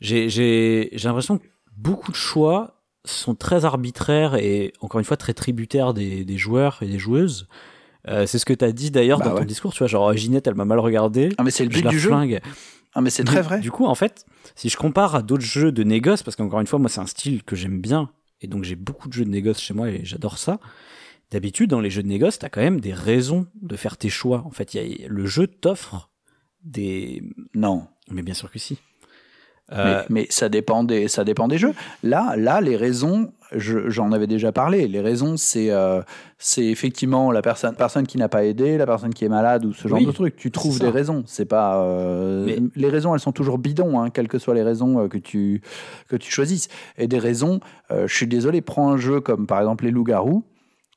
J'ai 0.00 0.30
j'ai 0.30 0.90
l'impression 1.04 1.36
que 1.38 1.46
beaucoup 1.76 2.10
de 2.10 2.16
choix 2.16 2.77
sont 3.04 3.34
très 3.34 3.64
arbitraires 3.64 4.34
et 4.34 4.72
encore 4.80 4.98
une 4.98 5.04
fois 5.04 5.16
très 5.16 5.34
tributaires 5.34 5.94
des, 5.94 6.24
des 6.24 6.36
joueurs 6.38 6.78
et 6.82 6.86
des 6.86 6.98
joueuses. 6.98 7.48
Euh, 8.06 8.26
c'est 8.26 8.38
ce 8.38 8.44
que 8.46 8.52
tu 8.54 8.64
as 8.64 8.72
dit 8.72 8.90
d'ailleurs 8.90 9.18
Bah 9.18 9.30
dans 9.30 9.36
ton 9.36 9.44
discours, 9.44 9.72
tu 9.72 9.78
vois, 9.78 9.86
genre 9.86 10.12
Ginette, 10.14 10.46
elle 10.46 10.54
m'a 10.54 10.64
mal 10.64 10.78
regardé. 10.78 11.30
Ah, 11.38 11.42
mais 11.42 11.50
c'est 11.50 11.64
le 11.64 11.70
but 11.70 11.86
du 11.86 11.98
jeu. 11.98 12.08
flingue. 12.10 12.40
Ah, 12.94 13.00
mais 13.00 13.10
c'est 13.10 13.24
très 13.24 13.42
vrai. 13.42 13.60
Du 13.60 13.70
coup, 13.70 13.84
en 13.86 13.94
fait, 13.94 14.24
si 14.54 14.68
je 14.68 14.76
compare 14.76 15.14
à 15.14 15.22
d'autres 15.22 15.44
jeux 15.44 15.72
de 15.72 15.82
négoce, 15.82 16.22
parce 16.22 16.36
qu'encore 16.36 16.60
une 16.60 16.66
fois, 16.66 16.78
moi, 16.78 16.88
c'est 16.88 17.00
un 17.00 17.06
style 17.06 17.42
que 17.44 17.54
j'aime 17.54 17.80
bien, 17.80 18.10
et 18.40 18.46
donc 18.46 18.64
j'ai 18.64 18.76
beaucoup 18.76 19.08
de 19.08 19.12
jeux 19.12 19.24
de 19.24 19.30
négoce 19.30 19.60
chez 19.60 19.74
moi 19.74 19.88
et 19.90 20.00
j'adore 20.04 20.38
ça. 20.38 20.58
D'habitude, 21.30 21.68
dans 21.70 21.80
les 21.80 21.90
jeux 21.90 22.02
de 22.02 22.08
négoce, 22.08 22.38
t'as 22.38 22.48
quand 22.48 22.62
même 22.62 22.80
des 22.80 22.94
raisons 22.94 23.46
de 23.60 23.76
faire 23.76 23.96
tes 23.98 24.08
choix. 24.08 24.42
En 24.46 24.50
fait, 24.50 24.72
y 24.74 24.78
a- 25.04 25.08
le 25.08 25.26
jeu 25.26 25.46
t'offre 25.46 26.08
des. 26.64 27.22
Non. 27.54 27.86
Mais 28.10 28.22
bien 28.22 28.34
sûr 28.34 28.50
que 28.50 28.58
si. 28.58 28.78
Mais, 29.70 29.76
Euh, 29.78 30.02
mais 30.08 30.26
ça 30.30 30.48
dépend 30.48 30.82
des 30.84 31.08
ça 31.08 31.24
dépend 31.24 31.46
des 31.48 31.58
jeux. 31.58 31.74
Là 32.02 32.34
là 32.36 32.60
les 32.60 32.76
raisons 32.76 33.32
je- 33.54 33.88
j'en 33.88 34.12
avais 34.12 34.26
déjà 34.26 34.50
parlé. 34.52 34.88
Les 34.88 35.00
raisons 35.00 35.36
c'est 35.36 35.70
euh, 35.70 36.00
c'est 36.38 36.64
effectivement 36.64 37.30
la 37.32 37.42
personne 37.42 37.74
personne 37.74 38.06
qui 38.06 38.16
n'a 38.18 38.28
pas 38.28 38.44
aidé, 38.44 38.78
la 38.78 38.86
personne 38.86 39.12
qui 39.12 39.24
est 39.26 39.28
malade 39.28 39.64
ou 39.66 39.72
ce 39.74 39.86
genre 39.88 39.98
Oui, 39.98 40.06
de 40.06 40.12
truc. 40.12 40.36
Tu 40.36 40.50
trouves 40.50 40.78
des 40.80 40.88
raisons. 40.88 41.22
C'est 41.26 41.44
pas 41.44 41.82
euh, 41.82 42.44
Mais- 42.46 42.58
les 42.76 42.88
raisons 42.88 43.14
elles 43.14 43.20
sont 43.20 43.32
toujours 43.32 43.58
bidons 43.58 44.00
hein, 44.00 44.10
quelles 44.10 44.28
que 44.28 44.38
soient 44.38 44.54
les 44.54 44.62
raisons 44.62 45.06
que 45.08 45.18
tu 45.18 45.60
que 46.08 46.16
tu 46.16 46.30
choisisses. 46.30 46.68
Et 46.96 47.06
des 47.06 47.18
raisons 47.18 47.60
je 47.90 48.14
suis 48.14 48.26
désolé 48.26 48.60
prends 48.62 48.90
un 48.90 48.96
jeu 48.96 49.20
comme 49.20 49.46
par 49.46 49.58
exemple 49.60 49.84
les 49.84 49.90
loups-garous. 49.90 50.44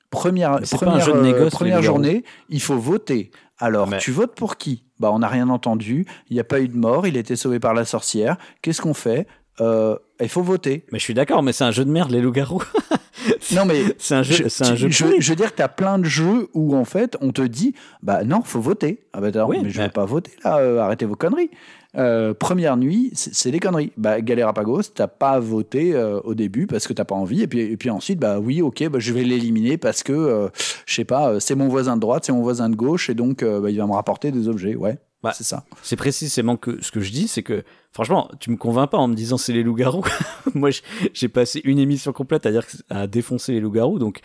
Première, 0.10 0.60
première, 0.60 1.00
jeu 1.00 1.22
négoce, 1.22 1.54
journée, 1.82 2.26
il 2.50 2.62
faut 2.62 2.78
voter. 2.78 3.32
Alors, 3.62 3.88
Mais- 3.88 3.99
tu 3.99 4.12
votes 4.12 4.36
pour 4.36 4.57
qui? 4.57 4.84
Bah, 4.99 5.12
on 5.14 5.20
n'a 5.20 5.28
rien 5.28 5.49
entendu. 5.49 6.05
Il 6.30 6.34
n'y 6.34 6.39
a 6.39 6.43
pas 6.43 6.59
eu 6.59 6.68
de 6.68 6.76
mort. 6.76 7.07
Il 7.07 7.16
a 7.16 7.20
été 7.20 7.36
sauvé 7.36 7.59
par 7.59 7.74
la 7.74 7.86
sorcière. 7.86 8.38
Qu'est-ce 8.62 8.82
qu'on 8.82 8.93
fait? 8.93 9.28
Euh, 9.59 9.95
il 10.20 10.30
faut 10.30 10.41
voter. 10.41 10.86
Mais 10.91 10.99
je 10.99 11.03
suis 11.03 11.14
d'accord, 11.14 11.43
mais 11.43 11.53
c'est 11.53 11.64
un 11.64 11.72
jeu 11.72 11.86
de 11.86 11.91
merde, 11.91 12.12
les 12.12 12.22
loups-garous. 12.22 12.64
non, 13.55 13.66
mais 13.66 13.84
c'est 13.99 14.16
un 14.16 14.24
jeu. 14.24 14.49
C'est 14.49 14.66
un 14.66 14.76
jeu. 14.76 14.89
Je, 14.89 15.05
je, 15.20 15.30
veux 15.30 15.36
dire 15.36 15.51
que 15.51 15.57
tu 15.57 15.62
as 15.62 15.70
plein 15.70 15.99
de 15.99 16.05
jeux 16.05 16.49
où 16.53 16.76
en 16.76 16.86
fait 16.86 17.18
on 17.22 17.32
te 17.32 17.41
dit, 17.41 17.76
bah 18.01 18.24
non, 18.24 18.41
faut 18.43 18.62
voter. 18.62 19.03
Ah 19.14 19.22
bah 19.22 19.28
alors, 19.34 19.49
mais 19.49 19.70
je 19.70 19.82
vais 19.82 19.89
pas 19.89 20.05
voter 20.05 20.32
là. 20.43 20.57
Euh, 20.57 20.80
arrêtez 20.80 21.05
vos 21.05 21.16
conneries. 21.16 21.51
Euh, 21.98 22.34
première 22.34 22.78
nuit, 22.78 23.12
c'est 23.14 23.52
des 23.52 23.60
conneries. 23.60 23.92
Bah, 23.98 24.22
Galerapagos, 24.22 24.84
t'as 24.96 25.08
pas 25.08 25.39
voté 25.39 25.94
euh, 25.94 26.20
au 26.22 26.34
début 26.36 26.66
parce 26.68 26.88
que 26.88 26.94
t'as 26.94 27.04
pas 27.04 27.16
envie, 27.16 27.42
et 27.42 27.48
puis, 27.48 27.60
et 27.60 27.78
puis 27.78 27.89
ensuite, 27.89 28.20
bah 28.20 28.39
oui, 28.39 28.62
ok, 28.62 28.88
bah, 28.89 29.00
je 29.00 29.12
vais 29.12 29.24
l'éliminer 29.24 29.78
parce 29.78 30.04
que, 30.04 30.14
euh, 30.14 30.48
je 30.86 30.94
sais 30.94 31.06
pas, 31.06 31.39
c'est 31.39 31.56
mon 31.56 31.68
voisin 31.68 31.96
de 31.96 32.02
droite, 32.02 32.24
c'est 32.26 32.32
mon 32.32 32.44
voisin 32.44 32.70
de 32.70 32.76
gauche, 32.76 33.10
et 33.10 33.14
donc 33.14 33.44
bah, 33.44 33.70
il 33.70 33.78
va 33.78 33.88
me 33.88 33.94
rapporter 33.94 34.32
des 34.32 34.48
objets, 34.48 34.76
ouais. 34.76 35.00
Bah, 35.24 35.34
c'est 35.36 35.44
ça. 35.44 35.66
C'est 35.84 35.98
précisément 35.98 36.58
que 36.58 36.82
ce 36.82 36.92
que 36.92 37.00
je 37.00 37.12
dis, 37.12 37.28
c'est 37.28 37.44
que 37.44 37.64
franchement, 37.92 38.32
tu 38.39 38.50
me 38.50 38.58
convaincs 38.58 38.89
pas 38.89 38.98
en 38.98 39.08
me 39.08 39.14
disant 39.14 39.38
c'est 39.38 39.54
les 39.54 39.62
loups-garous. 39.62 40.06
Moi, 40.56 40.72
j'ai 41.14 41.28
passé 41.28 41.62
une 41.64 41.78
émission 41.78 42.12
complète 42.12 42.48
à 42.48 42.52
dire 42.52 42.66
à 42.89 43.06
défoncer 43.06 43.52
les 43.52 43.60
loups-garous, 43.60 44.00
donc 44.00 44.22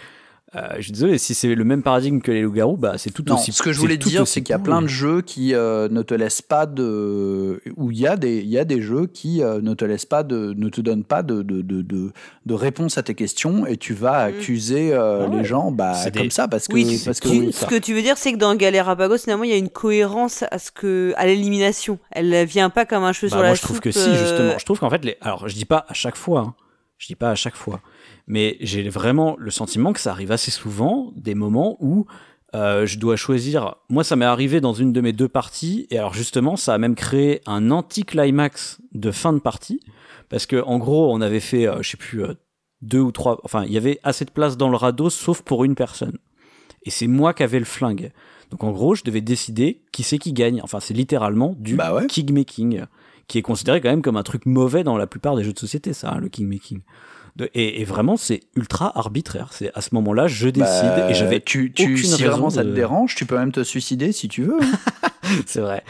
je 0.54 0.82
suis 0.82 0.92
désolé, 0.92 1.18
si 1.18 1.34
c'est 1.34 1.54
le 1.54 1.64
même 1.64 1.82
paradigme 1.82 2.20
que 2.20 2.30
les 2.30 2.42
loups-garous, 2.42 2.76
bah, 2.76 2.94
c'est 2.96 3.10
tout 3.10 3.24
non, 3.26 3.34
aussi. 3.34 3.52
Ce 3.52 3.62
que 3.62 3.72
je 3.72 3.80
voulais 3.80 3.96
dire, 3.96 4.26
c'est 4.26 4.42
qu'il 4.42 4.52
y 4.52 4.56
a 4.56 4.60
plein 4.60 4.80
de 4.80 4.86
jeux 4.86 5.20
qui 5.20 5.54
euh, 5.54 5.88
ne 5.88 6.02
te 6.02 6.14
laissent 6.14 6.42
pas 6.42 6.66
de. 6.66 7.60
où 7.76 7.90
il 7.90 7.98
y, 7.98 8.06
a 8.06 8.16
des, 8.16 8.38
il 8.38 8.48
y 8.48 8.58
a 8.58 8.64
des 8.64 8.80
jeux 8.80 9.06
qui 9.06 9.42
euh, 9.42 9.60
ne 9.60 9.74
te 9.74 9.84
laissent 9.84 10.06
pas 10.06 10.22
de. 10.22 10.54
ne 10.56 10.68
te 10.68 10.80
donnent 10.80 11.04
pas 11.04 11.22
de, 11.22 11.42
de, 11.42 11.62
de, 11.62 11.82
de, 11.82 12.54
réponse 12.54 12.96
à 12.96 13.02
tes 13.02 13.14
questions 13.14 13.66
et 13.66 13.76
tu 13.76 13.92
vas 13.92 14.26
mm. 14.26 14.28
accuser 14.28 14.94
ah 14.94 15.26
les 15.30 15.44
gens 15.44 15.72
bah, 15.72 15.94
comme 16.16 16.30
ça 16.30 16.48
parce 16.48 16.68
que. 16.68 16.74
Oui, 16.74 17.02
parce 17.04 17.20
que, 17.20 17.50
ce 17.50 17.66
que 17.66 17.78
tu 17.78 17.92
veux 17.92 18.02
dire, 18.02 18.16
c'est 18.16 18.32
que 18.32 18.38
dans 18.38 18.54
Galera 18.54 18.96
finalement, 19.18 19.44
il 19.44 19.50
y 19.50 19.54
a 19.54 19.58
une 19.58 19.68
cohérence 19.68 20.44
à, 20.50 20.58
ce 20.58 20.70
que, 20.70 21.12
à 21.16 21.26
l'élimination. 21.26 21.98
Elle 22.12 22.44
vient 22.46 22.70
pas 22.70 22.86
comme 22.86 23.04
un 23.04 23.12
cheveu 23.12 23.28
bah, 23.30 23.36
sur 23.36 23.42
la 23.42 23.54
soupe. 23.56 23.70
Moi, 23.70 23.80
je 23.80 23.80
trouve 23.80 23.80
que 23.80 23.90
si, 23.90 24.16
justement. 24.16 24.58
Je 24.58 24.64
trouve 24.64 24.78
qu'en 24.78 24.90
fait, 24.90 25.04
les... 25.04 25.16
alors, 25.20 25.48
je 25.48 25.54
dis 25.54 25.64
pas 25.64 25.84
à 25.88 25.94
chaque 25.94 26.16
fois. 26.16 26.40
Hein. 26.40 26.54
Je 26.98 27.08
dis 27.08 27.14
pas 27.14 27.30
à 27.30 27.34
chaque 27.34 27.56
fois 27.56 27.82
mais 28.26 28.56
j'ai 28.60 28.88
vraiment 28.88 29.36
le 29.38 29.50
sentiment 29.50 29.92
que 29.92 30.00
ça 30.00 30.10
arrive 30.10 30.32
assez 30.32 30.50
souvent, 30.50 31.12
des 31.16 31.34
moments 31.34 31.76
où 31.80 32.06
euh, 32.54 32.86
je 32.86 32.98
dois 32.98 33.16
choisir. 33.16 33.76
Moi, 33.88 34.02
ça 34.02 34.16
m'est 34.16 34.24
arrivé 34.24 34.60
dans 34.60 34.72
une 34.72 34.92
de 34.92 35.00
mes 35.00 35.12
deux 35.12 35.28
parties, 35.28 35.86
et 35.90 35.98
alors 35.98 36.14
justement, 36.14 36.56
ça 36.56 36.74
a 36.74 36.78
même 36.78 36.94
créé 36.94 37.40
un 37.46 37.70
anti-climax 37.70 38.78
de 38.92 39.10
fin 39.10 39.32
de 39.32 39.38
partie, 39.38 39.80
parce 40.28 40.46
que 40.46 40.62
en 40.62 40.78
gros, 40.78 41.12
on 41.12 41.20
avait 41.20 41.40
fait, 41.40 41.66
euh, 41.66 41.82
je 41.82 41.90
sais 41.90 41.96
plus, 41.96 42.24
euh, 42.24 42.34
deux 42.82 43.00
ou 43.00 43.12
trois. 43.12 43.40
Enfin, 43.44 43.64
il 43.64 43.72
y 43.72 43.76
avait 43.76 44.00
assez 44.02 44.24
de 44.24 44.30
place 44.30 44.56
dans 44.56 44.68
le 44.68 44.76
radeau, 44.76 45.10
sauf 45.10 45.42
pour 45.42 45.64
une 45.64 45.74
personne. 45.74 46.18
Et 46.82 46.90
c'est 46.90 47.06
moi 47.06 47.34
qui 47.34 47.42
avais 47.42 47.58
le 47.58 47.64
flingue. 47.64 48.12
Donc 48.50 48.62
en 48.62 48.70
gros, 48.70 48.94
je 48.94 49.02
devais 49.02 49.20
décider 49.20 49.82
qui 49.92 50.02
c'est 50.02 50.18
qui 50.18 50.32
gagne. 50.32 50.60
Enfin, 50.62 50.78
c'est 50.78 50.94
littéralement 50.94 51.56
du 51.58 51.74
bah 51.74 52.00
making, 52.30 52.84
qui 53.26 53.38
est 53.38 53.42
considéré 53.42 53.80
quand 53.80 53.88
même 53.88 54.02
comme 54.02 54.16
un 54.16 54.22
truc 54.22 54.46
mauvais 54.46 54.84
dans 54.84 54.96
la 54.96 55.08
plupart 55.08 55.36
des 55.36 55.42
jeux 55.42 55.52
de 55.52 55.58
société, 55.58 55.92
ça, 55.92 56.12
hein, 56.12 56.18
le 56.18 56.28
king 56.28 56.46
making 56.46 56.80
et, 57.54 57.84
vraiment, 57.84 58.16
c'est 58.16 58.40
ultra 58.56 58.96
arbitraire. 58.98 59.48
C'est 59.52 59.70
à 59.74 59.80
ce 59.80 59.94
moment-là, 59.94 60.26
je 60.26 60.48
décide 60.48 61.04
et 61.08 61.14
j'avais 61.14 61.40
tu, 61.40 61.72
tu, 61.72 61.98
si 61.98 62.24
vraiment 62.24 62.50
ça 62.50 62.62
te 62.62 62.70
dérange, 62.70 63.14
tu 63.14 63.26
peux 63.26 63.36
même 63.36 63.52
te 63.52 63.62
suicider 63.62 64.12
si 64.12 64.28
tu 64.28 64.42
veux. 64.42 64.58
Hein. 64.60 65.08
c'est 65.46 65.60
vrai. 65.60 65.82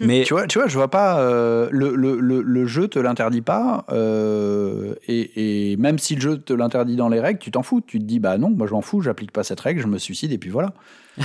Mais 0.00 0.24
tu 0.24 0.34
vois, 0.34 0.46
tu 0.46 0.58
vois, 0.58 0.68
je 0.68 0.76
vois 0.76 0.90
pas 0.90 1.18
euh, 1.20 1.68
le, 1.70 1.94
le, 1.94 2.42
le, 2.42 2.66
jeu 2.66 2.88
te 2.88 2.98
l'interdit 2.98 3.40
pas 3.40 3.86
euh, 3.90 4.94
et, 5.08 5.70
et, 5.72 5.76
même 5.78 5.98
si 5.98 6.14
le 6.14 6.20
jeu 6.20 6.38
te 6.38 6.52
l'interdit 6.52 6.96
dans 6.96 7.08
les 7.08 7.20
règles, 7.20 7.38
tu 7.38 7.50
t'en 7.50 7.62
fous. 7.62 7.80
Tu 7.80 7.98
te 7.98 8.04
dis 8.04 8.18
bah 8.18 8.36
non, 8.36 8.50
moi 8.50 8.66
je 8.66 8.72
m'en 8.72 8.82
fous, 8.82 9.00
j'applique 9.00 9.32
pas 9.32 9.44
cette 9.44 9.60
règle, 9.60 9.80
je 9.80 9.86
me 9.86 9.98
suicide 9.98 10.32
et 10.32 10.38
puis 10.38 10.50
voilà. 10.50 10.74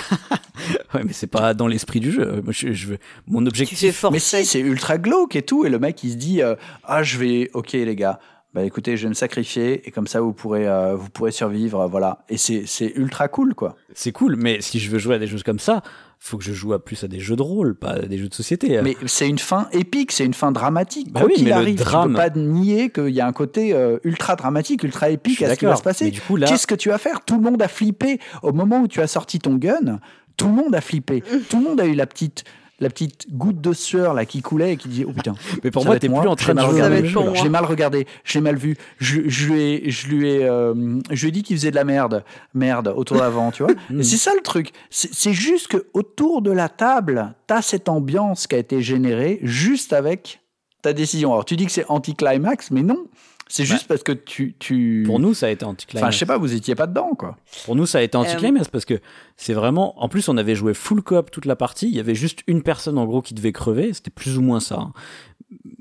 ouais, 0.94 1.04
mais 1.04 1.12
c'est 1.12 1.28
pas 1.28 1.54
dans 1.54 1.68
l'esprit 1.68 2.00
du 2.00 2.12
jeu. 2.12 2.42
Moi, 2.42 2.54
je, 2.54 2.72
je 2.72 2.88
veux 2.88 2.98
mon 3.28 3.46
objectif. 3.46 4.06
Mais 4.10 4.20
si, 4.20 4.46
c'est 4.46 4.62
ultra 4.62 4.98
glauque 4.98 5.36
et 5.36 5.42
tout 5.42 5.66
et 5.66 5.70
le 5.70 5.80
mec 5.80 6.02
il 6.04 6.12
se 6.12 6.16
dit 6.16 6.42
euh, 6.42 6.56
ah 6.86 7.04
je 7.04 7.18
vais 7.18 7.50
ok 7.54 7.74
les 7.74 7.96
gars 7.98 8.20
bah 8.54 8.64
écoutez, 8.66 8.98
je 8.98 9.04
vais 9.04 9.10
me 9.10 9.14
sacrifier 9.14 9.88
et 9.88 9.92
comme 9.92 10.08
ça 10.08 10.20
vous 10.20 10.34
pourrez 10.34 10.68
euh, 10.68 10.94
vous 10.96 11.10
pourrez 11.10 11.32
survivre, 11.32 11.88
voilà. 11.88 12.26
Et 12.28 12.38
c'est 12.38 12.64
c'est 12.66 12.92
ultra 12.96 13.30
cool 13.30 13.56
quoi. 13.56 13.78
C'est 13.94 14.12
cool, 14.12 14.36
mais 14.36 14.60
si 14.60 14.80
je 14.80 14.92
veux 14.92 15.00
jouer 15.00 15.16
à 15.16 15.20
des 15.20 15.28
jeux 15.28 15.40
comme 15.46 15.60
ça, 15.60 15.82
faut 16.20 16.38
que 16.38 16.44
je 16.44 16.52
joue 16.52 16.74
à 16.74 16.84
plus 16.84 17.02
à 17.06 17.08
des 17.08 17.20
jeux 17.22 17.38
de 17.38 17.42
rôle, 17.42 17.76
pas 17.76 17.92
à 17.92 18.00
des 18.00 18.18
jeux 18.18 18.28
de 18.28 18.34
société. 18.34 18.82
Mais 18.84 18.98
c'est 19.06 19.30
une 19.30 19.40
fin 19.40 19.70
épique, 19.72 20.12
c'est 20.12 20.26
une 20.26 20.34
fin 20.34 20.52
dramatique. 20.52 21.14
Bah 21.14 21.22
oui, 21.26 21.42
mais 21.44 21.52
arrive, 21.52 21.80
le 21.80 21.84
drame... 21.84 22.10
tu 22.10 22.14
peux 22.14 22.18
pas 22.18 22.30
nier 22.30 22.90
qu'il 22.90 23.10
y 23.10 23.22
a 23.22 23.28
un 23.28 23.32
côté 23.32 23.74
euh, 23.74 24.00
ultra 24.04 24.36
dramatique, 24.36 24.84
ultra 24.84 25.10
épique 25.10 25.42
à 25.42 25.56
ce 25.56 25.60
qui 25.60 25.66
va 25.66 25.78
se 25.78 25.82
passer. 25.82 26.12
Là... 26.36 26.48
Qu'est-ce 26.48 26.68
que 26.68 26.76
tu 26.76 26.90
vas 26.90 26.98
faire? 26.98 27.24
Tout 27.24 27.36
le 27.36 27.42
monde 27.42 27.62
a 27.62 27.70
flippé 27.70 28.20
au 28.44 28.52
moment 28.52 28.82
où 28.82 28.88
tu 28.88 29.00
as 29.02 29.08
sorti 29.08 29.40
ton 29.40 29.56
gun. 29.56 30.00
Tout 30.36 30.48
le 30.48 30.54
monde 30.54 30.76
a 30.76 30.82
flippé. 30.82 31.24
Tout 31.50 31.58
le 31.58 31.64
monde 31.64 31.80
a 31.80 31.86
eu 31.86 31.96
la 31.96 32.06
petite 32.06 32.44
la 32.82 32.90
petite 32.90 33.28
goutte 33.32 33.62
de 33.62 33.74
sueur 33.74 34.14
là 34.14 34.26
qui 34.26 34.42
coulait 34.42 34.74
et 34.74 34.78
qui 34.78 34.90
dit 34.90 35.06
oh 35.08 35.14
putain. 35.14 35.36
Mais 35.64 35.72
pour 35.72 35.86
moi, 35.86 35.98
t'es 35.98 36.10
plus 36.10 36.18
en 36.18 36.36
train 36.36 36.54
de 36.54 36.62
regarder. 36.62 37.08
J'ai 37.36 37.50
mal 37.50 37.66
regardé, 37.66 38.08
j'ai 38.26 38.42
mal 38.42 38.58
vu. 38.58 38.76
Je, 39.00 39.22
je, 39.30 39.48
lui 39.48 39.62
ai, 39.62 39.92
je 39.92 40.08
lui 40.08 40.30
ai, 40.30 40.44
euh, 40.44 41.00
je 41.12 41.22
lui 41.22 41.30
ai 41.30 41.32
dit 41.32 41.44
qu'il 41.44 41.56
faisait 41.56 41.72
de 41.72 41.76
la 41.76 41.84
merde, 41.84 42.24
merde 42.54 42.94
autour 42.96 43.18
d'avant, 43.18 43.52
tu 43.52 43.64
vois. 43.64 43.72
Hmm. 43.90 44.04
c'est 44.04 44.18
ça 44.18 44.32
le 44.36 44.42
truc. 44.42 44.72
C'est 44.90 45.34
juste 45.34 45.68
que 45.68 45.86
autour 45.94 46.42
de 46.42 46.52
la 46.52 46.70
table, 46.70 47.34
t'as 47.48 47.62
cette 47.62 47.90
ambiance 47.90 48.48
qui 48.48 48.56
a 48.56 48.58
été 48.58 48.82
générée 48.82 49.40
juste 49.42 49.92
avec 49.92 50.42
ta 50.82 50.94
décision. 50.94 51.32
Alors 51.32 51.46
tu 51.46 51.56
dis 51.56 51.66
que 51.66 51.72
c'est 51.72 51.86
anti-climax, 51.90 52.72
mais 52.72 52.84
non. 52.84 53.06
C'est 53.52 53.66
juste 53.66 53.88
parce 53.88 54.02
que 54.02 54.14
tu, 54.14 54.56
tu. 54.60 55.04
Pour 55.06 55.20
nous, 55.20 55.34
ça 55.34 55.48
a 55.48 55.50
été 55.50 55.66
anticlimax. 55.66 56.04
Enfin, 56.04 56.12
je 56.12 56.18
sais 56.18 56.26
pas, 56.26 56.38
vous 56.38 56.54
étiez 56.54 56.74
pas 56.74 56.88
dedans, 56.88 57.16
quoi. 57.18 57.38
Pour 57.66 57.76
nous, 57.76 57.86
ça 57.86 57.98
a 57.98 58.02
été 58.02 58.16
anticlimax 58.18 58.68
euh... 58.68 58.72
parce 58.72 58.86
que 58.86 59.00
c'est 59.36 59.54
vraiment. 59.54 60.02
En 60.02 60.08
plus, 60.08 60.30
on 60.30 60.38
avait 60.38 60.56
joué 60.56 60.74
full 60.74 61.02
coop 61.02 61.32
toute 61.32 61.46
la 61.46 61.58
partie. 61.58 61.90
Il 61.90 61.96
y 61.96 62.00
avait 62.00 62.16
juste 62.16 62.44
une 62.48 62.64
personne, 62.64 62.98
en 62.98 63.06
gros, 63.06 63.22
qui 63.22 63.34
devait 63.34 63.52
crever. 63.52 63.92
C'était 63.94 64.10
plus 64.10 64.38
ou 64.38 64.42
moins 64.42 64.62
ça. 64.62 64.80
Hein. 64.80 64.94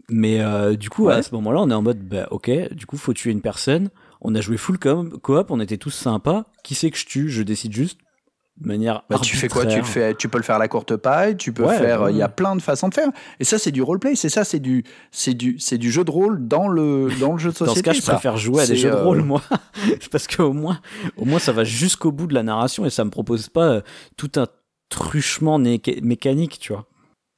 Mais 0.08 0.40
euh, 0.40 0.74
du 0.74 0.90
coup, 0.90 1.08
à 1.08 1.22
ce 1.22 1.32
moment-là, 1.36 1.60
on 1.60 1.70
est 1.70 1.74
en 1.74 1.82
mode, 1.82 2.00
bah, 2.00 2.26
ok, 2.32 2.74
du 2.74 2.86
coup, 2.86 2.96
faut 2.96 3.12
tuer 3.12 3.30
une 3.30 3.40
personne. 3.40 3.90
On 4.20 4.34
a 4.34 4.40
joué 4.40 4.56
full 4.56 4.78
coop, 4.78 5.50
on 5.50 5.60
était 5.60 5.78
tous 5.78 5.90
sympas. 5.90 6.44
Qui 6.64 6.74
c'est 6.74 6.90
que 6.90 6.98
je 6.98 7.06
tue? 7.06 7.30
Je 7.30 7.42
décide 7.42 7.72
juste 7.72 8.00
manière 8.61 9.02
bah, 9.08 9.18
tu 9.22 9.36
fais 9.36 9.48
quoi? 9.48 9.66
Tu 9.66 9.78
le 9.78 9.84
fais 9.84 10.14
tu 10.14 10.28
peux 10.28 10.38
le 10.38 10.44
faire 10.44 10.56
à 10.56 10.58
la 10.58 10.68
courte 10.68 10.96
paille 10.96 11.36
tu 11.36 11.52
peux 11.52 11.66
faire 11.68 12.11
il 12.11 12.16
y 12.16 12.22
a 12.22 12.28
plein 12.28 12.56
de 12.56 12.62
façons 12.62 12.88
de 12.88 12.94
faire. 12.94 13.08
Et 13.38 13.44
ça 13.44 13.58
c'est 13.58 13.70
du 13.70 13.82
roleplay 13.82 14.14
c'est 14.14 14.28
ça 14.28 14.44
c'est 14.44 14.58
du 14.58 14.84
c'est 15.11 15.34
du 15.34 15.58
c'est 15.58 15.78
du 15.78 15.90
jeu 15.90 16.04
de 16.04 16.11
rôle 16.11 16.46
dans 16.46 16.68
le 16.68 17.08
dans 17.20 17.32
le 17.32 17.38
jeu 17.38 17.50
de 17.50 17.56
société 17.56 17.80
dans 17.82 17.94
ce 17.94 18.00
cas 18.00 18.06
je 18.06 18.12
préfère 18.12 18.36
jouer 18.36 18.62
à 18.62 18.66
des 18.66 18.76
jeux 18.76 18.90
de 18.90 18.96
rôle 18.96 19.20
euh, 19.20 19.24
moi. 19.24 19.42
Parce 20.11 20.26
qu'au 20.26 20.52
moins 20.52 20.80
au 21.16 21.24
moins 21.24 21.38
ça 21.38 21.52
va 21.52 21.64
jusqu'au 21.64 22.12
bout 22.12 22.26
de 22.26 22.34
la 22.34 22.42
narration 22.42 22.84
et 22.86 22.90
ça 22.90 23.04
me 23.04 23.11
propose 23.11 23.48
pas 23.48 23.68
euh, 23.68 23.80
tout 24.16 24.32
un 24.36 24.46
truchement 24.88 25.58
mécanique 25.58 26.58
tu 26.58 26.72
vois 26.72 26.86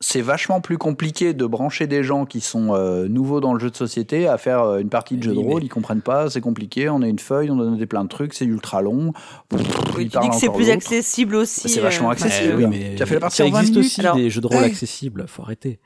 c'est 0.03 0.20
vachement 0.20 0.61
plus 0.61 0.78
compliqué 0.78 1.32
de 1.32 1.46
brancher 1.46 1.86
des 1.86 2.03
gens 2.03 2.26
qui 2.26 2.40
sont 2.40 2.74
euh, 2.74 3.07
nouveaux 3.07 3.40
dans 3.40 3.55
le 3.55 3.61
jeu 3.61 3.70
de 3.70 3.76
société 3.76 4.26
à 4.26 4.36
faire 4.36 4.62
euh, 4.62 4.78
une 4.80 4.88
partie 4.88 5.16
de 5.16 5.22
jeu 5.22 5.32
de 5.32 5.38
rôle. 5.38 5.62
Ils 5.62 5.68
comprennent 5.68 6.03
pas, 6.03 6.28
c'est 6.28 6.40
compliqué. 6.40 6.88
On 6.88 7.03
a 7.03 7.07
une 7.07 7.20
feuille, 7.20 7.50
on 7.50 7.61
a 7.61 7.64
noté 7.64 7.86
plein 7.86 8.03
de 8.03 8.09
trucs, 8.09 8.34
c'est 8.34 8.44
ultra 8.44 8.82
long. 8.82 9.12
tu 9.50 10.05
dis 10.05 10.11
que 10.11 10.34
c'est 10.34 10.53
plus 10.53 10.70
accessible 10.70 11.36
aussi. 11.36 11.68
C'est 11.68 11.80
vachement 11.80 12.09
euh. 12.09 12.12
accessible. 12.12 12.66
mais 12.66 12.96
tu 12.96 13.03
as 13.03 13.07
fait 13.07 13.14
la 13.14 13.20
partie 13.20 13.36
ça 13.36 13.46
existe 13.46 13.76
aussi 13.76 14.03
des 14.16 14.28
jeux 14.28 14.40
de 14.40 14.46
rôle 14.48 14.64
accessibles. 14.64 15.24
Faut 15.28 15.42
arrêter. 15.42 15.78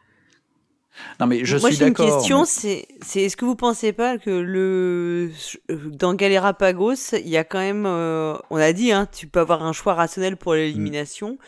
Non 1.21 1.27
mais 1.27 1.45
je 1.45 1.59
Moi, 1.59 1.71
suis 1.71 1.79
d'accord. 1.79 2.07
Moi 2.07 2.15
j'ai 2.15 2.31
une 2.31 2.45
question, 2.45 2.87
c'est 3.03 3.23
est-ce 3.23 3.37
que 3.37 3.45
vous 3.45 3.55
pensez 3.55 3.93
pas 3.93 4.17
que 4.17 4.31
le 4.31 5.31
dans 5.69 6.15
Galera 6.15 6.55
Pagos, 6.55 7.13
il 7.13 7.29
y 7.29 7.37
a 7.37 7.45
quand 7.45 7.59
même, 7.59 7.85
on 7.85 8.57
a 8.57 8.73
dit, 8.73 8.93
hein, 8.93 9.07
tu 9.13 9.27
peux 9.27 9.41
avoir 9.41 9.63
un 9.63 9.75
choix 9.75 9.93
rationnel 9.93 10.39
pour 10.39 10.55
l'élimination. 10.55 11.33
Mm. 11.33 11.39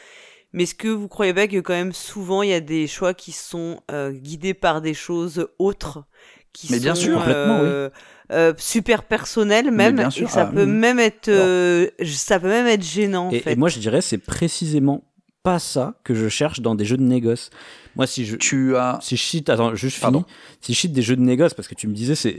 Mais 0.53 0.63
est-ce 0.63 0.75
que 0.75 0.89
vous 0.89 1.09
croyez 1.09 1.35
pas 1.35 1.47
que 1.47 1.59
quand 1.61 1.75
même 1.75 1.93
souvent 1.93 2.43
il 2.43 2.51
y 2.51 2.55
a 2.55 2.61
des 2.61 2.87
choix 2.87 3.15
qui 3.15 3.33
sont 3.33 3.81
euh, 3.91 4.13
guidés 4.13 4.55
par 4.55 4.81
des 4.81 4.95
choses 4.95 5.49
autres 5.59 6.05
qui 6.53 6.69
Mais 6.71 6.81
bien 6.81 6.95
sont, 6.95 7.03
sûr, 7.03 7.19
complètement, 7.19 7.59
euh, 7.61 7.91
euh, 8.33 8.55
super 8.57 9.03
personnelles 9.03 9.71
même 9.71 9.99
et 10.01 10.27
ça 10.27 10.47
peut 10.47 10.65
même 10.65 10.99
être 10.99 11.31
ça 12.05 12.41
peut 12.41 12.49
même 12.49 12.67
être 12.67 12.83
gênant 12.83 13.31
et, 13.31 13.39
en 13.39 13.43
fait. 13.43 13.53
et 13.53 13.57
moi 13.57 13.69
je 13.69 13.79
dirais 13.79 14.01
c'est 14.01 14.19
précisément 14.19 15.05
pas 15.43 15.59
ça 15.59 15.95
que 16.05 16.15
je 16.15 16.29
cherche 16.29 16.61
dans 16.61 16.75
des 16.75 16.85
jeux 16.85 16.97
de 16.97 17.03
négoce. 17.03 17.51
Moi, 17.97 18.07
si 18.07 18.27
je, 18.27 18.37
tu 18.37 18.77
as, 18.77 18.99
si 19.01 19.17
je 19.17 19.23
cite, 19.23 19.49
attends, 19.49 19.75
juste 19.75 19.97
fini. 19.97 20.23
Si 20.61 20.75
je 20.75 20.79
cite 20.79 20.93
des 20.93 21.03
jeux 21.03 21.17
de 21.17 21.23
négoce, 21.23 21.55
parce 21.55 21.69
que 21.69 21.75
tu 21.75 21.89
me 21.89 21.95
disais, 21.95 22.15
c'est, 22.15 22.37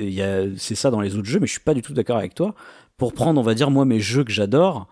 c'est 0.57 0.75
ça 0.75 0.91
dans 0.91 1.01
les 1.01 1.15
autres 1.15 1.27
jeux, 1.27 1.39
mais 1.39 1.47
je 1.47 1.53
suis 1.53 1.61
pas 1.61 1.73
du 1.73 1.81
tout 1.81 1.93
d'accord 1.93 2.17
avec 2.17 2.35
toi. 2.35 2.55
Pour 2.97 3.13
prendre, 3.13 3.39
on 3.39 3.43
va 3.43 3.55
dire, 3.55 3.71
moi, 3.71 3.85
mes 3.85 3.99
jeux 3.99 4.23
que 4.23 4.31
j'adore, 4.31 4.87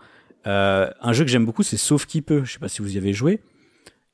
euh, 0.46 0.90
un 1.00 1.12
jeu 1.12 1.24
que 1.24 1.30
j'aime 1.30 1.44
beaucoup, 1.44 1.62
c'est 1.62 1.76
Sauf 1.76 2.06
qui 2.06 2.22
peut. 2.22 2.44
Je 2.44 2.52
sais 2.52 2.58
pas 2.58 2.68
si 2.68 2.82
vous 2.82 2.94
y 2.94 2.98
avez 2.98 3.12
joué, 3.12 3.40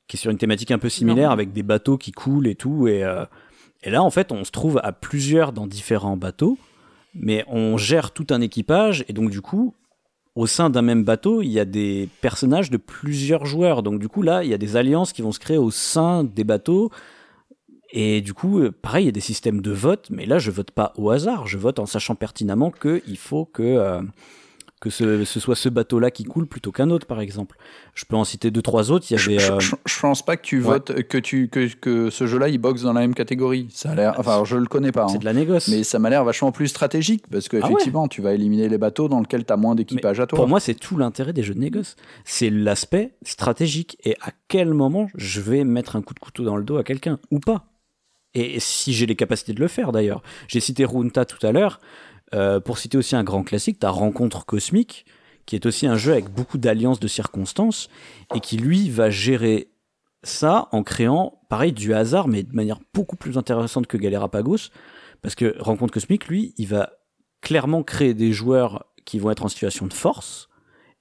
qui 0.07 0.17
est 0.17 0.19
sur 0.19 0.31
une 0.31 0.37
thématique 0.37 0.71
un 0.71 0.79
peu 0.79 0.89
similaire 0.89 1.31
avec 1.31 1.53
des 1.53 1.63
bateaux 1.63 1.97
qui 1.97 2.11
coulent 2.11 2.47
et 2.47 2.55
tout. 2.55 2.87
Et, 2.87 3.03
euh, 3.03 3.25
et 3.83 3.89
là, 3.89 4.03
en 4.03 4.09
fait, 4.09 4.31
on 4.31 4.43
se 4.43 4.51
trouve 4.51 4.79
à 4.83 4.91
plusieurs 4.91 5.53
dans 5.53 5.67
différents 5.67 6.17
bateaux, 6.17 6.57
mais 7.13 7.45
on 7.47 7.77
gère 7.77 8.11
tout 8.11 8.27
un 8.31 8.41
équipage 8.41 9.05
et 9.07 9.13
donc 9.13 9.29
du 9.29 9.41
coup, 9.41 9.75
au 10.35 10.47
sein 10.47 10.69
d'un 10.69 10.81
même 10.81 11.03
bateau, 11.05 11.41
il 11.41 11.49
y 11.49 11.59
a 11.59 11.65
des 11.65 12.09
personnages 12.19 12.69
de 12.69 12.77
plusieurs 12.77 13.45
joueurs. 13.45 13.83
Donc 13.83 13.99
du 13.99 14.09
coup, 14.09 14.21
là, 14.21 14.43
il 14.43 14.49
y 14.49 14.53
a 14.53 14.57
des 14.57 14.75
alliances 14.75 15.13
qui 15.13 15.21
vont 15.21 15.31
se 15.31 15.39
créer 15.39 15.57
au 15.57 15.71
sein 15.71 16.23
des 16.23 16.43
bateaux. 16.43 16.91
Et 17.91 18.19
du 18.19 18.33
coup, 18.33 18.59
euh, 18.59 18.71
pareil, 18.71 19.03
il 19.03 19.05
y 19.05 19.09
a 19.09 19.13
des 19.13 19.21
systèmes 19.21 19.61
de 19.61 19.71
vote, 19.71 20.07
mais 20.09 20.25
là, 20.25 20.37
je 20.37 20.51
vote 20.51 20.71
pas 20.71 20.91
au 20.97 21.11
hasard. 21.11 21.47
Je 21.47 21.57
vote 21.57 21.79
en 21.79 21.85
sachant 21.85 22.15
pertinemment 22.15 22.69
qu'il 22.69 23.17
faut 23.17 23.45
que 23.45 24.01
que 24.81 24.89
ce, 24.89 25.23
ce 25.23 25.39
soit 25.39 25.55
ce 25.55 25.69
bateau-là 25.69 26.11
qui 26.11 26.25
coule 26.25 26.47
plutôt 26.47 26.71
qu'un 26.71 26.89
autre, 26.89 27.07
par 27.07 27.21
exemple. 27.21 27.57
Je 27.93 28.03
peux 28.05 28.15
en 28.17 28.25
citer 28.25 28.51
deux, 28.51 28.61
trois 28.61 28.91
autres. 28.91 29.05
Il 29.09 29.13
y 29.13 29.19
avait. 29.19 29.39
Je, 29.39 29.53
euh, 29.53 29.59
je, 29.59 29.75
je 29.85 29.99
pense 29.99 30.23
pas 30.23 30.35
que 30.35 30.41
tu 30.45 30.57
ouais. 30.57 30.63
votes 30.63 31.03
que 31.03 31.17
tu 31.17 31.47
que, 31.47 31.73
que 31.75 32.09
ce 32.09 32.27
jeu-là 32.27 32.49
il 32.49 32.57
boxe 32.57 32.81
dans 32.81 32.93
la 32.93 32.99
même 32.99 33.15
catégorie. 33.15 33.67
Ça 33.71 33.91
a 33.91 33.95
l'air. 33.95 34.15
Enfin, 34.17 34.43
je 34.45 34.57
le 34.57 34.65
connais 34.65 34.91
pas. 34.91 35.07
c'est 35.07 35.15
hein. 35.15 35.19
de 35.19 35.25
la 35.25 35.33
négoce. 35.33 35.69
Mais 35.69 35.83
ça 35.83 35.97
m'a 35.97 36.09
l'air 36.09 36.23
vachement 36.25 36.51
plus 36.51 36.67
stratégique 36.67 37.23
parce 37.31 37.47
que 37.47 37.57
Ah 37.57 37.65
ouais. 37.65 37.71
effectivement, 37.71 38.07
tu 38.07 38.21
vas 38.21 38.33
éliminer 38.33 38.67
les 38.67 38.77
bateaux 38.77 39.07
dans 39.07 39.21
lesquels 39.21 39.45
tu 39.45 39.53
as 39.53 39.57
moins 39.57 39.75
d'équipage 39.75 40.19
à 40.19 40.27
toi. 40.27 40.37
Pour 40.37 40.47
moi, 40.47 40.59
c'est 40.59 40.75
tout 40.75 40.97
l'intérêt 40.97 41.31
des 41.33 41.43
jeux 41.43 41.55
de 41.55 41.59
négoce. 41.59 41.95
C'est 42.25 42.49
l'aspect 42.49 43.13
stratégique. 43.23 43.97
Et 44.03 44.15
à 44.21 44.31
quel 44.49 44.73
moment 44.73 45.07
je 45.15 45.39
vais 45.39 45.63
mettre 45.63 45.95
un 45.95 46.01
coup 46.01 46.13
de 46.13 46.19
couteau 46.19 46.43
dans 46.43 46.57
le 46.57 46.63
dos 46.63 46.77
à 46.77 46.83
quelqu'un 46.83 47.17
ou 47.31 47.39
pas 47.39 47.65
Et 48.33 48.59
si 48.59 48.93
j'ai 48.93 49.05
les 49.05 49.15
capacités 49.15 49.53
de 49.53 49.59
le 49.61 49.67
faire 49.69 49.91
d'ailleurs. 49.93 50.21
J'ai 50.47 50.59
cité 50.59 50.83
Runta 50.85 51.23
tout 51.25 51.43
à 51.45 51.51
l'heure. 51.51 51.79
Euh, 52.35 52.59
pour 52.59 52.77
citer 52.77 52.97
aussi 52.97 53.15
un 53.15 53.23
grand 53.23 53.43
classique, 53.43 53.79
ta 53.79 53.89
Rencontre 53.89 54.45
Cosmique, 54.45 55.05
qui 55.45 55.55
est 55.55 55.65
aussi 55.65 55.87
un 55.87 55.95
jeu 55.95 56.11
avec 56.11 56.29
beaucoup 56.29 56.57
d'alliances 56.57 56.99
de 56.99 57.07
circonstances 57.07 57.87
et 58.35 58.39
qui 58.39 58.57
lui 58.57 58.89
va 58.89 59.09
gérer 59.09 59.69
ça 60.23 60.67
en 60.71 60.83
créant, 60.83 61.39
pareil, 61.49 61.71
du 61.71 61.93
hasard, 61.93 62.27
mais 62.27 62.43
de 62.43 62.53
manière 62.53 62.79
beaucoup 62.93 63.15
plus 63.15 63.37
intéressante 63.37 63.87
que 63.87 63.95
Galerapagos. 63.95 64.69
Parce 65.21 65.35
que 65.35 65.55
Rencontre 65.59 65.93
Cosmique, 65.93 66.27
lui, 66.27 66.53
il 66.57 66.67
va 66.67 66.91
clairement 67.41 67.83
créer 67.83 68.13
des 68.13 68.33
joueurs 68.33 68.85
qui 69.05 69.19
vont 69.19 69.31
être 69.31 69.45
en 69.45 69.47
situation 69.47 69.85
de 69.85 69.93
force. 69.93 70.49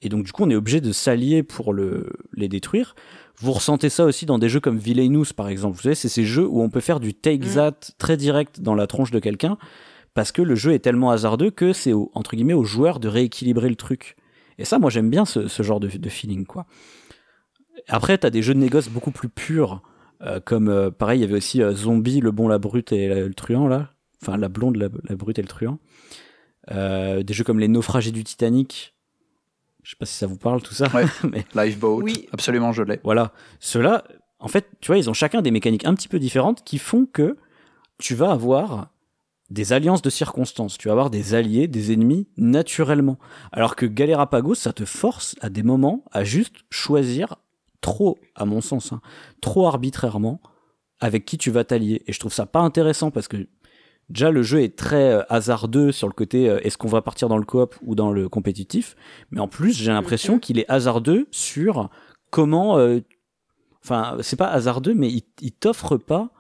Et 0.03 0.11
donc, 0.11 0.25
du 0.25 0.33
coup, 0.33 0.45
on 0.45 0.51
est 0.51 0.55
obligé 0.55 0.83
de 0.83 0.93
s'allier 0.93 1.43
pour 1.43 1.73
le, 1.73 2.11
les 2.35 2.49
détruire. 2.49 2.95
Vous 3.39 3.53
ressentez 3.53 3.89
ça 3.89 4.05
aussi 4.05 4.27
dans 4.27 4.39
des 4.39 4.51
jeux 4.51 4.61
comme 4.61 4.79
Villainous, 4.79 5.33
par 5.35 5.49
exemple. 5.49 5.77
Vous 5.77 5.83
savez, 5.83 5.95
c'est 5.95 6.11
ces 6.11 6.25
jeux 6.25 6.47
où 6.47 6.61
on 6.61 6.69
peut 6.69 6.81
faire 6.81 7.01
du 7.01 7.15
take 7.15 7.47
Mm. 7.47 7.55
that 7.55 7.81
très 7.99 8.17
direct 8.19 8.61
dans 8.61 8.75
la 8.75 8.87
tronche 8.87 9.11
de 9.11 9.19
quelqu'un 9.19 9.57
parce 10.15 10.33
que 10.33 10.43
le 10.43 10.55
jeu 10.55 10.73
est 10.73 10.79
tellement 10.79 11.11
hasardeux 11.11 11.51
que 11.51 11.73
c'est, 11.73 11.93
au- 11.93 12.11
entre 12.15 12.37
guillemets, 12.37 12.53
aux 12.55 12.65
joueurs 12.65 13.01
de 13.01 13.09
rééquilibrer 13.09 13.69
le 13.69 13.77
truc. 13.77 14.17
Et 14.59 14.65
ça, 14.65 14.79
moi, 14.79 14.89
j'aime 14.91 15.11
bien 15.11 15.25
ce, 15.25 15.49
ce 15.49 15.63
genre 15.63 15.81
de, 15.81 15.89
de 15.89 16.09
feeling, 16.09 16.47
quoi. 16.47 16.67
Après, 17.89 18.17
t'as 18.19 18.31
des 18.31 18.43
jeux 18.43 18.55
de 18.55 18.61
négoce 18.61 18.89
beaucoup 18.89 19.11
plus 19.11 19.29
purs, 19.29 19.83
euh, 20.23 20.41
comme, 20.41 20.69
euh, 20.69 20.91
pareil, 20.91 21.19
il 21.19 21.23
y 21.23 21.25
avait 21.25 21.37
aussi 21.37 21.61
euh, 21.63 21.75
Zombie, 21.75 22.21
le 22.21 22.31
bon, 22.31 22.49
la 22.49 22.59
brute 22.59 22.93
et 22.93 23.09
la- 23.09 23.21
le 23.27 23.35
truand, 23.35 23.67
là. 23.69 23.91
Enfin, 24.23 24.37
la 24.39 24.49
blonde, 24.49 24.77
la, 24.77 24.89
la 25.09 25.17
brute 25.17 25.39
et 25.39 25.43
le 25.43 25.49
truand. 25.49 25.79
Euh, 26.71 27.23
des 27.23 27.35
jeux 27.35 27.45
comme 27.45 27.59
Les 27.59 27.69
Naufragés 27.69 28.11
du 28.13 28.25
Titanic. 28.25 28.95
Je 29.83 29.91
sais 29.91 29.97
pas 29.99 30.07
si 30.07 30.15
ça 30.15 30.27
vous 30.27 30.39
parle, 30.39 30.63
tout 30.63 30.73
ça. 30.73 30.87
Ouais. 30.95 31.05
Mais 31.31 31.45
Lifeboat, 31.55 32.01
Oui. 32.03 32.27
absolument, 32.33 32.73
je 32.73 32.83
l'ai. 32.83 33.01
voilà. 33.05 33.33
Ceux-là, 33.61 34.05
en 34.39 34.49
fait, 34.49 34.67
tu 34.81 34.87
vois, 34.87 34.97
ils 34.97 35.11
ont 35.11 35.15
chacun 35.15 35.43
des 35.43 35.51
mécaniques 35.51 35.85
un 35.85 35.95
petit 35.95 36.09
peu 36.09 36.19
différentes 36.19 36.65
qui 36.65 36.79
font 36.79 37.05
que 37.13 37.37
tu 37.99 38.15
vas 38.15 38.31
avoir 38.31 38.89
des 39.51 39.73
alliances 39.73 40.03
de 40.03 40.11
circonstances. 40.11 40.79
Tu 40.79 40.89
vas 40.89 40.93
avoir 40.93 41.11
des 41.11 41.35
alliés, 41.35 41.69
des 41.69 41.93
ennemis 41.93 42.29
naturellement. 42.37 43.19
Alors 43.53 43.77
que 43.77 43.87
Galerapagos, 43.87 44.55
ça 44.55 44.73
te 44.73 44.85
force 44.85 45.37
à 45.41 45.51
des 45.51 45.63
moments 45.63 46.05
à 46.13 46.25
juste 46.25 46.57
choisir 46.71 47.37
trop, 47.81 48.19
à 48.35 48.47
mon 48.47 48.61
sens, 48.61 48.93
hein, 48.93 49.01
trop 49.41 49.67
arbitrairement 49.67 50.41
avec 51.01 51.25
qui 51.27 51.37
tu 51.39 51.51
vas 51.51 51.65
t'allier. 51.65 52.03
Et 52.07 52.13
je 52.13 52.21
trouve 52.21 52.33
ça 52.33 52.47
pas 52.47 52.61
intéressant 52.61 53.11
parce 53.11 53.29
que 53.29 53.47
déjà 54.09 54.31
le 54.31 54.43
jeu 54.43 54.63
est 54.63 54.77
très 54.77 55.13
euh, 55.13 55.23
hasardeux 55.29 55.93
sur 55.93 56.09
le 56.09 56.15
côté 56.15 56.49
euh, 56.49 56.61
est-ce 56.63 56.79
qu'on 56.79 56.89
va 56.89 57.03
partir 57.03 57.29
dans 57.29 57.37
le 57.39 57.45
coop 57.45 57.75
ou 57.83 57.95
dans 57.95 58.13
le 58.13 58.29
compétitif. 58.31 58.97
Mais 59.31 59.41
en 59.41 59.49
plus, 59.49 59.77
j'ai 59.77 59.93
l'impression 59.93 60.39
qu'il 60.39 60.59
est 60.59 60.69
hasardeux 60.71 61.27
sur 61.31 61.91
comment. 62.31 62.79
euh, 62.79 63.01
Enfin, 63.87 64.17
c'est 64.23 64.37
pas 64.37 64.47
hasardeux, 64.49 64.95
mais 64.95 65.11
il, 65.11 65.25
il 65.43 65.53
t'offre 65.53 65.99
pas 65.99 66.31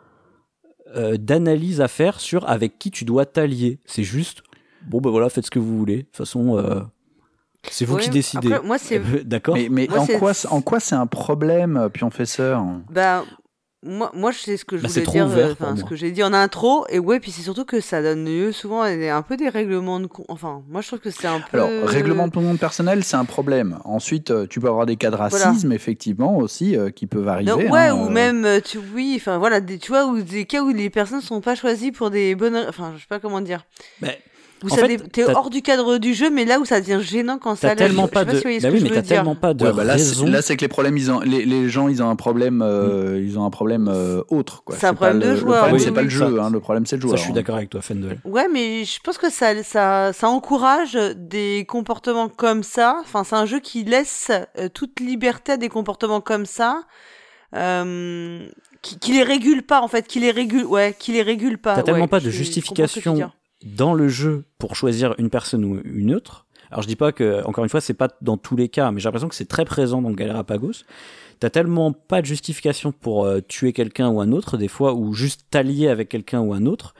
euh, 0.96 1.16
d'analyse 1.16 1.80
à 1.80 1.88
faire 1.88 2.20
sur 2.20 2.48
avec 2.48 2.78
qui 2.78 2.90
tu 2.90 3.04
dois 3.04 3.26
t'allier. 3.26 3.78
C'est 3.86 4.02
juste 4.04 4.42
bon 4.86 5.00
ben 5.00 5.10
voilà, 5.10 5.28
faites 5.30 5.46
ce 5.46 5.50
que 5.50 5.58
vous 5.58 5.78
voulez. 5.78 5.98
De 5.98 6.02
toute 6.02 6.16
façon, 6.16 6.58
euh, 6.58 6.80
c'est 7.70 7.84
vous 7.86 7.94
Ouais, 7.94 8.02
qui 8.02 8.10
décidez. 8.10 8.52
après, 8.52 8.66
moi, 8.66 8.76
c'est. 8.78 8.98
D'accord. 9.26 9.54
Mais, 9.54 9.68
mais 9.70 9.86
Moi, 9.88 10.00
en, 10.00 10.04
c'est- 10.06 10.18
quoi, 10.18 10.32
en 10.50 10.60
quoi 10.60 10.80
c'est 10.80 10.94
un 10.94 11.06
problème, 11.06 11.76
euh, 11.78 11.88
Pionfesseur 11.88 12.62
Bah, 12.90 13.24
moi, 13.84 14.10
moi, 14.14 14.30
je 14.32 14.38
sais 14.38 14.56
ce 14.56 14.64
que 14.64 14.76
je 14.78 14.82
Bah, 14.82 14.88
voulais 14.88 15.06
dire, 15.06 15.26
ouvert 15.26 15.56
euh, 15.60 15.76
ce 15.76 15.84
que 15.84 15.94
j'ai 15.94 16.10
dit 16.10 16.22
en 16.22 16.32
intro, 16.32 16.86
et 16.88 16.98
ouais, 16.98 17.20
puis 17.20 17.30
c'est 17.30 17.42
surtout 17.42 17.64
que 17.64 17.80
ça 17.80 18.02
donne 18.02 18.24
lieu 18.24 18.50
souvent 18.50 18.82
à 18.82 18.88
un 18.88 19.22
peu 19.22 19.36
des 19.36 19.48
règlements 19.48 20.00
de 20.00 20.06
compte. 20.06 20.26
Enfin, 20.28 20.62
moi, 20.68 20.80
je 20.80 20.88
trouve 20.88 21.00
que 21.00 21.10
c'est 21.10 21.26
un 21.26 21.40
peu. 21.40 21.58
Alors, 21.58 21.68
règlement 21.88 22.26
de 22.26 22.32
ton 22.32 22.56
personnel, 22.56 23.04
c'est 23.04 23.16
un 23.16 23.24
problème. 23.26 23.78
Ensuite, 23.84 24.30
euh, 24.30 24.46
tu 24.48 24.58
peux 24.60 24.68
avoir 24.68 24.86
des 24.86 24.96
cas 24.96 25.10
de 25.10 25.16
Voilà. 25.16 25.46
racisme, 25.46 25.72
effectivement, 25.72 26.36
aussi, 26.38 26.76
euh, 26.76 26.90
qui 26.90 27.06
peuvent 27.06 27.28
arriver. 27.28 27.50
Non, 27.50 27.58
ouais, 27.58 27.88
hein, 27.88 27.94
ou 27.94 28.06
euh, 28.06 28.10
même, 28.10 28.60
tu, 28.62 28.78
oui, 28.94 29.14
enfin 29.20 29.38
voilà, 29.38 29.60
des, 29.60 29.78
tu 29.78 29.92
vois, 29.92 30.06
ou 30.06 30.20
des 30.22 30.46
cas 30.46 30.62
où 30.62 30.70
les 30.70 30.88
personnes 30.90 31.20
sont 31.20 31.40
pas 31.40 31.54
choisies 31.54 31.92
pour 31.92 32.10
des 32.10 32.34
bonnes, 32.34 32.64
enfin, 32.68 32.92
je 32.96 33.00
sais 33.00 33.06
pas 33.08 33.20
comment 33.20 33.40
dire. 33.40 33.64
Mais, 34.00 34.18
Où 34.62 34.66
en 34.70 34.74
ça 34.76 34.82
fait, 34.82 34.96
dé- 34.96 35.08
t'es 35.12 35.24
hors 35.24 35.50
du 35.50 35.60
cadre 35.60 35.98
du 35.98 36.14
jeu, 36.14 36.30
mais 36.30 36.44
là 36.46 36.58
où 36.58 36.64
ça 36.64 36.80
devient 36.80 37.00
gênant 37.02 37.38
quand 37.38 37.54
ça. 37.54 37.70
T'as 37.70 37.76
tellement 37.76 38.06
je, 38.06 38.12
pas 38.12 38.24
de. 38.24 38.30
si 38.30 38.36
vous 38.36 38.42
voyez 38.42 38.60
ce 38.60 38.62
Bah 38.62 38.68
que 38.70 38.74
oui, 38.74 38.80
je 38.80 38.84
mais 38.86 39.02
dire. 39.02 39.16
tellement 39.16 39.34
pas 39.34 39.52
de 39.52 39.64
Ouais, 39.66 39.72
bah 39.74 39.84
là, 39.84 39.98
c'est- 39.98 40.10
raison. 40.10 40.26
là, 40.26 40.40
c'est 40.40 40.56
que 40.56 40.62
les 40.62 40.68
problèmes, 40.68 40.96
ils 40.96 41.10
ont, 41.10 41.20
les, 41.20 41.44
les 41.44 41.68
gens, 41.68 41.88
ils 41.88 42.02
ont 42.02 42.08
un 42.08 42.16
problème, 42.16 42.62
euh, 42.62 43.20
ils 43.22 43.38
ont 43.38 43.44
un 43.44 43.50
problème 43.50 43.88
euh, 43.92 44.22
autre. 44.30 44.62
quoi. 44.64 44.76
C'est 44.78 44.86
un 44.86 44.94
pas 44.94 45.08
problème 45.10 45.18
le- 45.20 45.24
de 45.26 45.30
Le 45.32 45.36
joueur, 45.36 45.56
problème, 45.58 45.76
oui, 45.76 45.82
c'est 45.84 45.92
pas 45.92 46.02
le 46.02 46.08
jeu, 46.08 46.40
hein, 46.40 46.48
le 46.50 46.60
problème, 46.60 46.86
c'est 46.86 46.96
le 46.96 47.02
Ça, 47.02 47.06
joueur. 47.08 47.16
je 47.18 47.22
suis 47.22 47.32
hein. 47.32 47.34
d'accord 47.34 47.56
avec 47.56 47.68
toi, 47.70 47.82
Fendel. 47.82 48.18
Ouais, 48.24 48.46
mais 48.50 48.84
je 48.84 48.98
pense 49.04 49.18
que 49.18 49.28
ça, 49.30 49.62
ça, 49.64 50.12
ça 50.14 50.28
encourage 50.28 50.94
des 51.16 51.66
comportements 51.68 52.28
comme 52.30 52.62
ça. 52.62 52.96
Enfin, 53.00 53.22
c'est 53.24 53.36
un 53.36 53.46
jeu 53.46 53.60
qui 53.60 53.84
laisse 53.84 54.30
euh, 54.58 54.68
toute 54.72 55.00
liberté 55.00 55.52
à 55.52 55.56
des 55.58 55.68
comportements 55.68 56.20
comme 56.22 56.46
ça, 56.46 56.84
euh, 57.54 58.46
qui, 58.82 58.98
qui 58.98 59.12
les 59.12 59.22
régule 59.22 59.62
pas 59.62 59.80
en 59.82 59.88
fait, 59.88 60.06
qui 60.06 60.20
les 60.20 60.30
régule, 60.30 60.64
ouais, 60.64 60.94
qui 60.98 61.12
les 61.12 61.22
régule 61.22 61.58
pas. 61.58 61.74
T'as 61.76 61.82
tellement 61.82 62.02
ouais, 62.02 62.08
pas 62.08 62.20
de 62.20 62.30
justification. 62.30 63.30
Dans 63.64 63.94
le 63.94 64.08
jeu 64.08 64.44
pour 64.58 64.76
choisir 64.76 65.14
une 65.18 65.30
personne 65.30 65.64
ou 65.64 65.80
une 65.84 66.14
autre. 66.14 66.46
Alors 66.70 66.82
je 66.82 66.88
dis 66.88 66.96
pas 66.96 67.12
que, 67.12 67.42
encore 67.44 67.64
une 67.64 67.70
fois, 67.70 67.80
c'est 67.80 67.94
pas 67.94 68.08
dans 68.20 68.36
tous 68.36 68.56
les 68.56 68.68
cas, 68.68 68.90
mais 68.90 69.00
j'ai 69.00 69.04
l'impression 69.06 69.28
que 69.28 69.34
c'est 69.34 69.44
très 69.48 69.64
présent 69.64 70.00
dans 70.02 70.10
Galerapagos. 70.10 70.84
T'as 71.40 71.50
tellement 71.50 71.92
pas 71.92 72.20
de 72.20 72.26
justification 72.26 72.92
pour 72.92 73.24
euh, 73.24 73.40
tuer 73.40 73.72
quelqu'un 73.72 74.08
ou 74.08 74.20
un 74.20 74.32
autre, 74.32 74.56
des 74.56 74.68
fois, 74.68 74.94
ou 74.94 75.12
juste 75.14 75.46
t'allier 75.50 75.88
avec 75.88 76.08
quelqu'un 76.08 76.40
ou 76.40 76.52
un 76.54 76.64
autre, 76.66 76.94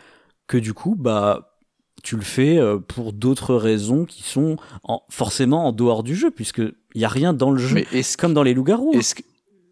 que 0.47 0.59
du 0.59 0.75
coup, 0.75 0.97
bah, 0.99 1.57
tu 2.03 2.17
le 2.17 2.23
fais 2.23 2.59
euh, 2.59 2.79
pour 2.79 3.13
d'autres 3.13 3.55
raisons 3.55 4.05
qui 4.05 4.23
sont 4.23 4.57
en- 4.83 5.03
forcément 5.09 5.67
en 5.69 5.73
dehors 5.73 6.03
du 6.03 6.15
jeu, 6.15 6.31
puisque 6.31 6.59
il 6.59 7.01
y 7.01 7.05
a 7.05 7.09
rien 7.09 7.33
dans 7.33 7.51
le 7.51 7.59
jeu. 7.59 7.75
Mais 7.93 8.03
Comme 8.19 8.35
dans 8.35 8.43
les 8.43 8.55
loups-garous. 8.55 8.93
hein. 8.95 8.99
est-ce 8.99 9.15
que, 9.15 9.23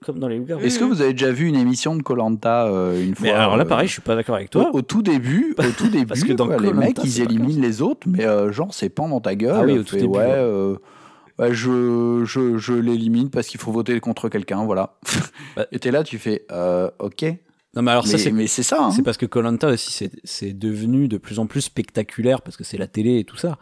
Comme 0.04 0.18
dans 0.18 0.28
les 0.28 0.38
loups-garous. 0.38 0.60
est-ce 0.62 0.78
que 0.78 0.84
vous 0.84 1.00
avez 1.00 1.12
déjà 1.12 1.30
vu 1.32 1.46
une 1.46 1.56
émission 1.56 1.94
de 1.96 2.02
Colanta 2.02 2.66
une 2.94 3.14
fois 3.14 3.24
Mais 3.26 3.30
alors 3.32 3.56
là, 3.56 3.64
euh, 3.64 3.68
pareil, 3.68 3.86
je 3.88 3.92
suis 3.92 4.02
pas 4.02 4.14
d'accord 4.16 4.34
avec 4.36 4.50
toi. 4.50 4.70
Au, 4.72 4.78
au 4.78 4.82
tout 4.82 5.02
début, 5.02 5.54
au 5.58 5.62
tout 5.76 5.88
début, 5.88 6.06
Parce 6.08 6.24
que 6.24 6.32
dans 6.32 6.48
ouais, 6.48 6.58
les 6.60 6.72
mecs, 6.72 6.98
ils 7.04 7.20
éliminent 7.20 7.60
les 7.60 7.82
autres, 7.82 8.06
mais 8.08 8.24
euh, 8.26 8.50
genre, 8.52 8.72
c'est 8.74 8.88
pas 8.88 9.06
dans 9.08 9.20
ta 9.20 9.34
gueule. 9.34 9.54
Ah 9.56 9.64
oui, 9.64 9.78
au 9.78 9.82
tout 9.82 9.90
Fait, 9.94 10.00
début, 10.02 10.12
Ouais, 10.18 10.24
euh, 10.28 10.76
je, 11.50 12.24
je, 12.24 12.58
je 12.58 12.72
l'élimine 12.74 13.30
parce 13.30 13.46
qu'il 13.48 13.60
faut 13.60 13.72
voter 13.72 13.98
contre 14.00 14.28
quelqu'un, 14.28 14.64
voilà. 14.64 14.94
Bah. 15.56 15.66
Et 15.72 15.78
t'es 15.78 15.90
là, 15.90 16.02
tu 16.02 16.18
fais, 16.18 16.44
euh, 16.50 16.88
ok. 16.98 17.24
Non, 17.74 17.82
mais 17.82 17.90
alors 17.90 18.04
mais 18.04 18.10
ça, 18.12 18.18
c'est 18.18 18.30
mais 18.32 18.46
c'est 18.46 18.62
ça. 18.62 18.82
hein. 18.84 18.90
C'est 18.90 19.02
parce 19.02 19.16
que 19.16 19.26
Colanta 19.26 19.68
aussi, 19.68 19.92
c'est- 19.92 20.10
c'est 20.24 20.52
devenu 20.52 21.08
de 21.08 21.16
plus 21.18 21.38
en 21.38 21.46
plus 21.46 21.62
spectaculaire 21.62 22.42
parce 22.42 22.56
que 22.56 22.64
c'est 22.64 22.76
la 22.78 22.86
télé 22.86 23.18
et 23.18 23.24
tout 23.24 23.36
ça. 23.36 23.58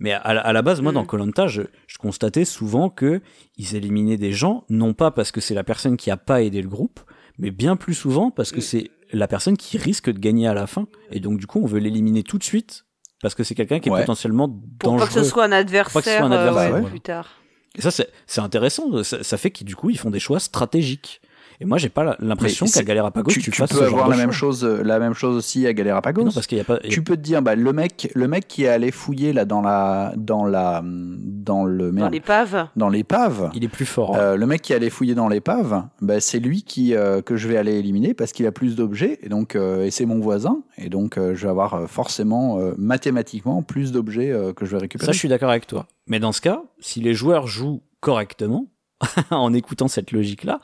Mais 0.00 0.12
à, 0.12 0.34
la- 0.34 0.40
à 0.40 0.52
la 0.52 0.62
base, 0.62 0.80
moi, 0.80 0.90
Mm. 0.92 0.94
dans 0.96 1.04
Colanta, 1.04 1.46
je, 1.46 1.62
je 1.86 1.98
constatais 1.98 2.44
souvent 2.44 2.88
que 2.90 3.20
ils 3.58 3.76
éliminaient 3.76 4.16
des 4.16 4.32
gens, 4.32 4.64
non 4.70 4.94
pas 4.94 5.10
parce 5.12 5.30
que 5.30 5.40
c'est 5.40 5.54
la 5.54 5.62
personne 5.64 5.96
qui 5.96 6.10
a 6.10 6.16
pas 6.16 6.42
aidé 6.42 6.60
le 6.62 6.68
groupe, 6.68 7.00
mais 7.38 7.50
bien 7.50 7.76
plus 7.76 7.94
souvent 7.94 8.30
parce 8.30 8.50
que 8.50 8.58
Mm. 8.58 8.62
c'est 8.62 8.90
la 9.12 9.28
personne 9.28 9.56
qui 9.56 9.76
risque 9.78 10.10
de 10.10 10.18
gagner 10.18 10.46
à 10.48 10.54
la 10.54 10.66
fin. 10.66 10.86
Et 11.10 11.20
donc, 11.20 11.38
du 11.38 11.46
coup, 11.46 11.60
on 11.62 11.66
veut 11.66 11.78
l'éliminer 11.80 12.22
tout 12.22 12.38
de 12.38 12.44
suite 12.44 12.84
parce 13.22 13.34
que 13.34 13.44
c'est 13.44 13.54
quelqu'un 13.54 13.78
qui 13.80 13.88
est 13.90 13.92
potentiellement 13.92 14.48
Pour 14.78 14.96
pas 14.96 15.06
que 15.06 15.12
ce 15.12 15.18
dangereux. 15.18 15.28
soit 15.30 15.44
un 15.44 15.48
Pour 15.48 15.52
pas 15.52 15.56
adversaire, 15.58 16.02
que 16.02 16.10
ce 16.10 16.16
soit 16.16 16.26
un 16.26 16.32
euh, 16.32 16.48
adversaire, 16.48 16.74
ouais, 16.74 16.80
ouais. 16.80 16.90
plus 16.90 17.00
tard. 17.00 17.28
Et 17.76 17.82
ça, 17.82 17.90
c'est 17.90 18.08
c'est 18.26 18.40
intéressant. 18.40 19.02
Ça, 19.04 19.22
ça 19.22 19.36
fait 19.36 19.50
qu'ils, 19.50 19.66
du 19.66 19.76
coup, 19.76 19.90
ils 19.90 19.98
font 19.98 20.10
des 20.10 20.18
choix 20.20 20.40
stratégiques. 20.40 21.20
Et 21.62 21.66
moi, 21.66 21.76
j'ai 21.76 21.90
pas 21.90 22.16
l'impression 22.20 22.64
qu'à 22.64 22.82
Galerapagos, 22.82 23.30
tu, 23.30 23.40
tu, 23.40 23.50
tu 23.50 23.58
fasses 23.58 23.68
peux 23.70 23.76
ce 23.76 23.84
genre 23.84 23.92
avoir 23.92 24.06
de 24.06 24.12
la 24.12 24.16
même 24.16 24.32
chose, 24.32 24.64
euh, 24.64 24.82
la 24.82 24.98
même 24.98 25.12
chose 25.12 25.36
aussi 25.36 25.66
à 25.66 25.74
Galerapagos. 25.74 26.24
Non, 26.24 26.30
parce 26.32 26.46
qu'il 26.46 26.56
y 26.56 26.60
a 26.60 26.64
pas. 26.64 26.76
a- 26.76 26.88
tu 26.88 27.02
peux 27.02 27.16
te 27.16 27.20
dire, 27.20 27.42
bah, 27.42 27.54
le 27.54 27.72
mec, 27.74 28.10
le 28.14 28.28
mec 28.28 28.48
qui 28.48 28.64
est 28.64 28.68
allé 28.68 28.90
fouiller 28.90 29.34
là 29.34 29.44
dans 29.44 29.60
la, 29.60 30.14
dans 30.16 30.46
la, 30.46 30.82
dans 30.84 31.64
le 31.64 31.92
Dans 31.92 32.08
l'épave. 32.08 32.68
dans 32.76 32.88
l'épave. 32.88 33.50
Il 33.54 33.62
est 33.62 33.68
plus 33.68 33.84
fort. 33.84 34.16
hein. 34.16 34.20
Euh, 34.20 34.36
le 34.36 34.46
mec 34.46 34.62
qui 34.62 34.72
allait 34.72 34.88
fouiller 34.90 35.14
dans 35.14 35.28
l'épave, 35.28 35.84
bah, 36.00 36.18
c'est 36.20 36.38
lui 36.40 36.62
qui 36.62 36.94
euh, 36.94 37.20
que 37.20 37.36
je 37.36 37.46
vais 37.46 37.58
aller 37.58 37.74
éliminer 37.78 38.14
parce 38.14 38.32
qu'il 38.32 38.46
a 38.46 38.52
plus 38.52 38.74
d'objets 38.74 39.18
et 39.22 39.28
donc 39.28 39.54
euh, 39.54 39.84
et 39.84 39.90
c'est 39.90 40.06
mon 40.06 40.18
voisin 40.20 40.62
et 40.78 40.88
donc 40.88 41.18
euh, 41.18 41.34
je 41.34 41.42
vais 41.42 41.50
avoir 41.50 41.88
forcément 41.90 42.58
euh, 42.58 42.72
mathématiquement 42.78 43.62
plus 43.62 43.92
d'objets 43.92 44.30
euh, 44.30 44.52
que 44.54 44.64
je 44.64 44.70
vais 44.72 44.78
récupérer. 44.78 45.04
Ça, 45.06 45.12
je 45.12 45.18
suis 45.18 45.28
d'accord 45.28 45.50
avec 45.50 45.66
toi. 45.66 45.86
Mais 46.06 46.20
dans 46.20 46.32
ce 46.32 46.40
cas, 46.40 46.62
si 46.80 47.00
les 47.00 47.12
joueurs 47.12 47.46
jouent 47.46 47.82
correctement, 48.00 48.66
en 49.30 49.52
écoutant 49.54 49.88
cette 49.88 50.12
logique-là, 50.12 50.60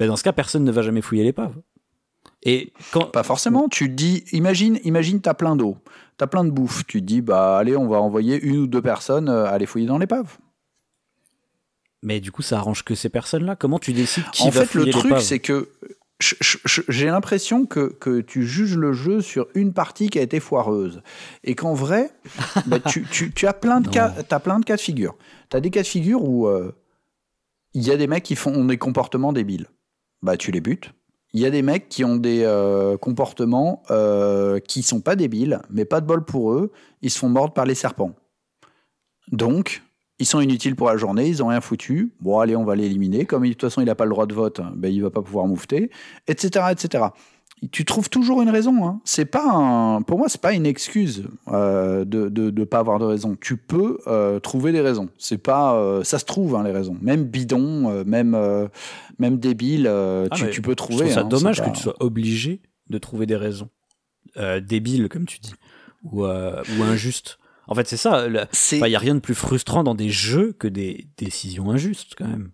ben 0.00 0.08
dans 0.08 0.16
ce 0.16 0.24
cas, 0.24 0.32
personne 0.32 0.64
ne 0.64 0.72
va 0.72 0.80
jamais 0.80 1.02
fouiller 1.02 1.24
l'épave. 1.24 1.54
Et 2.42 2.72
quand. 2.90 3.04
Pas 3.12 3.22
forcément. 3.22 3.68
Tu 3.68 3.86
te 3.86 3.92
dis, 3.92 4.24
imagine, 4.32 4.80
imagine, 4.82 5.20
t'as 5.20 5.34
plein 5.34 5.56
d'eau, 5.56 5.76
t'as 6.16 6.26
plein 6.26 6.42
de 6.42 6.50
bouffe. 6.50 6.86
Tu 6.86 7.02
te 7.02 7.06
dis, 7.06 7.20
bah 7.20 7.58
allez, 7.58 7.76
on 7.76 7.86
va 7.86 8.00
envoyer 8.00 8.40
une 8.40 8.56
ou 8.56 8.66
deux 8.66 8.80
personnes 8.80 9.28
euh, 9.28 9.44
aller 9.44 9.66
fouiller 9.66 9.86
dans 9.86 9.98
l'épave. 9.98 10.38
Mais 12.02 12.20
du 12.20 12.32
coup, 12.32 12.40
ça 12.40 12.56
arrange 12.56 12.82
que 12.82 12.94
ces 12.94 13.10
personnes-là. 13.10 13.56
Comment 13.56 13.78
tu 13.78 13.92
décides 13.92 14.24
qui 14.32 14.44
En 14.44 14.46
va 14.48 14.64
fait, 14.64 14.78
le 14.78 14.80
fouiller 14.80 14.92
truc, 14.92 15.04
l'épave 15.04 15.20
c'est 15.20 15.38
que 15.38 15.68
j'ai 16.18 17.06
l'impression 17.06 17.66
que, 17.66 17.94
que, 18.00 18.22
tu 18.22 18.46
juges 18.46 18.78
le 18.78 18.94
jeu 18.94 19.20
sur 19.20 19.48
une 19.54 19.74
partie 19.74 20.08
qui 20.08 20.18
a 20.18 20.22
été 20.22 20.40
foireuse. 20.40 21.02
Et 21.44 21.54
qu'en 21.54 21.74
vrai, 21.74 22.10
bah, 22.66 22.80
tu, 22.80 23.04
tu, 23.10 23.32
tu, 23.32 23.46
as 23.46 23.52
plein 23.52 23.82
de 23.82 23.88
cas, 23.88 24.14
as 24.30 24.40
plein 24.40 24.60
de 24.60 24.64
cas 24.64 24.76
de 24.76 24.80
figure. 24.80 25.14
Tu 25.50 25.58
as 25.58 25.60
des 25.60 25.70
cas 25.70 25.82
de 25.82 25.86
figure 25.86 26.24
où 26.24 26.46
euh, 26.46 26.74
il 27.74 27.82
y 27.82 27.90
a 27.90 27.98
des 27.98 28.06
mecs 28.06 28.24
qui 28.24 28.36
font 28.36 28.64
des 28.64 28.78
comportements 28.78 29.34
débiles. 29.34 29.66
Bah, 30.22 30.36
tu 30.36 30.50
les 30.50 30.60
butes. 30.60 30.92
Il 31.32 31.40
y 31.40 31.46
a 31.46 31.50
des 31.50 31.62
mecs 31.62 31.88
qui 31.88 32.04
ont 32.04 32.16
des 32.16 32.42
euh, 32.44 32.96
comportements 32.96 33.82
euh, 33.90 34.58
qui 34.58 34.82
sont 34.82 35.00
pas 35.00 35.14
débiles, 35.14 35.60
mais 35.70 35.84
pas 35.84 36.00
de 36.00 36.06
bol 36.06 36.24
pour 36.24 36.52
eux, 36.52 36.72
ils 37.02 37.10
se 37.10 37.18
font 37.18 37.28
mordre 37.28 37.54
par 37.54 37.66
les 37.66 37.76
serpents. 37.76 38.14
Donc, 39.30 39.82
ils 40.18 40.26
sont 40.26 40.40
inutiles 40.40 40.74
pour 40.74 40.88
la 40.88 40.96
journée, 40.96 41.28
ils 41.28 41.42
ont 41.42 41.46
rien 41.46 41.60
foutu. 41.60 42.12
Bon, 42.20 42.40
allez, 42.40 42.56
on 42.56 42.64
va 42.64 42.74
l'éliminer. 42.74 43.26
Comme 43.26 43.44
de 43.44 43.48
toute 43.48 43.60
façon, 43.60 43.80
il 43.80 43.86
n'a 43.86 43.94
pas 43.94 44.04
le 44.04 44.10
droit 44.10 44.26
de 44.26 44.34
vote, 44.34 44.60
ben, 44.74 44.92
il 44.92 45.02
va 45.02 45.10
pas 45.10 45.22
pouvoir 45.22 45.46
moufter, 45.46 45.90
etc., 46.26 46.66
etc. 46.72 47.04
Tu 47.72 47.84
trouves 47.84 48.08
toujours 48.08 48.40
une 48.40 48.48
raison. 48.48 48.86
Hein. 48.86 49.00
C'est 49.04 49.26
pas 49.26 49.44
un, 49.44 50.00
pour 50.00 50.18
moi, 50.18 50.30
c'est 50.30 50.40
pas 50.40 50.54
une 50.54 50.64
excuse 50.64 51.24
euh, 51.48 52.06
de 52.06 52.50
ne 52.50 52.64
pas 52.64 52.78
avoir 52.78 52.98
de 52.98 53.04
raison. 53.04 53.36
Tu 53.38 53.58
peux 53.58 53.98
euh, 54.06 54.40
trouver 54.40 54.72
des 54.72 54.80
raisons. 54.80 55.10
C'est 55.18 55.38
pas, 55.38 55.74
euh, 55.74 56.02
ça 56.02 56.18
se 56.18 56.24
trouve 56.24 56.56
hein, 56.56 56.62
les 56.64 56.72
raisons. 56.72 56.96
Même 57.02 57.24
bidon, 57.24 58.04
même 58.04 58.36
même 59.18 59.38
débile, 59.38 59.86
ah, 59.88 60.26
tu, 60.34 60.62
peux 60.62 60.74
trouver. 60.74 60.98
Je 60.98 61.02
trouve 61.04 61.14
ça 61.14 61.20
hein, 61.20 61.28
dommage 61.28 61.62
que 61.62 61.70
tu 61.70 61.82
sois 61.82 61.96
obligé 62.00 62.62
de 62.88 62.98
trouver 62.98 63.26
des 63.26 63.36
raisons 63.36 63.68
débiles, 64.62 65.08
comme 65.08 65.26
tu 65.26 65.38
dis, 65.38 65.54
ou 66.02 66.24
ou 66.24 66.82
injustes. 66.82 67.38
En 67.66 67.74
fait, 67.74 67.86
c'est 67.86 67.98
ça. 67.98 68.26
Il 68.26 68.82
n'y 68.82 68.96
a 68.96 68.98
rien 68.98 69.14
de 69.14 69.20
plus 69.20 69.34
frustrant 69.34 69.84
dans 69.84 69.94
des 69.94 70.08
jeux 70.08 70.54
que 70.58 70.66
des 70.66 71.08
décisions 71.18 71.70
injustes, 71.70 72.14
quand 72.16 72.26
même. 72.26 72.52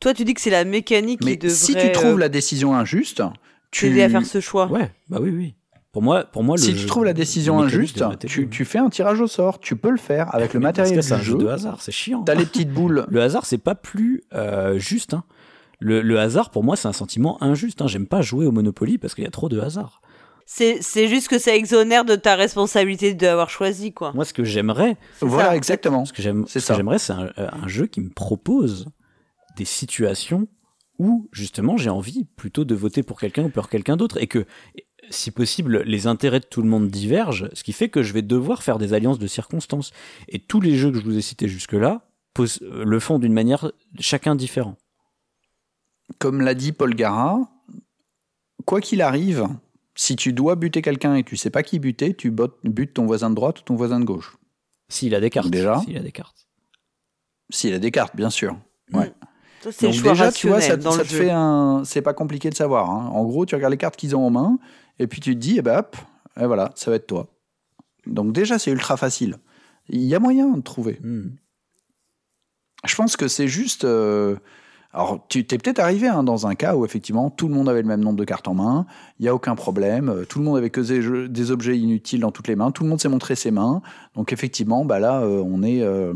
Toi, 0.00 0.14
tu 0.14 0.24
dis 0.24 0.34
que 0.34 0.40
c'est 0.40 0.50
la 0.50 0.64
mécanique 0.64 1.20
Mais 1.24 1.32
qui 1.32 1.48
devrait. 1.48 1.56
Si 1.56 1.74
tu 1.74 1.92
trouves 1.92 2.18
la 2.18 2.28
décision 2.28 2.74
injuste, 2.74 3.22
tu. 3.70 4.00
à 4.00 4.08
faire 4.08 4.26
ce 4.26 4.40
choix. 4.40 4.66
Ouais, 4.66 4.90
bah 5.08 5.18
oui, 5.20 5.30
oui. 5.30 5.54
Pour 5.92 6.02
moi, 6.02 6.24
pour 6.24 6.44
moi, 6.44 6.58
si 6.58 6.74
tu 6.74 6.86
trouves 6.86 7.06
la 7.06 7.14
décision 7.14 7.60
injuste, 7.60 8.04
tu, 8.26 8.48
tu, 8.48 8.64
fais 8.64 8.78
un 8.78 8.90
tirage 8.90 9.20
au 9.20 9.26
sort. 9.26 9.58
Tu 9.58 9.74
peux 9.74 9.90
le 9.90 9.96
faire 9.96 10.32
avec 10.34 10.52
le 10.52 10.60
matériel 10.60 10.94
que 10.94 11.02
C'est 11.02 11.14
un 11.14 11.20
jeu 11.20 11.36
de 11.36 11.46
hasard, 11.46 11.80
c'est 11.80 11.92
chiant. 11.92 12.22
T'as 12.22 12.34
les 12.34 12.44
petites 12.44 12.70
boules. 12.70 13.06
Le 13.10 13.22
hasard, 13.22 13.46
c'est 13.46 13.58
pas 13.58 13.74
plus 13.74 14.22
euh, 14.34 14.78
juste. 14.78 15.14
Hein. 15.14 15.24
Le, 15.80 16.02
le, 16.02 16.20
hasard, 16.20 16.50
pour 16.50 16.62
moi, 16.62 16.76
c'est 16.76 16.88
un 16.88 16.92
sentiment 16.92 17.42
injuste. 17.42 17.80
Hein. 17.80 17.86
J'aime 17.86 18.06
pas 18.06 18.20
jouer 18.20 18.44
au 18.46 18.52
Monopoly 18.52 18.98
parce 18.98 19.14
qu'il 19.14 19.24
y 19.24 19.26
a 19.26 19.30
trop 19.30 19.48
de 19.48 19.58
hasard. 19.60 20.02
C'est 20.44 21.08
juste 21.08 21.28
que 21.28 21.38
ça 21.38 21.54
exonère 21.54 22.04
de 22.04 22.16
ta 22.16 22.34
responsabilité 22.34 23.14
d'avoir 23.14 23.50
choisi, 23.50 23.92
quoi. 23.92 24.12
Moi, 24.14 24.24
ce 24.24 24.32
que 24.32 24.44
j'aimerais. 24.44 24.96
Voilà, 25.20 25.56
exactement. 25.56 26.04
Ce 26.04 26.12
que 26.12 26.22
j'aimerais, 26.22 26.98
c'est 26.98 27.12
un, 27.12 27.30
un, 27.36 27.68
jeu 27.68 27.86
qui 27.86 28.00
me 28.00 28.10
propose 28.10 28.86
des 29.56 29.66
situations 29.66 30.48
où, 30.98 31.28
justement, 31.32 31.76
j'ai 31.76 31.90
envie 31.90 32.24
plutôt 32.24 32.64
de 32.64 32.74
voter 32.74 33.02
pour 33.02 33.20
quelqu'un 33.20 33.44
ou 33.44 33.48
pour 33.50 33.68
quelqu'un 33.68 33.96
d'autre. 33.96 34.18
Et 34.18 34.26
que, 34.26 34.46
si 35.10 35.30
possible, 35.30 35.82
les 35.82 36.06
intérêts 36.06 36.40
de 36.40 36.46
tout 36.46 36.62
le 36.62 36.68
monde 36.68 36.88
divergent, 36.88 37.48
ce 37.52 37.62
qui 37.62 37.72
fait 37.72 37.88
que 37.88 38.02
je 38.02 38.12
vais 38.12 38.22
devoir 38.22 38.62
faire 38.62 38.78
des 38.78 38.92
alliances 38.92 39.18
de 39.18 39.26
circonstances. 39.26 39.92
Et 40.28 40.38
tous 40.38 40.60
les 40.60 40.76
jeux 40.76 40.90
que 40.90 40.98
je 40.98 41.04
vous 41.04 41.16
ai 41.16 41.22
cités 41.22 41.48
jusque-là 41.48 42.04
le 42.60 43.00
font 43.00 43.18
d'une 43.18 43.32
manière 43.32 43.72
chacun 43.98 44.36
différent. 44.36 44.76
Comme 46.18 46.40
l'a 46.40 46.54
dit 46.54 46.70
Paul 46.70 46.94
Gara, 46.94 47.50
quoi 48.64 48.80
qu'il 48.80 49.02
arrive, 49.02 49.48
si 49.96 50.14
tu 50.14 50.32
dois 50.32 50.54
buter 50.54 50.80
quelqu'un 50.80 51.16
et 51.16 51.24
tu 51.24 51.36
sais 51.36 51.50
pas 51.50 51.64
qui 51.64 51.80
buter, 51.80 52.14
tu 52.14 52.32
butes 52.62 52.94
ton 52.94 53.06
voisin 53.06 53.30
de 53.30 53.34
droite 53.34 53.60
ou 53.60 53.62
ton 53.62 53.74
voisin 53.74 53.98
de 53.98 54.04
gauche. 54.04 54.36
S'il 54.88 55.14
a 55.14 55.20
des 55.20 55.30
cartes. 55.30 55.50
Déjà. 55.50 55.80
S'il 55.80 55.96
a 55.96 56.00
des 56.00 56.12
cartes. 56.12 56.46
S'il 57.50 57.74
a 57.74 57.78
des 57.78 57.90
cartes, 57.90 58.14
bien 58.14 58.30
sûr. 58.30 58.56
Ouais. 58.92 59.12
C'est 59.70 59.88
déjà, 59.88 60.32
tu 60.32 60.48
vois, 60.48 60.60
ça, 60.60 60.80
ça 60.80 60.98
te 60.98 61.04
fait 61.04 61.30
un. 61.30 61.82
C'est 61.84 62.02
pas 62.02 62.14
compliqué 62.14 62.50
de 62.50 62.54
savoir. 62.54 62.90
Hein. 62.90 63.10
En 63.12 63.24
gros, 63.24 63.46
tu 63.46 63.54
regardes 63.54 63.72
les 63.72 63.78
cartes 63.78 63.96
qu'ils 63.96 64.14
ont 64.16 64.26
en 64.26 64.30
main 64.30 64.58
et 64.98 65.06
puis 65.06 65.20
tu 65.20 65.34
te 65.34 65.38
dis, 65.38 65.56
eh 65.58 65.62
ben 65.62 65.78
hop, 65.78 65.96
et 66.40 66.46
voilà, 66.46 66.72
ça 66.74 66.90
va 66.90 66.96
être 66.96 67.06
toi. 67.06 67.28
Donc 68.06 68.32
déjà, 68.32 68.58
c'est 68.58 68.70
ultra 68.70 68.96
facile. 68.96 69.36
Il 69.88 70.04
y 70.04 70.14
a 70.14 70.20
moyen 70.20 70.48
de 70.48 70.60
trouver. 70.60 70.98
Hmm. 71.02 71.30
Je 72.84 72.94
pense 72.94 73.16
que 73.16 73.28
c'est 73.28 73.48
juste. 73.48 73.84
Euh, 73.84 74.36
alors, 74.92 75.26
tu 75.28 75.46
t'es 75.46 75.58
peut-être 75.58 75.80
arrivé 75.80 76.08
hein, 76.08 76.22
dans 76.22 76.46
un 76.46 76.54
cas 76.54 76.74
où 76.74 76.84
effectivement 76.84 77.28
tout 77.28 77.46
le 77.46 77.54
monde 77.54 77.68
avait 77.68 77.82
le 77.82 77.88
même 77.88 78.00
nombre 78.00 78.16
de 78.16 78.24
cartes 78.24 78.48
en 78.48 78.54
main, 78.54 78.86
il 79.18 79.24
n'y 79.24 79.28
a 79.28 79.34
aucun 79.34 79.54
problème, 79.54 80.08
euh, 80.08 80.24
tout 80.24 80.38
le 80.38 80.46
monde 80.46 80.56
avait 80.56 80.70
que 80.70 80.80
des, 81.26 81.50
objets 81.50 81.78
inutiles 81.78 82.20
dans 82.20 82.30
toutes 82.30 82.48
les 82.48 82.56
mains, 82.56 82.70
tout 82.70 82.84
le 82.84 82.88
monde 82.88 83.00
s'est 83.00 83.08
montré 83.08 83.36
ses 83.36 83.50
mains. 83.50 83.82
Donc, 84.14 84.32
effectivement, 84.32 84.84
bah 84.84 84.98
là, 84.98 85.20
euh, 85.20 85.42
on 85.44 85.62
est. 85.62 85.82
Euh, 85.82 86.14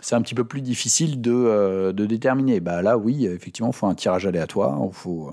c'est 0.00 0.14
un 0.14 0.22
petit 0.22 0.34
peu 0.34 0.44
plus 0.44 0.60
difficile 0.60 1.20
de, 1.20 1.92
de 1.92 2.06
déterminer. 2.06 2.60
Bah 2.60 2.82
là, 2.82 2.98
oui, 2.98 3.26
effectivement, 3.26 3.70
il 3.70 3.76
faut 3.76 3.86
un 3.86 3.94
tirage 3.94 4.26
aléatoire. 4.26 4.78
Faut, 4.92 5.32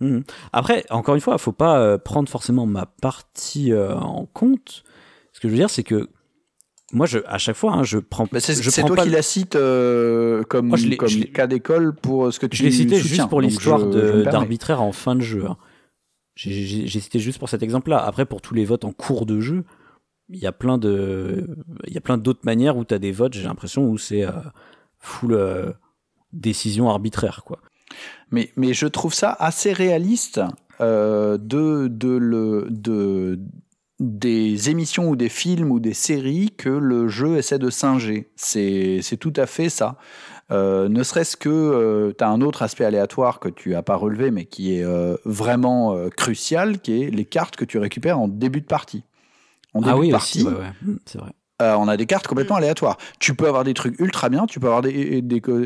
mmh. 0.00 0.20
Après, 0.52 0.84
encore 0.90 1.14
une 1.14 1.20
fois, 1.20 1.34
il 1.34 1.40
faut 1.40 1.52
pas 1.52 1.98
prendre 1.98 2.28
forcément 2.28 2.66
ma 2.66 2.86
partie 2.86 3.72
en 3.74 4.26
compte. 4.26 4.84
Ce 5.32 5.40
que 5.40 5.48
je 5.48 5.52
veux 5.52 5.58
dire, 5.58 5.70
c'est 5.70 5.82
que 5.82 6.08
moi, 6.92 7.04
je, 7.04 7.18
à 7.26 7.36
chaque 7.36 7.56
fois, 7.56 7.74
hein, 7.74 7.82
je 7.82 7.98
prends. 7.98 8.26
c'est 8.38 8.82
toi 8.82 8.96
qui 8.96 9.10
la 9.10 9.22
cite 9.22 9.56
euh, 9.56 10.42
comme, 10.44 10.70
comme 10.96 11.24
cas 11.34 11.46
d'école 11.46 11.94
pour 11.94 12.26
euh, 12.26 12.30
ce 12.30 12.40
que 12.40 12.46
tu 12.46 12.56
Je 12.56 12.64
l'ai 12.64 12.70
cité 12.70 12.96
juste 12.96 13.28
pour 13.28 13.40
l'histoire 13.40 13.86
d'arbitraire 13.86 14.80
en 14.80 14.92
fin 14.92 15.14
de 15.14 15.20
jeu. 15.20 15.44
Hein. 15.46 15.56
J'ai 16.34 16.88
cité 16.88 17.18
juste 17.18 17.38
pour 17.38 17.48
cet 17.48 17.62
exemple-là. 17.62 17.98
Après, 17.98 18.24
pour 18.24 18.40
tous 18.40 18.54
les 18.54 18.64
votes 18.64 18.84
en 18.84 18.92
cours 18.92 19.26
de 19.26 19.40
jeu, 19.40 19.64
il 20.28 20.38
y 20.38 20.46
a 20.46 20.52
plein 20.52 20.78
de, 20.78 21.56
il 21.86 21.92
y 21.92 21.98
a 21.98 22.00
plein 22.00 22.18
d'autres 22.18 22.44
manières 22.44 22.76
où 22.76 22.84
tu 22.84 22.94
as 22.94 22.98
des 22.98 23.12
votes. 23.12 23.34
J'ai 23.34 23.44
l'impression 23.44 23.88
où 23.88 23.98
c'est 23.98 24.24
euh, 24.24 24.32
full 24.98 25.32
euh, 25.32 25.72
décision 26.32 26.88
arbitraire, 26.88 27.42
quoi. 27.44 27.60
Mais, 28.30 28.50
mais 28.56 28.74
je 28.74 28.86
trouve 28.86 29.14
ça 29.14 29.34
assez 29.38 29.72
réaliste 29.72 30.40
de, 30.80 31.36
de, 31.38 32.08
le, 32.08 32.66
de, 32.70 33.40
des 33.98 34.70
émissions 34.70 35.08
ou 35.08 35.16
des 35.16 35.28
films 35.28 35.72
ou 35.72 35.80
des 35.80 35.94
séries 35.94 36.50
que 36.56 36.68
le 36.68 37.08
jeu 37.08 37.36
essaie 37.36 37.58
de 37.58 37.70
singer. 37.70 38.30
C'est 38.36 39.00
tout 39.18 39.32
à 39.36 39.46
fait 39.46 39.68
ça. 39.68 39.96
Euh, 40.50 40.88
ne 40.88 41.02
serait-ce 41.02 41.36
que 41.36 41.48
euh, 41.48 42.12
tu 42.16 42.24
as 42.24 42.28
un 42.28 42.40
autre 42.40 42.62
aspect 42.62 42.84
aléatoire 42.84 43.38
que 43.38 43.50
tu 43.50 43.74
as 43.74 43.82
pas 43.82 43.96
relevé 43.96 44.30
mais 44.30 44.46
qui 44.46 44.74
est 44.74 44.82
euh, 44.82 45.16
vraiment 45.26 46.08
crucial, 46.16 46.80
qui 46.80 47.02
est 47.02 47.10
les 47.10 47.24
cartes 47.24 47.56
que 47.56 47.64
tu 47.64 47.78
récupères 47.78 48.18
en 48.18 48.28
début 48.28 48.60
de 48.60 48.66
partie. 48.66 49.04
En 49.78 49.88
ah 49.88 49.96
oui, 49.96 50.08
de 50.08 50.12
partie, 50.12 50.42
aussi, 50.42 50.48
mmh, 50.82 50.96
c'est 51.06 51.18
vrai. 51.18 51.32
on 51.60 51.88
a 51.88 51.96
des 51.96 52.06
cartes 52.06 52.26
complètement 52.26 52.56
mmh. 52.56 52.64
aléatoires. 52.64 52.98
Tu 53.18 53.34
peux 53.34 53.48
avoir 53.48 53.64
des 53.64 53.74
trucs 53.74 53.98
ultra 54.00 54.28
bien, 54.28 54.46
tu 54.46 54.60
peux 54.60 54.66
avoir 54.66 54.82
des, 54.82 55.22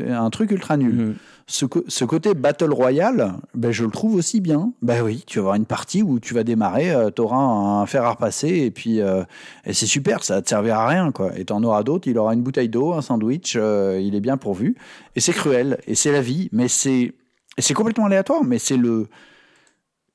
un 0.09 0.29
truc 0.29 0.51
ultra 0.51 0.77
nul. 0.77 0.93
Mmh 0.93 1.15
ce, 1.47 1.65
ce, 1.87 2.05
côté 2.05 2.33
battle 2.33 2.71
royale, 2.71 3.33
ben, 3.53 3.71
je 3.71 3.83
le 3.83 3.91
trouve 3.91 4.15
aussi 4.15 4.39
bien. 4.39 4.73
Ben 4.81 5.01
oui, 5.01 5.23
tu 5.27 5.39
vas 5.39 5.41
avoir 5.41 5.55
une 5.55 5.65
partie 5.65 6.01
où 6.01 6.19
tu 6.19 6.33
vas 6.33 6.43
démarrer, 6.43 6.91
euh, 6.91 7.09
tu 7.13 7.21
auras 7.21 7.37
un 7.37 7.85
fer 7.85 8.03
à 8.03 8.11
repasser, 8.11 8.49
et 8.49 8.71
puis 8.71 9.01
euh, 9.01 9.23
et 9.65 9.73
c'est 9.73 9.85
super, 9.85 10.23
ça 10.23 10.35
va 10.35 10.41
te 10.41 10.49
servir 10.49 10.75
à 10.75 10.87
rien. 10.87 11.11
Quoi. 11.11 11.37
Et 11.37 11.45
tu 11.45 11.53
en 11.53 11.63
auras 11.63 11.83
d'autres, 11.83 12.07
il 12.07 12.17
aura 12.17 12.33
une 12.33 12.43
bouteille 12.43 12.69
d'eau, 12.69 12.93
un 12.93 13.01
sandwich, 13.01 13.55
euh, 13.55 13.99
il 14.01 14.15
est 14.15 14.21
bien 14.21 14.37
pourvu. 14.37 14.75
Et 15.15 15.19
c'est 15.19 15.33
cruel, 15.33 15.79
et 15.85 15.95
c'est 15.95 16.11
la 16.11 16.21
vie, 16.21 16.49
mais 16.51 16.67
c'est 16.67 17.13
c'est 17.57 17.73
complètement 17.73 18.05
aléatoire, 18.05 18.43
mais 18.43 18.57
c'est 18.57 18.77
le 18.77 19.07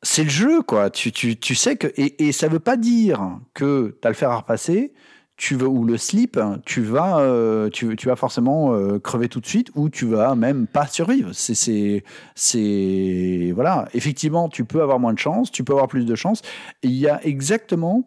c'est 0.03 0.25
le 0.25 0.31
jeu, 0.31 0.63
quoi. 0.63 0.91
Tu, 0.91 1.13
tu, 1.13 1.37
tu 1.37 1.55
sais 1.55 1.77
que. 1.77 1.89
Et, 1.97 2.29
et 2.29 2.33
ça 2.33 2.49
veut 2.49 2.61
pas 2.61 2.77
dire 2.77 3.39
que 3.55 3.97
tu 4.01 4.07
as 4.07 4.11
le 4.11 4.15
fer 4.15 4.31
à 4.31 4.37
repasser 4.37 4.93
tu 5.39 5.55
veux 5.55 5.69
ou 5.69 5.85
le 5.85 5.97
slip, 5.97 6.39
tu 6.67 6.83
vas, 6.83 7.21
euh, 7.21 7.71
tu, 7.71 7.95
tu, 7.97 8.09
vas 8.09 8.17
forcément 8.17 8.75
euh, 8.75 8.99
crever 8.99 9.29
tout 9.29 9.41
de 9.41 9.47
suite 9.47 9.71
ou 9.77 9.89
tu 9.89 10.05
vas 10.05 10.35
même 10.35 10.67
pas 10.67 10.89
survivre. 10.89 11.31
C'est, 11.33 12.03
c'est, 12.35 13.53
voilà. 13.55 13.89
Effectivement, 13.95 14.49
tu 14.49 14.65
peux 14.65 14.83
avoir 14.83 14.99
moins 14.99 15.13
de 15.13 15.19
chance, 15.19 15.53
tu 15.53 15.63
peux 15.63 15.73
avoir 15.73 15.87
plus 15.87 16.05
de 16.05 16.15
chance. 16.17 16.43
il 16.83 16.93
y 16.93 17.09
a 17.09 17.25
exactement. 17.25 18.05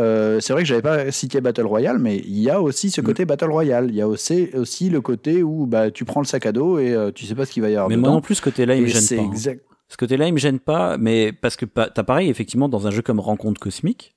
Euh, 0.00 0.40
c'est 0.40 0.54
vrai 0.54 0.62
que 0.62 0.68
j'avais 0.68 0.80
pas 0.80 1.12
cité 1.12 1.42
Battle 1.42 1.66
Royale, 1.66 1.98
mais 1.98 2.16
il 2.16 2.38
y 2.38 2.48
a 2.48 2.62
aussi 2.62 2.90
ce 2.90 3.02
mm. 3.02 3.04
côté 3.04 3.24
Battle 3.26 3.50
Royale. 3.50 3.88
Il 3.90 3.94
y 3.94 4.00
a 4.00 4.08
aussi, 4.08 4.48
aussi 4.54 4.88
le 4.88 5.02
côté 5.02 5.42
où 5.42 5.66
bah, 5.66 5.90
tu 5.90 6.06
prends 6.06 6.20
le 6.20 6.26
sac 6.26 6.46
à 6.46 6.52
dos 6.52 6.78
et 6.78 6.96
tu 7.14 7.26
sais 7.26 7.34
pas 7.34 7.44
ce 7.44 7.52
qu'il 7.52 7.62
va 7.62 7.68
y 7.68 7.74
avoir. 7.76 7.90
Mais 7.90 7.98
moi 7.98 8.08
non 8.08 8.22
plus, 8.22 8.36
ce 8.36 8.42
côté-là, 8.42 8.76
il 8.76 8.82
me 8.82 8.86
gêne 8.86 9.18
pas. 9.18 9.22
Hein. 9.22 9.30
Exact... 9.30 9.62
Ce 9.92 9.98
côté-là, 9.98 10.26
il 10.26 10.32
me 10.32 10.38
gêne 10.38 10.58
pas, 10.58 10.96
mais 10.96 11.32
parce 11.32 11.54
que 11.54 11.66
t'as 11.66 12.02
pareil, 12.02 12.30
effectivement, 12.30 12.70
dans 12.70 12.86
un 12.86 12.90
jeu 12.90 13.02
comme 13.02 13.20
Rencontre 13.20 13.60
Cosmique, 13.60 14.14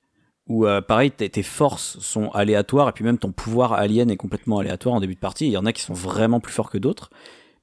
où 0.48 0.64
euh, 0.64 0.80
pareil 0.80 1.10
tes, 1.10 1.42
forces 1.42 1.98
sont 1.98 2.30
aléatoires 2.30 2.88
et 2.88 2.92
puis 2.92 3.04
même 3.04 3.18
ton 3.18 3.30
pouvoir 3.30 3.74
alien 3.74 4.10
est 4.10 4.16
complètement 4.16 4.58
aléatoire 4.58 4.94
en 4.94 5.00
début 5.00 5.16
de 5.16 5.20
partie. 5.20 5.44
Il 5.44 5.50
y 5.50 5.58
en 5.58 5.66
a 5.66 5.74
qui 5.74 5.82
sont 5.82 5.92
vraiment 5.92 6.40
plus 6.40 6.54
forts 6.54 6.70
que 6.70 6.78
d'autres, 6.78 7.10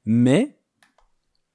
mais 0.06 0.56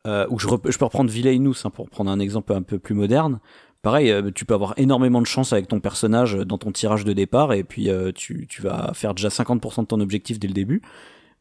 euh, 0.08 0.26
où 0.30 0.40
je, 0.40 0.48
peux 0.48 0.84
reprendre 0.84 1.08
Villainous 1.08 1.54
hein, 1.62 1.70
pour 1.70 1.88
prendre 1.90 2.10
un 2.10 2.18
exemple 2.18 2.52
un 2.52 2.62
peu 2.62 2.80
plus 2.80 2.96
moderne. 2.96 3.38
Pareil, 3.82 4.10
euh, 4.10 4.32
tu 4.34 4.44
peux 4.44 4.54
avoir 4.54 4.74
énormément 4.78 5.20
de 5.20 5.26
chance 5.28 5.52
avec 5.52 5.68
ton 5.68 5.78
personnage 5.78 6.34
dans 6.34 6.58
ton 6.58 6.72
tirage 6.72 7.04
de 7.04 7.12
départ 7.12 7.52
et 7.52 7.62
puis 7.62 7.88
tu, 8.16 8.48
tu 8.48 8.62
vas 8.62 8.90
faire 8.94 9.14
déjà 9.14 9.28
50% 9.28 9.82
de 9.82 9.86
ton 9.86 10.00
objectif 10.00 10.40
dès 10.40 10.48
le 10.48 10.54
début. 10.54 10.82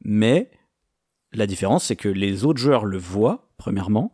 Mais 0.05 0.51
la 1.33 1.47
différence, 1.47 1.85
c'est 1.85 1.95
que 1.95 2.07
les 2.07 2.45
autres 2.45 2.59
joueurs 2.59 2.85
le 2.85 2.99
voient, 2.99 3.49
premièrement, 3.57 4.11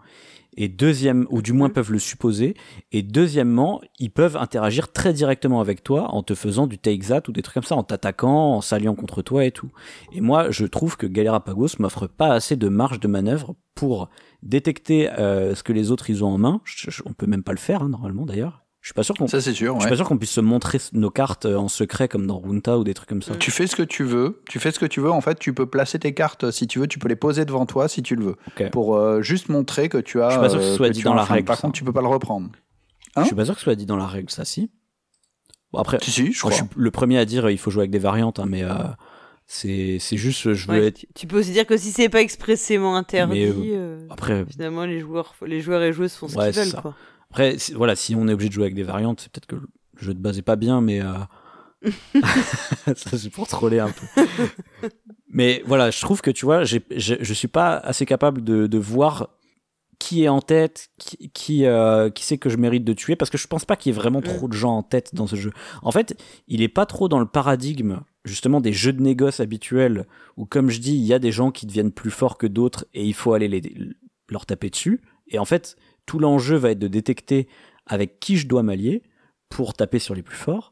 Et 0.58 0.68
deuxième, 0.70 1.26
ou 1.30 1.42
du 1.42 1.52
moins 1.54 1.68
Mhm. 1.70 1.74
peuvent 1.74 1.92
le 1.92 2.00
supposer. 2.00 2.56
Et 2.92 3.02
deuxièmement, 3.02 3.82
ils 4.00 4.12
peuvent 4.12 4.38
interagir 4.38 4.92
très 4.92 5.14
directement 5.14 5.62
avec 5.62 5.84
toi 5.84 6.10
en 6.14 6.24
te 6.24 6.36
faisant 6.36 6.68
du 6.68 6.78
take 6.78 7.00
ou 7.28 7.32
des 7.32 7.42
trucs 7.42 7.56
comme 7.56 7.64
ça, 7.64 7.76
en 7.76 7.84
t'attaquant, 7.84 8.56
en 8.56 8.62
s'alliant 8.62 8.96
contre 8.96 9.22
toi 9.22 9.46
et 9.46 9.52
tout. 9.52 9.70
Et 10.14 10.22
moi, 10.22 10.52
je 10.52 10.66
trouve 10.66 10.96
que 10.98 11.08
Galerapagos 11.08 11.70
m'offre 11.80 12.08
pas 12.08 12.34
assez 12.34 12.56
de 12.56 12.70
marge 12.70 13.00
de 13.00 13.08
manœuvre 13.08 13.56
pour 13.76 14.10
détecter 14.44 15.10
euh, 15.12 15.56
ce 15.56 15.64
que 15.64 15.74
les 15.74 15.92
autres 15.92 16.10
ils 16.10 16.24
ont 16.24 16.28
en 16.34 16.38
main. 16.38 16.62
Je- 16.66 16.92
je- 16.92 17.02
on 17.06 17.14
peut 17.14 17.26
même 17.28 17.44
pas 17.44 17.54
le 17.54 17.58
faire, 17.58 17.82
hein, 17.82 17.90
normalement 17.90 18.26
d'ailleurs. 18.26 18.63
Je 18.84 18.90
suis 18.90 18.94
pas 18.94 19.04
sûr 19.04 19.16
qu'on 19.16 19.28
Ça, 19.28 19.40
c'est 19.40 19.54
sûr. 19.54 19.76
je 19.76 19.80
suis 19.80 19.90
pas 19.90 19.96
sûr 19.96 20.06
qu'on 20.06 20.18
puisse 20.18 20.32
se 20.32 20.42
montrer 20.42 20.78
nos 20.92 21.10
cartes 21.10 21.46
euh, 21.46 21.56
en 21.56 21.70
secret 21.70 22.10
comme 22.10 22.28
dans 22.28 22.38
Runta 22.40 22.78
ou 22.78 22.84
des 22.84 22.94
trucs 22.94 23.08
comme 23.08 23.22
ça. 23.22 23.34
Tu 23.38 23.50
fais 23.50 23.66
ce 23.66 23.78
que 23.78 23.82
tu 23.84 24.04
veux. 24.04 24.44
Tu 24.50 24.60
fais 24.60 24.72
ce 24.72 24.78
que 24.80 24.86
tu 24.86 25.00
veux. 25.00 25.10
En 25.10 25.22
fait, 25.22 25.40
tu 25.40 25.54
peux 25.54 25.66
placer 25.66 26.00
tes 26.00 26.14
cartes 26.14 26.52
si 26.52 26.68
tu 26.68 26.80
veux. 26.80 26.88
Tu 26.88 27.00
peux 27.00 27.08
les 27.08 27.16
poser 27.16 27.46
devant 27.46 27.66
toi 27.66 27.88
si 27.88 28.04
tu 28.04 28.18
le 28.18 28.26
veux. 28.26 28.70
Pour 28.72 28.98
euh, 28.98 29.22
juste 29.22 29.48
montrer 29.48 29.88
que 29.88 29.98
tu 30.00 30.22
as. 30.22 30.28
Je 30.28 30.34
suis 30.34 30.42
pas 30.42 30.50
sûr 30.50 30.60
que 30.60 30.66
ce 30.66 30.72
euh, 30.72 30.76
soit 30.76 30.90
que 30.90 30.94
dit 30.94 31.02
dans 31.04 31.14
la 31.14 31.24
règle, 31.24 31.46
Par 31.46 31.56
ça. 31.56 31.62
contre, 31.62 31.78
tu 31.78 31.86
peux 31.86 31.94
pas 31.94 32.02
le 32.02 32.10
reprendre. 32.10 32.50
Hein 33.16 33.22
je 33.22 33.28
suis 33.28 33.36
pas 33.36 33.46
sûr 33.46 33.54
que 33.54 33.62
ce 33.62 33.64
soit 33.64 33.76
dit 33.76 33.86
dans 33.86 33.96
la 33.96 34.06
règle, 34.08 34.30
ça 34.30 34.44
si. 34.44 34.70
Bon 35.72 35.80
après, 35.80 35.98
Si, 36.02 36.12
si, 36.12 36.32
je 36.34 36.40
crois. 36.40 36.52
je 36.52 36.58
suis 36.58 36.66
le 36.76 36.92
premier 36.92 37.18
à 37.18 37.24
dire 37.26 37.46
euh, 37.46 37.52
il 37.54 37.58
faut 37.58 37.72
jouer 37.72 37.84
avec 37.84 37.92
des 37.92 38.00
variantes, 38.00 38.38
hein, 38.40 38.46
mais 38.48 38.64
euh, 38.64 38.74
c'est 39.48 39.98
c'est 40.00 40.18
juste 40.18 40.54
je 40.54 40.68
veux 40.68 40.80
Ouais, 40.80 40.88
être 40.88 41.06
tu, 41.16 41.26
peux 41.26 41.40
aussi 41.40 41.52
dire 41.52 41.66
que 41.66 41.78
si 41.78 41.92
c'est 41.92 42.10
pas 42.10 42.22
expressément 42.22 42.96
interdit, 42.98 43.72
euh, 43.72 44.06
après 44.10 44.46
finalement 44.46 44.84
les 44.86 45.00
joueurs, 45.00 45.34
les 45.46 45.62
joueurs 45.62 45.82
et 45.84 45.94
joueuses 45.94 46.14
font 46.16 46.28
ce 46.28 46.38
Ouais, 46.38 46.52
qu'ils 46.52 46.60
veulent. 46.62 46.70
ça. 46.70 46.82
Quoi. 46.82 46.96
Après 47.34 47.58
si- 47.58 47.74
voilà 47.74 47.96
si 47.96 48.16
on 48.16 48.28
est 48.28 48.34
obligé 48.34 48.50
de 48.50 48.54
jouer 48.54 48.64
avec 48.66 48.76
des 48.76 48.84
variantes, 48.84 49.22
c'est 49.22 49.32
peut-être 49.32 49.48
que 49.48 49.56
le 49.56 49.68
jeu 50.00 50.14
de 50.14 50.20
base 50.20 50.38
est 50.38 50.44
pas 50.44 50.56
bien, 50.56 50.82
mais 50.82 51.02
euh, 51.02 51.14
ça 52.96 53.18
c'est 53.18 53.30
pour 53.30 53.48
troller 53.48 53.80
un 53.80 53.90
peu. 53.90 54.24
mais 55.30 55.64
voilà, 55.66 55.90
je 55.92 56.00
trouve 56.02 56.22
que 56.22 56.32
tu 56.32 56.46
vois, 56.46 56.64
j'ai- 56.64 56.84
je 56.96 57.16
je 57.20 57.34
suis 57.34 57.48
pas 57.48 57.76
assez 57.78 58.06
capable 58.06 58.44
de, 58.44 58.68
de 58.68 58.78
voir 58.78 59.30
qui 60.00 60.24
est 60.24 60.28
en 60.28 60.42
tête, 60.42 60.90
qui 61.00 61.30
qui, 61.34 61.66
euh, 61.66 62.10
qui 62.10 62.26
c'est 62.26 62.38
que 62.38 62.50
je 62.50 62.58
mérite 62.58 62.84
de 62.84 62.94
tuer, 62.94 63.16
parce 63.16 63.30
que 63.32 63.38
je 63.38 63.48
pense 63.48 63.64
pas 63.66 63.76
qu'il 63.76 63.92
y 63.92 63.96
ait 63.96 64.00
vraiment 64.00 64.20
Mm. 64.20 64.24
trop 64.24 64.48
de 64.48 64.54
gens 64.54 64.76
en 64.78 64.84
tête 64.84 65.16
dans 65.16 65.28
ce 65.28 65.36
jeu. 65.36 65.52
En 65.82 65.92
fait, 65.92 66.16
il 66.48 66.62
est 66.62 66.68
pas 66.68 66.86
trop 66.86 67.08
dans 67.08 67.20
le 67.20 67.26
paradigme 67.26 68.00
justement 68.26 68.62
des 68.62 68.74
jeux 68.74 68.94
de 68.94 69.02
négoce 69.02 69.40
habituels 69.40 70.06
où, 70.38 70.46
comme 70.46 70.70
je 70.70 70.80
dis, 70.80 70.94
il 70.96 71.06
y 71.06 71.14
a 71.14 71.20
des 71.20 71.32
gens 71.32 71.52
qui 71.52 71.66
deviennent 71.66 71.92
plus 71.92 72.12
forts 72.12 72.38
que 72.38 72.48
d'autres 72.48 72.86
et 72.94 73.06
il 73.06 73.14
faut 73.14 73.34
aller 73.34 73.48
les, 73.48 73.62
leur 74.30 74.46
taper 74.46 74.70
dessus. 74.70 75.02
Et 75.28 75.40
en 75.40 75.46
fait, 75.46 75.76
tout 76.06 76.20
l'enjeu 76.20 76.56
va 76.58 76.72
être 76.72 76.80
de 76.80 76.88
détecter 76.88 77.48
avec 77.86 78.20
qui 78.20 78.38
je 78.38 78.48
dois 78.48 78.64
m'allier 78.64 79.04
pour 79.50 79.74
taper 79.74 80.00
sur 80.00 80.16
les 80.16 80.24
plus 80.24 80.36
forts. 80.38 80.72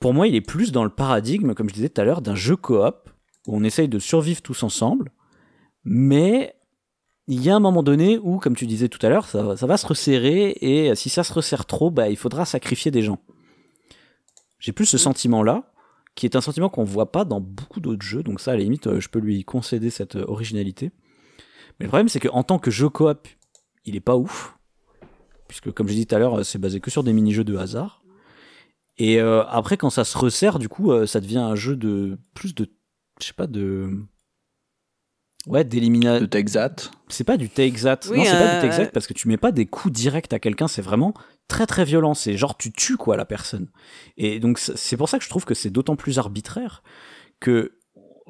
Pour 0.00 0.14
moi, 0.14 0.26
il 0.28 0.34
est 0.34 0.40
plus 0.40 0.72
dans 0.72 0.84
le 0.84 0.90
paradigme, 0.90 1.54
comme 1.54 1.68
je 1.68 1.74
disais 1.74 1.88
tout 1.88 2.00
à 2.00 2.04
l'heure, 2.04 2.20
d'un 2.22 2.34
jeu 2.34 2.56
coop 2.56 3.08
où 3.46 3.56
on 3.56 3.64
essaye 3.64 3.88
de 3.88 3.98
survivre 3.98 4.42
tous 4.42 4.62
ensemble, 4.62 5.12
mais 5.84 6.54
il 7.26 7.42
y 7.42 7.48
a 7.50 7.56
un 7.56 7.60
moment 7.60 7.82
donné 7.82 8.18
où, 8.18 8.38
comme 8.38 8.54
tu 8.56 8.66
disais 8.66 8.88
tout 8.88 9.04
à 9.04 9.08
l'heure, 9.08 9.26
ça, 9.26 9.42
va- 9.42 9.56
ça 9.56 9.66
va 9.66 9.76
se 9.76 9.86
resserrer 9.86 10.56
et 10.60 10.94
si 10.94 11.08
ça 11.10 11.24
se 11.24 11.32
resserre 11.32 11.64
trop, 11.66 11.90
bah, 11.90 12.08
il 12.10 12.16
faudra 12.16 12.44
sacrifier 12.44 12.90
des 12.90 13.02
gens. 13.02 13.18
J'ai 14.58 14.72
plus 14.72 14.86
ce 14.86 14.96
Mm. 14.96 15.00
sentiment-là, 15.00 15.72
qui 16.14 16.26
est 16.26 16.36
un 16.36 16.40
sentiment 16.40 16.68
qu'on 16.68 16.84
voit 16.84 17.10
pas 17.12 17.24
dans 17.24 17.40
beaucoup 17.40 17.80
d'autres 17.80 18.04
jeux, 18.04 18.22
donc 18.22 18.40
ça, 18.40 18.52
à 18.52 18.56
la 18.56 18.62
limite, 18.62 18.86
euh, 18.86 19.00
je 19.00 19.08
peux 19.08 19.18
lui 19.18 19.42
concéder 19.44 19.90
cette 19.90 20.16
euh, 20.16 20.24
originalité. 20.28 20.90
Mais 21.80 21.86
le 21.86 21.88
problème, 21.88 22.08
c'est 22.08 22.20
qu'en 22.20 22.42
tant 22.44 22.58
que 22.58 22.70
jeu 22.70 22.88
coop, 22.88 23.26
il 23.84 23.96
est 23.96 24.00
pas 24.00 24.16
ouf, 24.16 24.56
puisque 25.48 25.72
comme 25.72 25.88
j'ai 25.88 25.94
dit 25.94 26.06
tout 26.06 26.14
à 26.14 26.18
l'heure, 26.18 26.40
euh, 26.40 26.42
c'est 26.42 26.58
basé 26.58 26.80
que 26.80 26.90
sur 26.90 27.04
des 27.04 27.12
mini-jeux 27.12 27.44
de 27.44 27.56
hasard. 27.56 28.02
Et 28.96 29.20
euh, 29.20 29.44
après, 29.46 29.76
quand 29.76 29.90
ça 29.90 30.04
se 30.04 30.16
resserre, 30.16 30.58
du 30.58 30.68
coup, 30.68 30.92
euh, 30.92 31.06
ça 31.06 31.20
devient 31.20 31.38
un 31.38 31.56
jeu 31.56 31.76
de 31.76 32.18
plus 32.34 32.54
de, 32.54 32.70
je 33.20 33.26
sais 33.26 33.32
pas, 33.32 33.46
de 33.46 33.90
ouais, 35.46 35.64
d'élimination. 35.64 36.20
De 36.20 36.26
Texat. 36.26 36.90
C'est 37.08 37.24
pas 37.24 37.36
du 37.36 37.48
take 37.48 37.80
that. 37.82 38.00
Oui, 38.10 38.18
non, 38.18 38.24
c'est 38.24 38.38
pas 38.38 38.54
du 38.54 38.68
take 38.68 38.84
that 38.84 38.90
parce 38.92 39.06
que 39.06 39.14
tu 39.14 39.28
mets 39.28 39.36
pas 39.36 39.52
des 39.52 39.66
coups 39.66 39.92
directs 39.92 40.32
à 40.32 40.38
quelqu'un. 40.38 40.68
C'est 40.68 40.82
vraiment 40.82 41.12
très 41.48 41.66
très 41.66 41.84
violent. 41.84 42.14
C'est 42.14 42.36
genre 42.36 42.56
tu 42.56 42.72
tues 42.72 42.96
quoi 42.96 43.16
la 43.16 43.24
personne. 43.24 43.68
Et 44.16 44.38
donc 44.38 44.58
c'est 44.58 44.76
c'est 44.76 44.96
pour 44.96 45.08
ça 45.08 45.18
que 45.18 45.24
je 45.24 45.30
trouve 45.30 45.44
que 45.44 45.54
c'est 45.54 45.70
d'autant 45.70 45.96
plus 45.96 46.18
arbitraire 46.18 46.82
que 47.40 47.78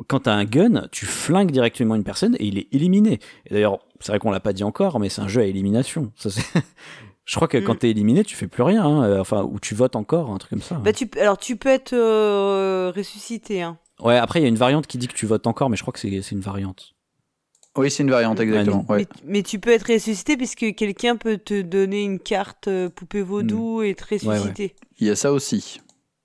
quand 0.08 0.20
t'as 0.20 0.34
un 0.34 0.44
gun, 0.44 0.88
tu 0.90 1.06
flingues 1.06 1.52
directement 1.52 1.94
une 1.94 2.04
personne 2.04 2.34
et 2.40 2.46
il 2.46 2.58
est 2.58 2.68
éliminé. 2.72 3.20
Et 3.46 3.54
d'ailleurs, 3.54 3.78
c'est 4.04 4.12
vrai 4.12 4.18
qu'on 4.18 4.30
l'a 4.30 4.40
pas 4.40 4.52
dit 4.52 4.64
encore, 4.64 5.00
mais 5.00 5.08
c'est 5.08 5.22
un 5.22 5.28
jeu 5.28 5.40
à 5.40 5.44
élimination. 5.44 6.12
Ça, 6.16 6.28
je 7.24 7.34
crois 7.36 7.48
que 7.48 7.56
quand 7.58 7.74
Mm. 7.74 7.78
t'es 7.78 7.90
éliminé, 7.90 8.22
tu 8.24 8.36
fais 8.36 8.46
plus 8.46 8.62
rien. 8.62 8.84
hein. 8.84 9.18
Enfin, 9.20 9.42
ou 9.42 9.58
tu 9.58 9.74
votes 9.74 9.96
encore, 9.96 10.30
un 10.30 10.38
truc 10.38 10.50
comme 10.50 10.62
ça. 10.62 10.74
Bah, 10.76 10.92
tu, 10.92 11.08
alors 11.18 11.38
tu 11.38 11.56
peux 11.56 11.70
être 11.70 11.94
euh, 11.94 12.92
ressuscité. 12.94 13.62
Hein. 13.62 13.78
Ouais. 14.00 14.16
Après, 14.18 14.40
il 14.40 14.42
y 14.42 14.46
a 14.46 14.48
une 14.48 14.56
variante 14.56 14.86
qui 14.86 14.98
dit 14.98 15.08
que 15.08 15.14
tu 15.14 15.24
votes 15.26 15.46
encore, 15.46 15.70
mais 15.70 15.76
je 15.76 15.82
crois 15.82 15.92
que 15.92 15.98
c'est 16.00 16.08
une 16.32 16.40
variante. 16.40 16.94
Oui, 17.76 17.90
c'est 17.90 18.02
une 18.04 18.10
variante, 18.10 18.38
exactement. 18.38 18.84
ouais. 18.88 18.98
Mais, 18.98 19.06
mais 19.24 19.42
tu 19.42 19.58
peux 19.58 19.70
être 19.70 19.92
ressuscité 19.92 20.36
puisque 20.36 20.74
quelqu'un 20.76 21.16
peut 21.16 21.38
te 21.38 21.60
donner 21.62 22.02
une 22.04 22.20
carte 22.20 22.68
euh, 22.68 22.88
poupée 22.88 23.22
vaudou 23.22 23.82
et 23.82 23.94
te 23.96 24.04
ouais. 24.26 24.36
ressusciter. 24.38 24.76
Il 24.98 25.08
y 25.08 25.10
a 25.10 25.16
ça 25.16 25.32
aussi. 25.32 25.80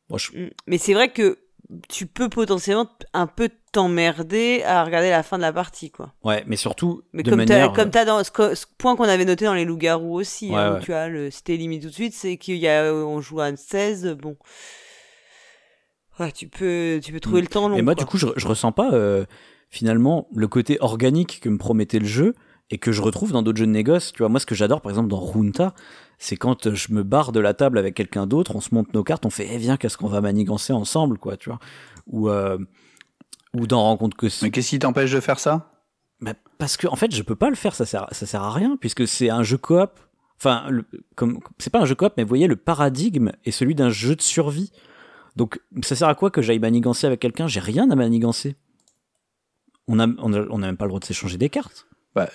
Bon, 0.10 0.18
je- 0.18 0.32
Mm. 0.32 0.50
Mais 0.68 0.78
c'est 0.78 0.94
vrai 0.94 1.12
que 1.12 1.40
tu 1.88 2.06
peux 2.08 2.30
potentiellement 2.30 2.90
un 3.14 3.28
peu 3.28 3.50
t'emmerder 3.72 4.64
à 4.66 4.84
regarder 4.84 5.10
la 5.12 5.22
fin 5.22 5.38
de 5.38 5.44
la 5.44 5.54
partie, 5.54 5.92
quoi. 5.92 6.14
Ouais, 6.24 6.44
mais 6.48 6.56
surtout 6.56 7.04
Mais 7.14 7.22
de 7.24 7.30
comme 7.30 7.38
manière. 7.38 7.70
euh, 7.72 7.74
comme 7.76 7.92
t'as 7.92 8.06
dans 8.06 8.24
ce, 8.24 8.32
point 8.80 8.96
qu'on 8.96 9.04
avait 9.04 9.26
noté 9.26 9.46
dans 9.46 9.54
les 9.54 9.66
loups-garous 9.66 10.16
aussi, 10.16 10.50
Ouais, 10.50 10.56
hein, 10.58 10.78
où 10.80 10.84
tu 10.84 10.94
as 10.94 11.08
le 11.10 11.30
si 11.30 11.44
t'es 11.44 11.56
limite 11.58 11.84
tout 11.84 11.90
de 11.90 11.94
suite, 11.94 12.14
c'est 12.14 12.38
qu'il 12.38 12.56
y 12.58 12.68
a 12.68 12.92
on 12.94 13.22
joue 13.22 13.40
à 13.42 13.56
16, 13.56 14.16
bon. 14.20 14.36
Ouais, 16.20 16.32
tu 16.32 16.48
peux 16.48 17.00
tu 17.04 17.12
peux 17.14 17.20
trouver 17.20 17.42
Mm. 17.42 17.44
le 17.44 17.48
temps 17.48 17.70
long. 17.70 17.78
Et 17.78 17.82
moi, 17.82 17.96
quoi. 17.96 18.04
du 18.04 18.10
coup, 18.10 18.18
je, 18.18 18.28
je 18.36 18.48
ressens 18.48 18.72
pas 18.72 18.92
euh, 18.94 19.26
finalement 19.70 20.28
le 20.34 20.48
côté 20.48 20.78
organique 20.82 21.40
que 21.42 21.50
me 21.50 21.58
promettait 21.58 22.00
le 22.00 22.06
jeu 22.08 22.34
et 22.72 22.78
que 22.78 22.92
je 22.92 23.02
retrouve 23.02 23.32
dans 23.32 23.42
d'autres 23.42 23.58
jeux 23.58 23.66
de 23.66 23.72
négoce. 23.72 24.12
Tu 24.14 24.20
vois, 24.20 24.30
moi, 24.30 24.40
ce 24.40 24.46
que 24.46 24.56
j'adore, 24.56 24.82
par 24.82 24.92
exemple, 24.92 25.10
dans 25.10 25.20
Runta, 25.20 25.74
c'est 26.18 26.38
quand 26.38 26.74
je 26.74 26.94
me 26.94 27.04
barre 27.04 27.32
de 27.32 27.40
la 27.40 27.54
table 27.54 27.78
avec 27.78 27.96
quelqu'un 27.96 28.28
d'autre, 28.28 28.56
on 28.56 28.62
se 28.62 28.74
monte 28.76 28.94
nos 28.94 29.04
cartes, 29.04 29.26
on 29.26 29.30
fait, 29.30 29.48
eh, 29.52 29.58
viens, 29.58 29.78
qu'est-ce 29.78 29.98
qu'on 29.98 30.08
va 30.08 30.22
manigancer 30.22 30.74
ensemble, 30.74 31.18
quoi, 31.18 31.38
tu 31.38 31.50
vois. 31.50 31.60
Ou, 32.08 32.30
euh, 32.30 32.58
ou 33.56 33.66
dans 33.68 33.82
Rencontre 33.84 34.16
que 34.18 34.28
Mais 34.44 34.52
qu'est-ce 34.52 34.70
qui 34.70 34.80
t'empêche 34.80 35.12
de 35.12 35.20
faire 35.20 35.40
ça? 35.40 35.72
Bah, 36.22 36.34
parce 36.58 36.76
que 36.78 36.86
en 36.88 36.96
fait, 36.98 37.16
je 37.16 37.24
peux 37.24 37.36
pas 37.36 37.50
le 37.50 37.56
faire, 37.56 37.74
ça 37.74 37.86
sert, 37.86 38.06
ça 38.12 38.26
sert 38.26 38.44
à 38.44 38.52
rien 38.52 38.76
puisque 38.78 39.08
c'est 39.08 39.30
un 39.30 39.42
jeu 39.42 39.58
coop. 39.58 39.92
Enfin, 40.38 40.66
le- 40.70 40.86
comme 41.16 41.40
c'est 41.58 41.70
pas 41.70 41.80
un 41.80 41.86
jeu 41.86 41.96
coop, 41.96 42.14
mais 42.18 42.24
vous 42.24 42.30
voyez, 42.30 42.48
le 42.48 42.58
paradigme 42.58 43.32
est 43.46 43.52
celui 43.52 43.74
d'un 43.74 43.90
jeu 43.90 44.16
de 44.16 44.22
survie. 44.22 44.72
Donc, 45.38 45.60
ça 45.82 45.96
sert 45.96 46.10
à 46.10 46.16
quoi 46.16 46.30
que 46.30 46.42
j'aille 46.42 46.60
manigancer 46.60 47.08
avec 47.08 47.22
quelqu'un? 47.22 47.48
J'ai 47.48 47.62
rien 47.62 47.90
à 47.90 47.96
manigancer. 47.96 48.56
On 49.88 50.00
a, 50.00 50.08
on 50.08 50.34
a, 50.34 50.42
on 50.50 50.62
a 50.62 50.66
même 50.68 50.78
pas 50.78 50.86
le 50.86 50.90
droit 50.90 51.00
de 51.00 51.06
s'échanger 51.06 51.38
des 51.38 51.50
cartes. 51.50 51.88
bah, 52.16 52.30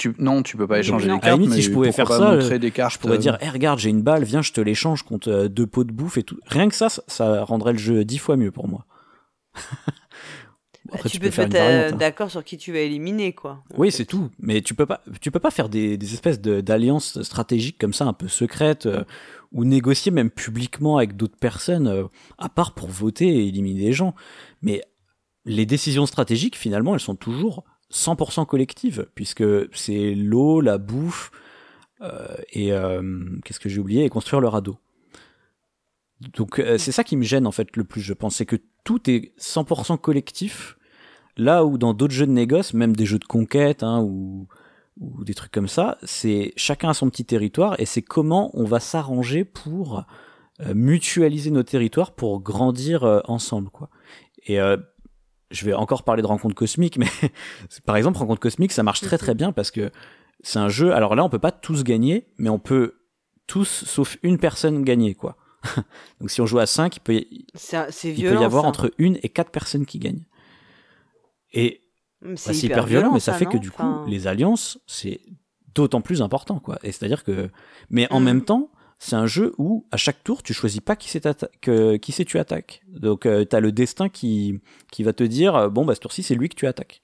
tu... 0.00 0.14
Non, 0.18 0.42
tu 0.42 0.56
peux 0.56 0.66
pas 0.66 0.78
échanger 0.78 1.06
non. 1.08 1.14
les 1.16 1.20
À 1.20 1.22
la 1.24 1.28
cartes. 1.30 1.40
limite, 1.40 1.54
si 1.56 1.62
je 1.62 1.70
pouvais 1.70 1.92
faire 1.92 2.08
ça, 2.08 2.58
des 2.58 2.70
cartes. 2.70 2.94
Je 2.94 2.98
pourrais 2.98 3.14
euh, 3.14 3.18
dire, 3.18 3.36
eh 3.42 3.48
regarde, 3.50 3.78
j'ai 3.78 3.90
une 3.90 4.02
balle, 4.02 4.24
viens, 4.24 4.40
je 4.42 4.52
te 4.52 4.60
l'échange 4.60 5.02
contre 5.02 5.28
euh, 5.30 5.48
deux 5.48 5.66
pots 5.66 5.84
de 5.84 5.92
bouffe 5.92 6.16
et 6.16 6.22
tout. 6.22 6.38
Rien 6.46 6.68
que 6.68 6.74
ça, 6.74 6.88
ça- 6.88 7.44
rendrait 7.44 7.72
le 7.72 7.78
jeu 7.78 8.04
dix 8.04 8.18
fois 8.18 8.36
mieux 8.36 8.50
pour 8.50 8.66
moi. 8.66 8.86
Bah, 9.54 9.60
après, 10.94 11.08
tu, 11.10 11.20
peux 11.20 11.28
te 11.28 11.34
faire 11.34 11.46
une 11.46 11.52
mettre 11.52 11.64
euh, 11.64 11.90
hein. 11.92 11.96
d'accord 11.96 12.30
sur 12.30 12.42
qui 12.42 12.56
tu 12.56 12.72
vas 12.72 12.78
éliminer, 12.80 13.32
quoi. 13.34 13.62
Oui, 13.76 13.92
c'est 13.92 14.06
tout. 14.06 14.30
Mais 14.38 14.62
tu 14.62 14.74
peux 14.74 14.86
pas, 14.86 15.02
tu 15.20 15.30
peux 15.30 15.38
pas 15.38 15.50
faire 15.50 15.68
des, 15.68 15.96
des 15.98 16.14
espèces 16.14 16.40
de- 16.40 16.60
d'alliances 16.62 17.20
stratégiques 17.22 17.78
comme 17.78 17.92
ça, 17.92 18.06
un 18.06 18.12
peu 18.14 18.26
secrètes, 18.28 18.86
euh, 18.86 19.04
ou 19.52 19.64
négocier 19.64 20.10
même 20.12 20.30
publiquement 20.30 20.96
avec 20.96 21.16
d'autres 21.16 21.38
personnes, 21.38 21.88
euh, 21.88 22.04
à 22.38 22.48
part 22.48 22.74
pour 22.74 22.88
voter 22.88 23.26
et 23.28 23.48
éliminer 23.48 23.80
des 23.82 23.92
gens. 23.92 24.14
Mais 24.62 24.82
les 25.44 25.66
décisions 25.66 26.06
stratégiques, 26.06 26.56
finalement, 26.56 26.94
elles 26.94 27.00
sont 27.00 27.16
toujours 27.16 27.64
100% 27.92 28.46
collectives, 28.46 29.08
puisque 29.14 29.44
c'est 29.74 30.14
l'eau, 30.14 30.60
la 30.60 30.78
bouffe, 30.78 31.30
euh, 32.02 32.36
et 32.52 32.72
euh, 32.72 33.02
qu'est-ce 33.44 33.60
que 33.60 33.68
j'ai 33.68 33.80
oublié, 33.80 34.04
et 34.04 34.08
construire 34.08 34.40
le 34.40 34.48
radeau. 34.48 34.78
Donc 36.34 36.58
euh, 36.58 36.78
c'est 36.78 36.92
ça 36.92 37.04
qui 37.04 37.16
me 37.16 37.22
gêne 37.22 37.46
en 37.46 37.52
fait 37.52 37.76
le 37.76 37.84
plus, 37.84 38.00
je 38.00 38.12
pense, 38.12 38.36
c'est 38.36 38.46
que 38.46 38.56
tout 38.84 39.10
est 39.10 39.32
100% 39.38 39.98
collectif, 39.98 40.76
là 41.36 41.64
où 41.64 41.78
dans 41.78 41.94
d'autres 41.94 42.14
jeux 42.14 42.26
de 42.26 42.32
négoce, 42.32 42.74
même 42.74 42.94
des 42.94 43.06
jeux 43.06 43.18
de 43.18 43.24
conquête 43.24 43.82
hein, 43.82 44.00
ou, 44.02 44.46
ou 44.98 45.24
des 45.24 45.34
trucs 45.34 45.52
comme 45.52 45.68
ça, 45.68 45.98
c'est 46.02 46.52
chacun 46.56 46.90
a 46.90 46.94
son 46.94 47.08
petit 47.10 47.24
territoire 47.24 47.78
et 47.80 47.86
c'est 47.86 48.02
comment 48.02 48.50
on 48.54 48.64
va 48.64 48.80
s'arranger 48.80 49.44
pour 49.44 50.04
euh, 50.60 50.74
mutualiser 50.74 51.50
nos 51.50 51.62
territoires 51.62 52.12
pour 52.12 52.40
grandir 52.40 53.22
ensemble 53.24 53.70
quoi. 53.70 53.88
Et 54.46 54.60
euh, 54.60 54.76
je 55.50 55.64
vais 55.64 55.74
encore 55.74 56.02
parler 56.04 56.22
de 56.22 56.26
rencontre 56.26 56.54
cosmique, 56.54 56.96
mais 56.98 57.06
par 57.86 57.96
exemple 57.96 58.18
rencontre 58.18 58.40
cosmique 58.40 58.72
ça 58.72 58.82
marche 58.82 59.00
très 59.00 59.18
très 59.18 59.34
bien 59.34 59.52
parce 59.52 59.70
que 59.70 59.90
c'est 60.42 60.58
un 60.58 60.68
jeu. 60.68 60.92
Alors 60.92 61.14
là 61.16 61.24
on 61.24 61.28
peut 61.28 61.38
pas 61.38 61.52
tous 61.52 61.84
gagner, 61.84 62.26
mais 62.38 62.48
on 62.50 62.58
peut 62.58 62.94
tous 63.46 63.84
sauf 63.86 64.16
une 64.22 64.38
personne 64.38 64.82
gagner 64.84 65.14
quoi. 65.14 65.36
Donc 66.20 66.30
si 66.30 66.40
on 66.40 66.46
joue 66.46 66.58
à 66.58 66.66
5, 66.66 66.96
il 66.96 67.00
peut 67.00 67.14
y, 67.14 67.46
C'est 67.54 67.90
c'est 67.92 68.08
il 68.08 68.14
violent. 68.14 68.36
peut 68.36 68.42
y 68.42 68.44
avoir 68.44 68.62
ça. 68.62 68.68
entre 68.68 68.92
une 68.98 69.18
et 69.22 69.28
quatre 69.28 69.50
personnes 69.50 69.84
qui 69.86 69.98
gagnent. 69.98 70.24
Et 71.52 71.80
Mm, 72.22 72.28
bah, 72.32 72.36
c'est 72.36 72.56
hyper, 72.66 72.84
violent, 72.84 73.12
mais 73.14 73.20
ça, 73.20 73.32
fait 73.32 73.46
que 73.46 73.56
du 73.56 73.70
coup, 73.70 73.82
Enfin, 73.82 74.04
les 74.06 74.26
alliances, 74.26 74.78
c'est 74.86 75.22
d'autant 75.74 76.02
plus 76.02 76.20
important, 76.20 76.58
quoi. 76.60 76.78
Et 76.82 76.92
c'est-à-dire 76.92 77.24
que, 77.24 77.48
mais 77.88 78.06
en 78.12 78.20
Mhm. 78.20 78.24
même 78.26 78.44
temps, 78.44 78.70
c'est 79.02 79.16
un 79.16 79.26
jeu 79.26 79.54
où 79.58 79.86
à 79.90 79.96
chaque 79.96 80.22
tour, 80.22 80.42
tu 80.42 80.52
choisis 80.52 80.80
pas 80.82 80.94
qui 80.94 81.08
c'est 81.08 81.26
que- 81.62 81.96
qui 81.96 82.12
c'est 82.12 82.26
tu 82.26 82.38
attaques. 82.38 82.82
Donc, 82.86 83.22
tu 83.22 83.46
t'as 83.46 83.60
le 83.60 83.72
destin 83.72 84.10
qui 84.10 84.60
qui 84.92 85.02
va 85.02 85.14
te 85.14 85.24
dire, 85.24 85.56
euh, 85.56 85.68
bon, 85.70 85.86
bah 85.86 85.94
ce 85.94 86.00
tour-ci, 86.00 86.22
c'est 86.22 86.34
lui 86.34 86.50
que 86.50 86.54
tu 86.54 86.66
attaques. 86.66 87.00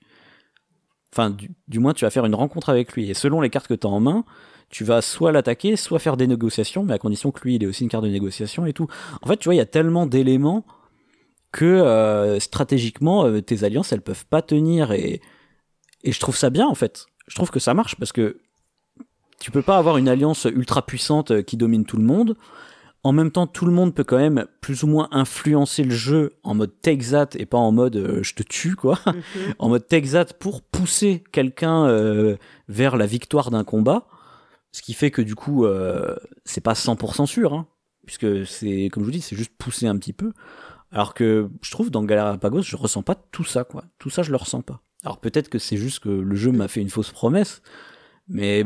Enfin, 1.13 1.31
du, 1.31 1.51
du 1.69 1.79
moins, 1.79 1.95
tu 1.95 2.05
vas 2.05 2.11
faire 2.11 2.27
une 2.27 2.35
rencontre 2.35 2.69
avec 2.69 2.93
lui. 2.93 3.09
Et 3.11 3.15
selon 3.15 3.41
les 3.41 3.49
cartes 3.49 3.67
que 3.69 3.75
tu 3.75 3.87
as 3.87 3.91
en 3.91 4.01
main, 4.01 4.25
tu 4.69 4.85
vas 4.85 5.01
soit 5.01 5.33
l'attaquer, 5.33 5.77
soit 5.77 5.99
faire 5.99 6.19
des 6.19 6.27
négociations, 6.27 6.85
mais 6.85 6.93
à 6.93 6.99
condition 6.99 7.31
que 7.31 7.41
lui, 7.43 7.55
il 7.57 7.65
ait 7.65 7.67
aussi 7.67 7.85
une 7.85 7.89
carte 7.89 8.05
de 8.05 8.11
négociation 8.11 8.67
et 8.67 8.75
tout. 8.75 8.89
En 9.23 9.27
fait, 9.27 9.39
tu 9.39 9.45
vois, 9.47 9.55
il 9.55 9.59
y 9.59 9.61
a 9.61 9.67
tellement 9.67 10.05
d'éléments 10.07 10.67
que 11.53 11.65
euh, 11.65 12.39
stratégiquement, 12.41 13.25
euh, 13.25 13.41
tes 13.41 13.65
alliances, 13.65 13.93
elles 13.93 14.03
peuvent 14.03 14.27
pas 14.27 14.43
tenir. 14.43 14.93
Et, 14.93 15.23
et 16.03 16.13
je 16.13 16.21
trouve 16.21 16.37
ça 16.37 16.51
bien, 16.51 16.67
en 16.67 16.75
fait. 16.75 17.07
Je 17.27 17.35
trouve 17.37 17.51
que 17.51 17.61
ça 17.61 17.73
marche 17.73 17.97
parce 17.97 18.13
que 18.13 18.41
tu 19.47 19.53
peux 19.53 19.63
pas 19.63 19.79
avoir 19.79 19.97
une 19.97 20.09
alliance 20.09 20.49
ultra 20.53 20.85
puissante 20.85 21.31
euh, 21.31 21.41
qui 21.41 21.57
domine 21.57 21.85
tout 21.85 21.99
le 21.99 22.03
monde. 22.03 22.37
En 23.05 23.13
même 23.13 23.31
temps, 23.31 23.47
tout 23.47 23.65
le 23.65 23.71
monde 23.71 23.95
peut 23.95 24.03
quand 24.03 24.17
même 24.17 24.47
plus 24.61 24.83
ou 24.83 24.89
moins 24.89 25.07
influencer 25.13 25.85
le 25.85 25.95
jeu 25.95 26.33
en 26.43 26.57
mode 26.57 26.73
Texat 26.83 27.37
et 27.37 27.47
pas 27.47 27.57
en 27.57 27.71
mode 27.71 27.95
euh, 27.95 28.25
je 28.25 28.35
te 28.35 28.43
tue, 28.43 28.75
quoi. 28.75 28.99
Mhm. 29.07 29.15
en 29.61 29.69
mode 29.69 29.87
Texat 29.87 30.33
pour 30.41 30.63
pousser 30.63 31.23
quelqu'un 31.31 31.87
euh, 31.87 32.37
vers 32.67 32.97
la 32.97 33.07
victoire 33.07 33.53
d'un 33.53 33.63
combat. 33.63 34.09
Ce 34.73 34.83
qui 34.83 34.95
fait 34.95 35.13
que 35.13 35.23
du 35.23 35.37
coup, 35.37 35.65
euh, 35.65 36.17
c'est 36.45 36.61
pas 36.61 36.73
100% 36.73 37.27
sûr, 37.27 37.55
hein, 37.55 37.69
puisque 38.05 38.45
c'est, 38.49 38.89
comme 38.93 39.05
je 39.05 39.07
vous 39.07 39.13
dis, 39.13 39.21
c'est 39.21 39.37
juste 39.37 39.53
pousser 39.57 39.87
un 39.87 39.97
petit 39.97 40.13
peu. 40.13 40.33
Alors 40.91 41.15
que 41.15 41.49
je 41.63 41.71
trouve 41.71 41.93
dans 41.93 42.03
Galapagos, 42.03 42.63
je 42.63 42.75
ressens 42.75 43.03
pas 43.05 43.15
tout 43.15 43.45
ça, 43.45 43.63
quoi. 43.63 43.85
Tout 44.01 44.11
ça, 44.11 44.25
je 44.25 44.33
le 44.33 44.39
ressens 44.39 44.63
pas. 44.63 44.83
Alors 45.05 45.21
peut-être 45.21 45.49
que 45.49 45.61
c'est 45.61 45.77
juste 45.77 46.01
que 46.01 46.09
le 46.09 46.35
jeu 46.35 46.51
m'a 46.51 46.67
fait 46.67 46.81
une 46.81 46.91
fausse 46.91 47.13
promesse, 47.13 47.63
mais 48.29 48.65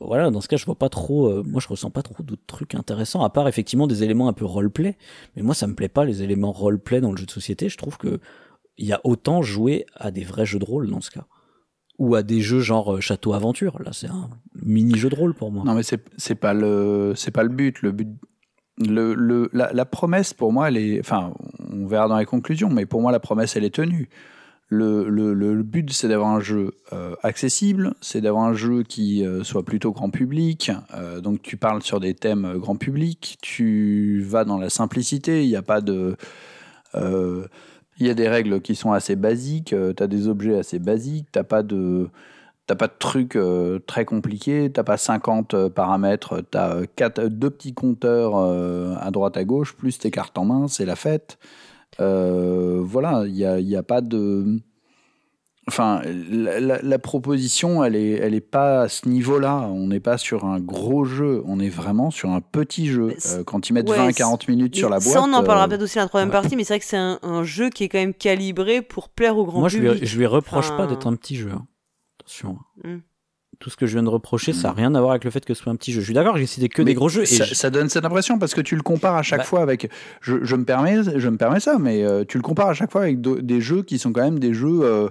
voilà, 0.00 0.30
dans 0.30 0.40
ce 0.40 0.48
cas, 0.48 0.56
je 0.56 0.66
vois 0.66 0.78
pas 0.78 0.88
trop. 0.90 1.28
euh, 1.28 1.42
moi, 1.46 1.60
je 1.60 1.68
ressens 1.68 1.90
pas 1.90 2.02
trop 2.02 2.22
d'autres 2.22 2.44
trucs 2.46 2.74
intéressants, 2.74 3.22
à 3.22 3.30
part 3.30 3.48
effectivement 3.48 3.86
des 3.86 4.02
éléments 4.02 4.28
un 4.28 4.32
peu 4.32 4.44
roleplay. 4.44 4.96
Mais 5.36 5.42
moi, 5.42 5.54
ça 5.54 5.66
me 5.66 5.74
plaît 5.74 5.88
pas 5.88 6.04
les 6.04 6.22
éléments 6.22 6.52
roleplay 6.52 7.00
dans 7.00 7.10
le 7.10 7.16
jeu 7.16 7.26
de 7.26 7.30
société. 7.30 7.68
Je 7.68 7.78
trouve 7.78 7.96
que 7.96 8.20
il 8.76 8.86
y 8.86 8.92
a 8.92 9.00
autant 9.04 9.42
joué 9.42 9.86
à 9.94 10.10
des 10.10 10.24
vrais 10.24 10.46
jeux 10.46 10.58
de 10.58 10.64
rôle 10.64 10.88
dans 10.90 11.00
ce 11.00 11.10
cas, 11.10 11.26
ou 11.98 12.14
à 12.14 12.22
des 12.22 12.40
jeux 12.40 12.60
genre 12.60 12.94
euh, 12.96 13.00
château 13.00 13.32
aventure. 13.32 13.80
Là, 13.82 13.92
c'est 13.92 14.08
un 14.08 14.30
mini 14.54 14.96
jeu 14.96 15.08
de 15.08 15.16
rôle 15.16 15.34
pour 15.34 15.50
moi. 15.50 15.64
Non, 15.64 15.74
mais 15.74 15.82
c'est 15.82 16.04
c'est 16.18 16.34
pas 16.34 16.52
le 16.52 17.14
c'est 17.16 17.30
pas 17.30 17.42
le 17.42 17.48
but. 17.50 17.80
Le 17.82 17.92
but, 17.92 18.08
le, 18.78 19.14
le 19.14 19.50
la 19.52 19.84
promesse 19.86 20.34
pour 20.34 20.52
moi, 20.52 20.68
elle 20.68 20.76
est. 20.76 21.00
Enfin, 21.00 21.32
on 21.70 21.86
verra 21.86 22.08
dans 22.08 22.18
les 22.18 22.26
conclusions, 22.26 22.68
mais 22.68 22.84
pour 22.86 23.00
moi, 23.00 23.12
la 23.12 23.20
promesse, 23.20 23.56
elle 23.56 23.64
est 23.64 23.74
tenue. 23.74 24.10
Le, 24.72 25.62
but, 25.62 25.92
c'est 25.92 26.06
d'avoir 26.06 26.30
un 26.30 26.40
jeu 26.40 26.74
euh, 26.92 27.16
accessible, 27.24 27.94
c'est 28.00 28.20
d'avoir 28.20 28.44
un 28.44 28.54
jeu 28.54 28.84
qui 28.84 29.26
euh, 29.26 29.42
soit 29.42 29.64
plutôt 29.64 29.90
grand 29.90 30.10
public. 30.10 30.70
Euh, 30.94 31.20
donc, 31.20 31.42
tu 31.42 31.56
parles 31.56 31.82
sur 31.82 31.98
des 31.98 32.14
thèmes 32.14 32.56
grand 32.56 32.76
public, 32.76 33.36
tu 33.42 34.22
vas 34.22 34.44
dans 34.44 34.58
la 34.58 34.70
simplicité. 34.70 35.42
Il 35.42 35.48
n'y 35.48 35.56
a 35.56 35.62
pas 35.62 35.80
de. 35.80 36.16
il 36.94 38.06
y 38.06 38.10
a 38.10 38.14
des 38.14 38.28
règles 38.28 38.60
qui 38.60 38.76
sont 38.76 38.92
assez 38.92 39.16
basiques, 39.16 39.74
tu 39.96 40.02
as 40.02 40.06
des 40.06 40.28
objets 40.28 40.56
assez 40.56 40.78
basiques, 40.78 41.26
t'as 41.32 41.44
pas 41.44 41.62
de. 41.62 42.08
T'as 42.66 42.76
pas 42.76 42.86
de 42.86 42.94
trucs 42.96 43.36
très 43.88 44.04
compliqués, 44.04 44.70
t'as 44.72 44.84
pas 44.84 44.96
50 44.96 45.54
euh, 45.54 45.68
paramètres, 45.68 46.40
t'as 46.52 46.86
quatre, 46.94 47.24
deux 47.24 47.50
petits 47.50 47.74
compteurs 47.74 48.36
à 48.36 49.10
droite 49.10 49.36
à 49.36 49.42
gauche, 49.42 49.74
plus 49.74 49.98
tes 49.98 50.12
cartes 50.12 50.38
en 50.38 50.44
main, 50.44 50.68
c'est 50.68 50.84
la 50.84 50.94
fête. 50.94 51.36
Euh, 51.98 52.80
voilà, 52.82 53.24
il 53.26 53.32
n'y 53.34 53.44
a, 53.44 53.58
il 53.58 53.68
y 53.68 53.76
a 53.76 53.82
pas 53.82 54.00
de. 54.00 54.60
Enfin, 55.68 56.00
la, 56.04 56.58
la- 56.58 56.82
la 56.82 56.98
proposition, 56.98 57.84
elle 57.84 57.94
est, 57.94 58.12
elle 58.12 58.34
est 58.34 58.40
pas 58.40 58.82
à 58.82 58.88
ce 58.88 59.08
niveau-là. 59.08 59.68
On 59.72 59.86
n'est 59.88 60.00
pas 60.00 60.18
sur 60.18 60.44
un 60.44 60.58
gros 60.58 61.04
jeu, 61.04 61.42
on 61.44 61.60
est 61.60 61.68
vraiment 61.68 62.10
sur 62.10 62.30
un 62.30 62.40
petit 62.40 62.86
jeu. 62.88 63.14
Euh, 63.26 63.44
quand 63.44 63.68
ils 63.68 63.74
mettent 63.74 63.88
ouais, 63.90 63.96
20 63.96 64.06
à 64.08 64.12
40 64.12 64.48
minutes 64.48 64.74
sur 64.74 64.88
la 64.88 64.98
boîte. 64.98 65.12
Ça, 65.12 65.22
on 65.22 65.32
en 65.32 65.44
parlera 65.44 65.66
euh, 65.66 65.68
peut-être 65.68 65.82
aussi 65.82 65.96
dans 65.96 66.02
la 66.04 66.08
troisième 66.08 66.30
partie, 66.30 66.56
mais 66.56 66.64
c'est 66.64 66.74
vrai 66.74 66.80
que 66.80 66.86
c'est 66.86 66.96
un, 66.96 67.18
un 67.22 67.44
jeu 67.44 67.68
qui 67.70 67.84
est 67.84 67.88
quand 67.88 67.98
même 67.98 68.14
calibré 68.14 68.82
pour 68.82 69.10
plaire 69.10 69.36
au 69.36 69.44
grand 69.44 69.60
Moi, 69.60 69.68
je 69.68 69.78
public. 69.78 70.00
lui, 70.00 70.06
je 70.06 70.18
lui 70.18 70.26
reproche 70.26 70.66
Enfin, 70.70 70.76
pas 70.76 70.86
d'être 70.86 71.06
un 71.06 71.14
petit 71.14 71.36
jeu. 71.36 71.50
hein. 71.52 71.66
Attention. 72.20 72.58
Hmm. 72.82 72.98
Tout 73.60 73.70
ce 73.70 73.76
que 73.76 73.86
je 73.86 73.92
viens 73.92 74.02
de 74.02 74.08
reprocher, 74.08 74.52
ça 74.52 74.68
n'a 74.68 74.74
rien 74.74 74.94
à 74.94 75.00
voir 75.00 75.12
avec 75.12 75.24
le 75.24 75.30
fait 75.30 75.44
que 75.44 75.52
ce 75.54 75.62
soit 75.62 75.70
un 75.72 75.76
petit 75.76 75.92
jeu. 75.92 76.00
Je 76.00 76.06
suis 76.06 76.14
d'accord, 76.14 76.36
j'ai 76.38 76.46
cité 76.46 76.68
que 76.70 76.80
Mais 76.82 76.86
des 76.86 76.94
gros 76.94 77.08
jeux. 77.10 77.22
Et 77.22 77.26
Ça, 77.26 77.44
je- 77.44 77.54
ça 77.54 77.68
donne 77.70 77.88
cette 77.90 78.04
impression 78.06 78.38
parce 78.38 78.54
que 78.54 78.62
tu 78.62 78.74
le 78.74 78.80
compares 78.82 79.16
à 79.16 79.22
chaque 79.22 79.40
Bah. 79.40 79.44
fois 79.44 79.60
avec. 79.60 79.90
Je, 80.22 80.42
je 80.42 80.56
me 80.56 80.64
permets, 80.64 80.96
je 81.16 81.28
me 81.28 81.36
permets 81.36 81.60
ça, 81.60 81.76
mais 81.78 82.02
euh, 82.02 82.24
tu 82.26 82.38
le 82.38 82.42
compares 82.42 82.68
à 82.70 82.74
chaque 82.74 82.90
fois 82.90 83.02
avec 83.02 83.20
do- 83.20 83.40
des 83.40 83.60
jeux 83.60 83.82
qui 83.82 83.98
sont 83.98 84.12
quand 84.12 84.22
même 84.22 84.38
des 84.38 84.54
jeux 84.54 84.80
euh, 84.82 85.08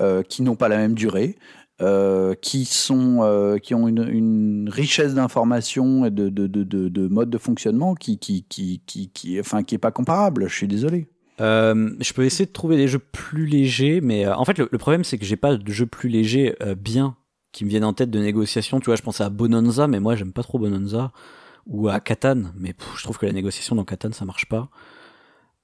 euh, 0.00 0.22
qui 0.22 0.42
n'ont 0.42 0.56
pas 0.56 0.68
la 0.68 0.76
même 0.78 0.94
durée. 0.94 1.36
euh, 1.80 2.34
qui 2.40 2.64
sont 2.64 3.20
euh, 3.22 3.58
qui 3.58 3.74
ont 3.74 3.88
une, 3.88 4.06
une 4.08 4.68
richesse 4.70 5.14
d'informations 5.14 6.04
et 6.04 6.10
de, 6.10 6.28
de, 6.28 6.46
de, 6.46 6.62
de, 6.64 6.88
de 6.88 7.08
modes 7.08 7.30
de 7.30 7.38
fonctionnement 7.38 7.94
qui 7.94 8.18
qui 8.18 8.44
qui 8.48 8.82
qui, 8.86 9.08
qui 9.10 9.40
enfin 9.40 9.62
qui 9.64 9.74
est 9.74 9.78
pas 9.78 9.90
comparable. 9.90 10.48
Je 10.48 10.54
suis 10.54 10.68
désolé. 10.68 11.08
Euh, 11.40 11.90
je 12.00 12.12
peux 12.12 12.24
essayer 12.24 12.46
de 12.46 12.52
trouver 12.52 12.76
des 12.76 12.86
jeux 12.88 13.00
plus 13.00 13.46
légers, 13.46 14.00
mais 14.00 14.28
en 14.28 14.44
fait, 14.44 14.58
le, 14.58 14.68
le 14.70 14.78
problème, 14.78 15.02
c'est 15.02 15.18
que 15.18 15.24
j'ai 15.24 15.36
pas 15.36 15.56
de 15.56 15.72
jeux 15.72 15.86
plus 15.86 16.08
légers 16.08 16.54
euh, 16.62 16.74
bien 16.76 17.16
qui 17.52 17.64
me 17.64 17.70
viennent 17.70 17.84
en 17.84 17.92
tête 17.92 18.10
de 18.10 18.18
négociation. 18.18 18.80
Tu 18.80 18.86
vois, 18.86 18.96
je 18.96 19.02
pensais 19.02 19.22
à 19.24 19.30
Bonanza, 19.30 19.86
mais 19.86 20.00
moi, 20.00 20.16
j'aime 20.16 20.32
pas 20.32 20.42
trop 20.42 20.58
Bonanza. 20.58 21.12
Ou 21.66 21.88
à 21.88 22.00
Catan, 22.00 22.42
mais 22.56 22.72
pff, 22.72 22.88
je 22.96 23.04
trouve 23.04 23.18
que 23.18 23.26
la 23.26 23.32
négociation 23.32 23.76
dans 23.76 23.84
Catan, 23.84 24.10
ça 24.12 24.24
marche 24.24 24.46
pas. 24.46 24.68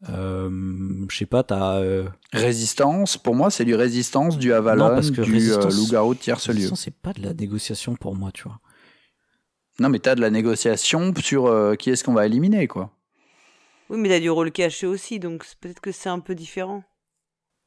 Euh, 0.08 1.06
je 1.10 1.16
sais 1.16 1.26
pas, 1.26 1.42
t'as. 1.42 1.78
Euh, 1.80 2.08
Résistance, 2.32 3.16
pour 3.16 3.34
moi, 3.34 3.50
c'est 3.50 3.64
du 3.64 3.74
résistance, 3.74 4.38
du 4.38 4.52
Avalon, 4.52 4.90
Non, 4.90 4.94
parce 4.94 5.10
que 5.10 5.22
du 5.22 5.52
euh, 5.52 5.70
loup-garou 5.70 6.14
de 6.14 6.20
tierce 6.20 6.48
lieu. 6.50 6.70
C'est 6.76 6.94
pas 6.94 7.12
de 7.12 7.22
la 7.22 7.34
négociation 7.34 7.96
pour 7.96 8.14
moi, 8.14 8.30
tu 8.32 8.44
vois. 8.44 8.60
Non, 9.80 9.88
mais 9.88 9.98
t'as 9.98 10.14
de 10.14 10.20
la 10.20 10.30
négociation 10.30 11.12
sur 11.20 11.46
euh, 11.46 11.74
qui 11.74 11.90
est-ce 11.90 12.04
qu'on 12.04 12.14
va 12.14 12.26
éliminer, 12.26 12.68
quoi. 12.68 12.92
Oui, 13.90 13.98
mais 13.98 14.08
t'as 14.08 14.20
du 14.20 14.30
rôle 14.30 14.52
caché 14.52 14.86
aussi, 14.86 15.18
donc 15.18 15.44
peut-être 15.60 15.80
que 15.80 15.90
c'est 15.90 16.08
un 16.10 16.20
peu 16.20 16.34
différent. 16.36 16.84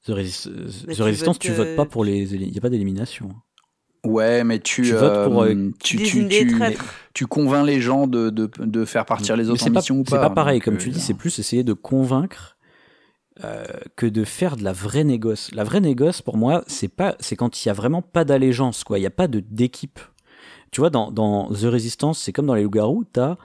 The, 0.05 0.09
Resist- 0.11 0.49
Mais 0.87 0.93
The 0.93 0.97
tu 0.97 1.01
Resistance, 1.03 1.35
votes, 1.35 1.41
tu 1.41 1.51
votes 1.51 1.75
pas 1.75 1.85
pour 1.85 2.05
les. 2.05 2.33
Il 2.33 2.53
y 2.53 2.57
a 2.57 2.61
pas 2.61 2.69
d'élimination. 2.69 3.35
Ouais, 4.05 4.43
mais 4.43 4.59
tu, 4.59 4.81
Tu 4.81 4.93
votes 4.93 5.23
pour, 5.25 5.43
euh, 5.43 5.53
tu, 5.79 5.97
Tu 5.97 6.03
tu, 6.03 6.27
tu- 6.27 6.77
tu 7.13 7.27
convaincs 7.27 7.65
les 7.67 7.81
gens 7.81 8.07
de, 8.07 8.29
de, 8.31 8.49
de 8.57 8.85
faire 8.85 9.05
partir 9.05 9.35
les 9.37 9.49
autres 9.49 9.61
c'est 9.61 9.69
en 9.69 9.73
pas, 9.73 9.79
mission 9.79 9.95
ou 9.97 10.03
c'est 10.07 10.15
pas. 10.15 10.29
pas 10.29 10.29
pareil, 10.31 10.59
comme 10.59 10.75
euh, 10.75 10.77
tu 10.77 10.89
dis, 10.89 10.99
c'est 10.99 11.13
plus 11.13 11.37
essayer 11.37 11.63
de 11.63 11.73
convaincre 11.73 12.57
euh, 13.43 13.63
que 13.95 14.07
de 14.07 14.23
faire 14.23 14.57
de 14.57 14.63
la 14.63 14.73
vraie 14.73 15.03
négoce. 15.03 15.51
La 15.53 15.63
vraie 15.63 15.81
négoce, 15.81 16.21
pour 16.23 16.37
moi, 16.37 16.63
c'est 16.67 16.87
pas, 16.87 17.15
c'est 17.19 17.35
quand 17.35 17.63
il 17.63 17.67
y 17.67 17.69
a 17.69 17.73
vraiment 17.73 18.01
pas 18.01 18.23
d'allégeance, 18.25 18.83
quoi. 18.83 18.97
Il 18.97 19.03
y 19.03 19.07
a 19.07 19.11
pas 19.11 19.27
de 19.27 19.39
d'équipe. 19.39 19.99
Tu 20.71 20.81
vois, 20.81 20.89
dans, 20.89 21.11
dans 21.11 21.49
The 21.49 21.65
Resistance, 21.65 22.19
c'est 22.19 22.31
comme 22.33 22.45
dans 22.47 22.55
les 22.55 22.63
loups-garous, 22.63 23.03
t'as 23.11 23.35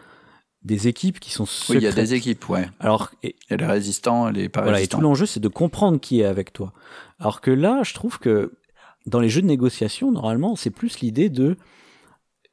des 0.62 0.88
équipes 0.88 1.20
qui 1.20 1.32
sont 1.32 1.44
Oui, 1.44 1.48
secrètes. 1.48 1.82
il 1.82 1.84
y 1.84 1.88
a 1.88 1.92
des 1.92 2.14
équipes, 2.14 2.48
ouais. 2.48 2.68
Alors, 2.80 3.10
et, 3.22 3.36
a 3.50 3.56
les 3.56 3.66
résistants 3.66 4.28
et 4.30 4.32
les 4.32 4.48
pas 4.48 4.62
voilà, 4.62 4.80
et 4.80 4.86
tout 4.86 5.00
l'enjeu, 5.00 5.26
c'est 5.26 5.40
de 5.40 5.48
comprendre 5.48 6.00
qui 6.00 6.20
est 6.20 6.24
avec 6.24 6.52
toi. 6.52 6.72
Alors 7.20 7.40
que 7.40 7.50
là, 7.50 7.82
je 7.84 7.94
trouve 7.94 8.18
que 8.18 8.52
dans 9.06 9.20
les 9.20 9.28
jeux 9.28 9.42
de 9.42 9.46
négociation, 9.46 10.10
normalement, 10.12 10.56
c'est 10.56 10.70
plus 10.70 11.00
l'idée 11.00 11.28
de 11.28 11.56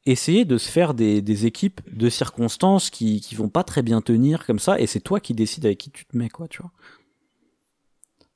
essayer 0.06 0.46
de 0.46 0.58
se 0.58 0.70
faire 0.70 0.94
des, 0.94 1.22
des 1.22 1.46
équipes 1.46 1.82
de 1.92 2.10
circonstances 2.10 2.90
qui, 2.90 3.22
qui 3.22 3.36
vont 3.36 3.50
pas 3.50 3.64
très 3.64 3.82
bien 3.82 4.02
tenir 4.02 4.46
comme 4.46 4.60
ça, 4.60 4.80
et 4.80 4.88
c'est 4.88 5.00
toi 5.00 5.20
qui 5.20 5.34
décides 5.34 5.66
avec 5.66 5.78
qui 5.78 5.92
tu 5.92 6.06
te 6.06 6.18
mets, 6.18 6.30
quoi, 6.30 6.48
tu 6.48 6.62
vois. 6.62 6.72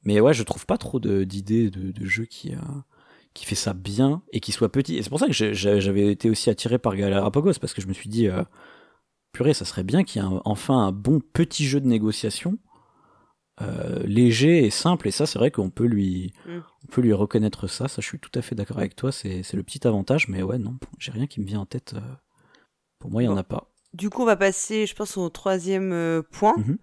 Mais 0.03 0.19
ouais, 0.21 0.33
je 0.33 0.43
trouve 0.43 0.65
pas 0.65 0.77
trop 0.77 0.99
d'idées 0.99 1.69
de, 1.69 2.05
jeu 2.05 2.23
qui, 2.25 2.53
euh, 2.53 2.59
qui 3.33 3.45
fait 3.45 3.55
ça 3.55 3.73
bien 3.73 4.21
et 4.31 4.39
qui 4.39 4.53
soit 4.53 4.71
petit. 4.71 4.95
Et 4.95 5.03
c'est 5.03 5.09
pour 5.09 5.19
ça 5.19 5.27
que 5.27 5.33
j'avais 5.33 6.11
été 6.11 6.29
aussi 6.29 6.49
attiré 6.49 6.77
par 6.79 6.95
Galapagos, 6.95 7.59
parce 7.59 7.73
que 7.73 7.81
je 7.81 7.87
me 7.87 7.93
suis 7.93 8.09
dit, 8.09 8.29
euh, 8.29 8.43
purée, 9.33 9.53
ça 9.53 9.65
serait 9.65 9.83
bien 9.83 10.03
qu'il 10.05 10.21
y 10.21 10.25
ait 10.25 10.29
enfin 10.45 10.87
un 10.87 10.91
bon 10.93 11.19
petit 11.19 11.65
jeu 11.65 11.81
de 11.81 11.87
négociation 11.87 12.57
euh, 13.61 14.03
léger 14.05 14.65
et 14.65 14.69
simple 14.69 15.07
et 15.07 15.11
ça 15.11 15.25
c'est 15.25 15.39
vrai 15.39 15.51
qu'on 15.51 15.69
peut 15.69 15.85
lui 15.85 16.33
Mm. 16.45 16.59
on 16.83 16.87
peut 16.91 17.01
lui 17.01 17.13
reconnaître 17.13 17.67
ça 17.67 17.87
ça 17.87 18.01
je 18.01 18.07
suis 18.07 18.19
tout 18.19 18.31
à 18.35 18.41
fait 18.41 18.55
d'accord 18.55 18.77
avec 18.77 18.95
toi 18.95 19.11
c'est 19.11 19.53
le 19.53 19.63
petit 19.63 19.87
avantage 19.87 20.27
mais 20.27 20.43
ouais 20.43 20.57
non 20.59 20.77
j'ai 20.99 21.11
rien 21.11 21.27
qui 21.27 21.41
me 21.41 21.45
vient 21.45 21.61
en 21.61 21.65
tête 21.65 21.93
euh, 21.95 22.01
pour 22.99 23.09
moi 23.09 23.23
il 23.23 23.25
y 23.25 23.29
en 23.29 23.37
a 23.37 23.43
pas 23.43 23.71
Du 23.93 24.09
coup, 24.09 24.21
on 24.23 24.25
va 24.25 24.35
passer, 24.35 24.85
je 24.85 24.93
pense, 24.93 25.17
au 25.17 25.29
troisième 25.29 25.91
euh, 25.93 26.21
point. 26.21 26.55
Mhm. 26.57 26.77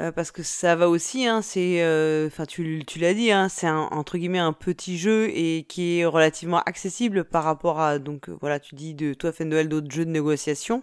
Euh, 0.00 0.12
parce 0.12 0.30
que 0.32 0.42
ça 0.42 0.74
va 0.76 0.88
aussi, 0.88 1.24
hein, 1.26 1.40
c'est, 1.40 1.82
euh, 1.82 2.26
enfin, 2.26 2.46
tu, 2.46 2.82
tu 2.86 2.98
l'as 2.98 3.14
dit, 3.14 3.30
hein, 3.30 3.48
c'est 3.48 3.68
entre 3.70 4.18
guillemets 4.18 4.40
un 4.40 4.52
petit 4.52 4.98
jeu 4.98 5.30
et 5.32 5.64
qui 5.68 5.98
est 6.00 6.04
relativement 6.04 6.60
accessible 6.62 7.24
par 7.24 7.44
rapport 7.44 7.80
à, 7.80 7.98
donc 8.00 8.28
voilà, 8.40 8.58
tu 8.58 8.74
dis 8.74 8.94
de 8.94 9.14
toi, 9.14 9.32
Fendel, 9.32 9.68
d'autres 9.68 9.90
jeux 9.90 10.04
de 10.04 10.10
négociation. 10.10 10.82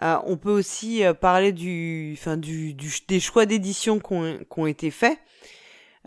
Euh, 0.00 0.16
on 0.24 0.36
peut 0.36 0.50
aussi 0.50 1.04
euh, 1.04 1.12
parler 1.12 1.52
du, 1.52 2.14
enfin, 2.18 2.36
du, 2.36 2.74
du, 2.74 2.90
des 3.08 3.20
choix 3.20 3.46
d'édition 3.46 3.98
qui 3.98 4.14
ont, 4.56 4.66
été 4.66 4.90
faits. 4.90 5.18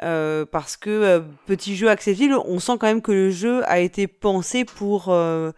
Euh, 0.03 0.45
parce 0.45 0.75
que 0.75 0.89
euh, 0.89 1.21
petit 1.45 1.75
jeu 1.75 1.89
accessible, 1.89 2.35
on 2.45 2.59
sent 2.59 2.73
quand 2.79 2.87
même 2.87 3.01
que 3.01 3.13
le 3.13 3.29
jeu 3.29 3.63
a 3.69 3.79
été 3.79 4.07
pensé 4.07 4.65
pour 4.65 5.09
euh, 5.09 5.51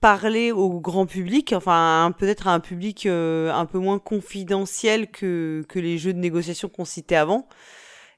parler 0.00 0.52
au 0.52 0.78
grand 0.80 1.06
public, 1.06 1.52
enfin 1.52 2.14
peut-être 2.18 2.46
à 2.46 2.52
un 2.52 2.60
public 2.60 3.06
euh, 3.06 3.52
un 3.52 3.66
peu 3.66 3.78
moins 3.78 3.98
confidentiel 3.98 5.10
que, 5.10 5.64
que 5.68 5.80
les 5.80 5.98
jeux 5.98 6.12
de 6.12 6.18
négociation 6.18 6.68
qu'on 6.68 6.84
citait 6.84 7.16
avant. 7.16 7.48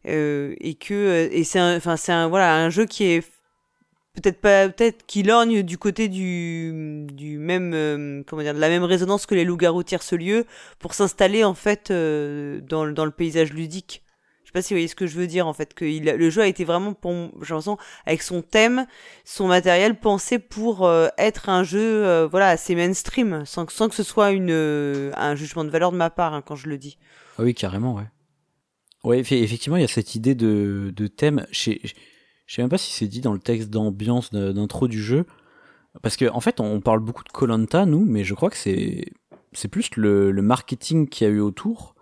Euh, 0.07 0.55
et 0.61 0.75
que 0.75 1.29
et 1.31 1.45
c'est 1.45 1.61
enfin 1.61 1.97
c'est 1.97 2.13
un 2.13 2.29
voilà 2.29 2.57
un 2.57 2.71
jeu 2.71 2.87
qui 2.87 3.05
est 3.05 3.40
peut-être 4.15 4.41
pas 4.41 4.69
peut-être 4.69 5.07
qui 5.07 5.23
lorgne 5.23 5.63
du 5.63 5.79
côté 5.79 6.09
du 6.09 7.07
du 7.13 7.39
même 7.39 7.73
euh, 7.75 8.23
comment 8.27 8.43
dire 8.43 8.55
de 8.55 8.59
la 8.61 8.69
même 8.69 8.85
résonance 8.85 9.27
que 9.27 9.35
les 9.35 9.45
loups-garous 9.45 9.83
tierce 9.85 10.13
lieu 10.13 10.47
pour 10.79 10.95
s'installer 10.95 11.45
en 11.45 11.55
fait 11.55 11.91
euh, 11.91 12.61
dans 12.61 12.85
le- 12.85 12.93
dans 12.93 13.05
le 13.05 13.11
paysage 13.13 13.53
ludique. 13.53 14.03
Je 14.43 14.49
sais 14.49 14.53
pas 14.53 14.63
si 14.63 14.75
vous 14.75 14.79
voyez 14.79 14.89
ce 14.89 14.97
que 14.97 15.07
je 15.07 15.17
veux 15.17 15.29
dire 15.29 15.47
en 15.47 15.53
fait, 15.53 15.75
que 15.75 15.85
le 15.85 16.29
jeu 16.31 16.43
a 16.43 16.49
été 16.49 16.65
vraiment, 16.65 16.93
pour, 16.93 17.13
j'ai 17.13 17.51
l'impression, 17.55 17.79
avec 18.05 18.21
son 18.21 18.43
thème, 18.43 18.85
son 19.25 19.47
matériel 19.47 19.95
pensé 20.01 20.41
pour 20.41 20.85
euh, 20.89 21.07
être 21.19 21.49
un 21.49 21.63
jeu, 21.63 22.25
voilà, 22.25 22.49
assez 22.49 22.75
mainstream, 22.75 23.45
sans, 23.47 23.71
sans 23.71 23.89
que 23.89 23.95
ce 23.95 24.03
soit 24.03 24.33
une, 24.33 24.51
un 25.15 25.37
jugement 25.37 25.63
de 25.63 25.71
valeur 25.71 25.93
de 25.93 25.97
ma 25.97 26.11
part 26.11 26.35
hein, 26.35 26.43
quand 26.45 26.57
je 26.57 26.69
le 26.69 26.79
dis. 26.79 26.99
Ah 27.39 27.45
oui, 27.45 27.55
carrément, 27.55 27.95
ouais. 27.95 28.09
Ouais, 29.05 29.21
effectivement, 29.21 29.77
il 29.77 29.83
y 29.83 29.85
a 29.85 29.89
cette 29.89 30.17
idée 30.17 30.35
de, 30.35 30.93
de 30.97 31.07
thème. 31.07 31.47
Je 32.51 32.57
sais 32.57 32.63
même 32.63 32.69
pas 32.69 32.79
si 32.79 32.91
c'est 32.91 33.07
dit 33.07 33.21
dans 33.21 33.33
le 33.33 33.39
texte 33.39 33.71
d'ambiance 33.71 34.33
d'intro 34.33 34.89
du 34.89 35.01
jeu, 35.01 35.25
parce 36.03 36.17
qu'en 36.17 36.35
en 36.35 36.41
fait, 36.41 36.59
on 36.59 36.81
parle 36.81 36.99
beaucoup 36.99 37.23
de 37.23 37.29
Colanta, 37.29 37.87
nous, 37.87 38.05
mais 38.05 38.25
je 38.25 38.35
crois 38.35 38.51
que 38.51 38.57
c'est 38.57 39.13
c'est 39.53 39.69
plus 39.69 39.95
le, 39.95 40.33
le 40.33 40.43
marketing 40.43 41.09
qu'il 41.09 41.29
y 41.29 41.31
a 41.31 41.33
eu 41.33 41.39
autour 41.39 41.95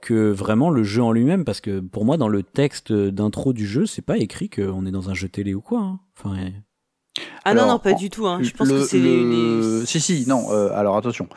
que 0.00 0.30
vraiment 0.30 0.70
le 0.70 0.84
jeu 0.84 1.02
en 1.02 1.10
lui-même 1.10 1.44
parce 1.44 1.60
que 1.60 1.80
pour 1.80 2.04
moi 2.04 2.16
dans 2.16 2.28
le 2.28 2.44
texte 2.44 2.92
d'intro 2.92 3.52
du 3.52 3.66
jeu 3.66 3.86
c'est 3.86 4.02
pas 4.02 4.16
écrit 4.16 4.48
qu'on 4.48 4.86
est 4.86 4.90
dans 4.90 5.10
un 5.10 5.14
jeu 5.14 5.28
télé 5.28 5.54
ou 5.54 5.60
quoi 5.60 5.80
hein. 5.80 6.00
enfin 6.16 6.36
ah 7.44 7.54
non 7.54 7.66
non 7.66 7.78
pas 7.80 7.94
du 7.94 8.10
tout 8.10 8.26
hein. 8.26 8.38
je 8.42 8.52
pense 8.52 8.68
que 8.68 8.84
c'est 8.84 9.00
les, 9.00 9.86
si 9.86 10.00
si 10.00 10.24
non 10.28 10.52
euh, 10.52 10.70
alors 10.72 10.96
attention 10.96 11.28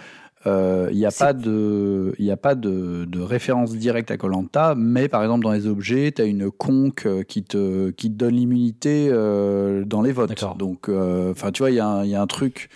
il 0.45 0.49
euh, 0.49 0.91
n'y 0.91 1.05
a, 1.05 1.11
pas 1.11 1.33
de, 1.33 2.15
il 2.17 2.31
a 2.31 2.37
pas 2.37 2.55
de, 2.55 3.05
de 3.05 3.19
référence 3.19 3.73
directe 3.75 4.11
à 4.11 4.17
Colanta, 4.17 4.73
mais 4.75 5.07
par 5.07 5.21
exemple 5.21 5.43
dans 5.43 5.51
les 5.51 5.67
objets, 5.67 6.11
tu 6.11 6.21
as 6.21 6.25
une 6.25 6.49
conque 6.51 7.07
qui 7.27 7.43
te, 7.43 7.91
qui 7.91 8.11
te 8.11 8.15
donne 8.15 8.35
l'immunité 8.35 9.09
euh, 9.11 9.85
dans 9.85 10.01
les 10.01 10.11
votes. 10.11 10.33
Donc, 10.57 10.89
enfin, 10.89 11.51
tu 11.51 11.61
vois, 11.61 11.71
il 11.71 11.75
y, 11.75 12.09
y, 12.09 12.15
a 12.15 12.21
un 12.21 12.27
truc 12.27 12.69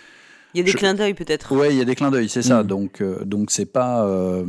il 0.55 0.59
y 0.59 0.61
a 0.61 0.63
des 0.63 0.71
clins 0.71 0.93
d'œil 0.93 1.13
peut-être. 1.13 1.53
Ouais, 1.53 1.73
il 1.73 1.77
y 1.77 1.81
a 1.81 1.85
des 1.85 1.95
clins 1.95 2.11
d'œil, 2.11 2.29
c'est 2.29 2.41
ça. 2.41 2.63
Mm. 2.63 2.67
Donc, 2.67 3.01
euh, 3.01 3.25
donc 3.25 3.51
c'est 3.51 3.65
pas, 3.65 4.05
euh, 4.05 4.45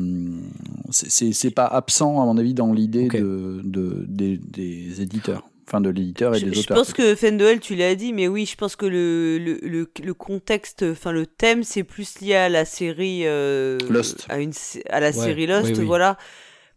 c'est 0.91 1.51
pas 1.51 1.67
absent 1.67 2.23
à 2.23 2.25
mon 2.25 2.39
avis 2.39 2.55
dans 2.55 2.73
l'idée 2.73 3.09
de, 3.09 3.61
de 3.65 4.05
des, 4.07 4.39
des, 4.39 5.03
éditeurs. 5.03 5.49
Enfin, 5.69 5.81
de 5.81 5.91
l'éditeur 5.91 6.37
et 6.37 6.41
des 6.41 6.51
auteurs. 6.51 6.63
Je 6.63 6.83
pense 6.83 6.93
que 6.93 7.17
Fendel, 7.17 7.59
tu 7.59 7.75
l'as 7.75 7.97
dit, 7.97 8.13
mais 8.13 8.29
oui, 8.29 8.47
je 8.47 8.57
pense 8.57 8.77
que 8.77 8.87
le, 8.87 9.39
le, 9.39 9.59
le, 10.03 10.15
contexte, 10.15 10.85
enfin 10.89 11.11
le 11.11 11.27
thème, 11.27 11.65
c'est 11.65 11.83
plus 11.83 12.21
lié 12.21 12.37
à 12.37 12.49
la 12.49 12.65
série 12.65 13.23
euh, 13.25 13.77
Lost, 13.91 14.27
à, 14.29 14.39
une, 14.39 14.53
à 14.91 15.01
la 15.01 15.13
série 15.13 15.49
Lost, 15.49 15.73
voilà 15.81 16.17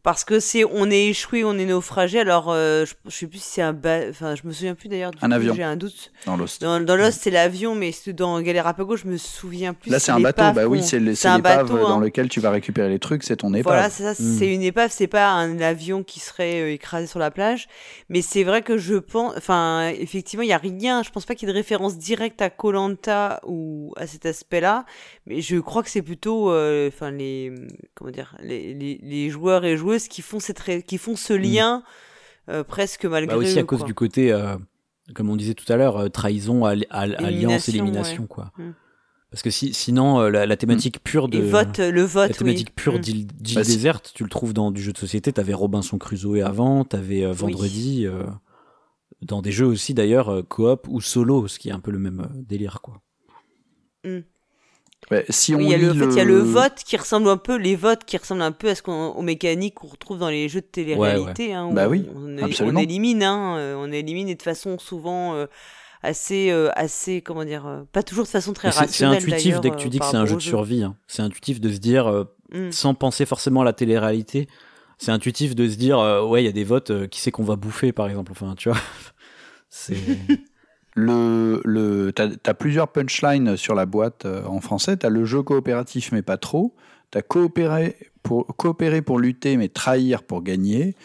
parce 0.02 0.24
que 0.24 0.40
c'est 0.40 0.64
on 0.64 0.90
est 0.90 1.08
échoué, 1.08 1.44
on 1.44 1.58
est 1.58 1.66
naufragé. 1.66 2.20
Alors 2.20 2.48
euh, 2.50 2.86
je, 2.86 2.94
je, 3.06 3.12
sais 3.12 3.28
plus 3.28 3.40
si 3.40 3.50
c'est 3.54 3.62
un 3.62 3.78
enfin 4.10 4.36
je 4.36 4.48
me 4.48 4.54
souviens 4.54 4.76
plus 4.76 4.88
d'ailleurs. 4.88 5.12
Un 5.22 5.32
avion. 5.32 5.54
J'ai 5.54 5.64
un 5.64 5.76
doute. 5.76 6.12
Dans 6.26 6.38
Lost. 6.38 6.62
Dans, 6.62 6.80
Lost 6.80 7.20
c'est 7.22 7.32
l'avion, 7.32 7.76
mais 7.76 7.92
dans 8.08 8.40
Galerapago 8.42 8.96
je 8.96 9.08
me 9.08 9.18
souviens 9.18 9.74
plus. 9.74 9.92
Là 9.92 10.00
c'est 10.00 10.12
un 10.12 10.20
bateau. 10.20 10.44
Bah 10.54 10.68
oui 10.68 10.82
c'est 10.84 11.00
l'épave 11.00 11.70
dans 11.70 11.98
hein. 11.98 12.00
lequel 12.00 12.30
tu 12.30 12.40
vas 12.40 12.52
récupérer 12.52 12.90
les 12.90 13.00
trucs, 13.00 13.24
c'est 13.24 13.38
ton 13.38 13.54
épave. 13.54 13.74
Voilà 13.74 13.90
c'est 13.90 14.04
ça, 14.04 14.12
hmm. 14.12 14.38
c'est 14.38 14.54
une 14.54 14.64
épave, 14.64 14.92
c'est 14.94 15.08
pas 15.08 15.32
un 15.32 15.60
avion 15.60 16.04
qui 16.04 16.20
serait 16.20 16.62
euh, 16.62 16.72
écrasé 16.72 17.08
sur 17.08 17.20
la 17.20 17.32
plage. 17.32 17.68
Mais 18.08 18.22
c'est 18.22 18.44
vrai 18.44 18.62
que 18.62 18.78
je 18.78 18.96
pense, 18.96 19.34
enfin 19.36 19.90
effectivement 19.90 20.44
il 20.44 20.50
y 20.50 20.54
a 20.54 20.58
rien. 20.58 21.04
Je 21.04 21.10
pense 21.10 21.26
pas 21.26 21.36
qu'il 21.36 21.48
y 21.48 21.52
ait 21.52 21.54
de 21.54 21.58
référence 21.58 21.98
directe 21.98 22.42
à 22.42 22.50
Colanta 22.50 23.42
ou 23.46 23.94
à 23.98 24.08
cet 24.08 24.26
aspect-là. 24.26 24.86
Mais 25.26 25.42
je 25.42 25.58
crois 25.58 25.84
que 25.84 25.90
c'est 25.90 26.02
plutôt, 26.02 26.52
euh, 26.52 26.88
enfin 26.88 27.12
les 27.12 27.52
comment 27.96 28.12
dire, 28.12 28.36
les, 28.42 28.74
les, 28.74 29.00
les 29.04 29.30
joueurs 29.30 29.66
et 29.66 29.76
joueurs 29.76 29.89
qui 29.98 30.22
font, 30.22 30.40
cette 30.40 30.86
qui 30.86 30.98
font 30.98 31.16
ce 31.16 31.34
mm. 31.34 31.38
lien 31.38 31.84
euh, 32.50 32.64
presque 32.64 33.06
malgré 33.06 33.36
bah 33.36 33.40
aussi 33.40 33.60
à 33.60 33.64
cause 33.64 33.84
du 33.84 33.94
côté, 33.94 34.32
euh, 34.32 34.58
comme 35.14 35.30
on 35.30 35.36
disait 35.36 35.54
tout 35.54 35.72
à 35.72 35.76
l'heure, 35.76 35.98
euh, 35.98 36.10
trahison, 36.10 36.66
alliance, 36.66 37.70
élimination, 37.70 38.26
quoi. 38.26 38.52
Mm. 38.58 38.72
Parce 39.30 39.44
que 39.44 39.52
si, 39.52 39.76
sinon, 39.76 40.22
la, 40.22 40.58
thématique 40.58 41.04
pure 41.04 41.28
de. 41.28 41.38
vote, 41.40 41.78
le 41.78 42.02
vote, 42.02 42.30
La 42.30 42.36
thématique 42.36 42.74
pure 42.74 42.96
mm. 42.96 43.02
d'île 43.02 43.28
bah, 43.54 43.62
déserte, 43.62 44.12
tu 44.16 44.24
le 44.24 44.30
trouves 44.30 44.54
dans 44.54 44.72
du 44.72 44.82
jeu 44.82 44.92
de 44.92 44.98
société. 44.98 45.32
T'avais 45.32 45.54
Robinson 45.54 46.00
Crusoe 46.00 46.42
avant, 46.44 46.84
t'avais 46.84 47.24
avais 47.24 47.34
Vendredi. 47.34 48.08
dans 49.22 49.44
des 49.44 49.52
jeux 49.52 49.68
aussi 49.68 49.94
d'ailleurs, 49.94 50.44
coop 50.48 50.88
ou 50.90 51.02
solo, 51.02 51.48
ce 51.48 51.60
qui 51.60 51.70
est 51.70 51.74
un 51.74 51.80
peu 51.80 51.92
le 51.92 52.00
même 52.00 52.28
délire, 52.34 52.82
quoi 52.82 53.04
si 55.30 55.56
on 55.56 55.60
il 55.60 55.70
y 55.70 55.74
a 55.74 55.78
le, 55.78 55.94
fait, 55.94 56.06
il 56.06 56.16
y 56.16 56.20
a 56.20 56.24
le 56.24 56.40
vote 56.40 56.84
qui 56.86 56.96
ressemble 56.96 57.30
un 57.30 57.38
peu, 57.38 57.58
les 57.58 57.76
votes 57.76 58.06
qui 58.06 58.18
ressemblent 58.18 58.42
un 58.42 58.52
peu 58.52 58.70
à 58.70 58.76
ce 58.76 58.82
qu'on, 58.82 59.10
aux 59.10 59.22
mécaniques 59.22 59.76
qu'on 59.76 59.88
retrouve 59.88 60.20
dans 60.20 60.30
les 60.30 60.50
jeux 60.50 60.62
de 60.62 60.66
télé-réalité. 60.66 61.54
Hein, 61.54 61.72
bah 61.72 61.88
oui, 61.88 62.08
on, 62.16 62.38
absolument. 62.38 62.80
on 62.80 62.84
élimine, 62.84 63.24
hein, 63.24 63.58
euh, 63.58 63.76
on 63.78 63.92
élimine 63.92 64.30
et 64.30 64.36
de 64.36 64.42
façon 64.42 64.78
souvent 64.78 65.34
euh, 65.34 65.48
assez, 66.04 66.52
euh, 66.52 66.70
assez, 66.76 67.22
comment 67.22 67.44
dire, 67.44 67.86
pas 67.92 68.04
toujours 68.04 68.26
de 68.26 68.30
façon 68.30 68.54
très 68.54 68.70
rationnelle. 68.70 69.22
C'est 69.22 69.28
intuitif 69.28 69.62
dès 69.62 69.72
que 69.72 69.78
tu 69.78 69.90
dis 69.90 70.00
que 70.00 70.06
c'est 70.06 70.18
un 70.18 70.26
jeu 70.26 70.36
de 70.36 70.42
survie. 70.42 70.84
Hein. 70.84 70.96
C'est 71.08 71.24
intuitif 71.24 71.60
de 71.60 71.72
se 71.72 71.80
dire, 71.80 72.26
mm. 72.54 72.72
sans 72.72 72.94
penser 72.94 73.26
forcément 73.26 73.62
à 73.62 73.66
la 73.66 73.74
télé-réalité, 73.74 74.48
c'est 75.00 75.12
intuitif 75.12 75.56
de 75.56 75.68
se 75.68 75.76
dire, 75.76 75.98
ouais, 76.28 76.44
il 76.44 76.46
y 76.46 76.50
a 76.50 76.54
des 76.54 76.64
votes, 76.64 77.08
qui 77.10 77.20
c'est 77.20 77.32
qu'on 77.32 77.44
va 77.44 77.56
bouffer, 77.56 77.92
par 77.94 78.08
exemple. 78.08 78.32
Enfin, 78.32 78.54
tu 78.56 78.70
vois. 78.70 78.80
c'est. 79.70 79.98
Le, 80.96 81.62
le, 81.66 82.12
tu 82.14 82.22
as, 82.22 82.54
plusieurs 82.54 82.88
punchlines 82.88 83.56
sur 83.58 83.76
la 83.76 83.86
boîte 83.86 84.26
euh, 84.26 84.44
en 84.46 84.60
français. 84.60 84.98
Tu 84.98 85.06
as 85.06 85.10
le 85.10 85.26
jeu 85.26 85.42
coopératif, 85.44 86.12
mais 86.12 86.22
pas 86.22 86.38
trop. 86.38 86.76
Tu 87.12 87.18
as 87.18 87.22
coopérer 87.22 87.96
pour, 88.24 88.48
coopérer 88.58 89.02
pour 89.02 89.20
lutter, 89.20 89.58
mais 89.58 89.70
trahir 89.70 90.24
pour 90.24 90.42
gagner. 90.42 90.96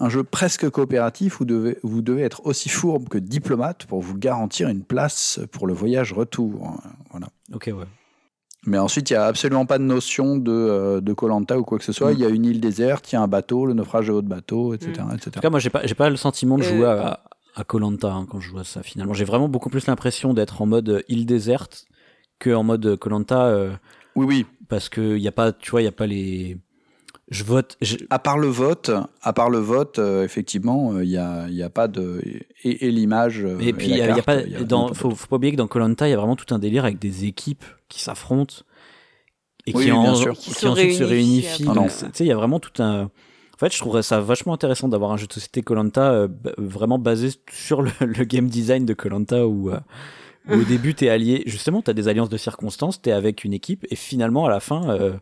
Un 0.00 0.08
jeu 0.08 0.24
presque 0.24 0.68
coopératif 0.70 1.40
où 1.40 1.44
devez, 1.44 1.78
vous 1.82 2.02
devez 2.02 2.22
être 2.22 2.46
aussi 2.46 2.68
fourbe 2.68 3.08
que 3.08 3.18
diplomate 3.18 3.86
pour 3.86 4.00
vous 4.00 4.16
garantir 4.16 4.68
une 4.68 4.82
place 4.82 5.40
pour 5.52 5.66
le 5.66 5.74
voyage 5.74 6.12
retour. 6.12 6.76
Voilà. 7.10 7.28
Ok, 7.52 7.70
ouais. 7.72 7.84
Mais 8.66 8.78
ensuite, 8.78 9.10
il 9.10 9.12
n'y 9.12 9.18
a 9.18 9.26
absolument 9.26 9.66
pas 9.66 9.78
de 9.78 9.84
notion 9.84 10.36
de 10.36 11.12
Colanta 11.12 11.58
ou 11.58 11.64
quoi 11.64 11.78
que 11.78 11.84
ce 11.84 11.92
soit. 11.92 12.12
Mm. 12.12 12.14
Il 12.14 12.20
y 12.20 12.24
a 12.24 12.28
une 12.28 12.44
île 12.46 12.60
déserte, 12.60 13.12
il 13.12 13.14
y 13.14 13.18
a 13.18 13.22
un 13.22 13.28
bateau, 13.28 13.66
le 13.66 13.74
naufrage 13.74 14.06
de 14.06 14.12
votre 14.12 14.28
bateau, 14.28 14.74
etc. 14.74 15.02
En 15.02 15.16
tout 15.16 15.30
cas, 15.30 15.50
moi, 15.50 15.60
j'ai 15.60 15.70
pas, 15.70 15.82
pas 15.96 16.10
le 16.10 16.16
sentiment 16.16 16.56
de 16.56 16.62
jouer 16.62 16.86
à, 16.86 17.20
à 17.54 17.64
Colanta 17.64 18.12
hein, 18.12 18.26
quand 18.28 18.40
je 18.40 18.50
vois 18.50 18.64
ça 18.64 18.82
finalement. 18.82 19.14
J'ai 19.14 19.24
vraiment 19.24 19.48
beaucoup 19.48 19.70
plus 19.70 19.86
l'impression 19.86 20.34
d'être 20.34 20.62
en 20.62 20.66
mode 20.66 20.88
euh, 20.88 21.02
île 21.08 21.26
déserte 21.26 21.86
que 22.38 22.50
en 22.50 22.62
mode 22.62 22.96
Colanta. 22.96 23.46
Euh, 23.46 23.72
oui, 24.16 24.26
oui. 24.26 24.46
Parce 24.68 24.88
que 24.88 25.16
y 25.16 25.28
a 25.28 25.32
pas, 25.32 25.52
tu 25.52 25.70
vois, 25.70 25.82
il 25.82 25.84
y 25.84 25.88
a 25.88 25.92
pas 25.92 26.06
les. 26.06 26.58
Je 27.28 27.42
vote. 27.44 27.78
À 28.10 28.18
part 28.18 28.38
le 28.38 28.48
vote, 28.48 28.90
à 29.22 29.32
part 29.32 29.48
le 29.48 29.58
vote, 29.58 29.98
euh, 29.98 30.24
effectivement, 30.24 31.00
il 31.00 31.08
y 31.08 31.16
a, 31.16 31.48
y 31.48 31.62
a 31.62 31.70
pas 31.70 31.88
de 31.88 32.20
et, 32.64 32.90
l'image. 32.90 33.46
Et 33.60 33.72
puis 33.72 33.88
il 33.88 33.96
y, 33.96 34.02
a 34.02 34.22
pas. 34.22 34.42
dans, 34.42 34.92
faut, 34.92 35.10
faut, 35.10 35.26
pas 35.26 35.36
oublier 35.36 35.52
que 35.52 35.56
dans 35.56 35.66
Colanta, 35.66 36.06
il 36.06 36.10
y 36.10 36.14
a 36.14 36.18
vraiment 36.18 36.36
tout 36.36 36.54
un 36.54 36.58
délire 36.58 36.84
avec 36.84 36.98
des 36.98 37.24
équipes 37.24 37.64
qui 37.88 38.02
s'affrontent 38.02 38.56
et 39.66 39.72
qui, 39.72 39.90
en, 39.90 40.12
qui, 40.12 40.66
ensuite 40.66 40.92
se 40.92 41.04
réunifient. 41.04 41.64
Tu 41.64 41.88
sais, 41.88 42.24
il 42.24 42.26
y 42.26 42.32
a 42.32 42.36
vraiment 42.36 42.60
tout 42.60 42.82
un 42.82 43.10
en 43.54 43.56
fait, 43.56 43.72
je 43.72 43.78
trouverais 43.78 44.02
ça 44.02 44.20
vachement 44.20 44.52
intéressant 44.52 44.88
d'avoir 44.88 45.12
un 45.12 45.16
jeu 45.16 45.28
de 45.28 45.32
société 45.32 45.62
Colanta 45.62 46.12
euh, 46.12 46.28
vraiment 46.58 46.98
basé 46.98 47.28
sur 47.52 47.82
le, 48.00 48.24
game 48.24 48.48
design 48.48 48.84
de 48.84 48.94
Colanta 48.94 49.46
où, 49.46 49.70
euh, 49.70 49.78
au 50.50 50.64
début 50.64 50.94
t'es 50.94 51.08
allié, 51.08 51.44
justement 51.46 51.80
t'as 51.80 51.92
des 51.92 52.08
alliances 52.08 52.28
de 52.28 52.36
circonstances, 52.36 53.00
t'es 53.00 53.12
avec 53.12 53.44
une 53.44 53.52
équipe 53.52 53.86
et 53.90 53.96
finalement 53.96 54.44
à 54.46 54.50
la 54.50 54.58
fin, 54.58 54.90
euh, 54.90 55.12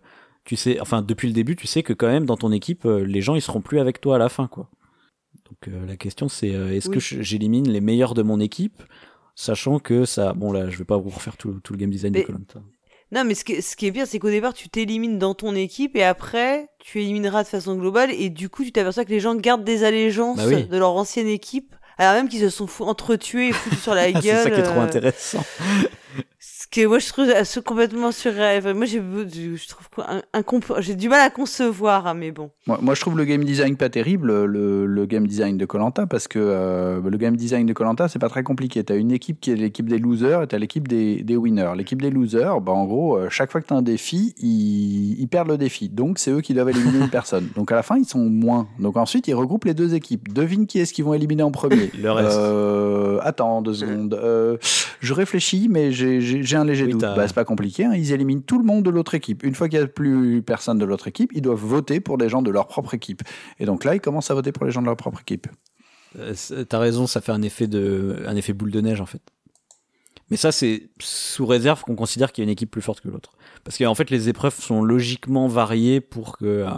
tu 0.44 0.56
sais, 0.56 0.80
enfin 0.80 1.02
depuis 1.02 1.28
le 1.28 1.34
début 1.34 1.56
tu 1.56 1.66
sais 1.66 1.82
que 1.82 1.92
quand 1.92 2.08
même 2.08 2.24
dans 2.24 2.36
ton 2.36 2.50
équipe 2.52 2.84
les 2.84 3.20
gens 3.20 3.34
ils 3.34 3.42
seront 3.42 3.60
plus 3.60 3.78
avec 3.78 4.00
toi 4.00 4.16
à 4.16 4.18
la 4.18 4.28
fin 4.28 4.48
quoi. 4.48 4.68
Donc 5.44 5.72
la 5.86 5.96
question 5.96 6.28
c'est 6.28 6.48
est-ce 6.48 6.88
que 6.88 6.98
j'élimine 6.98 7.70
les 7.70 7.80
meilleurs 7.80 8.14
de 8.14 8.22
mon 8.22 8.40
équipe, 8.40 8.82
sachant 9.36 9.78
que 9.78 10.04
ça, 10.06 10.32
bon 10.32 10.52
là 10.52 10.70
je 10.70 10.78
vais 10.78 10.84
pas 10.84 10.96
vous 10.96 11.10
refaire 11.10 11.36
tout, 11.36 11.60
le 11.70 11.76
game 11.76 11.90
design 11.90 12.14
de 12.14 12.22
Colanta. 12.22 12.60
Non, 13.12 13.24
mais 13.24 13.34
ce 13.34 13.44
qui, 13.44 13.60
ce 13.60 13.76
qui 13.76 13.86
est 13.86 13.90
bien, 13.90 14.06
c'est 14.06 14.18
qu'au 14.18 14.30
départ, 14.30 14.54
tu 14.54 14.70
t'élimines 14.70 15.18
dans 15.18 15.34
ton 15.34 15.54
équipe 15.54 15.96
et 15.96 16.02
après, 16.02 16.68
tu 16.78 17.02
élimineras 17.02 17.42
de 17.42 17.48
façon 17.48 17.76
globale 17.76 18.10
et 18.10 18.30
du 18.30 18.48
coup, 18.48 18.64
tu 18.64 18.72
t'aperçois 18.72 19.04
que 19.04 19.10
les 19.10 19.20
gens 19.20 19.34
gardent 19.34 19.64
des 19.64 19.84
allégeances 19.84 20.38
bah 20.38 20.62
de 20.62 20.76
leur 20.78 20.96
ancienne 20.96 21.28
équipe, 21.28 21.74
alors 21.98 22.14
même 22.14 22.28
qu'ils 22.30 22.40
se 22.40 22.48
sont 22.48 22.66
entretués 22.80 23.48
et 23.48 23.52
foutus 23.52 23.80
sur 23.80 23.94
la 23.94 24.10
gueule. 24.10 24.22
c'est 24.22 24.42
ça 24.44 24.50
qui 24.50 24.60
est 24.60 24.62
trop 24.62 24.80
euh. 24.80 24.84
intéressant 24.84 25.44
que 26.72 26.86
moi 26.86 26.98
je 26.98 27.08
trouve 27.08 27.62
complètement 27.64 28.10
surréel. 28.10 28.74
Moi 28.74 28.86
j'ai 28.86 29.00
je 29.00 29.68
trouve 29.68 29.86
j'ai 30.80 30.94
du 30.94 31.08
mal 31.08 31.20
à 31.20 31.30
concevoir, 31.30 32.06
hein, 32.06 32.14
mais 32.14 32.30
bon. 32.30 32.50
Moi, 32.66 32.78
moi, 32.80 32.94
je 32.94 33.00
trouve 33.00 33.16
le 33.16 33.24
game 33.24 33.44
design 33.44 33.76
pas 33.76 33.88
terrible, 33.88 34.44
le, 34.44 34.86
le 34.86 35.06
game 35.06 35.26
design 35.26 35.58
de 35.58 35.64
Colanta, 35.66 36.06
parce 36.06 36.28
que 36.28 36.38
euh, 36.38 37.00
le 37.02 37.16
game 37.18 37.36
design 37.36 37.66
de 37.66 37.72
Colanta 37.72 38.08
c'est 38.08 38.18
pas 38.18 38.28
très 38.28 38.42
compliqué. 38.42 38.82
T'as 38.82 38.96
une 38.96 39.12
équipe 39.12 39.40
qui 39.40 39.50
est 39.50 39.56
l'équipe 39.56 39.88
des 39.88 39.98
losers 39.98 40.42
et 40.42 40.46
t'as 40.46 40.58
l'équipe 40.58 40.88
des, 40.88 41.22
des 41.22 41.36
winners. 41.36 41.72
L'équipe 41.76 42.00
des 42.00 42.10
losers, 42.10 42.60
bah 42.60 42.72
en 42.72 42.84
gros, 42.84 43.16
euh, 43.16 43.28
chaque 43.30 43.52
fois 43.52 43.60
que 43.60 43.66
t'as 43.66 43.76
un 43.76 43.82
défi, 43.82 44.34
ils, 44.38 45.20
ils, 45.20 45.28
perdent 45.28 45.48
le 45.48 45.58
défi. 45.58 45.88
Donc 45.88 46.18
c'est 46.18 46.30
eux 46.30 46.40
qui 46.40 46.54
doivent 46.54 46.70
éliminer 46.70 46.98
une 46.98 47.10
personne. 47.10 47.48
Donc 47.54 47.70
à 47.70 47.74
la 47.74 47.82
fin 47.82 47.98
ils 47.98 48.06
sont 48.06 48.24
moins. 48.24 48.68
Donc 48.78 48.96
ensuite 48.96 49.28
ils 49.28 49.34
regroupent 49.34 49.66
les 49.66 49.74
deux 49.74 49.94
équipes. 49.94 50.32
Devine 50.32 50.66
qui 50.66 50.78
est-ce 50.78 50.92
qu'ils 50.92 51.04
vont 51.04 51.14
éliminer 51.14 51.42
en 51.42 51.50
premier. 51.50 51.90
le 52.00 52.10
reste. 52.10 52.38
Euh, 52.38 53.18
attends 53.22 53.60
deux 53.60 53.74
secondes. 53.74 54.18
je 55.00 55.12
réfléchis, 55.12 55.68
mais 55.70 55.92
j'ai 55.92 56.56
un 56.56 56.61
léger 56.64 56.86
doute. 56.86 57.00
Bah, 57.00 57.26
c'est 57.26 57.34
pas 57.34 57.44
compliqué. 57.44 57.84
Hein. 57.84 57.94
Ils 57.94 58.12
éliminent 58.12 58.42
tout 58.42 58.58
le 58.58 58.64
monde 58.64 58.84
de 58.84 58.90
l'autre 58.90 59.14
équipe. 59.14 59.42
Une 59.42 59.54
fois 59.54 59.68
qu'il 59.68 59.78
n'y 59.78 59.84
a 59.84 59.88
plus 59.88 60.42
personne 60.42 60.78
de 60.78 60.84
l'autre 60.84 61.08
équipe, 61.08 61.30
ils 61.34 61.42
doivent 61.42 61.58
voter 61.58 62.00
pour 62.00 62.18
des 62.18 62.28
gens 62.28 62.42
de 62.42 62.50
leur 62.50 62.66
propre 62.66 62.94
équipe. 62.94 63.22
Et 63.58 63.66
donc 63.66 63.84
là, 63.84 63.94
ils 63.94 64.00
commencent 64.00 64.30
à 64.30 64.34
voter 64.34 64.52
pour 64.52 64.64
les 64.64 64.72
gens 64.72 64.80
de 64.80 64.86
leur 64.86 64.96
propre 64.96 65.20
équipe. 65.20 65.46
Euh, 66.18 66.34
t'as 66.68 66.78
raison, 66.78 67.06
ça 67.06 67.20
fait 67.20 67.32
un 67.32 67.42
effet, 67.42 67.66
de, 67.66 68.22
un 68.26 68.36
effet 68.36 68.52
boule 68.52 68.70
de 68.70 68.80
neige 68.80 69.00
en 69.00 69.06
fait. 69.06 69.22
Mais 70.30 70.36
ça, 70.36 70.50
c'est 70.50 70.88
sous 70.98 71.44
réserve 71.44 71.82
qu'on 71.82 71.94
considère 71.94 72.32
qu'il 72.32 72.42
y 72.42 72.44
a 72.44 72.46
une 72.46 72.52
équipe 72.52 72.70
plus 72.70 72.80
forte 72.80 73.00
que 73.00 73.08
l'autre. 73.08 73.32
Parce 73.64 73.76
qu'en 73.76 73.94
fait, 73.94 74.08
les 74.08 74.28
épreuves 74.28 74.58
sont 74.58 74.82
logiquement 74.82 75.46
variées 75.46 76.00
pour 76.00 76.38
que, 76.38 76.46
euh, 76.46 76.70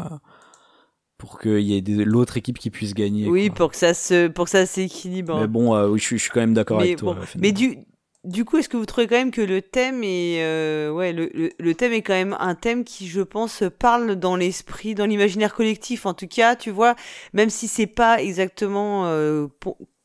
pour 1.19 1.39
qu'il 1.39 1.61
y 1.61 1.77
ait 1.77 2.05
l'autre 2.05 2.37
équipe 2.37 2.59
qui 2.59 2.71
puisse 2.71 2.95
gagner. 2.95 3.29
Oui, 3.29 3.51
pour 3.51 3.71
que 3.71 3.77
ça 3.77 3.95
se, 3.95 4.27
pour 4.27 4.47
que 4.47 4.51
ça 4.51 4.67
s'équilibre. 4.67 5.39
Mais 5.39 5.47
bon, 5.47 5.75
euh, 5.75 5.89
oui, 5.89 6.01
je, 6.01 6.17
suis 6.17 6.31
quand 6.31 6.41
même 6.41 6.55
d'accord 6.55 6.81
avec 6.81 6.97
toi. 6.97 7.17
mais 7.39 7.53
du, 7.53 7.79
du 8.25 8.45
coup, 8.45 8.59
est-ce 8.59 8.69
que 8.69 8.77
vous 8.77 8.87
trouvez 8.87 9.07
quand 9.07 9.17
même 9.17 9.31
que 9.31 9.41
le 9.41 9.63
thème 9.63 10.03
est, 10.03 10.43
euh, 10.43 10.91
ouais, 10.91 11.13
le, 11.13 11.31
le, 11.59 11.75
thème 11.75 11.93
est 11.93 12.03
quand 12.03 12.15
même 12.15 12.37
un 12.41 12.55
thème 12.55 12.85
qui, 12.85 13.07
je 13.09 13.21
pense, 13.21 13.63
parle 13.79 14.17
dans 14.17 14.37
l'esprit, 14.37 14.95
dans 14.95 15.07
l'imaginaire 15.07 15.55
collectif. 15.55 16.07
En 16.07 16.15
tout 16.15 16.27
cas, 16.27 16.57
tu 16.57 16.71
vois, 16.71 16.95
même 17.33 17.51
si 17.51 17.69
c'est 17.69 17.87
pas 17.87 18.23
exactement 18.23 19.07
euh, 19.07 19.47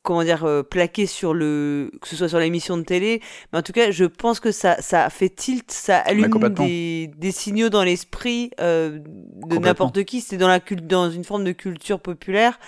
comment 0.03 0.23
dire 0.23 0.45
euh, 0.45 0.63
plaqué 0.63 1.05
sur 1.05 1.33
le 1.33 1.91
que 2.01 2.07
ce 2.07 2.15
soit 2.15 2.29
sur 2.29 2.39
l'émission 2.39 2.77
de 2.77 2.83
télé 2.83 3.21
mais 3.51 3.59
en 3.59 3.61
tout 3.61 3.73
cas 3.73 3.91
je 3.91 4.05
pense 4.05 4.39
que 4.39 4.51
ça 4.51 4.81
ça 4.81 5.09
fait 5.09 5.29
tilt 5.29 5.69
ça 5.71 5.97
allume 5.99 6.49
des, 6.49 7.11
des 7.17 7.31
signaux 7.31 7.69
dans 7.69 7.83
l'esprit 7.83 8.51
euh, 8.59 8.99
de 9.47 9.57
n'importe 9.57 10.03
qui. 10.05 10.21
C'est 10.21 10.37
dans 10.37 10.47
la 10.47 10.59
dans 10.59 11.11
une 11.11 11.23
forme 11.23 11.43
de 11.43 11.51
culture 11.51 11.99
populaire 11.99 12.59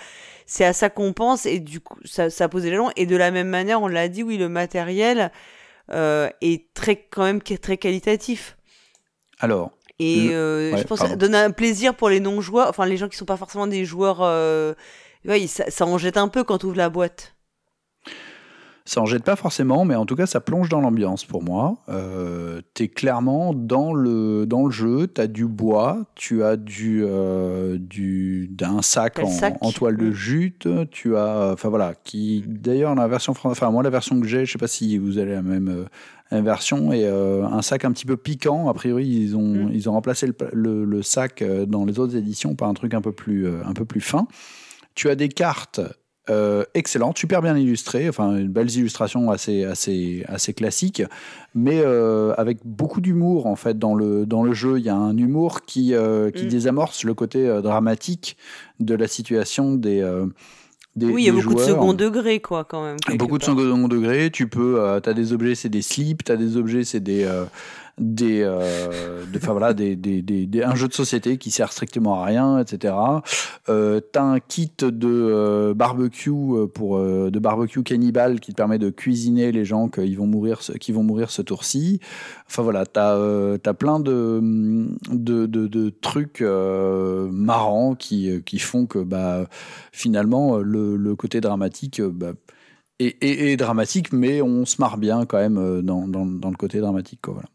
c'est 0.52 0.64
à 0.66 0.74
ça 0.74 0.90
qu'on 0.90 1.14
pense 1.14 1.46
et 1.46 1.60
du 1.60 1.80
coup 1.80 1.96
ça 2.04 2.28
ça 2.28 2.46
pose 2.48 2.62
des 2.62 2.70
jalons 2.70 2.90
et 2.96 3.06
de 3.06 3.16
la 3.16 3.30
même 3.30 3.48
manière 3.48 3.80
on 3.80 3.88
l'a 3.88 4.08
dit 4.08 4.22
oui 4.22 4.36
le 4.36 4.50
matériel 4.50 5.32
euh, 5.90 6.28
est 6.42 6.72
très 6.74 6.96
quand 6.96 7.24
même 7.24 7.40
très 7.40 7.78
qualitatif. 7.78 8.58
Alors 9.40 9.72
et 9.98 10.28
je 10.28 10.82
pense 10.82 11.00
que 11.00 11.08
ça 11.08 11.16
donne 11.16 11.34
un 11.34 11.52
plaisir 11.52 11.94
pour 11.94 12.10
les 12.10 12.20
non 12.20 12.40
joueurs 12.40 12.68
enfin 12.68 12.84
les 12.84 12.96
gens 12.96 13.08
qui 13.08 13.16
sont 13.16 13.24
pas 13.24 13.36
forcément 13.36 13.66
des 13.66 13.84
joueurs 13.84 14.20
oui, 15.24 15.46
ça, 15.46 15.70
ça, 15.70 15.86
en 15.86 15.98
jette 15.98 16.16
un 16.16 16.28
peu 16.28 16.42
quand 16.44 16.58
tu 16.58 16.66
ouvres 16.66 16.76
la 16.76 16.90
boîte. 16.90 17.31
Ça 18.84 19.00
en 19.00 19.06
jette 19.06 19.22
pas 19.22 19.36
forcément, 19.36 19.84
mais 19.84 19.94
en 19.94 20.06
tout 20.06 20.16
cas, 20.16 20.26
ça 20.26 20.40
plonge 20.40 20.68
dans 20.68 20.80
l'ambiance 20.80 21.24
pour 21.24 21.42
moi. 21.42 21.78
Euh, 21.88 22.60
tu 22.74 22.84
es 22.84 22.88
clairement 22.88 23.54
dans 23.54 23.94
le, 23.94 24.44
dans 24.44 24.64
le 24.64 24.72
jeu, 24.72 25.06
tu 25.06 25.20
as 25.20 25.28
du 25.28 25.46
bois, 25.46 26.04
tu 26.16 26.42
as 26.42 26.56
du, 26.56 27.04
euh, 27.04 27.78
du 27.78 28.48
d'un 28.50 28.82
sac 28.82 29.20
en, 29.60 29.70
toile 29.70 29.96
de 29.96 30.10
jute, 30.10 30.68
tu 30.90 31.16
as, 31.16 31.52
enfin 31.52 31.68
voilà, 31.68 31.94
qui 32.02 32.42
d'ailleurs 32.44 32.96
la 32.96 33.06
version 33.06 33.34
française, 33.34 33.62
enfin 33.62 33.70
moi 33.70 33.84
la 33.84 33.90
version 33.90 34.20
que 34.20 34.26
j'ai, 34.26 34.46
je 34.46 34.52
sais 34.52 34.58
pas 34.58 34.66
si 34.66 34.98
vous 34.98 35.18
avez 35.18 35.34
la 35.34 35.42
même, 35.42 35.68
euh, 36.32 36.40
version, 36.42 36.92
et 36.92 37.06
un 37.06 37.60
sac 37.62 37.84
un 37.84 37.92
petit 37.92 38.06
peu 38.06 38.16
piquant. 38.16 38.68
A 38.68 38.74
priori, 38.74 39.06
ils 39.06 39.36
ont, 39.36 39.66
mm. 39.66 39.70
ils 39.74 39.88
ont 39.90 39.92
remplacé 39.92 40.26
le, 40.26 40.84
le, 40.84 41.02
sac 41.02 41.44
dans 41.68 41.84
les 41.84 41.98
autres 41.98 42.16
éditions 42.16 42.54
par 42.54 42.68
un 42.68 42.74
truc 42.74 42.94
un 42.94 43.02
peu 43.02 43.12
plus, 43.12 43.46
un 43.46 43.74
peu 43.74 43.84
plus 43.84 44.00
fin. 44.00 44.26
Tu 44.94 45.10
as 45.10 45.14
des 45.14 45.28
cartes 45.28 45.80
euh, 46.30 46.62
excellentes, 46.74 47.18
super 47.18 47.42
bien 47.42 47.56
illustrées, 47.56 48.08
enfin 48.08 48.36
une 48.36 48.46
belles 48.46 48.70
illustrations 48.70 49.32
assez 49.32 49.64
assez 49.64 50.24
assez 50.28 50.54
classiques, 50.54 51.02
mais 51.52 51.80
euh, 51.82 52.32
avec 52.36 52.58
beaucoup 52.64 53.00
d'humour 53.00 53.46
en 53.46 53.56
fait 53.56 53.76
dans 53.76 53.96
le 53.96 54.24
dans 54.24 54.44
le 54.44 54.52
jeu. 54.52 54.78
Il 54.78 54.84
y 54.84 54.88
a 54.88 54.94
un 54.94 55.16
humour 55.16 55.62
qui 55.62 55.94
euh, 55.94 56.30
qui 56.30 56.44
mm. 56.44 56.48
désamorce 56.48 57.02
le 57.02 57.14
côté 57.14 57.60
dramatique 57.60 58.36
de 58.78 58.94
la 58.94 59.08
situation 59.08 59.74
des 59.74 60.00
des, 60.94 61.06
oui, 61.06 61.22
il 61.22 61.26
y 61.26 61.30
a 61.30 61.32
beaucoup 61.32 61.54
de 61.54 61.60
second 61.60 61.94
degré, 61.94 62.40
quoi, 62.40 62.64
quand 62.64 62.84
même. 62.84 62.98
Beaucoup 63.16 63.38
de 63.38 63.42
second 63.44 63.88
degré. 63.88 64.30
Tu 64.30 64.46
peux, 64.46 65.00
tu 65.02 65.08
as 65.08 65.14
des 65.14 65.32
objets, 65.32 65.54
c'est 65.54 65.70
des 65.70 65.80
slips, 65.80 66.22
tu 66.22 66.30
as 66.30 66.36
des 66.36 66.58
objets, 66.58 66.84
c'est 66.84 67.00
des, 67.00 67.26
des, 67.98 68.40
euh, 68.42 69.24
voilà, 69.42 69.74
des, 69.74 69.96
des, 69.96 70.22
des, 70.22 70.62
un 70.62 70.74
jeu 70.74 70.88
de 70.88 70.94
société 70.94 71.36
qui 71.36 71.50
sert 71.50 71.72
strictement 71.72 72.22
à 72.22 72.24
rien, 72.24 72.58
etc. 72.58 72.94
Euh, 73.68 74.00
t'as 74.00 74.22
un 74.22 74.40
kit 74.40 74.72
de 74.80 75.08
euh, 75.08 75.74
barbecue 75.74 76.30
pour 76.74 76.98
de 76.98 77.38
barbecue 77.38 77.82
cannibale 77.82 78.40
qui 78.40 78.52
te 78.52 78.56
permet 78.56 78.78
de 78.78 78.90
cuisiner 78.90 79.52
les 79.52 79.64
gens 79.64 79.88
qui 79.88 80.14
vont 80.14 80.26
mourir, 80.26 80.60
qui 80.80 80.92
vont 80.92 81.02
mourir 81.02 81.30
ce 81.30 81.42
tour-ci. 81.42 82.00
Enfin 82.46 82.62
voilà, 82.62 82.86
t'as 82.86 83.14
as 83.14 83.74
plein 83.74 84.00
de, 84.00 84.40
de, 85.10 85.90
trucs 86.00 86.40
marrants 86.40 87.94
qui, 87.94 88.42
qui 88.44 88.58
font 88.58 88.86
que 88.86 88.98
bah 88.98 89.46
finalement 89.92 90.58
le, 90.58 91.14
côté 91.14 91.40
dramatique 91.40 92.00
bah, 92.00 92.32
est, 92.98 93.56
dramatique, 93.56 94.12
mais 94.12 94.40
on 94.40 94.64
se 94.64 94.80
marre 94.80 94.96
bien 94.96 95.26
quand 95.26 95.38
même 95.38 95.82
dans, 95.82 96.08
dans, 96.08 96.26
dans 96.26 96.50
le 96.50 96.56
côté 96.56 96.80
dramatique. 96.80 97.20
Quoi, 97.22 97.34
voilà. 97.34 97.48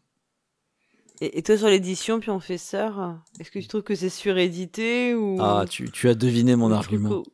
Et, 1.20 1.42
toi 1.42 1.56
sur 1.56 1.68
l'édition, 1.68 2.20
puis 2.20 2.30
on 2.30 2.38
fait 2.38 2.58
sœur, 2.58 3.16
est-ce 3.40 3.50
que 3.50 3.58
tu 3.58 3.66
trouves 3.66 3.82
que 3.82 3.94
c'est 3.94 4.08
surédité 4.08 5.14
ou 5.14 5.38
Ah, 5.40 5.64
tu, 5.68 5.90
tu 5.90 6.08
as 6.08 6.14
deviné 6.14 6.54
mon 6.54 6.70
argument. 6.70 7.24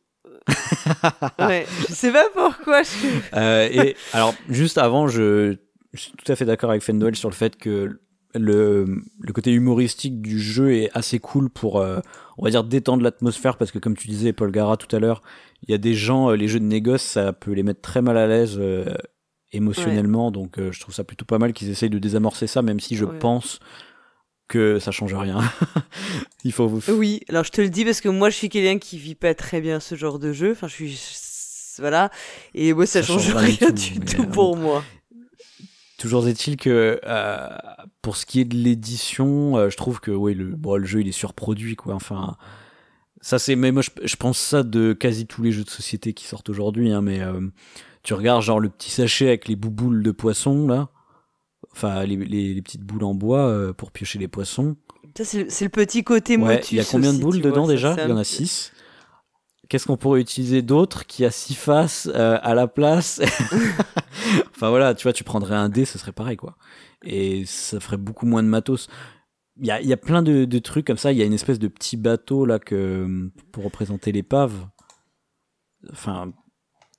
ouais, 1.39 1.65
je 1.87 1.93
sais 1.93 2.11
pas 2.11 2.25
pourquoi. 2.33 2.81
Euh, 3.33 3.67
et 3.71 3.95
alors, 4.13 4.33
juste 4.49 4.77
avant, 4.77 5.07
je, 5.07 5.57
suis 5.93 6.11
tout 6.13 6.31
à 6.31 6.35
fait 6.35 6.45
d'accord 6.45 6.69
avec 6.69 6.83
Fendwell 6.83 7.15
sur 7.15 7.29
le 7.29 7.35
fait 7.35 7.57
que 7.57 7.99
le, 8.33 8.85
le, 9.19 9.33
côté 9.33 9.51
humoristique 9.51 10.21
du 10.21 10.39
jeu 10.39 10.73
est 10.73 10.89
assez 10.93 11.19
cool 11.19 11.49
pour, 11.49 11.79
euh, 11.79 11.99
on 12.37 12.43
va 12.43 12.49
dire, 12.49 12.63
détendre 12.63 13.03
l'atmosphère 13.03 13.57
parce 13.57 13.71
que 13.71 13.79
comme 13.79 13.95
tu 13.95 14.07
disais, 14.07 14.33
Paul 14.33 14.51
Gara 14.51 14.77
tout 14.77 14.93
à 14.95 14.99
l'heure, 14.99 15.21
il 15.63 15.71
y 15.71 15.73
a 15.73 15.77
des 15.77 15.93
gens, 15.93 16.31
euh, 16.31 16.35
les 16.35 16.47
jeux 16.47 16.59
de 16.59 16.65
négoce, 16.65 17.01
ça 17.01 17.33
peut 17.33 17.51
les 17.51 17.63
mettre 17.63 17.81
très 17.81 18.01
mal 18.01 18.17
à 18.17 18.27
l'aise 18.27 18.59
émotionnellement. 19.55 20.31
Donc 20.31 20.59
euh, 20.59 20.71
je 20.71 20.79
trouve 20.79 20.93
ça 20.93 21.03
plutôt 21.03 21.25
pas 21.25 21.37
mal 21.37 21.53
qu'ils 21.53 21.69
essayent 21.69 21.89
de 21.89 21.99
désamorcer 21.99 22.47
ça, 22.47 22.61
même 22.61 22.79
si 22.79 22.95
je 22.95 23.05
pense 23.05 23.59
que 24.47 24.79
ça 24.79 24.91
change 24.91 25.13
rien. 25.13 25.39
Il 26.43 26.51
faut 26.51 26.67
vous. 26.67 26.81
Oui, 26.91 27.21
alors 27.29 27.43
je 27.43 27.51
te 27.51 27.61
le 27.61 27.69
dis 27.69 27.85
parce 27.85 28.01
que 28.01 28.09
moi 28.09 28.29
je 28.29 28.35
suis 28.35 28.49
quelqu'un 28.49 28.77
qui 28.77 28.97
vit 28.97 29.15
pas 29.15 29.33
très 29.33 29.61
bien 29.61 29.79
ce 29.79 29.95
genre 29.95 30.19
de 30.19 30.33
jeu. 30.33 30.51
Enfin, 30.51 30.67
je 30.67 30.73
suis 30.73 30.99
voilà, 31.77 32.09
et 32.53 32.73
moi 32.73 32.85
ça, 32.85 33.03
change, 33.03 33.29
rien 33.35 33.69
du 33.71 33.99
tout, 33.99 34.21
euh, 34.21 34.27
pour 34.27 34.55
moi. 34.55 34.81
Toujours 35.97 36.25
est-il 36.27 36.55
que 36.55 37.01
euh, 37.03 37.49
pour 38.01 38.15
ce 38.15 38.25
qui 38.25 38.39
est 38.39 38.45
de 38.45 38.55
l'édition, 38.55 39.69
je 39.69 39.75
trouve 39.75 39.99
que 39.99 40.11
oui, 40.11 40.35
le, 40.35 40.45
bon, 40.45 40.77
le 40.77 40.85
jeu 40.85 41.01
il 41.01 41.07
est 41.07 41.13
surproduit 41.13 41.75
quoi. 41.75 41.93
Enfin, 41.95 42.37
ça 43.19 43.39
c'est, 43.39 43.57
mais 43.57 43.71
moi 43.73 43.81
je, 43.81 44.15
pense 44.15 44.37
ça 44.37 44.63
de 44.63 44.93
quasi 44.93 45.25
tous 45.25 45.41
les 45.43 45.51
jeux 45.51 45.63
de 45.63 45.69
société 45.69 46.13
qui 46.13 46.25
sortent 46.25 46.49
aujourd'hui, 46.49 46.91
hein, 46.91 47.01
mais 47.01 47.19
tu 48.05 48.13
regardes 48.13 48.43
genre 48.43 48.59
le 48.59 48.69
petit 48.69 48.91
sachet 48.91 49.27
avec 49.27 49.47
les 49.47 49.55
bouboules 49.55 50.03
de 50.03 50.11
poisson 50.11 50.67
là, 50.67 50.89
enfin 51.71 52.05
les, 52.05 52.15
les, 52.15 52.61
petites 52.61 52.83
boules 52.83 53.03
en 53.03 53.15
bois 53.15 53.47
euh, 53.47 53.73
pour 53.73 53.91
piocher 53.91 54.19
les 54.19 54.27
poissons. 54.27 54.77
C'est 55.15 55.61
le, 55.61 55.69
petit 55.69 56.03
côté 56.03 56.37
ouais, 56.37 56.61
Il 56.71 56.77
y 56.77 56.79
a 56.79 56.85
combien 56.85 57.13
de 57.13 57.19
boules 57.19 57.41
dedans 57.41 57.67
déjà? 57.67 57.95
Il 57.97 58.09
y 58.09 58.11
en 58.11 58.17
a 58.17 58.23
6. 58.23 58.73
Qu'est-ce 59.69 59.87
qu'on 59.87 59.97
pourrait 59.97 60.21
utiliser 60.21 60.61
d'autre 60.61 61.07
qui 61.07 61.25
a 61.25 61.31
six 61.31 61.55
faces 61.55 62.07
euh, 62.13 62.37
à 62.43 62.53
la 62.53 62.67
place? 62.67 63.21
Enfin 64.55 64.69
voilà, 64.69 64.93
tu 64.93 65.03
vois, 65.03 65.13
tu 65.13 65.23
prendrais 65.23 65.55
un 65.55 65.69
dé, 65.69 65.85
ce 65.85 65.97
serait 65.97 66.11
pareil 66.11 66.37
quoi. 66.37 66.55
Et 67.03 67.45
ça 67.45 67.79
ferait 67.79 67.97
beaucoup 67.97 68.25
moins 68.27 68.43
de 68.43 68.47
matos. 68.47 68.87
Il 69.57 69.65
y 69.65 69.71
a, 69.71 69.81
y 69.81 69.93
a 69.93 69.97
plein 69.97 70.21
de, 70.21 70.45
de, 70.45 70.59
trucs 70.59 70.85
comme 70.85 70.97
ça. 70.97 71.11
Il 71.11 71.17
y 71.17 71.21
a 71.21 71.25
une 71.25 71.33
espèce 71.33 71.59
de 71.59 71.67
petit 71.67 71.97
bateau 71.97 72.45
là 72.45 72.59
que 72.59 73.31
pour 73.51 73.63
représenter 73.63 74.11
l'épave. 74.11 74.67
Enfin, 75.91 76.31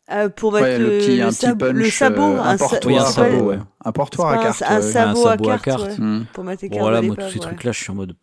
euh, 0.09 0.29
pour 0.29 0.53
mettre 0.53 0.81
le, 0.81 0.99
petit, 0.99 1.21
un 1.21 1.31
petit 1.31 1.53
punch, 1.57 1.73
le 1.73 1.91
sabot, 1.91 2.23
euh, 2.23 2.41
un, 2.41 2.57
portoir, 2.57 3.07
un 3.07 3.11
sabot, 3.11 3.45
ouais. 3.47 3.59
un 3.85 3.93
portoir 3.93 4.29
à 4.31 4.39
carte, 4.39 4.63
un, 4.65 4.81
sabot, 4.81 5.27
à 5.27 5.59
carte, 5.59 5.99
hmm. 5.99 6.27
pour 6.33 6.45
mettre 6.45 6.65
les 6.65 6.79
Voilà, 6.79 7.03
moi 7.03 7.17
tous 7.17 7.31
ces 7.31 7.41
trucs-là, 7.41 7.73
je 7.73 7.79
suis 7.83 7.91
en 7.91 7.97
mode, 7.97 8.15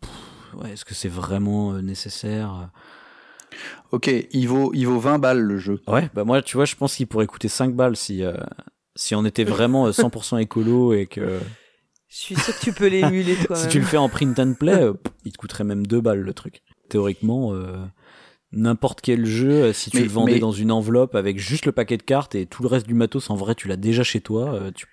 ouais, 0.62 0.72
est-ce 0.72 0.86
que 0.86 0.94
c'est 0.94 1.10
vraiment 1.10 1.74
euh, 1.74 1.82
nécessaire 1.82 2.70
Ok, 3.92 4.10
il 4.32 4.46
vaut, 4.48 4.72
il 4.72 4.86
vaut 4.86 4.98
20 4.98 5.18
balles 5.18 5.42
le 5.42 5.58
jeu. 5.58 5.82
Ouais, 5.86 6.08
bah 6.14 6.24
moi, 6.24 6.40
tu 6.40 6.56
vois, 6.56 6.64
je 6.64 6.74
pense 6.74 6.96
qu'il 6.96 7.06
pourrait 7.06 7.26
coûter 7.26 7.48
5 7.48 7.74
balles 7.74 7.96
si, 7.96 8.24
si 8.96 9.14
on 9.14 9.24
était 9.26 9.44
vraiment 9.44 9.90
100% 9.90 10.40
écolo 10.40 10.94
et 10.94 11.06
que. 11.06 11.38
Je 12.08 12.16
suis 12.16 12.34
sûr 12.36 12.58
que 12.58 12.64
tu 12.64 12.72
peux 12.72 12.86
l'émuler 12.86 13.36
toi. 13.46 13.56
si 13.56 13.68
tu 13.68 13.78
le 13.78 13.84
fais 13.84 13.96
en 13.96 14.08
print 14.08 14.38
and 14.38 14.54
play, 14.54 14.88
il 15.24 15.32
te 15.32 15.36
coûterait 15.36 15.64
même 15.64 15.86
2 15.86 16.00
balles 16.00 16.20
le 16.20 16.32
truc. 16.32 16.62
Théoriquement 16.88 17.52
n'importe 18.56 19.00
quel 19.00 19.26
jeu, 19.26 19.50
euh, 19.50 19.72
si 19.72 19.90
tu 19.90 20.00
le 20.00 20.08
vendais 20.08 20.38
dans 20.38 20.52
une 20.52 20.72
enveloppe 20.72 21.14
avec 21.14 21.38
juste 21.38 21.66
le 21.66 21.72
paquet 21.72 21.96
de 21.96 22.02
cartes 22.02 22.34
et 22.34 22.46
tout 22.46 22.62
le 22.62 22.68
reste 22.68 22.86
du 22.86 22.94
matos, 22.94 23.30
en 23.30 23.36
vrai, 23.36 23.54
tu 23.54 23.68
l'as 23.68 23.76
déjà 23.76 24.02
chez 24.02 24.20
toi. 24.20 24.54
Euh, 24.54 24.70
tu, 24.72 24.86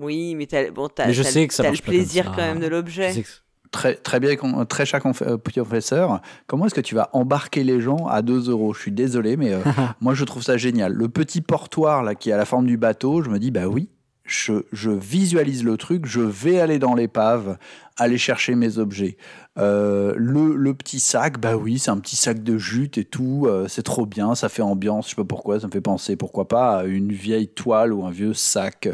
Oui, 0.00 0.34
mais, 0.34 0.52
as, 0.54 0.70
bon, 0.70 0.88
t'as, 0.88 1.10
je 1.12 1.22
sais 1.22 1.46
que 1.46 1.54
ça 1.54 1.70
le 1.70 1.76
plaisir 1.76 2.26
quand 2.26 2.42
même 2.42 2.60
de 2.60 2.66
l'objet. 2.66 3.24
Très, 3.70 3.94
très 3.94 4.18
bien, 4.18 4.34
très 4.68 4.84
cher 4.84 5.00
euh, 5.22 5.38
professeur. 5.38 6.20
Comment 6.48 6.66
est-ce 6.66 6.74
que 6.74 6.80
tu 6.80 6.96
vas 6.96 7.08
embarquer 7.12 7.62
les 7.62 7.80
gens 7.80 8.08
à 8.08 8.20
2 8.20 8.50
euros? 8.50 8.74
Je 8.74 8.80
suis 8.80 8.92
désolé, 8.92 9.36
mais 9.36 9.52
moi 10.00 10.14
je 10.14 10.24
trouve 10.24 10.42
ça 10.42 10.56
génial. 10.56 10.92
Le 10.92 11.08
petit 11.08 11.40
portoir 11.40 12.02
là 12.02 12.16
qui 12.16 12.32
a 12.32 12.36
la 12.36 12.44
forme 12.44 12.66
du 12.66 12.76
bateau, 12.76 13.22
je 13.22 13.30
me 13.30 13.38
dis 13.38 13.52
bah 13.52 13.68
oui, 13.68 13.88
je, 14.24 14.64
je, 14.72 14.90
visualise 14.90 15.64
le 15.64 15.76
truc, 15.76 16.06
je 16.06 16.20
vais 16.20 16.60
aller 16.60 16.78
dans 16.78 16.94
l'épave, 16.94 17.58
aller 18.00 18.18
chercher 18.18 18.54
mes 18.54 18.78
objets. 18.78 19.16
Euh, 19.58 20.14
le, 20.16 20.54
le, 20.56 20.74
petit 20.74 21.00
sac, 21.00 21.38
bah 21.38 21.56
oui, 21.56 21.78
c'est 21.78 21.90
un 21.90 21.98
petit 21.98 22.16
sac 22.16 22.42
de 22.42 22.56
jute 22.56 22.98
et 22.98 23.04
tout, 23.04 23.46
euh, 23.46 23.66
c'est 23.68 23.82
trop 23.82 24.06
bien, 24.06 24.36
ça 24.36 24.48
fait 24.48 24.62
ambiance, 24.62 25.06
je 25.06 25.10
sais 25.10 25.16
pas 25.16 25.24
pourquoi, 25.24 25.58
ça 25.58 25.66
me 25.66 25.72
fait 25.72 25.80
penser, 25.80 26.14
pourquoi 26.14 26.46
pas, 26.46 26.78
à 26.78 26.84
une 26.84 27.12
vieille 27.12 27.48
toile 27.48 27.92
ou 27.92 28.04
un 28.04 28.12
vieux 28.12 28.32
sac 28.32 28.88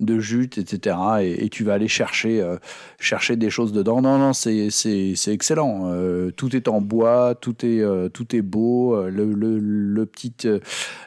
de 0.00 0.18
jute, 0.18 0.56
etc. 0.56 0.96
Et, 1.22 1.48
tu 1.50 1.62
vas 1.62 1.74
aller 1.74 1.88
chercher, 1.88 2.40
euh, 2.40 2.56
chercher 2.98 3.36
des 3.36 3.50
choses 3.50 3.72
dedans. 3.72 4.00
Non, 4.00 4.18
non, 4.18 4.32
c'est, 4.32 4.70
c'est, 4.70 5.12
c'est 5.14 5.32
excellent. 5.32 5.92
tout 6.36 6.56
est 6.56 6.68
en 6.68 6.80
bois, 6.80 7.34
tout 7.34 7.64
est, 7.64 7.82
tout 8.10 8.34
est 8.34 8.42
beau. 8.42 9.00
Le, 9.08 9.32
le, 9.32 9.58
le 9.58 10.06
petit, 10.06 10.34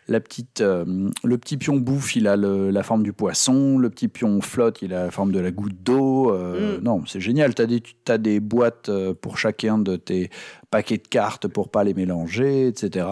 la 0.07 0.19
petite, 0.19 0.61
le 0.61 1.37
petit 1.37 1.57
pion 1.57 1.77
bouffe, 1.77 2.15
il 2.15 2.27
a 2.27 2.35
la 2.35 2.83
forme 2.83 3.03
du 3.03 3.13
poisson. 3.13 3.77
Le 3.77 3.89
petit 3.89 4.07
pion 4.07 4.41
flotte, 4.41 4.81
il 4.81 4.93
a 4.93 5.05
la 5.05 5.11
forme 5.11 5.31
de 5.31 5.39
la 5.39 5.51
goutte 5.51 5.81
d'eau. 5.83 6.33
Mm. 6.33 6.83
Non, 6.83 7.03
c'est 7.05 7.21
génial 7.21 7.40
génial. 7.41 7.55
Tu 7.55 7.61
as 7.61 7.65
des, 7.65 7.83
as 8.09 8.17
des 8.17 8.39
boîtes 8.39 8.89
pour 9.21 9.37
chacun 9.37 9.77
de 9.77 9.95
tes 9.95 10.29
paquets 10.69 10.97
de 10.97 11.07
cartes 11.07 11.47
pour 11.47 11.69
pas 11.69 11.83
les 11.83 11.93
mélanger, 11.93 12.67
etc. 12.67 13.07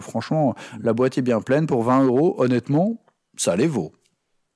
franchement, 0.00 0.54
la 0.80 0.92
boîte 0.92 1.18
est 1.18 1.22
bien 1.22 1.40
pleine 1.40 1.66
pour 1.66 1.82
20 1.82 2.04
euros. 2.04 2.34
Honnêtement, 2.38 3.02
ça 3.36 3.56
les 3.56 3.66
vaut. 3.66 3.92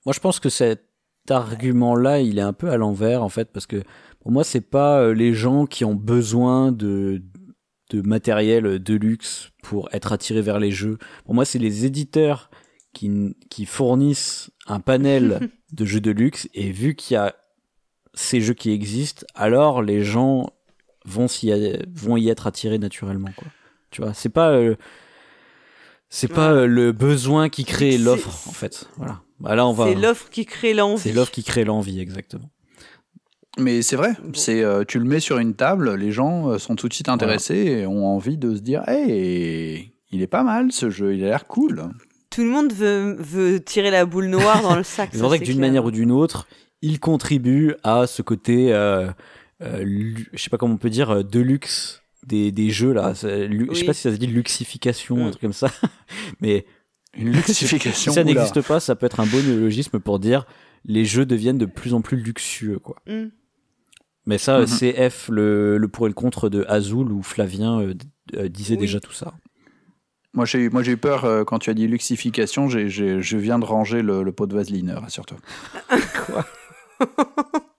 Moi, 0.05 0.13
je 0.13 0.21
pense 0.21 0.41
que 0.41 0.49
cet 0.49 0.85
argument-là, 1.29 2.21
il 2.21 2.39
est 2.39 2.43
un 2.43 2.53
peu 2.53 2.71
à 2.71 2.77
l'envers, 2.77 3.23
en 3.23 3.29
fait, 3.29 3.51
parce 3.53 3.67
que 3.67 3.83
pour 4.21 4.31
moi, 4.33 4.45
c'est 4.45 4.61
pas 4.61 5.13
les 5.13 5.35
gens 5.35 5.67
qui 5.67 5.85
ont 5.85 5.95
besoin 5.95 6.73
de, 6.73 7.23
de 7.91 8.03
matériel 8.03 8.83
de 8.83 8.95
luxe 8.95 9.51
pour 9.63 9.89
être 9.93 10.13
attirés 10.13 10.43
vers 10.43 10.59
les 10.59 10.71
jeux. 10.71 10.99
Pour 11.25 11.35
moi, 11.35 11.45
c'est 11.45 11.59
les 11.59 11.85
éditeurs 11.85 12.51
qui, 12.93 13.37
qui 13.51 13.67
fournissent 13.67 14.51
un 14.67 14.81
panel 14.81 15.51
de 15.73 15.85
jeux 15.85 16.01
de 16.01 16.11
luxe 16.11 16.49
et 16.55 16.71
vu 16.73 16.95
qu'il 16.95 17.15
y 17.15 17.19
a 17.19 17.35
ces 18.17 18.41
jeux 18.41 18.55
qui 18.55 18.73
existent, 18.73 19.25
alors 19.35 19.83
les 19.83 20.03
gens 20.03 20.51
vont, 21.05 21.27
y, 21.43 21.79
vont 21.95 22.17
y 22.17 22.29
être 22.29 22.47
attirés 22.49 22.79
naturellement. 22.79 23.31
Quoi. 23.37 23.47
Tu 23.91 24.03
vois, 24.03 24.15
c'est 24.15 24.31
pas 24.31 24.51
euh, 24.51 24.75
c'est 26.09 26.29
pas 26.29 26.51
euh, 26.51 26.67
le 26.67 26.93
besoin 26.93 27.49
qui 27.49 27.65
crée 27.65 27.99
l'offre 27.99 28.49
en 28.49 28.53
fait. 28.53 28.89
Voilà. 28.97 29.21
Bah 29.39 29.55
là, 29.55 29.67
on 29.67 29.73
va. 29.73 29.87
C'est 29.87 29.95
l'offre 29.95 30.31
qui 30.31 30.47
crée 30.47 30.75
l'envie. 30.75 31.03
C'est 31.03 31.13
l'offre 31.13 31.31
qui 31.31 31.45
crée 31.45 31.65
l'envie, 31.65 32.01
exactement. 32.01 32.51
Mais 33.59 33.81
c'est 33.83 33.97
vrai, 33.97 34.13
c'est 34.35 34.63
euh, 34.63 34.85
tu 34.87 34.99
le 34.99 35.05
mets 35.05 35.21
sur 35.21 35.39
une 35.39 35.55
table, 35.55 35.95
les 35.95 36.13
gens 36.13 36.59
sont 36.59 36.77
tout 36.77 36.89
de 36.89 36.95
suite 36.95 37.09
intéressés 37.09 37.55
et 37.55 37.87
ont 37.87 38.07
envie 38.07 38.37
de 38.37 38.55
se 38.55 38.61
dire, 38.61 38.83
hey, 38.87 39.95
il 40.11 40.23
est 40.23 40.27
pas 40.27 40.43
mal 40.43 40.73
ce 40.73 40.91
jeu, 40.91 41.15
il 41.15 41.25
a 41.25 41.29
l'air 41.29 41.47
cool. 41.47 41.85
Tout 42.29 42.43
le 42.43 42.51
monde 42.51 42.73
veut, 42.73 43.17
veut 43.19 43.61
tirer 43.61 43.91
la 43.91 44.05
boule 44.05 44.27
noire 44.27 44.61
dans 44.61 44.77
le 44.77 44.83
sac. 44.83 45.11
c'est 45.13 45.21
vrai 45.21 45.39
que 45.39 45.45
d'une 45.45 45.61
manière 45.61 45.87
ou 45.87 45.91
d'une 45.91 46.13
autre, 46.13 46.47
il 46.83 47.01
contribue 47.01 47.75
à 47.83 48.07
ce 48.07 48.23
côté, 48.23 48.73
euh, 48.73 49.11
euh, 49.63 50.15
je 50.33 50.43
sais 50.43 50.51
pas 50.51 50.59
comment 50.59 50.75
on 50.75 50.79
peut 50.79 50.91
dire, 50.91 51.11
euh, 51.11 51.23
de 51.23 51.41
luxe 51.41 52.03
des, 52.27 52.53
des 52.53 52.71
jeux 52.71 52.93
là. 52.93 53.13
Je 53.15 53.75
sais 53.75 53.85
pas 53.85 53.95
si 53.95 54.03
ça 54.03 54.13
se 54.13 54.17
dit 54.17 54.27
luxification, 54.27 55.27
un 55.27 55.31
truc 55.31 55.43
comme 55.43 55.53
ça, 55.53 55.71
mais 56.41 56.67
une 57.17 57.33
luxification. 57.33 58.13
si 58.13 58.15
ça 58.15 58.25
n'existe 58.25 58.61
pas, 58.63 58.81
ça 58.81 58.95
peut 58.95 59.07
être 59.07 59.21
un 59.21 59.27
bon 59.27 59.43
néologisme 59.43 60.01
pour 60.01 60.19
dire 60.19 60.47
les 60.85 61.05
jeux 61.05 61.27
deviennent 61.27 61.59
de 61.59 61.67
plus 61.67 61.95
en 61.95 62.01
plus 62.01 62.17
luxueux, 62.17 62.79
quoi. 62.79 62.97
Mm. 63.07 63.27
Mais 64.29 64.39
ça, 64.39 64.63
mm-hmm. 64.63 64.67
c'est 64.67 65.11
F, 65.11 65.29
le, 65.29 65.79
le, 65.79 65.89
pour 65.89 66.07
et 66.07 66.11
le 66.11 66.15
contre 66.15 66.49
de 66.49 66.65
Azul, 66.69 67.13
où 67.13 67.23
Flavien 67.23 67.95
disait 68.49 68.77
déjà 68.77 68.99
tout 68.99 69.13
ça. 69.13 69.35
Moi, 70.37 70.45
j'ai, 70.45 70.69
moi, 70.69 70.83
j'ai 70.83 70.93
eu 70.93 70.97
peur 70.99 71.25
euh, 71.25 71.45
quand 71.45 71.59
tu 71.59 71.71
as 71.71 71.75
dit 71.75 71.89
luxification. 71.89 72.69
J'ai, 72.69 72.89
je 72.91 73.37
viens 73.39 73.59
de 73.59 73.65
ranger 73.65 74.03
le, 74.03 74.31
pot 74.33 74.47
de 74.47 74.55
vaseline, 74.55 74.91
rassure-toi. 74.91 75.39
Quoi? 76.27 76.45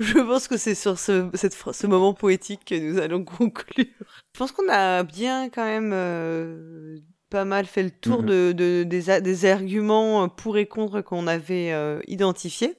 Je 0.00 0.18
pense 0.18 0.48
que 0.48 0.56
c'est 0.56 0.74
sur 0.74 0.98
ce, 0.98 1.28
cette, 1.34 1.54
ce 1.54 1.86
moment 1.86 2.14
poétique 2.14 2.64
que 2.66 2.74
nous 2.74 2.98
allons 2.98 3.24
conclure. 3.24 3.86
Je 4.34 4.38
pense 4.38 4.52
qu'on 4.52 4.68
a 4.68 5.02
bien 5.02 5.50
quand 5.50 5.64
même 5.64 5.90
euh, 5.92 6.98
pas 7.30 7.44
mal 7.44 7.66
fait 7.66 7.82
le 7.82 7.90
tour 7.90 8.22
mm-hmm. 8.22 8.52
de, 8.52 8.52
de, 8.52 8.82
des, 8.84 9.20
des, 9.20 9.44
arguments 9.44 10.28
pour 10.28 10.58
et 10.58 10.66
contre 10.66 11.00
qu'on 11.02 11.26
avait 11.26 11.72
euh, 11.72 12.00
identifiés. 12.06 12.76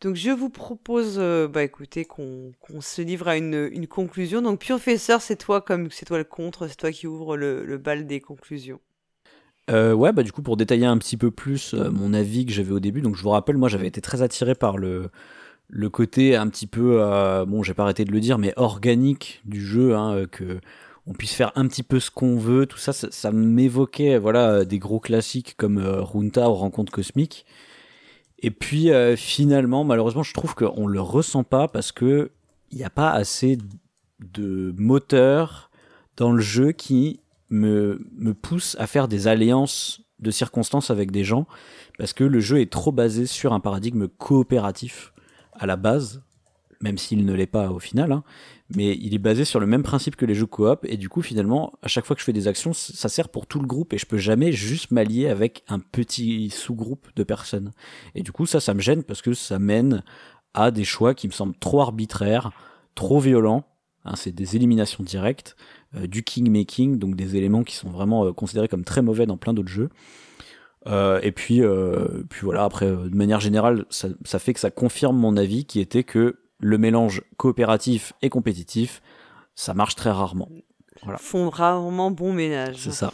Donc 0.00 0.16
je 0.16 0.30
vous 0.30 0.48
propose, 0.48 1.16
euh, 1.18 1.46
bah 1.46 1.62
écoutez, 1.62 2.06
qu'on 2.06 2.54
se 2.80 3.02
livre 3.02 3.28
à 3.28 3.36
une, 3.36 3.68
une 3.70 3.86
conclusion. 3.86 4.40
Donc 4.40 4.64
professeur, 4.64 5.20
c'est 5.20 5.36
toi 5.36 5.60
comme 5.60 5.90
c'est 5.90 6.06
toi 6.06 6.18
le 6.18 6.24
contre, 6.24 6.68
c'est 6.68 6.76
toi 6.76 6.90
qui 6.90 7.06
ouvre 7.06 7.36
le, 7.36 7.64
le 7.64 7.78
bal 7.78 8.06
des 8.06 8.20
conclusions. 8.20 8.80
Euh, 9.70 9.92
ouais, 9.92 10.12
bah 10.12 10.22
du 10.22 10.32
coup 10.32 10.42
pour 10.42 10.56
détailler 10.56 10.86
un 10.86 10.98
petit 10.98 11.16
peu 11.16 11.30
plus 11.30 11.74
euh, 11.74 11.90
mon 11.90 12.12
avis 12.12 12.44
que 12.44 12.52
j'avais 12.52 12.72
au 12.72 12.80
début, 12.80 13.02
donc 13.02 13.16
je 13.16 13.22
vous 13.22 13.30
rappelle, 13.30 13.56
moi 13.56 13.68
j'avais 13.68 13.86
été 13.86 14.00
très 14.00 14.22
attiré 14.22 14.54
par 14.54 14.78
le 14.78 15.10
côté 15.90 16.34
un 16.36 16.48
petit 16.48 16.66
peu, 16.66 17.02
euh, 17.02 17.44
bon 17.44 17.62
j'ai 17.62 17.74
pas 17.74 17.84
arrêté 17.84 18.04
de 18.04 18.10
le 18.10 18.20
dire, 18.20 18.38
mais 18.38 18.52
organique 18.56 19.40
du 19.44 19.64
jeu, 19.64 19.94
hein, 19.94 20.26
que 20.30 20.60
on 21.06 21.12
puisse 21.12 21.32
faire 21.32 21.52
un 21.54 21.66
petit 21.66 21.82
peu 21.82 22.00
ce 22.00 22.10
qu'on 22.10 22.36
veut, 22.36 22.66
tout 22.66 22.78
ça, 22.78 22.92
ça, 22.92 23.32
m'évoquait 23.32 24.18
voilà 24.18 24.64
des 24.64 24.78
gros 24.78 25.00
classiques 25.00 25.54
comme 25.56 25.78
Runta 25.78 26.48
ou 26.50 26.54
Rencontre 26.54 26.92
Cosmique. 26.92 27.46
Et 28.42 28.50
puis 28.50 28.90
finalement, 29.16 29.84
malheureusement, 29.84 30.22
je 30.22 30.34
trouve 30.34 30.54
qu'on 30.54 30.86
le 30.86 31.00
ressent 31.00 31.44
pas 31.44 31.68
parce 31.68 31.92
que 31.92 32.30
il 32.70 32.78
n'y 32.78 32.84
a 32.84 32.90
pas 32.90 33.10
assez 33.10 33.58
de 34.20 34.74
moteur 34.76 35.70
dans 36.16 36.32
le 36.32 36.40
jeu 36.40 36.72
qui 36.72 37.20
me, 37.50 38.00
me 38.16 38.34
pousse 38.34 38.76
à 38.78 38.86
faire 38.86 39.08
des 39.08 39.28
alliances 39.28 40.02
de 40.18 40.30
circonstances 40.30 40.90
avec 40.90 41.10
des 41.10 41.24
gens 41.24 41.46
parce 41.98 42.12
que 42.12 42.24
le 42.24 42.40
jeu 42.40 42.60
est 42.60 42.70
trop 42.70 42.92
basé 42.92 43.26
sur 43.26 43.52
un 43.52 43.60
paradigme 43.60 44.08
coopératif 44.08 45.12
à 45.52 45.66
la 45.66 45.76
base, 45.76 46.22
même 46.80 46.98
s'il 46.98 47.24
ne 47.24 47.34
l'est 47.34 47.46
pas 47.46 47.70
au 47.70 47.78
final. 47.78 48.12
Hein 48.12 48.24
mais 48.74 48.96
il 49.00 49.14
est 49.14 49.18
basé 49.18 49.44
sur 49.44 49.60
le 49.60 49.66
même 49.66 49.82
principe 49.82 50.16
que 50.16 50.24
les 50.24 50.34
jeux 50.34 50.46
coop 50.46 50.84
et 50.84 50.96
du 50.96 51.08
coup 51.08 51.22
finalement 51.22 51.72
à 51.82 51.88
chaque 51.88 52.04
fois 52.04 52.14
que 52.14 52.20
je 52.20 52.24
fais 52.24 52.32
des 52.32 52.48
actions 52.48 52.72
ça 52.72 53.08
sert 53.08 53.28
pour 53.28 53.46
tout 53.46 53.58
le 53.58 53.66
groupe 53.66 53.92
et 53.92 53.98
je 53.98 54.06
peux 54.06 54.18
jamais 54.18 54.52
juste 54.52 54.90
m'allier 54.90 55.28
avec 55.28 55.64
un 55.68 55.80
petit 55.80 56.50
sous-groupe 56.50 57.08
de 57.16 57.24
personnes 57.24 57.72
et 58.14 58.22
du 58.22 58.32
coup 58.32 58.46
ça 58.46 58.60
ça 58.60 58.74
me 58.74 58.80
gêne 58.80 59.02
parce 59.02 59.22
que 59.22 59.34
ça 59.34 59.58
mène 59.58 60.04
à 60.54 60.70
des 60.70 60.84
choix 60.84 61.14
qui 61.14 61.26
me 61.26 61.32
semblent 61.32 61.58
trop 61.58 61.80
arbitraires 61.80 62.52
trop 62.94 63.18
violents 63.18 63.64
hein, 64.04 64.16
c'est 64.16 64.32
des 64.32 64.56
éliminations 64.56 65.04
directes 65.04 65.56
euh, 65.96 66.06
du 66.06 66.22
king 66.22 66.50
making 66.50 66.98
donc 66.98 67.16
des 67.16 67.36
éléments 67.36 67.64
qui 67.64 67.76
sont 67.76 67.90
vraiment 67.90 68.26
euh, 68.26 68.32
considérés 68.32 68.68
comme 68.68 68.84
très 68.84 69.02
mauvais 69.02 69.26
dans 69.26 69.36
plein 69.36 69.52
d'autres 69.52 69.68
jeux 69.68 69.90
euh, 70.86 71.20
et 71.22 71.32
puis 71.32 71.62
puis 72.30 72.40
voilà 72.42 72.64
après 72.64 72.86
de 72.86 73.14
manière 73.14 73.40
générale 73.40 73.84
ça, 73.90 74.08
ça 74.24 74.38
fait 74.38 74.54
que 74.54 74.60
ça 74.60 74.70
confirme 74.70 75.16
mon 75.16 75.36
avis 75.36 75.64
qui 75.66 75.80
était 75.80 76.04
que 76.04 76.36
le 76.60 76.78
mélange 76.78 77.22
coopératif 77.36 78.12
et 78.22 78.28
compétitif, 78.28 79.02
ça 79.54 79.74
marche 79.74 79.96
très 79.96 80.10
rarement. 80.10 80.48
Voilà. 81.02 81.18
Font 81.18 81.48
rarement 81.48 82.10
bon 82.10 82.32
ménage. 82.32 82.76
C'est 82.78 82.92
ça. 82.92 83.12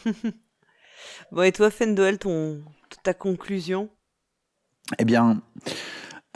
bon, 1.32 1.42
et 1.42 1.52
toi, 1.52 1.70
Fendoel, 1.70 2.18
ton, 2.18 2.62
ta 3.02 3.14
conclusion? 3.14 3.88
Eh 4.98 5.04
bien, 5.04 5.42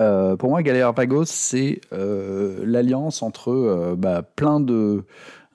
euh, 0.00 0.36
pour 0.36 0.50
moi, 0.50 0.62
Pagos, 0.94 1.26
c'est 1.26 1.80
euh, 1.92 2.62
l'alliance 2.64 3.22
entre 3.22 3.50
euh, 3.50 3.94
bah, 3.96 4.22
plein 4.22 4.60
de, 4.60 5.04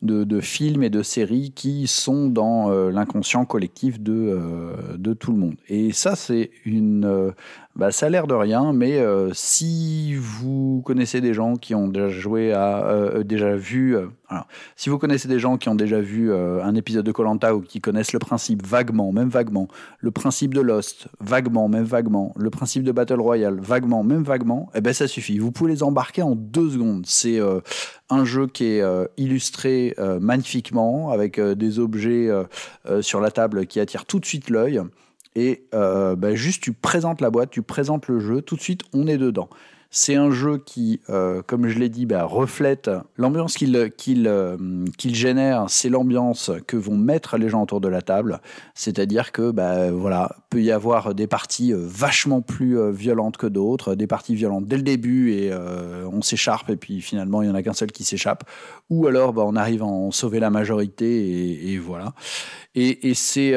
de, 0.01 0.39
films 0.39 0.83
et 0.83 0.89
de 0.89 1.01
séries 1.01 1.51
qui 1.55 1.87
sont 1.87 2.27
dans 2.27 2.69
l'inconscient 2.89 3.45
collectif 3.45 3.99
de, 3.99 4.39
de 4.97 5.13
tout 5.13 5.31
le 5.31 5.37
monde. 5.37 5.55
Et 5.67 5.91
ça, 5.93 6.15
c'est 6.15 6.51
une 6.63 7.33
bah, 7.75 7.91
ça 7.91 8.05
a 8.05 8.09
l'air 8.09 8.25
de 8.25 8.33
rien, 8.33 8.71
mais 8.71 8.99
euh, 8.99 9.31
si 9.33 10.15
vous 10.15 10.81
connaissez 10.85 11.19
des 11.19 11.33
gens 11.33 11.57
qui 11.57 11.75
ont 11.75 11.89
déjà 11.89 12.07
joué 12.07 12.53
à, 12.53 12.85
euh, 12.85 13.23
déjà 13.23 13.53
vu, 13.57 13.97
euh, 13.97 14.07
si 14.77 14.89
vous 14.89 14.97
connaissez 14.97 15.27
des 15.27 15.39
gens 15.39 15.57
qui 15.57 15.67
ont 15.67 15.75
déjà 15.75 15.99
vu 15.99 16.33
un 16.33 16.73
épisode 16.75 17.05
de 17.05 17.11
Colanta 17.11 17.53
ou 17.53 17.59
qui 17.59 17.81
connaissent 17.81 18.13
le 18.13 18.19
principe 18.19 18.65
vaguement, 18.65 19.11
même 19.11 19.27
vaguement, 19.27 19.67
le 19.99 20.11
principe 20.11 20.53
de 20.53 20.61
Lost, 20.61 21.09
vaguement, 21.19 21.67
même 21.67 21.83
vaguement, 21.83 22.33
le 22.37 22.49
principe 22.49 22.83
de 22.83 22.93
Battle 22.93 23.19
Royale, 23.19 23.59
vaguement, 23.59 24.03
même 24.03 24.23
vaguement, 24.23 24.69
eh 24.73 24.79
ben 24.79 24.93
ça 24.93 25.07
suffit. 25.07 25.37
Vous 25.37 25.51
pouvez 25.51 25.71
les 25.71 25.83
embarquer 25.83 26.21
en 26.21 26.35
deux 26.35 26.71
secondes. 26.71 27.03
C'est 27.05 27.39
un 28.09 28.25
jeu 28.25 28.47
qui 28.47 28.65
est 28.65 28.83
illustré 29.17 29.95
magnifiquement 30.19 31.11
avec 31.11 31.39
des 31.39 31.79
objets 31.79 32.29
sur 33.01 33.19
la 33.19 33.31
table 33.31 33.67
qui 33.67 33.79
attirent 33.79 34.05
tout 34.05 34.19
de 34.19 34.25
suite 34.25 34.49
l'œil 34.49 34.81
et 35.35 35.65
euh, 35.73 36.15
bah, 36.15 36.35
juste 36.35 36.63
tu 36.63 36.73
présentes 36.73 37.21
la 37.21 37.29
boîte, 37.29 37.51
tu 37.51 37.61
présentes 37.61 38.07
le 38.07 38.19
jeu, 38.19 38.41
tout 38.41 38.55
de 38.55 38.61
suite 38.61 38.81
on 38.93 39.07
est 39.07 39.17
dedans. 39.17 39.49
C'est 39.97 40.15
un 40.15 40.29
jeu 40.29 40.57
qui, 40.57 40.99
euh, 41.09 41.41
comme 41.47 41.69
je 41.69 41.79
l'ai 41.79 41.87
dit, 41.87 42.05
bah, 42.05 42.25
reflète 42.25 42.91
l'ambiance 43.15 43.55
qu'il 43.55 43.93
qu'il 43.95 44.27
euh, 44.27 44.57
qu'il 44.97 45.15
génère, 45.15 45.67
c'est 45.69 45.87
l'ambiance 45.87 46.51
que 46.67 46.75
vont 46.75 46.97
mettre 46.97 47.37
les 47.37 47.47
gens 47.47 47.63
autour 47.63 47.79
de 47.79 47.87
la 47.87 48.01
table. 48.01 48.41
C'est-à-dire 48.73 49.31
que, 49.31 49.51
bah, 49.51 49.91
voilà, 49.91 50.35
peut 50.49 50.61
y 50.61 50.69
avoir 50.69 51.15
des 51.15 51.27
parties 51.27 51.71
vachement 51.73 52.41
plus 52.41 52.91
violentes 52.91 53.37
que 53.37 53.47
d'autres, 53.47 53.95
des 53.95 54.05
parties 54.05 54.35
violentes 54.35 54.65
dès 54.65 54.75
le 54.75 54.83
début 54.83 55.31
et 55.31 55.53
on 55.53 56.21
s'écharpe 56.21 56.69
et 56.69 56.75
puis 56.75 56.99
finalement 56.99 57.41
il 57.41 57.47
y 57.47 57.51
en 57.51 57.55
a 57.55 57.63
qu'un 57.63 57.71
seul 57.71 57.93
qui 57.93 58.03
s'échappe. 58.03 58.43
Ou 58.89 59.07
alors, 59.07 59.31
bah, 59.31 59.43
on 59.45 59.55
arrive 59.55 59.81
à 59.81 59.85
en 59.85 60.11
sauver 60.11 60.41
la 60.41 60.49
majorité 60.49 61.71
et, 61.71 61.77
voilà. 61.77 62.13
Et, 62.75 63.11
et 63.11 63.13
c'est 63.15 63.55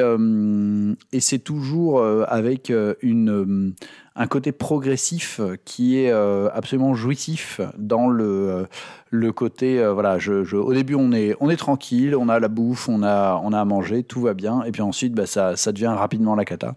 toujours 1.39 2.01
avec 2.01 2.71
une 3.01 3.73
un 4.15 4.27
côté 4.27 4.51
progressif 4.51 5.39
qui 5.65 5.99
est 5.99 6.11
euh, 6.11 6.49
absolument 6.53 6.93
jouissif 6.93 7.61
dans 7.77 8.07
le, 8.07 8.25
euh, 8.25 8.65
le 9.09 9.31
côté 9.31 9.79
euh, 9.79 9.93
voilà 9.93 10.19
je, 10.19 10.55
au 10.55 10.73
début 10.73 10.95
on 10.95 11.11
est 11.11 11.35
on 11.39 11.49
est 11.49 11.55
tranquille 11.57 12.15
on 12.15 12.29
a 12.29 12.39
la 12.39 12.47
bouffe 12.47 12.89
on 12.89 13.03
a 13.03 13.39
on 13.43 13.53
a 13.53 13.61
à 13.61 13.65
manger 13.65 14.03
tout 14.03 14.21
va 14.21 14.33
bien 14.33 14.63
et 14.63 14.71
puis 14.71 14.81
ensuite 14.81 15.13
bah, 15.13 15.25
ça, 15.25 15.55
ça 15.55 15.71
devient 15.71 15.93
rapidement 15.95 16.35
la 16.35 16.45
cata. 16.45 16.75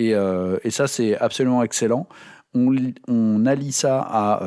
Et, 0.00 0.10
et 0.10 0.70
ça 0.70 0.86
c'est 0.86 1.18
absolument 1.18 1.64
excellent. 1.64 2.06
On, 2.54 2.72
on, 3.08 3.46
allie 3.46 3.72
ça 3.72 3.98
à 4.00 4.44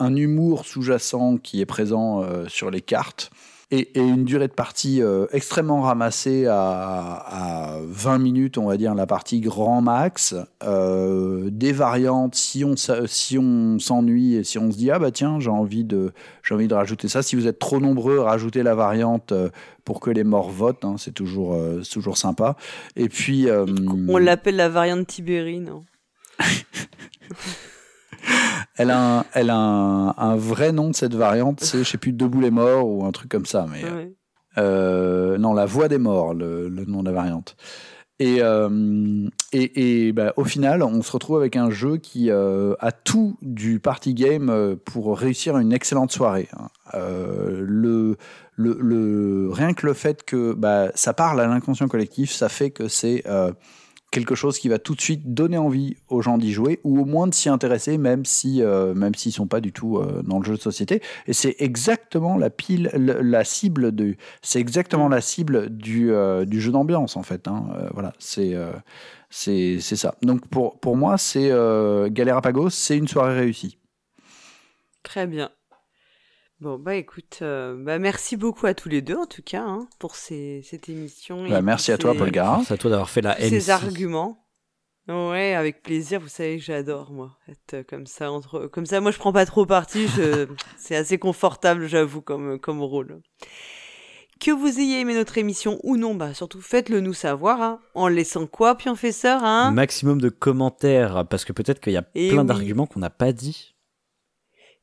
un 0.00 0.16
humour 0.16 0.66
sous-jacent 0.66 1.36
qui 1.36 1.60
est 1.60 1.66
présent 1.66 2.24
sur 2.48 2.72
les 2.72 2.80
cartes 2.80 3.30
et, 3.70 3.98
une 3.98 4.24
durée 4.24 4.48
de 4.48 4.52
partie 4.52 5.02
euh, 5.02 5.26
extrêmement 5.32 5.82
ramassée 5.82 6.46
à, 6.46 7.78
20 7.84 8.18
minutes, 8.18 8.58
on 8.58 8.66
va 8.66 8.76
dire, 8.76 8.94
la 8.94 9.06
partie 9.06 9.40
grand 9.40 9.82
max. 9.82 10.34
Euh, 10.64 11.50
des 11.50 11.72
variantes, 11.72 12.34
si 12.34 12.64
on, 12.64 12.74
si 12.76 13.38
on 13.38 13.78
s'ennuie 13.78 14.34
et 14.36 14.44
si 14.44 14.58
on 14.58 14.70
se 14.70 14.76
dit, 14.76 14.90
ah 14.90 14.98
bah 14.98 15.10
tiens, 15.10 15.38
j'ai 15.40 15.50
envie, 15.50 15.84
de, 15.84 16.12
j'ai 16.42 16.54
envie 16.54 16.68
de 16.68 16.74
rajouter 16.74 17.08
ça. 17.08 17.22
Si 17.22 17.36
vous 17.36 17.46
êtes 17.46 17.58
trop 17.58 17.80
nombreux, 17.80 18.18
rajoutez 18.20 18.62
la 18.62 18.74
variante 18.74 19.32
euh, 19.32 19.50
pour 19.84 20.00
que 20.00 20.10
les 20.10 20.24
morts 20.24 20.50
votent, 20.50 20.84
hein, 20.84 20.96
c'est 20.98 21.12
toujours, 21.12 21.58
toujours 21.90 22.18
sympa. 22.18 22.56
Et 22.96 23.08
puis. 23.08 23.46
on 24.08 24.18
l'appelle 24.18 24.56
la 24.56 24.68
variante 24.68 25.06
Tibéri, 25.06 25.60
non? 25.60 25.84
elle 28.76 28.90
a, 28.90 29.18
un, 29.18 29.24
elle 29.34 29.50
a 29.50 29.56
un, 29.56 30.36
vrai 30.36 30.72
nom 30.72 30.90
de 30.90 30.94
cette 30.94 31.14
variante, 31.14 31.60
c'est, 31.60 31.78
je 31.78 31.84
sais 31.84 31.98
plus, 31.98 32.12
Debout 32.12 32.40
les 32.40 32.50
morts 32.50 32.88
ou 32.88 33.04
un 33.04 33.12
truc 33.12 33.30
comme 33.30 33.46
ça. 33.46 33.66
Mais, 33.70 33.82
euh, 34.56 35.38
non, 35.38 35.52
La 35.52 35.66
Voix 35.66 35.88
des 35.88 35.98
morts, 35.98 36.34
le, 36.34 36.68
nom 36.86 37.02
de 37.02 37.10
la 37.10 37.12
variante. 37.12 37.56
Et, 38.20 38.38
euh, 38.40 39.28
et, 39.52 40.12
bah, 40.12 40.32
au 40.36 40.44
final, 40.44 40.82
on 40.82 41.02
se 41.02 41.12
retrouve 41.12 41.36
avec 41.36 41.54
un 41.54 41.70
jeu 41.70 41.98
qui 41.98 42.30
euh, 42.30 42.74
a 42.80 42.90
tout 42.90 43.36
du 43.42 43.78
party 43.78 44.14
game 44.14 44.76
pour 44.84 45.16
réussir 45.16 45.56
une 45.58 45.72
excellente 45.72 46.10
soirée. 46.10 46.48
Hein. 46.56 46.68
le, 46.94 48.16
le, 48.56 49.48
rien 49.52 49.72
que 49.72 49.86
le 49.86 49.92
fait 49.94 50.24
que 50.24 50.52
bah, 50.52 50.88
ça 50.94 51.12
parle 51.12 51.40
à 51.40 51.46
l'inconscient 51.46 51.86
collectif, 51.86 52.32
ça 52.32 52.48
fait 52.48 52.70
que 52.70 52.88
c'est 52.88 53.24
quelque 54.10 54.34
chose 54.34 54.58
qui 54.58 54.68
va 54.68 54.78
tout 54.78 54.94
de 54.94 55.00
suite 55.00 55.34
donner 55.34 55.58
envie 55.58 55.96
aux 56.08 56.22
gens 56.22 56.38
d'y 56.38 56.52
jouer 56.52 56.80
ou 56.84 57.00
au 57.00 57.04
moins 57.04 57.26
de 57.26 57.34
s'y 57.34 57.48
intéresser 57.48 57.98
même 57.98 58.24
si 58.24 58.62
euh, 58.62 58.94
même 58.94 59.14
s'ils 59.14 59.32
sont 59.32 59.46
pas 59.46 59.60
du 59.60 59.72
tout 59.72 59.98
euh, 59.98 60.22
dans 60.22 60.38
le 60.38 60.44
jeu 60.44 60.56
de 60.56 60.60
société. 60.60 61.02
Et 61.26 61.32
c'est 61.32 61.56
exactement 61.58 62.36
la 62.36 62.50
pile 62.50 62.90
la 62.94 63.44
cible 63.44 63.94
de 63.94 64.16
c'est 64.42 64.60
exactement 64.60 65.08
la 65.08 65.20
cible 65.20 65.68
du, 65.70 66.12
euh, 66.12 66.44
du 66.44 66.60
jeu 66.60 66.72
d'ambiance 66.72 67.16
en 67.16 67.22
fait 67.22 67.48
hein. 67.48 67.66
voilà 67.92 68.12
c'est 68.18 68.54
c'est 69.30 69.80
ça. 69.80 70.14
Donc 70.22 70.48
pour 70.48 70.80
pour 70.80 70.96
moi 70.96 71.18
c'est 71.18 71.48
Galerapagos 72.10 72.70
c'est 72.70 72.96
une 72.96 73.08
soirée 73.08 73.38
réussie. 73.38 73.78
Très 75.02 75.26
bien 75.26 75.50
Bon, 76.60 76.76
bah 76.76 76.96
écoute, 76.96 77.38
euh, 77.42 77.76
bah 77.78 78.00
merci 78.00 78.36
beaucoup 78.36 78.66
à 78.66 78.74
tous 78.74 78.88
les 78.88 79.00
deux 79.00 79.14
en 79.14 79.26
tout 79.26 79.42
cas 79.42 79.62
hein, 79.62 79.86
pour 80.00 80.16
ces, 80.16 80.62
cette 80.68 80.88
émission. 80.88 81.48
Bah, 81.48 81.62
merci 81.62 81.92
à 81.92 81.98
toi, 81.98 82.14
Paul 82.14 82.32
Gara. 82.32 82.56
Merci 82.56 82.72
à 82.72 82.76
toi 82.76 82.90
d'avoir 82.90 83.10
fait 83.10 83.20
la 83.20 83.38
Ces 83.38 83.70
arguments. 83.70 84.44
Ouais, 85.06 85.54
avec 85.54 85.82
plaisir. 85.82 86.20
Vous 86.20 86.28
savez 86.28 86.58
que 86.58 86.64
j'adore 86.64 87.12
moi 87.12 87.38
être 87.48 87.74
euh, 87.74 87.82
comme 87.88 88.06
ça 88.06 88.32
entre 88.32 88.66
comme 88.66 88.86
ça. 88.86 89.00
Moi, 89.00 89.12
je 89.12 89.18
prends 89.18 89.32
pas 89.32 89.46
trop 89.46 89.66
parti. 89.66 90.08
Je... 90.08 90.48
c'est 90.76 90.96
assez 90.96 91.16
confortable, 91.16 91.86
j'avoue, 91.86 92.22
comme 92.22 92.58
comme 92.58 92.82
rôle. 92.82 93.20
Que 94.40 94.50
vous 94.50 94.80
ayez 94.80 95.00
aimé 95.00 95.14
notre 95.14 95.38
émission 95.38 95.78
ou 95.84 95.96
non, 95.96 96.16
bah 96.16 96.34
surtout 96.34 96.60
faites-le 96.60 97.00
nous 97.00 97.14
savoir. 97.14 97.62
Hein, 97.62 97.80
en 97.94 98.08
laissant 98.08 98.48
quoi, 98.48 98.76
Pionfesseur 98.76 99.44
hein? 99.44 99.70
Maximum 99.70 100.20
de 100.20 100.28
commentaires 100.28 101.24
parce 101.28 101.44
que 101.44 101.52
peut-être 101.52 101.78
qu'il 101.78 101.92
y 101.92 101.96
a 101.96 102.02
plein 102.02 102.44
d'arguments 102.44 102.86
qu'on 102.86 103.00
n'a 103.00 103.10
pas 103.10 103.32
dit. 103.32 103.76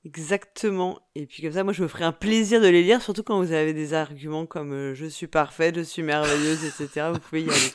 Exactement. 0.06 1.00
Et 1.16 1.26
puis 1.26 1.42
comme 1.42 1.54
ça, 1.54 1.64
moi, 1.64 1.74
je 1.74 1.82
me 1.82 1.88
ferai 1.88 2.04
un 2.04 2.12
plaisir 2.12 2.62
de 2.62 2.68
les 2.68 2.84
lire, 2.84 3.02
surtout 3.02 3.24
quand 3.24 3.44
vous 3.44 3.54
avez 3.54 3.74
des 3.74 3.96
arguments 3.96 4.46
comme 4.46 4.72
euh, 4.72 4.94
je 4.94 5.08
suis 5.08 5.26
parfaite, 5.26 5.76
je 5.76 5.82
suis 5.82 6.04
merveilleuse, 6.04 6.64
etc. 6.64 7.08
Vous 7.12 7.18
pouvez 7.20 7.42
y 7.42 7.50
aller. 7.50 7.74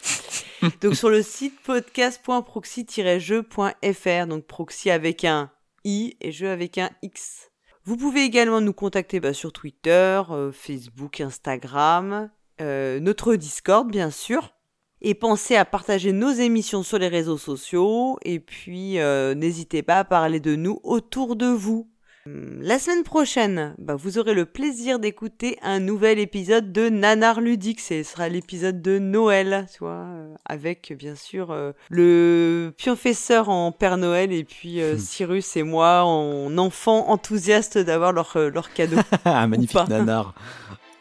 donc 0.80 0.94
sur 0.94 1.10
le 1.10 1.22
site 1.22 1.60
podcast.proxy-jeu.fr, 1.64 4.26
donc 4.28 4.46
proxy 4.46 4.90
avec 4.90 5.24
un 5.24 5.50
i 5.84 6.16
et 6.20 6.30
jeu 6.30 6.50
avec 6.50 6.78
un 6.78 6.90
x. 7.02 7.50
Vous 7.84 7.96
pouvez 7.96 8.22
également 8.22 8.60
nous 8.60 8.74
contacter 8.74 9.18
bah, 9.18 9.34
sur 9.34 9.52
Twitter, 9.52 10.22
euh, 10.30 10.52
Facebook, 10.52 11.20
Instagram, 11.20 12.30
euh, 12.60 13.00
notre 13.00 13.34
Discord, 13.34 13.90
bien 13.90 14.12
sûr. 14.12 14.54
Et 15.00 15.14
pensez 15.14 15.56
à 15.56 15.64
partager 15.64 16.12
nos 16.12 16.30
émissions 16.30 16.84
sur 16.84 16.98
les 16.98 17.08
réseaux 17.08 17.38
sociaux. 17.38 18.20
Et 18.22 18.38
puis, 18.38 18.98
n'hésitez 19.34 19.82
pas 19.82 19.98
à 20.00 20.04
parler 20.04 20.40
de 20.40 20.56
nous 20.56 20.78
autour 20.84 21.36
de 21.36 21.46
vous. 21.46 21.89
La 22.26 22.78
semaine 22.78 23.02
prochaine, 23.02 23.74
bah, 23.78 23.94
vous 23.96 24.18
aurez 24.18 24.34
le 24.34 24.44
plaisir 24.44 24.98
d'écouter 24.98 25.58
un 25.62 25.80
nouvel 25.80 26.18
épisode 26.18 26.70
de 26.70 26.90
Nanar 26.90 27.40
Ludique. 27.40 27.80
Ce 27.80 28.02
sera 28.02 28.28
l'épisode 28.28 28.82
de 28.82 28.98
Noël, 28.98 29.66
tu 29.72 29.78
vois, 29.78 30.04
euh, 30.04 30.34
avec 30.44 30.92
bien 30.98 31.14
sûr 31.14 31.50
euh, 31.50 31.72
le 31.88 32.74
pionfesseur 32.76 33.48
en 33.48 33.72
Père 33.72 33.96
Noël 33.96 34.32
et 34.32 34.44
puis 34.44 34.82
euh, 34.82 34.96
hmm. 34.96 34.98
Cyrus 34.98 35.56
et 35.56 35.62
moi 35.62 36.02
en 36.04 36.58
enfant 36.58 37.08
enthousiaste 37.08 37.78
d'avoir 37.78 38.12
leur, 38.12 38.36
leur 38.36 38.70
cadeau. 38.74 38.98
un 39.24 39.46
magnifique 39.46 39.88
Nanar. 39.88 40.34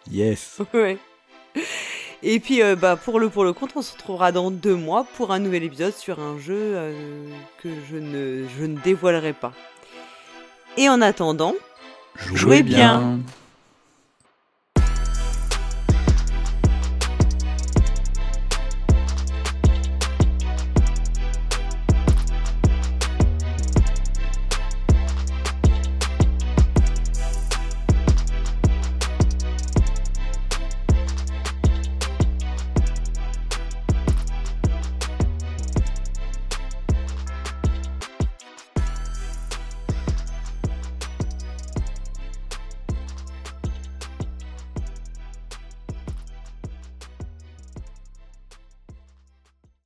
Yes. 0.10 0.62
Ouais. 0.74 0.98
Et 2.24 2.40
puis 2.40 2.62
bah, 2.80 2.96
pour 2.96 3.20
le 3.20 3.30
pour 3.30 3.44
le 3.44 3.52
compte, 3.52 3.72
on 3.76 3.82
se 3.82 3.94
retrouvera 3.94 4.32
dans 4.32 4.52
deux 4.52 4.76
mois 4.76 5.06
pour 5.16 5.32
un 5.32 5.40
nouvel 5.40 5.64
épisode 5.64 5.94
sur 5.94 6.20
un 6.20 6.38
jeu 6.38 6.76
que 7.62 7.70
je 7.90 7.98
ne, 7.98 8.46
je 8.58 8.66
ne 8.66 8.78
dévoilerai 8.80 9.34
pas. 9.34 9.54
Et 10.78 10.90
en 10.90 11.02
attendant, 11.02 11.56
jouez, 12.34 12.64
bien. 12.64 13.20